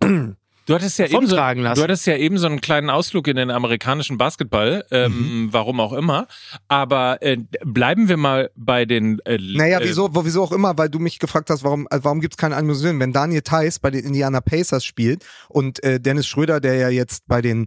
ähm, 0.00 0.36
Du 0.66 0.74
hattest 0.74 0.98
ja 0.98 1.06
eben 1.06 1.26
so, 1.26 1.34
lassen. 1.36 1.74
du 1.74 1.82
hattest 1.82 2.06
ja 2.06 2.16
eben 2.16 2.38
so 2.38 2.46
einen 2.46 2.60
kleinen 2.60 2.88
Ausflug 2.88 3.26
in 3.26 3.36
den 3.36 3.50
amerikanischen 3.50 4.16
Basketball, 4.18 4.84
ähm, 4.90 5.12
Mhm. 5.46 5.48
warum 5.52 5.80
auch 5.80 5.92
immer. 5.92 6.28
Aber 6.68 7.18
äh, 7.20 7.38
bleiben 7.64 8.08
wir 8.08 8.16
mal 8.16 8.50
bei 8.54 8.84
den. 8.84 9.18
Äh, 9.24 9.38
Naja, 9.40 9.80
äh, 9.80 9.88
wieso, 9.88 10.10
wieso 10.24 10.42
auch 10.42 10.52
immer, 10.52 10.78
weil 10.78 10.88
du 10.88 10.98
mich 11.00 11.18
gefragt 11.18 11.50
hast, 11.50 11.64
warum, 11.64 11.86
äh, 11.90 11.98
warum 12.02 12.20
gibt 12.20 12.34
es 12.34 12.38
keine 12.38 12.56
Animositäten? 12.56 13.00
Wenn 13.00 13.12
Daniel 13.12 13.42
Theiss 13.42 13.78
bei 13.80 13.90
den 13.90 14.04
Indiana 14.04 14.40
Pacers 14.40 14.84
spielt 14.84 15.24
und 15.48 15.82
äh, 15.82 15.98
Dennis 16.00 16.26
Schröder, 16.26 16.60
der 16.60 16.74
ja 16.76 16.88
jetzt 16.90 17.26
bei 17.26 17.42
den 17.42 17.66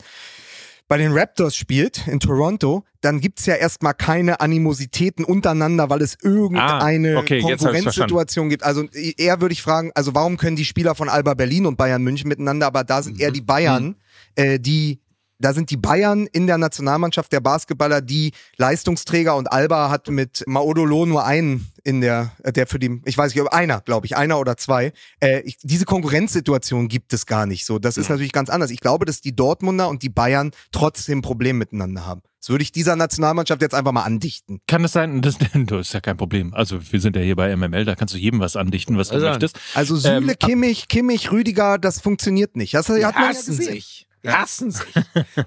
bei 0.88 0.98
den 0.98 1.14
Raptors 1.14 1.56
spielt 1.56 2.08
in 2.08 2.20
Toronto, 2.20 2.84
dann 3.02 3.20
gibt's 3.20 3.46
ja 3.46 3.56
erstmal 3.56 3.94
keine 3.94 4.40
Animositäten 4.40 5.26
untereinander, 5.26 5.90
weil 5.90 6.02
es 6.02 6.18
irgendeine 6.22 7.18
Ah, 7.18 7.20
okay, 7.20 7.42
Konkurrenzsituation 7.42 8.50
gibt. 8.50 8.64
Also 8.64 8.84
eher 8.94 9.42
würde 9.42 9.54
ich 9.54 9.62
fragen, 9.62 9.92
also 9.96 10.14
warum 10.14 10.38
können 10.38 10.56
die 10.56 10.66
Spieler 10.66 10.96
von 10.96 11.10
Alba 11.10 11.34
Berlin 11.34 11.66
und 11.66 11.78
Bayern 11.78 12.04
München 12.04 12.28
miteinander, 12.28 12.68
aber 12.68 12.84
da 12.84 13.02
sind 13.02 13.20
eher 13.20 13.32
die 13.32 13.42
Bayern, 13.42 13.96
äh, 14.36 14.60
die 14.60 15.00
da 15.38 15.54
sind 15.54 15.70
die 15.70 15.78
Bayern 15.78 16.28
in 16.32 16.48
der 16.48 16.58
Nationalmannschaft 16.58 17.32
der 17.34 17.42
Basketballer 17.42 18.02
die 18.02 18.32
Leistungsträger 18.58 19.36
und 19.36 19.52
Alba 19.52 19.90
hat 19.90 20.08
mit 20.08 20.44
Maodolo 20.48 21.06
nur 21.06 21.26
einen 21.26 21.68
in 21.86 22.02
der, 22.02 22.32
äh, 22.44 22.52
der 22.52 22.68
für 22.68 22.80
die, 22.80 23.02
ich 23.06 23.18
weiß 23.18 23.34
nicht, 23.34 23.54
einer, 23.54 23.80
glaube 23.82 24.06
ich, 24.08 24.18
einer 24.18 24.40
oder 24.40 24.58
zwei. 24.58 24.92
Äh, 25.22 25.42
ich, 25.42 25.58
diese 25.62 25.86
Konkurrenzsituation 25.86 26.88
gibt 26.88 27.14
es 27.14 27.26
gar 27.26 27.46
nicht 27.46 27.66
so. 27.66 27.80
Das 27.80 27.98
ist 27.98 28.10
natürlich 28.10 28.32
ganz 28.34 28.50
anders. 28.50 28.72
Ich 28.72 28.80
glaube, 28.80 29.06
dass 29.06 29.22
die 29.22 29.36
Dortmunder 29.36 29.88
und 29.88 30.02
die 30.04 30.10
Bayern 30.10 30.52
trotzdem 30.72 31.20
ein 31.20 31.22
Problem 31.22 31.58
miteinander 31.58 32.06
haben. 32.06 32.22
Das 32.42 32.50
würde 32.50 32.64
ich 32.64 32.72
dieser 32.72 32.96
Nationalmannschaft 32.96 33.62
jetzt 33.62 33.74
einfach 33.74 33.92
mal 33.92 34.04
andichten. 34.04 34.60
kann 34.68 34.84
es 34.84 34.92
sein, 34.94 35.22
das, 35.24 35.38
das 35.40 35.88
ist 35.88 35.94
ja 35.94 36.02
kein 36.02 36.18
Problem. 36.18 36.54
Also 36.54 36.80
wir 36.92 37.00
sind 37.00 37.16
ja 37.16 37.22
hier 37.22 37.36
bei 37.36 37.56
MML, 37.56 37.86
da 37.86 37.96
kannst 37.96 38.14
du 38.14 38.18
jedem 38.18 38.40
was 38.40 38.56
andichten, 38.56 38.98
was 38.98 39.10
du 39.10 39.16
Also, 39.16 39.28
möchtest. 39.28 39.60
Also 39.74 39.96
Süle, 39.96 40.16
Ähm, 40.18 40.32
Kimmich, 40.40 40.88
Kimmich, 40.88 41.32
Rüdiger, 41.32 41.78
das 41.78 42.02
funktioniert 42.02 42.56
nicht. 42.56 42.74
Das 42.74 42.90
hat 42.90 43.00
man 43.00 43.02
ja 43.02 43.30
gesehen. 43.30 43.54
sich. 43.56 44.08
Hassen 44.28 44.72
sich. 44.72 44.86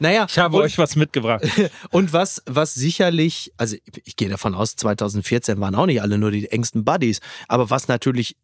Naja, 0.01 0.27
Ich 0.29 0.39
habe 0.39 0.57
und, 0.57 0.63
euch 0.63 0.79
was 0.79 0.97
mitgebracht. 0.97 1.45
und 1.91 2.13
was, 2.13 2.43
was 2.47 2.75
sicherlich, 2.75 3.53
also 3.57 3.77
ich 4.05 4.17
gehe 4.17 4.29
davon 4.29 4.55
aus, 4.55 4.77
2014 4.77 5.61
waren 5.61 5.75
auch 5.75 5.87
nicht 5.87 6.03
alle 6.03 6.19
nur 6.19 6.31
die 6.31 6.49
engsten 6.51 6.85
Buddies, 6.85 7.21
aber 7.49 7.71
was 7.71 7.89
natürlich 7.89 8.37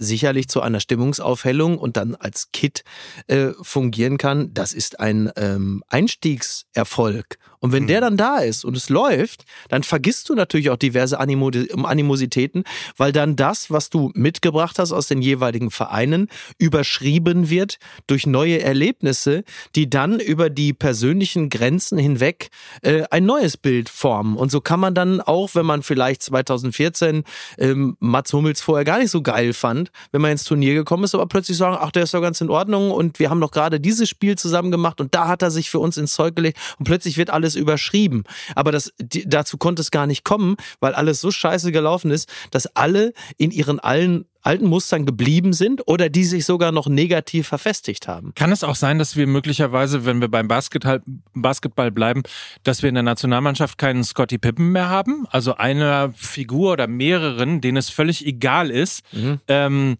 sicherlich 0.00 0.48
zu 0.48 0.62
einer 0.62 0.80
Stimmungsaufhellung 0.80 1.78
und 1.78 1.96
dann 1.96 2.14
als 2.14 2.50
Kit 2.52 2.84
äh, 3.26 3.50
fungieren 3.60 4.16
kann, 4.16 4.52
das 4.54 4.72
ist 4.72 4.98
ein 4.98 5.30
ähm, 5.36 5.84
Einstiegserfolg. 5.88 7.38
Und 7.60 7.72
wenn 7.72 7.86
der 7.86 8.00
dann 8.00 8.16
da 8.16 8.38
ist 8.38 8.64
und 8.64 8.76
es 8.76 8.88
läuft, 8.88 9.44
dann 9.68 9.82
vergisst 9.82 10.28
du 10.28 10.34
natürlich 10.34 10.70
auch 10.70 10.76
diverse 10.76 11.20
Animo 11.20 11.50
Animositäten, 11.84 12.64
weil 12.96 13.12
dann 13.12 13.36
das, 13.36 13.70
was 13.70 13.90
du 13.90 14.10
mitgebracht 14.14 14.78
hast 14.78 14.92
aus 14.92 15.08
den 15.08 15.20
jeweiligen 15.20 15.70
Vereinen, 15.70 16.28
überschrieben 16.58 17.50
wird 17.50 17.78
durch 18.06 18.26
neue 18.26 18.62
Erlebnisse, 18.62 19.44
die 19.74 19.90
dann 19.90 20.20
über 20.20 20.48
die 20.48 20.72
persönlichen 20.72 21.50
Grenzen 21.50 21.98
hinweg 21.98 22.50
äh, 22.82 23.04
ein 23.10 23.26
neues 23.26 23.56
Bild 23.56 23.88
formen. 23.88 24.36
Und 24.36 24.50
so 24.50 24.60
kann 24.60 24.80
man 24.80 24.94
dann 24.94 25.20
auch, 25.20 25.54
wenn 25.54 25.66
man 25.66 25.82
vielleicht 25.82 26.22
2014 26.22 27.24
ähm, 27.58 27.96
Mats 28.00 28.32
Hummels 28.32 28.60
vorher 28.60 28.84
gar 28.84 28.98
nicht 28.98 29.10
so 29.10 29.22
geil 29.22 29.52
fand, 29.52 29.90
wenn 30.12 30.22
man 30.22 30.32
ins 30.32 30.44
Turnier 30.44 30.74
gekommen 30.74 31.04
ist, 31.04 31.14
aber 31.14 31.26
plötzlich 31.26 31.56
sagen, 31.56 31.76
ach, 31.78 31.90
der 31.90 32.04
ist 32.04 32.14
doch 32.14 32.22
ganz 32.22 32.40
in 32.40 32.48
Ordnung 32.48 32.90
und 32.90 33.18
wir 33.18 33.28
haben 33.28 33.40
doch 33.40 33.50
gerade 33.50 33.80
dieses 33.80 34.08
Spiel 34.08 34.36
zusammen 34.36 34.70
gemacht 34.70 35.00
und 35.00 35.14
da 35.14 35.28
hat 35.28 35.42
er 35.42 35.50
sich 35.50 35.70
für 35.70 35.78
uns 35.78 35.96
ins 35.96 36.14
Zeug 36.14 36.36
gelegt 36.36 36.58
und 36.78 36.84
plötzlich 36.84 37.16
wird 37.16 37.30
alles 37.30 37.49
überschrieben. 37.56 38.24
Aber 38.54 38.72
das, 38.72 38.92
die, 38.98 39.28
dazu 39.28 39.58
konnte 39.58 39.82
es 39.82 39.90
gar 39.90 40.06
nicht 40.06 40.24
kommen, 40.24 40.56
weil 40.80 40.94
alles 40.94 41.20
so 41.20 41.30
scheiße 41.30 41.72
gelaufen 41.72 42.10
ist, 42.10 42.28
dass 42.50 42.66
alle 42.76 43.12
in 43.36 43.50
ihren 43.50 43.78
allen 43.80 44.26
alten 44.42 44.66
Mustern 44.66 45.04
geblieben 45.06 45.52
sind 45.52 45.86
oder 45.86 46.08
die 46.08 46.24
sich 46.24 46.46
sogar 46.46 46.72
noch 46.72 46.88
negativ 46.88 47.48
verfestigt 47.48 48.08
haben. 48.08 48.32
Kann 48.34 48.52
es 48.52 48.64
auch 48.64 48.74
sein, 48.74 48.98
dass 48.98 49.16
wir 49.16 49.26
möglicherweise, 49.26 50.06
wenn 50.06 50.20
wir 50.20 50.28
beim 50.28 50.48
Basketball, 50.48 51.02
Basketball 51.34 51.90
bleiben, 51.90 52.22
dass 52.62 52.82
wir 52.82 52.88
in 52.88 52.94
der 52.94 53.04
Nationalmannschaft 53.04 53.76
keinen 53.78 54.02
Scotty 54.02 54.38
Pippen 54.38 54.72
mehr 54.72 54.88
haben? 54.88 55.26
Also 55.30 55.56
einer 55.56 56.12
Figur 56.14 56.72
oder 56.72 56.86
mehreren, 56.86 57.60
denen 57.60 57.76
es 57.76 57.90
völlig 57.90 58.26
egal 58.26 58.70
ist. 58.70 59.02
Ähm, 59.46 59.98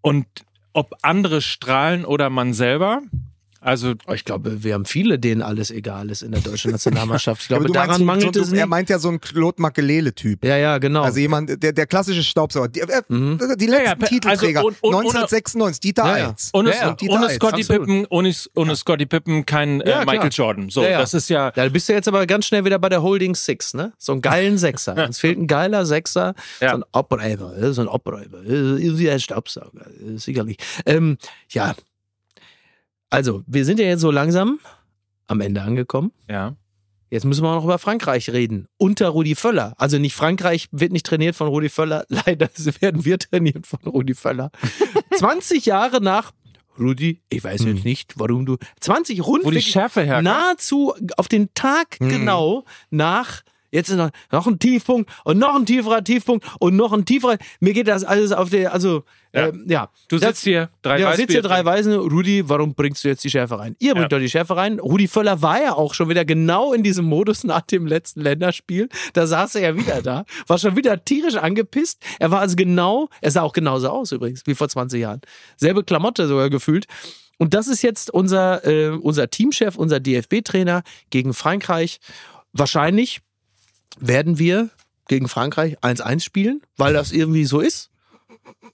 und 0.00 0.26
ob 0.72 0.92
andere 1.02 1.40
strahlen 1.40 2.04
oder 2.04 2.30
man 2.30 2.52
selber. 2.52 3.02
Also 3.64 3.94
Oh, 4.06 4.12
Ich 4.12 4.24
glaube, 4.24 4.62
wir 4.62 4.74
haben 4.74 4.84
viele, 4.84 5.18
denen 5.18 5.40
alles 5.42 5.70
egal 5.70 6.10
ist 6.10 6.22
in 6.22 6.32
der 6.32 6.40
deutschen 6.42 6.70
Nationalmannschaft. 6.70 7.42
Ich 7.42 7.48
glaube, 7.48 7.64
meinst 7.64 7.76
daran 7.76 7.98
so- 7.98 8.04
mangelt 8.04 8.34
so, 8.34 8.40
es 8.42 8.50
du, 8.50 8.54
Er 8.56 8.62
nicht. 8.62 8.68
meint 8.70 8.90
ja 8.90 8.98
so 8.98 9.08
einen 9.08 9.20
Claude 9.20 9.60
Makelele-Typ. 9.62 10.44
Ja, 10.44 10.56
ja, 10.56 10.78
genau. 10.78 11.02
Also 11.02 11.18
jemand, 11.18 11.62
der, 11.62 11.72
der 11.72 11.86
klassische 11.86 12.22
Staubsauger. 12.22 12.68
Die, 12.68 12.80
äh, 12.80 13.02
Mhm. 13.08 13.38
die 13.58 13.66
letzten 13.66 13.84
Ja, 13.86 13.90
ja, 13.92 13.94
Titelträger. 13.94 14.60
also 14.60 14.68
und- 14.68 14.82
und- 14.82 14.94
1996, 14.94 15.80
Dieter 15.80 16.04
Ja, 16.04 16.18
ja. 16.18 16.34
Ohne, 16.52 16.70
Ja, 16.70 16.76
ja. 16.76 16.88
Und 16.90 17.00
Dieter 17.00 17.14
ohne. 17.14 17.30
Scotty. 17.30 17.64
Pippen, 17.64 18.06
ohne, 18.10 18.32
ohne 18.54 18.76
Scotty 18.76 19.06
Pippen 19.06 19.46
kein 19.46 19.80
äh, 19.80 19.84
klar. 19.84 20.04
Michael 20.04 20.30
Jordan. 20.30 20.68
So, 20.68 20.82
Ja, 20.82 20.90
ja. 20.90 20.98
das 21.00 21.14
ist 21.14 21.30
ja. 21.30 21.50
Da 21.50 21.68
bist 21.70 21.88
du 21.88 21.94
jetzt 21.94 22.06
aber 22.06 22.26
ganz 22.26 22.44
schnell 22.46 22.64
wieder 22.66 22.78
bei 22.78 22.90
der 22.90 23.02
Holding 23.02 23.34
Six, 23.34 23.72
ne? 23.74 23.92
So 23.98 24.12
einen 24.12 24.20
geilen 24.20 24.58
Sechser. 24.58 24.94
Uns 25.06 25.18
fehlt 25.18 25.38
ein 25.38 25.46
geiler 25.46 25.86
Sechser, 25.86 26.34
Ja. 26.60 26.70
so 26.70 26.76
ein 26.76 26.84
Opräuber, 26.92 27.56
äh, 27.56 27.72
so 27.72 27.80
ein 27.80 27.88
Opräuber, 27.88 28.42
äh, 28.44 28.98
wie 28.98 29.10
ein 29.10 29.20
Staubsauger, 29.20 29.86
sicherlich. 30.16 30.58
Ähm, 30.84 31.16
ja, 31.48 31.74
also 33.14 33.42
wir 33.46 33.64
sind 33.64 33.78
ja 33.80 33.86
jetzt 33.86 34.00
so 34.00 34.10
langsam 34.10 34.58
am 35.26 35.40
Ende 35.40 35.62
angekommen. 35.62 36.12
Ja. 36.28 36.56
Jetzt 37.10 37.24
müssen 37.24 37.42
wir 37.44 37.50
auch 37.50 37.56
noch 37.56 37.64
über 37.64 37.78
Frankreich 37.78 38.30
reden. 38.30 38.66
Unter 38.76 39.08
Rudi 39.08 39.34
Völler. 39.36 39.74
Also 39.78 39.98
nicht 39.98 40.14
Frankreich 40.14 40.68
wird 40.72 40.92
nicht 40.92 41.06
trainiert 41.06 41.36
von 41.36 41.46
Rudi 41.48 41.68
Völler. 41.68 42.04
Leider 42.08 42.48
werden 42.80 43.04
wir 43.04 43.18
trainiert 43.18 43.66
von 43.66 43.78
Rudi 43.86 44.14
Völler. 44.14 44.50
20 45.16 45.64
Jahre 45.66 46.00
nach 46.00 46.32
Rudi, 46.76 47.22
ich 47.30 47.44
weiß 47.44 47.64
jetzt 47.66 47.84
nicht, 47.84 48.14
warum 48.18 48.46
du 48.46 48.56
20 48.80 49.24
rund 49.24 49.44
Wo 49.44 49.50
die 49.52 49.62
Schärfe 49.62 50.02
herkommt. 50.02 50.24
nahezu 50.24 50.92
auf 51.16 51.28
den 51.28 51.54
Tag 51.54 52.00
Mhm. 52.00 52.08
genau 52.08 52.64
nach 52.90 53.42
jetzt 53.74 53.90
ist 53.90 53.96
noch, 53.96 54.10
noch 54.32 54.46
ein 54.46 54.58
Tiefpunkt 54.58 55.10
und 55.24 55.38
noch 55.38 55.54
ein 55.54 55.66
tieferer 55.66 56.02
Tiefpunkt 56.02 56.46
und 56.60 56.76
noch 56.76 56.92
ein 56.92 57.04
tieferer. 57.04 57.36
Mir 57.60 57.72
geht 57.74 57.88
das 57.88 58.04
alles 58.04 58.32
auf 58.32 58.48
der, 58.50 58.72
also 58.72 59.04
Ja. 59.34 59.42
ja, 59.42 59.48
ähm, 59.48 59.64
ja. 59.68 59.88
Du 60.08 60.18
Das- 60.18 60.28
sitzt 60.30 60.44
hier, 60.44 60.70
drei 60.82 61.00
ja, 61.00 61.14
sitzt 61.16 61.32
hier 61.32 61.42
drei. 61.42 61.64
Weisen. 61.64 61.92
Rudi, 61.94 62.48
warum 62.48 62.74
bringst 62.74 63.02
du 63.04 63.08
jetzt 63.08 63.24
die 63.24 63.30
Schärfe 63.30 63.58
rein? 63.58 63.74
Ihr 63.80 63.94
bringt 63.94 64.12
doch 64.12 64.18
die 64.18 64.28
Schärfe 64.30 64.56
rein. 64.56 64.78
Rudi 64.78 65.08
Völler 65.08 65.42
war 65.42 65.60
ja 65.60 65.74
auch 65.74 65.92
schon 65.94 66.08
wieder 66.08 66.24
genau 66.24 66.72
in 66.72 66.82
diesem 66.82 67.04
Modus 67.04 67.42
nach 67.44 67.62
dem 67.62 67.86
letzten 67.86 68.20
Länderspiel. 68.20 68.88
Da 69.12 69.26
saß 69.26 69.56
er 69.56 69.62
ja 69.62 69.76
wieder 69.76 70.00
da, 70.02 70.24
war 70.46 70.58
schon 70.58 70.76
wieder 70.76 71.04
tierisch 71.04 71.34
angepisst. 71.36 72.00
Er 72.20 72.30
war 72.30 72.40
also 72.40 72.54
genau, 72.56 73.08
er 73.20 73.30
sah 73.32 73.42
auch 73.42 73.52
genauso 73.52 73.88
aus 73.88 74.12
übrigens, 74.12 74.42
wie 74.46 74.54
vor 74.54 74.68
20 74.68 75.00
Jahren. 75.00 75.20
Selbe 75.56 75.82
Klamotte 75.84 76.28
sogar 76.28 76.48
gefühlt. 76.48 76.86
Und 77.36 77.52
das 77.54 77.66
ist 77.66 77.82
jetzt 77.82 78.10
unser, 78.14 78.64
äh, 78.64 78.90
unser 78.90 79.28
Teamchef, 79.28 79.74
unser 79.76 79.98
DFB-Trainer 79.98 80.82
gegen 81.10 81.34
Frankreich. 81.34 81.98
Wahrscheinlich 82.52 83.20
werden 83.98 84.38
wir 84.38 84.70
gegen 85.08 85.28
Frankreich 85.28 85.78
1-1 85.80 86.20
spielen, 86.20 86.62
weil 86.76 86.92
das 86.92 87.12
irgendwie 87.12 87.44
so 87.44 87.60
ist. 87.60 87.90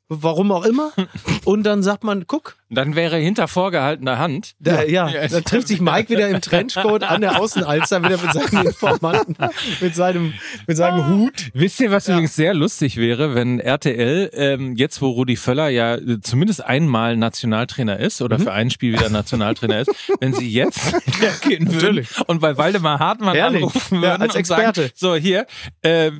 Warum 0.09 0.51
auch 0.53 0.65
immer. 0.65 0.93
Und 1.45 1.63
dann 1.65 1.83
sagt 1.83 2.03
man, 2.05 2.27
guck, 2.27 2.57
Dann 2.69 2.97
wäre 2.97 3.17
hinter 3.17 3.47
vorgehaltener 3.49 4.19
Hand. 4.19 4.55
da, 4.59 4.83
ja, 4.83 5.09
dann 5.29 5.45
trifft 5.45 5.69
sich 5.69 5.81
Mike 5.81 6.09
wieder 6.11 6.29
im 6.29 6.41
Trenchcoat 6.41 7.05
an 7.05 7.21
der 7.21 7.41
Außenalster 7.41 8.03
wieder 8.03 8.19
mit 8.19 8.33
seinem 8.33 8.67
Informanten, 8.67 9.37
mit 9.81 9.95
seinem, 9.95 10.35
mit 10.67 10.77
seinem 10.77 11.07
Hut. 11.09 11.51
Wisst 11.55 11.81
ihr, 11.81 11.91
was 11.91 12.09
übrigens 12.09 12.35
sehr 12.35 12.55
lustig 12.55 12.97
wäre, 12.97 13.35
wenn 13.35 13.61
RTL, 13.61 14.31
ähm, 14.35 14.75
jetzt 14.77 15.01
wo 15.01 15.11
Rudi 15.11 15.37
Völler 15.37 15.69
ja 15.69 15.95
äh, 15.95 16.21
zumindest 16.21 16.65
einmal 16.65 17.17
Nationaltrainer 17.17 17.99
ist 18.01 18.21
oder 18.23 18.39
für 18.39 18.53
ein 18.53 18.71
Spiel 18.71 18.93
wieder 18.93 19.09
Nationaltrainer 19.11 19.81
ist, 19.81 19.91
wenn 20.21 20.35
sie 20.35 20.49
jetzt 20.51 20.93
hergehen 21.21 21.73
würden 21.81 22.07
und 22.27 22.41
bei 22.41 22.57
Waldemar 22.57 22.99
Hartmann 22.99 23.37
Ehrlich. 23.37 23.63
anrufen 23.63 23.97
Ja, 24.03 24.11
würden 24.11 24.23
als 24.23 24.35
und 24.37 24.47
sagen, 24.47 24.69
Experte. 24.69 24.91
so 24.95 25.15
hier, 25.15 25.47
äh, 25.83 26.09
äh, 26.09 26.13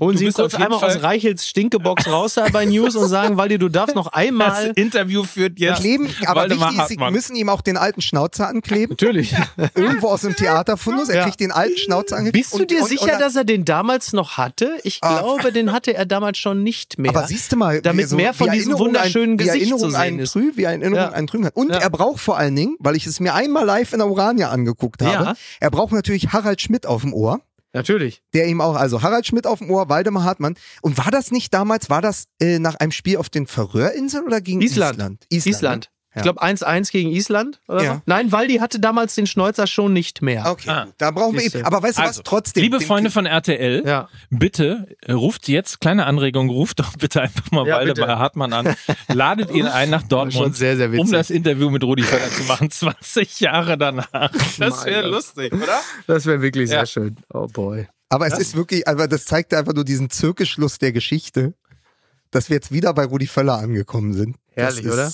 Holen 0.00 0.16
Sie 0.16 0.30
kurz 0.30 0.54
einmal 0.54 0.72
aus 0.74 0.80
Fall- 0.80 0.96
Reichels 0.98 1.46
Stinkebox 1.46 2.08
raus 2.08 2.34
da 2.34 2.46
bei 2.52 2.64
News 2.64 2.96
und 2.98 3.08
sagen, 3.08 3.36
Waldi, 3.36 3.58
du 3.58 3.68
darfst 3.68 3.94
noch 3.94 4.06
das 4.10 4.14
einmal. 4.14 4.72
Interview 4.76 5.24
führt 5.24 5.58
jetzt 5.58 5.80
Kleben, 5.80 6.08
aber 6.26 6.42
Waldemar 6.42 6.68
wichtig 6.70 6.82
ist, 6.82 6.88
sie 7.00 7.10
müssen 7.10 7.36
ihm 7.36 7.48
auch 7.48 7.60
den 7.60 7.76
alten 7.76 8.00
Schnauzer 8.00 8.48
ankleben. 8.48 8.90
Natürlich. 8.92 9.34
Irgendwo 9.74 10.08
aus 10.08 10.22
dem 10.22 10.34
Theaterfundus. 10.36 11.08
Er 11.08 11.16
Ja. 11.16 11.24
kriegt 11.24 11.40
den 11.40 11.52
alten 11.52 11.76
Schnauzer 11.78 12.16
angeklebt. 12.16 12.50
Bist 12.50 12.58
du 12.58 12.64
dir 12.64 12.84
sicher, 12.84 13.18
dass 13.18 13.36
er 13.36 13.44
den 13.44 13.64
damals 13.64 14.12
noch 14.12 14.36
hatte? 14.36 14.78
Ich 14.82 14.98
Ah. 15.02 15.18
glaube, 15.20 15.52
den 15.52 15.72
hatte 15.72 15.94
er 15.94 16.06
damals 16.06 16.38
schon 16.38 16.62
nicht 16.62 16.98
mehr. 16.98 17.10
Aber 17.10 17.26
siehst 17.26 17.52
du 17.52 17.56
mal, 17.56 17.80
Damit 17.82 18.04
wie 18.06 18.08
so- 18.08 18.16
mehr 18.16 18.34
von 18.34 18.46
wie 18.48 18.52
diesem 18.52 18.72
Erinnerung 18.72 18.86
wunderschönen 18.94 19.32
ein, 19.34 19.38
wie 19.38 19.44
Gesicht 19.44 19.60
Erinnerung 19.62 19.80
zu 19.80 19.90
sehen 19.90 20.00
einen 20.00 20.18
ist. 20.20 20.32
Trü, 20.32 20.52
wie 20.56 20.62
Erinnerung 20.64 20.94
Ja. 20.94 21.10
einen 21.10 21.26
Trüben 21.26 21.44
hat. 21.46 21.56
Und 21.56 21.70
Ja. 21.70 21.78
er 21.78 21.90
braucht 21.90 22.20
vor 22.20 22.36
allen 22.38 22.54
Dingen, 22.56 22.76
weil 22.78 22.96
ich 22.96 23.06
es 23.06 23.20
mir 23.20 23.34
einmal 23.34 23.64
live 23.64 23.92
in 23.92 23.98
der 23.98 24.08
Urania 24.08 24.50
angeguckt 24.50 25.02
habe, 25.02 25.24
Ja. 25.24 25.34
er 25.60 25.70
braucht 25.70 25.92
natürlich 25.92 26.32
Harald 26.32 26.60
Schmidt 26.60 26.86
auf 26.86 27.02
dem 27.02 27.12
Ohr. 27.14 27.40
Natürlich. 27.72 28.22
Der 28.34 28.46
ihm 28.46 28.60
auch, 28.60 28.74
also 28.74 29.02
Harald 29.02 29.26
Schmidt 29.26 29.46
auf 29.46 29.58
dem 29.58 29.70
Ohr, 29.70 29.88
Waldemar 29.88 30.24
Hartmann. 30.24 30.56
Und 30.82 30.98
war 30.98 31.10
das 31.10 31.30
nicht 31.30 31.52
damals, 31.52 31.90
war 31.90 32.02
das 32.02 32.24
äh, 32.40 32.58
nach 32.58 32.76
einem 32.76 32.92
Spiel 32.92 33.18
auf 33.18 33.28
den 33.28 33.46
Färöerinseln 33.46 34.24
oder 34.24 34.40
gegen 34.40 34.60
Island. 34.60 34.94
Island? 34.94 35.26
Island. 35.30 35.84
ne? 35.84 35.97
Ich 36.18 36.22
glaube 36.22 36.42
1-1 36.42 36.90
gegen 36.92 37.10
Island 37.10 37.60
oder 37.68 37.82
Ja. 37.82 37.94
so. 37.94 38.02
Nein, 38.06 38.30
Waldi 38.32 38.56
hatte 38.58 38.78
damals 38.80 39.14
den 39.14 39.26
Schnäuzer 39.26 39.66
schon 39.66 39.92
nicht 39.92 40.22
mehr. 40.22 40.44
Okay, 40.46 40.68
Ah. 40.70 40.86
da 40.98 41.10
brauchen 41.10 41.34
wir 41.36 41.42
eben. 41.42 41.64
Aber 41.64 41.82
weißt 41.82 41.98
du 41.98 42.02
Also, 42.02 42.18
was, 42.20 42.24
trotzdem. 42.24 42.62
Liebe 42.62 42.80
Freunde 42.80 43.10
von 43.10 43.26
RTL, 43.26 43.82
Ja. 43.86 44.08
bitte 44.30 44.86
äh, 45.02 45.12
ruft 45.12 45.48
jetzt, 45.48 45.80
kleine 45.80 46.06
Anregung, 46.06 46.50
ruft 46.50 46.80
doch 46.80 46.96
bitte 46.96 47.22
einfach 47.22 47.50
mal 47.50 47.66
Ja, 47.66 47.76
Waldemar. 47.76 48.18
Hartmann 48.18 48.52
an. 48.52 48.74
Ladet 49.08 49.50
ihn 49.50 49.66
ein 49.66 49.90
nach 49.90 50.00
Schon 50.02 50.08
Dortmund, 50.08 50.56
sehr, 50.56 50.76
sehr 50.76 50.92
um 50.92 51.10
das 51.10 51.30
Interview 51.30 51.70
mit 51.70 51.82
Rudi 51.84 52.02
Völler 52.02 52.30
zu 52.30 52.42
machen, 52.44 52.70
20 52.70 53.40
Jahre 53.40 53.78
danach. 53.78 54.30
Das 54.58 54.84
wäre 54.84 55.08
lustig, 55.08 55.52
oder? 55.52 55.80
Das 56.06 56.26
wäre 56.26 56.42
wirklich 56.42 56.70
Ja. 56.70 56.78
sehr 56.78 56.86
schön. 56.86 57.16
Oh 57.32 57.46
boy. 57.46 57.86
Aber 58.10 58.26
es 58.26 58.38
ist 58.38 58.56
wirklich, 58.56 58.88
aber 58.88 59.06
das 59.06 59.26
zeigt 59.26 59.52
einfach 59.52 59.74
nur 59.74 59.84
diesen 59.84 60.08
Zirkelschluss 60.10 60.78
der 60.78 60.92
Geschichte, 60.92 61.54
dass 62.30 62.48
wir 62.48 62.56
jetzt 62.56 62.72
wieder 62.72 62.92
bei 62.94 63.04
Rudi 63.04 63.26
Völler 63.26 63.58
angekommen 63.58 64.12
sind. 64.14 64.36
Herrlich, 64.54 64.84
das 64.84 64.92
oder? 64.94 65.12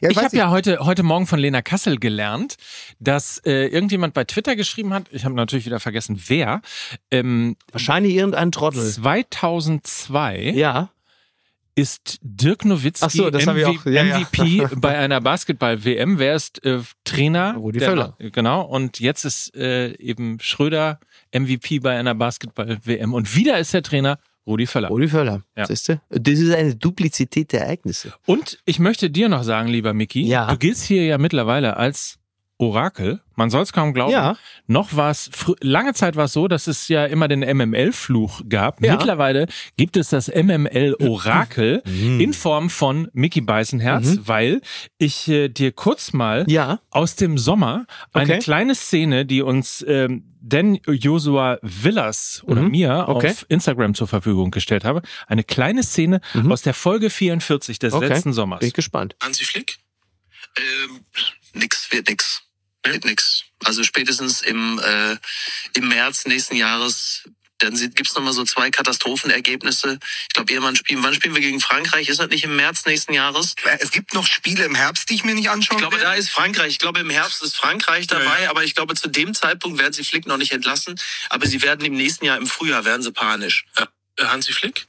Ja, 0.00 0.10
ich, 0.10 0.16
habe 0.16 0.36
ja 0.36 0.50
heute, 0.50 0.78
heute 0.80 1.02
Morgen 1.02 1.26
von 1.26 1.38
Lena 1.38 1.62
Kassel 1.62 1.98
gelernt, 1.98 2.56
dass 2.98 3.38
äh, 3.44 3.66
irgendjemand 3.66 4.14
bei 4.14 4.24
Twitter 4.24 4.56
geschrieben 4.56 4.94
hat, 4.94 5.04
ich 5.10 5.24
habe 5.24 5.34
natürlich 5.34 5.66
wieder 5.66 5.80
vergessen, 5.80 6.20
wer, 6.28 6.62
ähm, 7.10 7.56
Wahrscheinlich 7.72 8.14
irgendein 8.14 8.52
Trottel. 8.52 8.82
2002 8.88 10.52
Ja. 10.54 10.90
ist 11.74 12.18
Dirk 12.22 12.64
Nowitzki 12.64 13.16
so, 13.18 13.28
ich 13.28 13.48
auch. 13.48 13.84
Ja, 13.86 14.04
ja. 14.04 14.20
MVP 14.20 14.66
bei 14.76 14.96
einer 14.98 15.20
Basketball-WM. 15.20 16.18
Wer 16.18 16.34
ist 16.34 16.64
äh, 16.64 16.80
Trainer? 17.04 17.54
Rudi 17.54 17.78
Der- 17.78 17.88
Völler. 17.90 18.16
Genau, 18.18 18.62
und 18.62 19.00
jetzt 19.00 19.24
ist 19.24 19.54
äh, 19.56 19.92
eben 19.96 20.38
Schröder 20.40 20.98
MVP 21.32 21.78
bei 21.80 21.96
einer 21.98 22.14
Basketball-WM. 22.14 23.14
Und 23.14 23.34
wieder 23.36 23.58
ist 23.58 23.72
der 23.74 23.82
Trainer 23.82 24.18
Rudi 24.46 24.66
Völler. 24.66 24.88
Rudi 24.88 25.08
Völler. 25.08 25.42
Ja. 25.56 25.66
Siehst 25.66 25.88
du? 25.88 26.00
Das 26.10 26.38
ist 26.38 26.52
eine 26.54 26.74
Duplizität 26.74 27.52
der 27.52 27.62
Ereignisse. 27.62 28.12
Und 28.26 28.58
ich 28.64 28.78
möchte 28.78 29.10
dir 29.10 29.28
noch 29.28 29.42
sagen, 29.44 29.68
lieber 29.68 29.92
Miki, 29.94 30.22
Ja. 30.22 30.46
du 30.50 30.56
giltst 30.58 30.84
hier 30.84 31.04
ja 31.04 31.18
mittlerweile 31.18 31.76
als 31.76 32.16
Orakel. 32.58 33.20
Man 33.36 33.48
soll 33.48 33.62
es 33.62 33.72
kaum 33.72 33.94
glauben. 33.94 34.12
Ja. 34.12 34.36
Noch 34.66 34.94
war 34.94 35.10
es, 35.10 35.30
lange 35.62 35.94
Zeit 35.94 36.16
war 36.16 36.26
es 36.26 36.34
so, 36.34 36.46
dass 36.46 36.66
es 36.66 36.88
ja 36.88 37.06
immer 37.06 37.26
den 37.26 37.40
MML-Fluch 37.40 38.42
gab. 38.50 38.84
Ja. 38.84 38.92
Mittlerweile 38.96 39.46
gibt 39.78 39.96
es 39.96 40.10
das 40.10 40.28
MML-Orakel 40.28 41.82
Mhm. 41.86 42.20
in 42.20 42.32
Form 42.34 42.68
von 42.70 43.08
Mickey 43.12 43.40
Beißenherz, 43.40 44.20
weil 44.24 44.60
ich 44.98 45.28
äh, 45.28 45.48
dir 45.48 45.72
kurz 45.72 46.12
mal 46.12 46.44
Ja. 46.48 46.80
aus 46.90 47.16
dem 47.16 47.38
Sommer 47.38 47.86
eine 48.12 48.32
Okay. 48.32 48.38
kleine 48.40 48.74
Szene, 48.74 49.24
die 49.26 49.42
uns 49.42 49.84
ähm, 49.88 50.29
Dan 50.42 50.78
Joshua 50.86 51.58
Villas 51.62 52.42
oder 52.46 52.62
Mhm. 52.62 52.70
mir 52.70 53.04
Okay. 53.08 53.30
auf 53.30 53.46
Instagram 53.48 53.94
zur 53.94 54.08
Verfügung 54.08 54.50
gestellt 54.50 54.84
habe. 54.84 55.02
Eine 55.26 55.44
kleine 55.44 55.82
Szene 55.82 56.20
aus 56.48 56.62
der 56.62 56.74
Folge 56.74 57.10
44 57.10 57.78
des 57.78 57.92
Mhm. 57.92 57.98
Okay. 57.98 58.08
letzten 58.08 58.32
Sommers. 58.32 58.60
Bin 58.60 58.68
ich 58.68 58.74
gespannt. 58.74 59.16
Hansi 59.22 59.44
Flick? 59.44 59.78
Ähm, 60.56 61.04
nix, 61.54 61.90
wird 61.92 62.08
nix. 62.08 62.42
Wird 62.84 63.04
nix. 63.04 63.44
Also 63.64 63.84
spätestens 63.84 64.40
im, 64.40 64.80
äh, 64.82 65.16
im 65.76 65.88
März 65.88 66.24
nächsten 66.26 66.56
Jahres, 66.56 67.28
dann 67.60 67.76
si- 67.76 67.88
gibt's 67.90 68.14
noch 68.14 68.22
mal 68.22 68.32
so 68.32 68.44
zwei 68.44 68.70
Katastrophenergebnisse. 68.70 69.98
Ich 70.28 70.34
glaube, 70.34 70.52
irgendwann 70.52 70.76
spielen, 70.76 71.02
wann 71.02 71.14
spielen 71.14 71.34
wir 71.34 71.40
gegen 71.40 71.60
Frankreich? 71.60 72.08
Ist 72.08 72.20
das 72.20 72.28
nicht 72.28 72.44
im 72.44 72.56
März 72.56 72.84
nächsten 72.86 73.12
Jahres? 73.12 73.54
Es 73.78 73.90
gibt 73.90 74.14
noch 74.14 74.26
Spiele 74.26 74.64
im 74.64 74.74
Herbst, 74.74 75.08
die 75.10 75.14
ich 75.14 75.24
mir 75.24 75.34
nicht 75.34 75.50
anschauen 75.50 75.76
Ich 75.76 75.80
glaube, 75.80 75.98
da 75.98 76.14
ist 76.14 76.30
Frankreich. 76.30 76.68
Ich 76.72 76.78
glaube, 76.78 77.00
im 77.00 77.10
Herbst 77.10 77.42
ist 77.42 77.56
Frankreich 77.56 78.06
dabei, 78.06 78.48
aber 78.50 78.64
ich 78.64 78.74
glaube, 78.74 78.94
zu 78.94 79.08
dem 79.08 79.34
Zeitpunkt 79.34 79.78
werden 79.78 79.92
sie 79.92 80.04
Flick 80.04 80.26
noch 80.26 80.36
nicht 80.38 80.52
entlassen. 80.52 80.94
Aber 81.28 81.46
sie 81.46 81.62
werden 81.62 81.84
im 81.84 81.94
nächsten 81.94 82.24
Jahr, 82.24 82.36
im 82.38 82.46
Frühjahr, 82.46 82.84
werden 82.84 83.02
sie 83.02 83.12
panisch. 83.12 83.66
Ja. 83.78 83.86
Äh, 84.16 84.24
Hansi 84.24 84.52
Flick? 84.52 84.86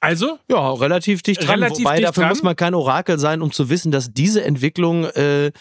Also, 0.00 0.38
Ja, 0.48 0.72
relativ 0.72 1.22
dicht 1.22 1.40
dran. 1.42 1.62
Relativ 1.62 1.84
Wobei 1.84 1.96
dicht 1.96 2.08
dafür 2.08 2.22
dran. 2.24 2.28
muss 2.30 2.42
man 2.42 2.54
kein 2.54 2.74
Orakel 2.74 3.18
sein, 3.18 3.42
um 3.42 3.50
zu 3.52 3.68
wissen, 3.70 3.90
dass 3.90 4.12
diese 4.12 4.44
Entwicklung 4.44 5.04
äh, 5.06 5.52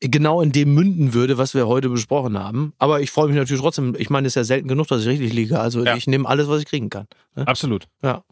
genau 0.00 0.40
in 0.40 0.52
dem 0.52 0.72
münden 0.74 1.14
würde, 1.14 1.38
was 1.38 1.54
wir 1.54 1.66
heute 1.68 1.88
besprochen 1.88 2.38
haben. 2.38 2.72
Aber 2.78 3.00
ich 3.00 3.10
freue 3.10 3.28
mich 3.28 3.36
natürlich 3.36 3.60
trotzdem. 3.62 3.94
Ich 3.98 4.10
meine, 4.10 4.26
es 4.26 4.32
ist 4.32 4.36
ja 4.36 4.44
selten 4.44 4.68
genug, 4.68 4.86
dass 4.88 5.02
ich 5.02 5.08
richtig 5.08 5.32
liege. 5.32 5.60
Also 5.60 5.84
Ja. 5.84 5.94
ich 5.96 6.06
nehme 6.06 6.28
alles, 6.28 6.48
was 6.48 6.60
ich 6.60 6.66
kriegen 6.66 6.90
kann. 6.90 7.06
Ne? 7.36 7.46
absolut. 7.46 7.86
Ja. 8.02 8.24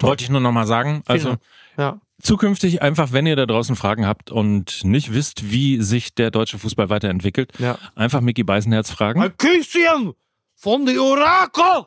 Wollte 0.00 0.24
ich 0.24 0.30
nur 0.30 0.40
noch 0.40 0.52
mal 0.52 0.66
sagen. 0.66 1.02
Also. 1.06 1.36
Ja. 1.78 2.00
zukünftig 2.22 2.80
einfach, 2.80 3.12
wenn 3.12 3.26
ihr 3.26 3.36
da 3.36 3.44
draußen 3.44 3.76
Fragen 3.76 4.06
habt 4.06 4.30
und 4.30 4.82
nicht 4.84 5.12
wisst, 5.12 5.50
wie 5.50 5.82
sich 5.82 6.14
der 6.14 6.30
deutsche 6.30 6.58
Fußball 6.58 6.88
weiterentwickelt, 6.88 7.52
Ja. 7.58 7.78
einfach 7.94 8.22
Mickey 8.22 8.42
Beißenherz 8.44 8.90
fragen. 8.90 9.20
Ein 9.20 9.36
Küsschen 9.36 10.14
von 10.54 10.86
die 10.86 10.98
Orakel! 10.98 11.86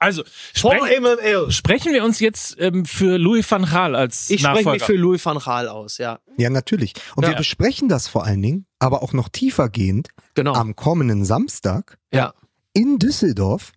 Also, 0.00 0.24
sprech, 0.54 0.80
MML. 1.00 1.50
sprechen 1.50 1.92
wir 1.92 2.02
uns 2.04 2.20
jetzt 2.20 2.56
ähm, 2.58 2.86
für 2.86 3.18
Louis 3.18 3.48
van 3.50 3.66
Gaal 3.66 3.94
als 3.94 4.30
Ich 4.30 4.40
spreche 4.40 4.70
mich 4.70 4.82
für 4.82 4.94
Louis 4.94 5.24
van 5.24 5.38
Gaal 5.38 5.68
aus, 5.68 5.98
ja. 5.98 6.18
Ja, 6.38 6.48
natürlich. 6.50 6.94
Und 7.16 7.24
Ja. 7.24 7.30
wir 7.30 7.36
besprechen 7.36 7.88
das 7.88 8.08
vor 8.08 8.24
allen 8.24 8.40
Dingen, 8.40 8.66
aber 8.78 9.02
auch 9.02 9.12
noch 9.12 9.28
tiefergehend 9.28 10.08
Genau. 10.34 10.54
am 10.54 10.74
kommenden 10.74 11.24
Samstag 11.26 11.98
ja. 12.12 12.32
in 12.72 12.98
Düsseldorf 12.98 13.72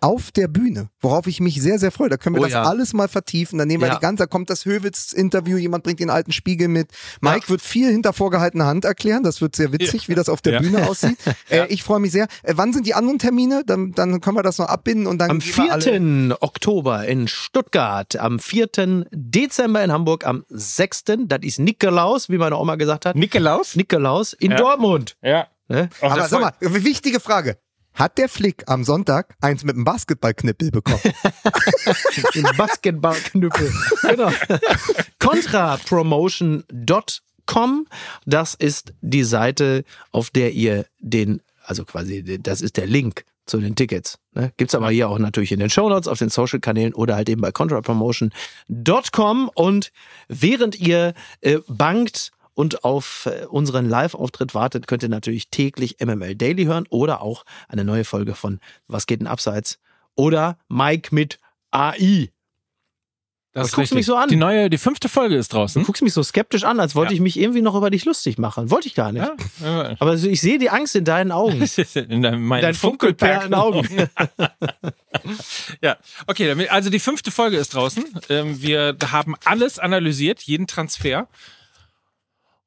auf 0.00 0.30
der 0.32 0.48
Bühne, 0.48 0.88
worauf 1.00 1.26
ich 1.26 1.40
mich 1.40 1.60
sehr, 1.60 1.78
sehr 1.78 1.90
freue. 1.90 2.08
Da 2.08 2.16
können 2.16 2.36
wir 2.36 2.40
Oh 2.40 2.44
das 2.44 2.52
ja. 2.52 2.62
alles 2.62 2.92
mal 2.92 3.08
vertiefen. 3.08 3.58
Dann 3.58 3.68
nehmen 3.68 3.82
wir 3.82 3.88
Ja. 3.88 3.94
die 3.96 4.00
ganze, 4.00 4.22
da 4.22 4.26
kommt 4.26 4.48
das 4.50 4.64
Höwitz-Interview, 4.64 5.56
jemand 5.58 5.84
bringt 5.84 6.00
den 6.00 6.10
alten 6.10 6.32
Spiegel 6.32 6.68
mit. 6.68 6.88
Mike 7.20 7.48
wird 7.48 7.60
viel 7.60 7.90
hinter 7.90 8.12
vorgehaltener 8.12 8.66
Hand 8.66 8.84
erklären. 8.84 9.22
Das 9.22 9.40
wird 9.40 9.54
sehr 9.56 9.72
witzig, 9.72 10.08
wie 10.08 10.14
das 10.14 10.28
auf 10.28 10.40
der 10.42 10.54
Ja. 10.54 10.60
Bühne 10.60 10.88
aussieht. 10.88 11.18
äh, 11.50 11.66
ich 11.68 11.82
freue 11.82 12.00
mich 12.00 12.12
sehr. 12.12 12.28
Äh, 12.42 12.54
wann 12.56 12.72
sind 12.72 12.86
die 12.86 12.94
anderen 12.94 13.18
Termine? 13.18 13.62
Dann, 13.66 13.92
dann 13.92 14.20
können 14.20 14.36
wir 14.36 14.42
das 14.42 14.58
noch 14.58 14.68
abbinden 14.68 15.06
und 15.06 15.18
dann 15.18 15.30
Am 15.30 15.38
gehen 15.40 15.56
wir 15.56 15.72
alle- 15.72 15.82
4. 15.82 16.36
Oktober 16.40 17.06
in 17.06 17.28
Stuttgart, 17.28 18.16
am 18.16 18.38
4. 18.38 19.06
Dezember 19.10 19.84
in 19.84 19.92
Hamburg, 19.92 20.26
am 20.26 20.44
6. 20.48 21.04
das 21.26 21.40
ist 21.42 21.58
Nikolaus, 21.58 22.28
wie 22.30 22.38
meine 22.38 22.56
Oma 22.56 22.76
gesagt 22.76 23.06
hat. 23.06 23.16
Nikolaus? 23.16 23.76
Nikolaus 23.76 24.32
in 24.32 24.52
Ja. 24.52 24.56
Dortmund. 24.56 25.16
Ja. 25.22 25.46
Ne? 25.68 25.88
Aber 26.00 26.26
sag 26.26 26.40
mal, 26.40 26.52
wichtige 26.60 27.20
Frage. 27.20 27.58
Hat 27.94 28.18
der 28.18 28.28
Flick 28.28 28.64
am 28.66 28.84
Sonntag 28.84 29.34
eins 29.40 29.64
mit 29.64 29.74
einem 29.74 29.84
Basketballknippel 29.84 30.70
bekommen? 30.70 31.00
Basketballknüppel. 32.56 33.72
genau. 34.02 34.30
Contrapromotion.com, 35.18 37.86
das 38.26 38.54
ist 38.54 38.92
die 39.00 39.24
Seite, 39.24 39.84
auf 40.12 40.30
der 40.30 40.52
ihr 40.52 40.86
den, 41.00 41.42
also 41.64 41.84
quasi, 41.84 42.38
das 42.40 42.60
ist 42.62 42.76
der 42.76 42.86
Link 42.86 43.24
zu 43.46 43.58
den 43.58 43.74
Tickets. 43.74 44.18
Ne? 44.34 44.52
Gibt's 44.56 44.74
aber 44.74 44.90
hier 44.90 45.10
auch 45.10 45.18
natürlich 45.18 45.52
in 45.52 45.60
den 45.60 45.70
Shownotes, 45.70 46.08
auf 46.08 46.18
den 46.18 46.30
Social-Kanälen 46.30 46.94
oder 46.94 47.16
halt 47.16 47.28
eben 47.28 47.42
bei 47.42 47.52
contrapromotion.com. 47.52 49.50
Und 49.54 49.92
während 50.28 50.80
ihr 50.80 51.14
äh, 51.40 51.58
bangt 51.68 52.32
und 52.60 52.84
auf 52.84 53.24
äh, 53.24 53.46
unseren 53.46 53.88
Live-Auftritt 53.88 54.54
wartet, 54.54 54.86
könnt 54.86 55.02
ihr 55.02 55.08
natürlich 55.08 55.48
täglich 55.48 55.96
MML 56.04 56.34
Daily 56.34 56.64
hören 56.66 56.86
oder 56.90 57.22
auch 57.22 57.46
eine 57.68 57.84
neue 57.84 58.04
Folge 58.04 58.34
von 58.34 58.60
Was 58.86 59.06
geht 59.06 59.20
denn 59.20 59.26
abseits? 59.26 59.78
Oder 60.14 60.58
Mike 60.68 61.14
mit 61.14 61.38
AI. 61.70 62.28
Das 63.52 63.64
Was 63.68 63.72
guckst 63.72 63.92
du 63.92 63.94
mich 63.96 64.04
so 64.04 64.14
an? 64.14 64.28
Die 64.28 64.36
neue, 64.36 64.68
die 64.68 64.76
fünfte 64.76 65.08
Folge 65.08 65.36
ist 65.36 65.54
Du 65.54 65.56
draußen. 65.56 65.82
guckst 65.84 66.02
mich 66.02 66.12
so 66.12 66.22
skeptisch 66.22 66.64
an, 66.64 66.80
als 66.80 66.94
wollte 66.94 67.14
Ja. 67.14 67.16
ich 67.16 67.22
mich 67.22 67.38
irgendwie 67.38 67.62
noch 67.62 67.74
über 67.74 67.88
dich 67.88 68.04
lustig 68.04 68.36
machen. 68.36 68.70
Wollte 68.70 68.88
ich 68.88 68.94
gar 68.94 69.10
nicht. 69.10 69.26
Ja, 69.62 69.96
Aber 69.98 70.12
ich 70.14 70.40
sehe 70.42 70.58
die 70.58 70.68
Angst 70.68 70.94
in 70.94 71.06
deinen 71.06 71.32
Augen. 71.32 71.66
in 71.94 72.20
deinem, 72.20 72.44
meinen 72.44 72.60
Dein 72.60 72.74
funkelperlen 72.74 73.54
Augen. 73.54 73.88
ja, 75.82 75.96
okay, 76.26 76.68
also 76.68 76.90
die 76.90 77.00
fünfte 77.00 77.30
Folge 77.30 77.56
ist 77.56 77.72
draußen. 77.74 78.04
Ähm, 78.28 78.60
wir 78.60 78.96
haben 79.10 79.34
alles 79.46 79.78
analysiert, 79.78 80.42
jeden 80.42 80.66
Transfer 80.66 81.26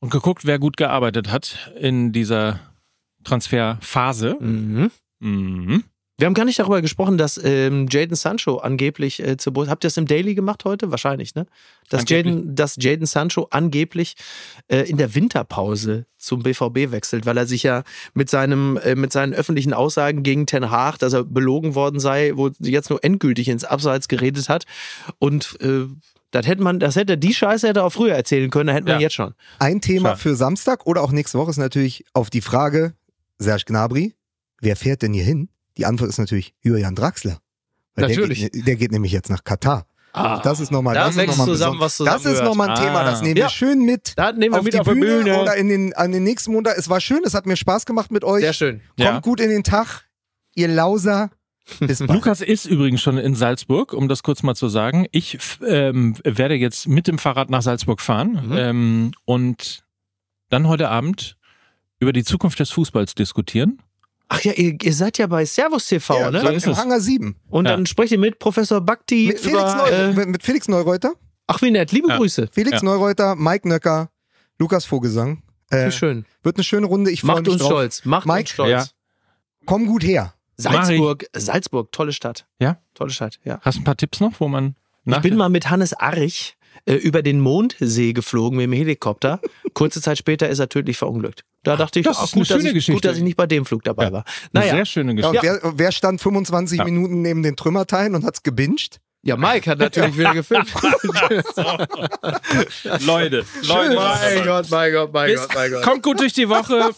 und 0.03 0.09
geguckt, 0.09 0.45
wer 0.45 0.59
gut 0.59 0.75
gearbeitet 0.75 1.31
hat 1.31 1.71
in 1.79 2.11
dieser 2.11 2.59
Transferphase. 3.23 4.35
Mhm. 4.37 4.91
Mhm. 5.21 5.83
Wir 6.17 6.27
haben 6.27 6.33
gar 6.33 6.43
nicht 6.43 6.59
darüber 6.59 6.81
gesprochen, 6.81 7.17
dass 7.17 7.39
ähm, 7.41 7.87
Jaden 7.89 8.15
Sancho 8.15 8.57
angeblich 8.57 9.25
äh, 9.25 9.37
zu 9.37 9.53
Bo 9.53 9.65
Habt 9.67 9.85
ihr 9.85 9.87
das 9.87 9.95
im 9.95 10.05
Daily 10.05 10.35
gemacht 10.35 10.65
heute? 10.65 10.91
Wahrscheinlich, 10.91 11.35
ne? 11.35 11.47
Dass. 11.89 12.07
Jaden, 12.07 12.53
dass 12.53 12.75
Jaden 12.77 13.05
Sancho 13.05 13.47
angeblich 13.49 14.15
äh, 14.67 14.81
in 14.81 14.97
der 14.97 15.15
Winterpause 15.15 16.05
zum 16.17 16.43
BVB 16.43 16.91
wechselt, 16.91 17.25
weil 17.25 17.37
er 17.37 17.47
sich 17.47 17.63
ja 17.63 17.83
mit 18.13 18.29
seinem 18.29 18.77
äh, 18.77 18.95
mit 18.95 19.13
seinen 19.13 19.33
öffentlichen 19.33 19.73
Aussagen 19.73 20.21
gegen 20.21 20.45
Ten 20.45 20.69
Hag, 20.69 20.97
dass 20.97 21.13
er 21.13 21.23
belogen 21.23 21.75
worden 21.75 22.01
sei, 22.01 22.33
wo 22.35 22.51
jetzt 22.59 22.89
nur 22.89 23.03
endgültig 23.03 23.47
ins 23.47 23.63
Abseits 23.63 24.09
geredet 24.09 24.49
hat 24.49 24.65
und 25.19 25.57
äh, 25.61 25.87
das 26.33 26.47
hätte 26.47 26.61
man, 26.61 26.79
das 26.79 26.95
hätte 26.95 27.17
die 27.17 27.33
Scheiße 27.33 27.67
hätte 27.67 27.79
er 27.81 27.85
auch 27.85 27.93
früher 27.93 28.13
erzählen 28.15 28.49
können, 28.49 28.67
da 28.67 28.73
hätten 28.73 28.87
wir 28.87 28.95
Ja. 28.95 28.99
jetzt 28.99 29.13
schon. 29.15 29.33
Ein 29.59 29.81
Thema 29.81 30.09
Schade. 30.09 30.21
für 30.21 30.35
Samstag 30.35 30.85
oder 30.85 31.01
auch 31.01 31.11
nächste 31.11 31.37
Woche 31.37 31.51
ist 31.51 31.57
natürlich 31.57 32.05
auf 32.13 32.29
die 32.29 32.41
Frage, 32.41 32.93
Serge 33.37 33.63
Gnabry, 33.67 34.15
wer 34.61 34.75
fährt 34.75 35.01
denn 35.01 35.13
hier 35.13 35.23
hin? 35.23 35.49
Die 35.77 35.85
Antwort 35.85 36.09
ist 36.09 36.17
natürlich 36.17 36.53
Julian 36.61 36.95
Draxler. 36.95 37.37
Weil 37.95 38.07
Natürlich. 38.09 38.41
Der 38.41 38.49
geht, 38.49 38.67
der 38.67 38.75
geht 38.75 38.91
nämlich 38.91 39.11
jetzt 39.11 39.29
nach 39.29 39.43
Katar. 39.43 39.85
Ah, 40.15 40.39
das 40.43 40.59
ist 40.59 40.71
nochmal 40.71 40.93
da 40.93 41.05
das 41.05 41.11
ist 41.11 41.17
wächst 41.17 41.29
noch 41.37 41.45
mal 41.45 41.51
zusammen, 41.51 41.79
was 41.79 41.97
Das 41.97 42.25
ist 42.25 42.43
nochmal 42.43 42.69
ein 42.69 42.75
Thema, 42.75 43.03
das 43.03 43.21
nehmen 43.23 43.37
Ja. 43.37 43.45
wir 43.45 43.49
schön 43.49 43.83
mit. 43.83 44.13
da 44.15 44.31
nehmen 44.31 44.53
wir 44.53 44.59
auf 44.59 44.63
mit 44.63 44.73
die 44.75 44.79
auf 44.79 44.87
die 44.87 44.93
Bühne, 44.93 45.23
Bühne. 45.23 45.41
oder 45.41 45.55
in 45.55 45.69
den, 45.69 45.93
an 45.95 46.11
den 46.11 46.23
nächsten 46.23 46.51
Montag. 46.51 46.77
Es 46.77 46.87
war 46.89 47.01
schön, 47.01 47.21
es 47.25 47.33
hat 47.33 47.45
mir 47.47 47.55
Spaß 47.55 47.85
gemacht 47.87 48.11
mit 48.11 48.23
euch. 48.23 48.41
Sehr 48.43 48.53
schön. 48.53 48.77
Kommt 48.89 48.99
Ja. 48.99 49.19
gut 49.21 49.39
in 49.39 49.49
den 49.49 49.63
Tag, 49.63 50.03
ihr 50.53 50.67
Lauser. 50.67 51.31
Bis 51.79 51.99
bald. 51.99 52.11
Lukas 52.11 52.41
ist 52.41 52.65
übrigens 52.65 53.01
schon 53.01 53.17
in 53.17 53.35
Salzburg, 53.35 53.93
um 53.93 54.07
das 54.09 54.21
kurz 54.23 54.43
mal 54.43 54.55
zu 54.55 54.67
sagen. 54.67 55.05
Ich 55.11 55.37
ähm, 55.65 56.15
werde 56.23 56.55
jetzt 56.55 56.87
mit 56.87 57.07
dem 57.07 57.17
Fahrrad 57.17 57.49
nach 57.49 57.61
Salzburg 57.61 58.01
fahren 58.01 58.47
Mhm. 58.47 58.57
ähm, 58.57 59.11
und 59.25 59.83
dann 60.49 60.67
heute 60.67 60.89
Abend 60.89 61.37
über 61.99 62.11
die 62.13 62.23
Zukunft 62.25 62.59
des 62.59 62.69
Fußballs 62.71 63.15
diskutieren. 63.15 63.81
Ach 64.27 64.41
ja, 64.41 64.51
ihr, 64.53 64.75
ihr 64.81 64.93
seid 64.93 65.17
ja 65.17 65.27
bei 65.27 65.45
Servus 65.45 65.87
TV, 65.87 66.17
ja, 66.19 66.31
ne? 66.31 66.41
so 66.41 66.47
ist 66.49 66.65
im 66.65 66.71
es. 66.73 66.77
Hangar 66.77 66.99
7. 66.99 67.35
Und 67.49 67.65
Ja. 67.65 67.71
dann 67.71 67.85
sprecht 67.85 68.11
ihr 68.11 68.17
mit 68.19 68.39
Professor 68.39 68.81
Bakti 68.81 69.27
Mit 69.27 69.39
Felix, 69.39 69.61
über. 69.73 69.75
Neu 69.77 69.89
Äh, 69.89 70.25
mit- 70.25 70.43
Felix 70.43 70.67
Neureuter. 70.67 71.13
ach, 71.47 71.61
wie 71.61 71.71
nett. 71.71 71.91
Liebe 71.91 72.09
Ja. 72.09 72.17
Grüße. 72.17 72.49
Felix 72.51 72.81
Ja. 72.81 72.83
Neureuter, 72.85 73.35
Mike 73.35 73.67
Nöcker, 73.69 74.09
Lukas 74.59 74.85
Vogelsang. 74.85 75.43
Äh, 75.69 75.87
Wie 75.87 75.91
schön. 75.91 76.25
wird 76.41 76.57
eine 76.57 76.63
schöne 76.63 76.87
Runde. 76.87 77.09
Ich 77.11 77.21
freue 77.21 77.35
Macht 77.35 77.43
mich 77.43 77.53
uns 77.53 77.61
drauf. 77.61 77.71
stolz. 77.71 78.05
Macht 78.05 78.25
Mike? 78.27 78.39
uns 78.41 78.49
stolz. 78.49 78.69
Ja. 78.71 78.85
Komm 79.65 79.85
gut 79.85 80.03
her. 80.03 80.33
Salzburg, 80.57 81.25
Salzburg, 81.35 81.91
tolle 81.91 82.13
Stadt. 82.13 82.45
Ja? 82.59 82.77
Tolle 82.93 83.11
Stadt, 83.11 83.39
ja. 83.43 83.59
Hast 83.61 83.77
du 83.77 83.81
ein 83.81 83.83
paar 83.83 83.97
Tipps 83.97 84.19
noch, 84.19 84.39
wo 84.39 84.47
man 84.47 84.75
Ich 85.05 85.17
bin 85.19 85.35
mal 85.35 85.49
mit 85.49 85.69
Hannes 85.69 85.93
Arich 85.93 86.55
äh, 86.85 86.93
über 86.95 87.21
den 87.21 87.39
Mondsee 87.39 88.13
geflogen 88.13 88.57
mit 88.57 88.65
dem 88.65 88.73
Helikopter. 88.73 89.39
Kurze 89.73 90.01
Zeit 90.01 90.17
später 90.17 90.49
ist 90.49 90.59
er 90.59 90.69
tödlich 90.69 90.97
verunglückt. 90.97 91.43
Da 91.63 91.77
dachte 91.77 91.99
ich, 91.99 92.05
das 92.05 92.17
ach, 92.17 92.25
ist 92.25 92.33
eine 92.33 92.41
gut, 92.41 92.49
dass 92.49 92.57
schöne 92.57 92.69
ich, 92.69 92.73
Geschichte. 92.75 92.93
gut, 92.93 93.05
dass 93.05 93.17
ich 93.17 93.23
nicht 93.23 93.37
bei 93.37 93.47
dem 93.47 93.65
Flug 93.65 93.83
dabei 93.83 94.05
Ja. 94.05 94.11
war. 94.11 94.25
Eine 94.53 94.65
Naja, 94.65 94.75
sehr 94.75 94.85
schöne 94.85 95.13
Ja, 95.19 95.31
Geschichte. 95.31 95.59
und 95.61 95.63
wer, 95.63 95.85
wer 95.85 95.91
stand 95.91 96.21
25 96.21 96.79
Ja. 96.79 96.83
Minuten 96.85 97.21
neben 97.21 97.41
den 97.43 97.55
Trümmerteilen 97.55 98.15
und 98.15 98.25
hat's 98.25 98.43
gebinged? 98.43 98.99
Ja, 99.23 99.37
Mike 99.37 99.69
hat 99.69 99.79
natürlich 99.79 100.17
wieder 100.17 100.33
gefilmt. 100.33 100.73
Leute, 103.05 103.45
Leute. 103.63 103.95
mein 103.95 104.43
Gott, 104.45 104.69
mein 104.69 104.91
Gott, 104.91 105.13
mein 105.13 105.33
Gott, 105.35 105.47
mein 105.55 105.71
Gott. 105.71 105.83
Kommt 105.83 106.03
gut 106.03 106.19
durch 106.19 106.33
die 106.33 106.49
Woche. 106.49 106.91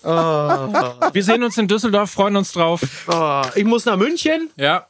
Wir 1.14 1.24
sehen 1.24 1.44
uns 1.44 1.58
in 1.58 1.68
Düsseldorf, 1.68 2.10
freuen 2.12 2.36
uns 2.36 2.52
drauf. 2.52 2.82
Oh, 3.08 3.44
ich 3.54 3.64
muss 3.64 3.86
nach 3.86 3.98
München. 3.98 4.50
Ja. 4.56 4.88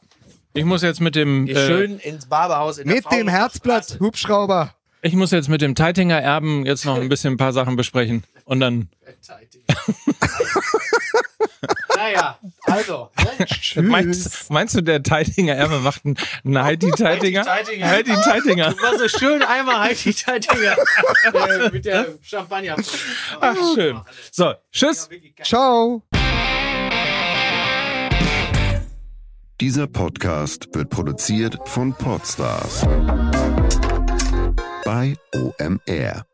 Ich 0.54 0.64
muss 0.64 0.80
jetzt 0.80 1.02
mit 1.02 1.14
dem 1.14 1.46
äh, 1.46 1.54
Schön 1.66 1.98
ins 1.98 2.24
Barberhaus 2.24 2.78
in 2.78 2.88
der 2.88 2.96
Mit 2.96 3.12
dem 3.12 3.28
Herzblatt, 3.28 3.98
Hubschrauber. 4.00 4.72
ich 5.02 5.12
muss 5.12 5.30
jetzt 5.30 5.50
mit 5.50 5.60
dem 5.60 5.74
Teitinger 5.74 6.18
Erben 6.18 6.64
jetzt 6.64 6.86
noch 6.86 6.98
ein 6.98 7.10
bisschen 7.10 7.34
ein 7.34 7.36
paar 7.36 7.52
Sachen 7.52 7.76
besprechen 7.76 8.24
und 8.46 8.60
dann 8.60 8.88
Naja, 11.96 12.38
also. 12.64 13.10
Ne? 13.74 13.82
meinst, 13.82 14.50
meinst 14.50 14.74
du 14.74 14.82
der 14.82 15.02
Teitinger 15.02 15.54
Erbe 15.54 15.80
macht 15.80 16.04
einen, 16.04 16.16
einen 16.44 16.62
Heidi 16.62 16.90
Teitinger? 16.90 17.46
Heidi 17.46 18.12
Teitinger. 18.22 18.74
Du 18.74 18.82
warst 18.82 18.98
so 18.98 19.08
schön 19.18 19.42
einmal 19.42 19.94
die 19.94 20.12
Teitinger 20.12 20.76
äh, 21.32 21.70
mit 21.72 21.86
der 21.86 22.08
Champagner. 22.22 22.76
Ach 23.40 23.56
schön. 23.74 24.00
So, 24.30 24.52
tschüss. 24.70 25.08
Ciao. 25.42 26.02
Dieser 29.58 29.86
Podcast 29.86 30.68
wird 30.74 30.90
produziert 30.90 31.58
von 31.64 31.94
Podstars 31.94 32.82
bei 34.84 35.14
OMR. 35.34 36.26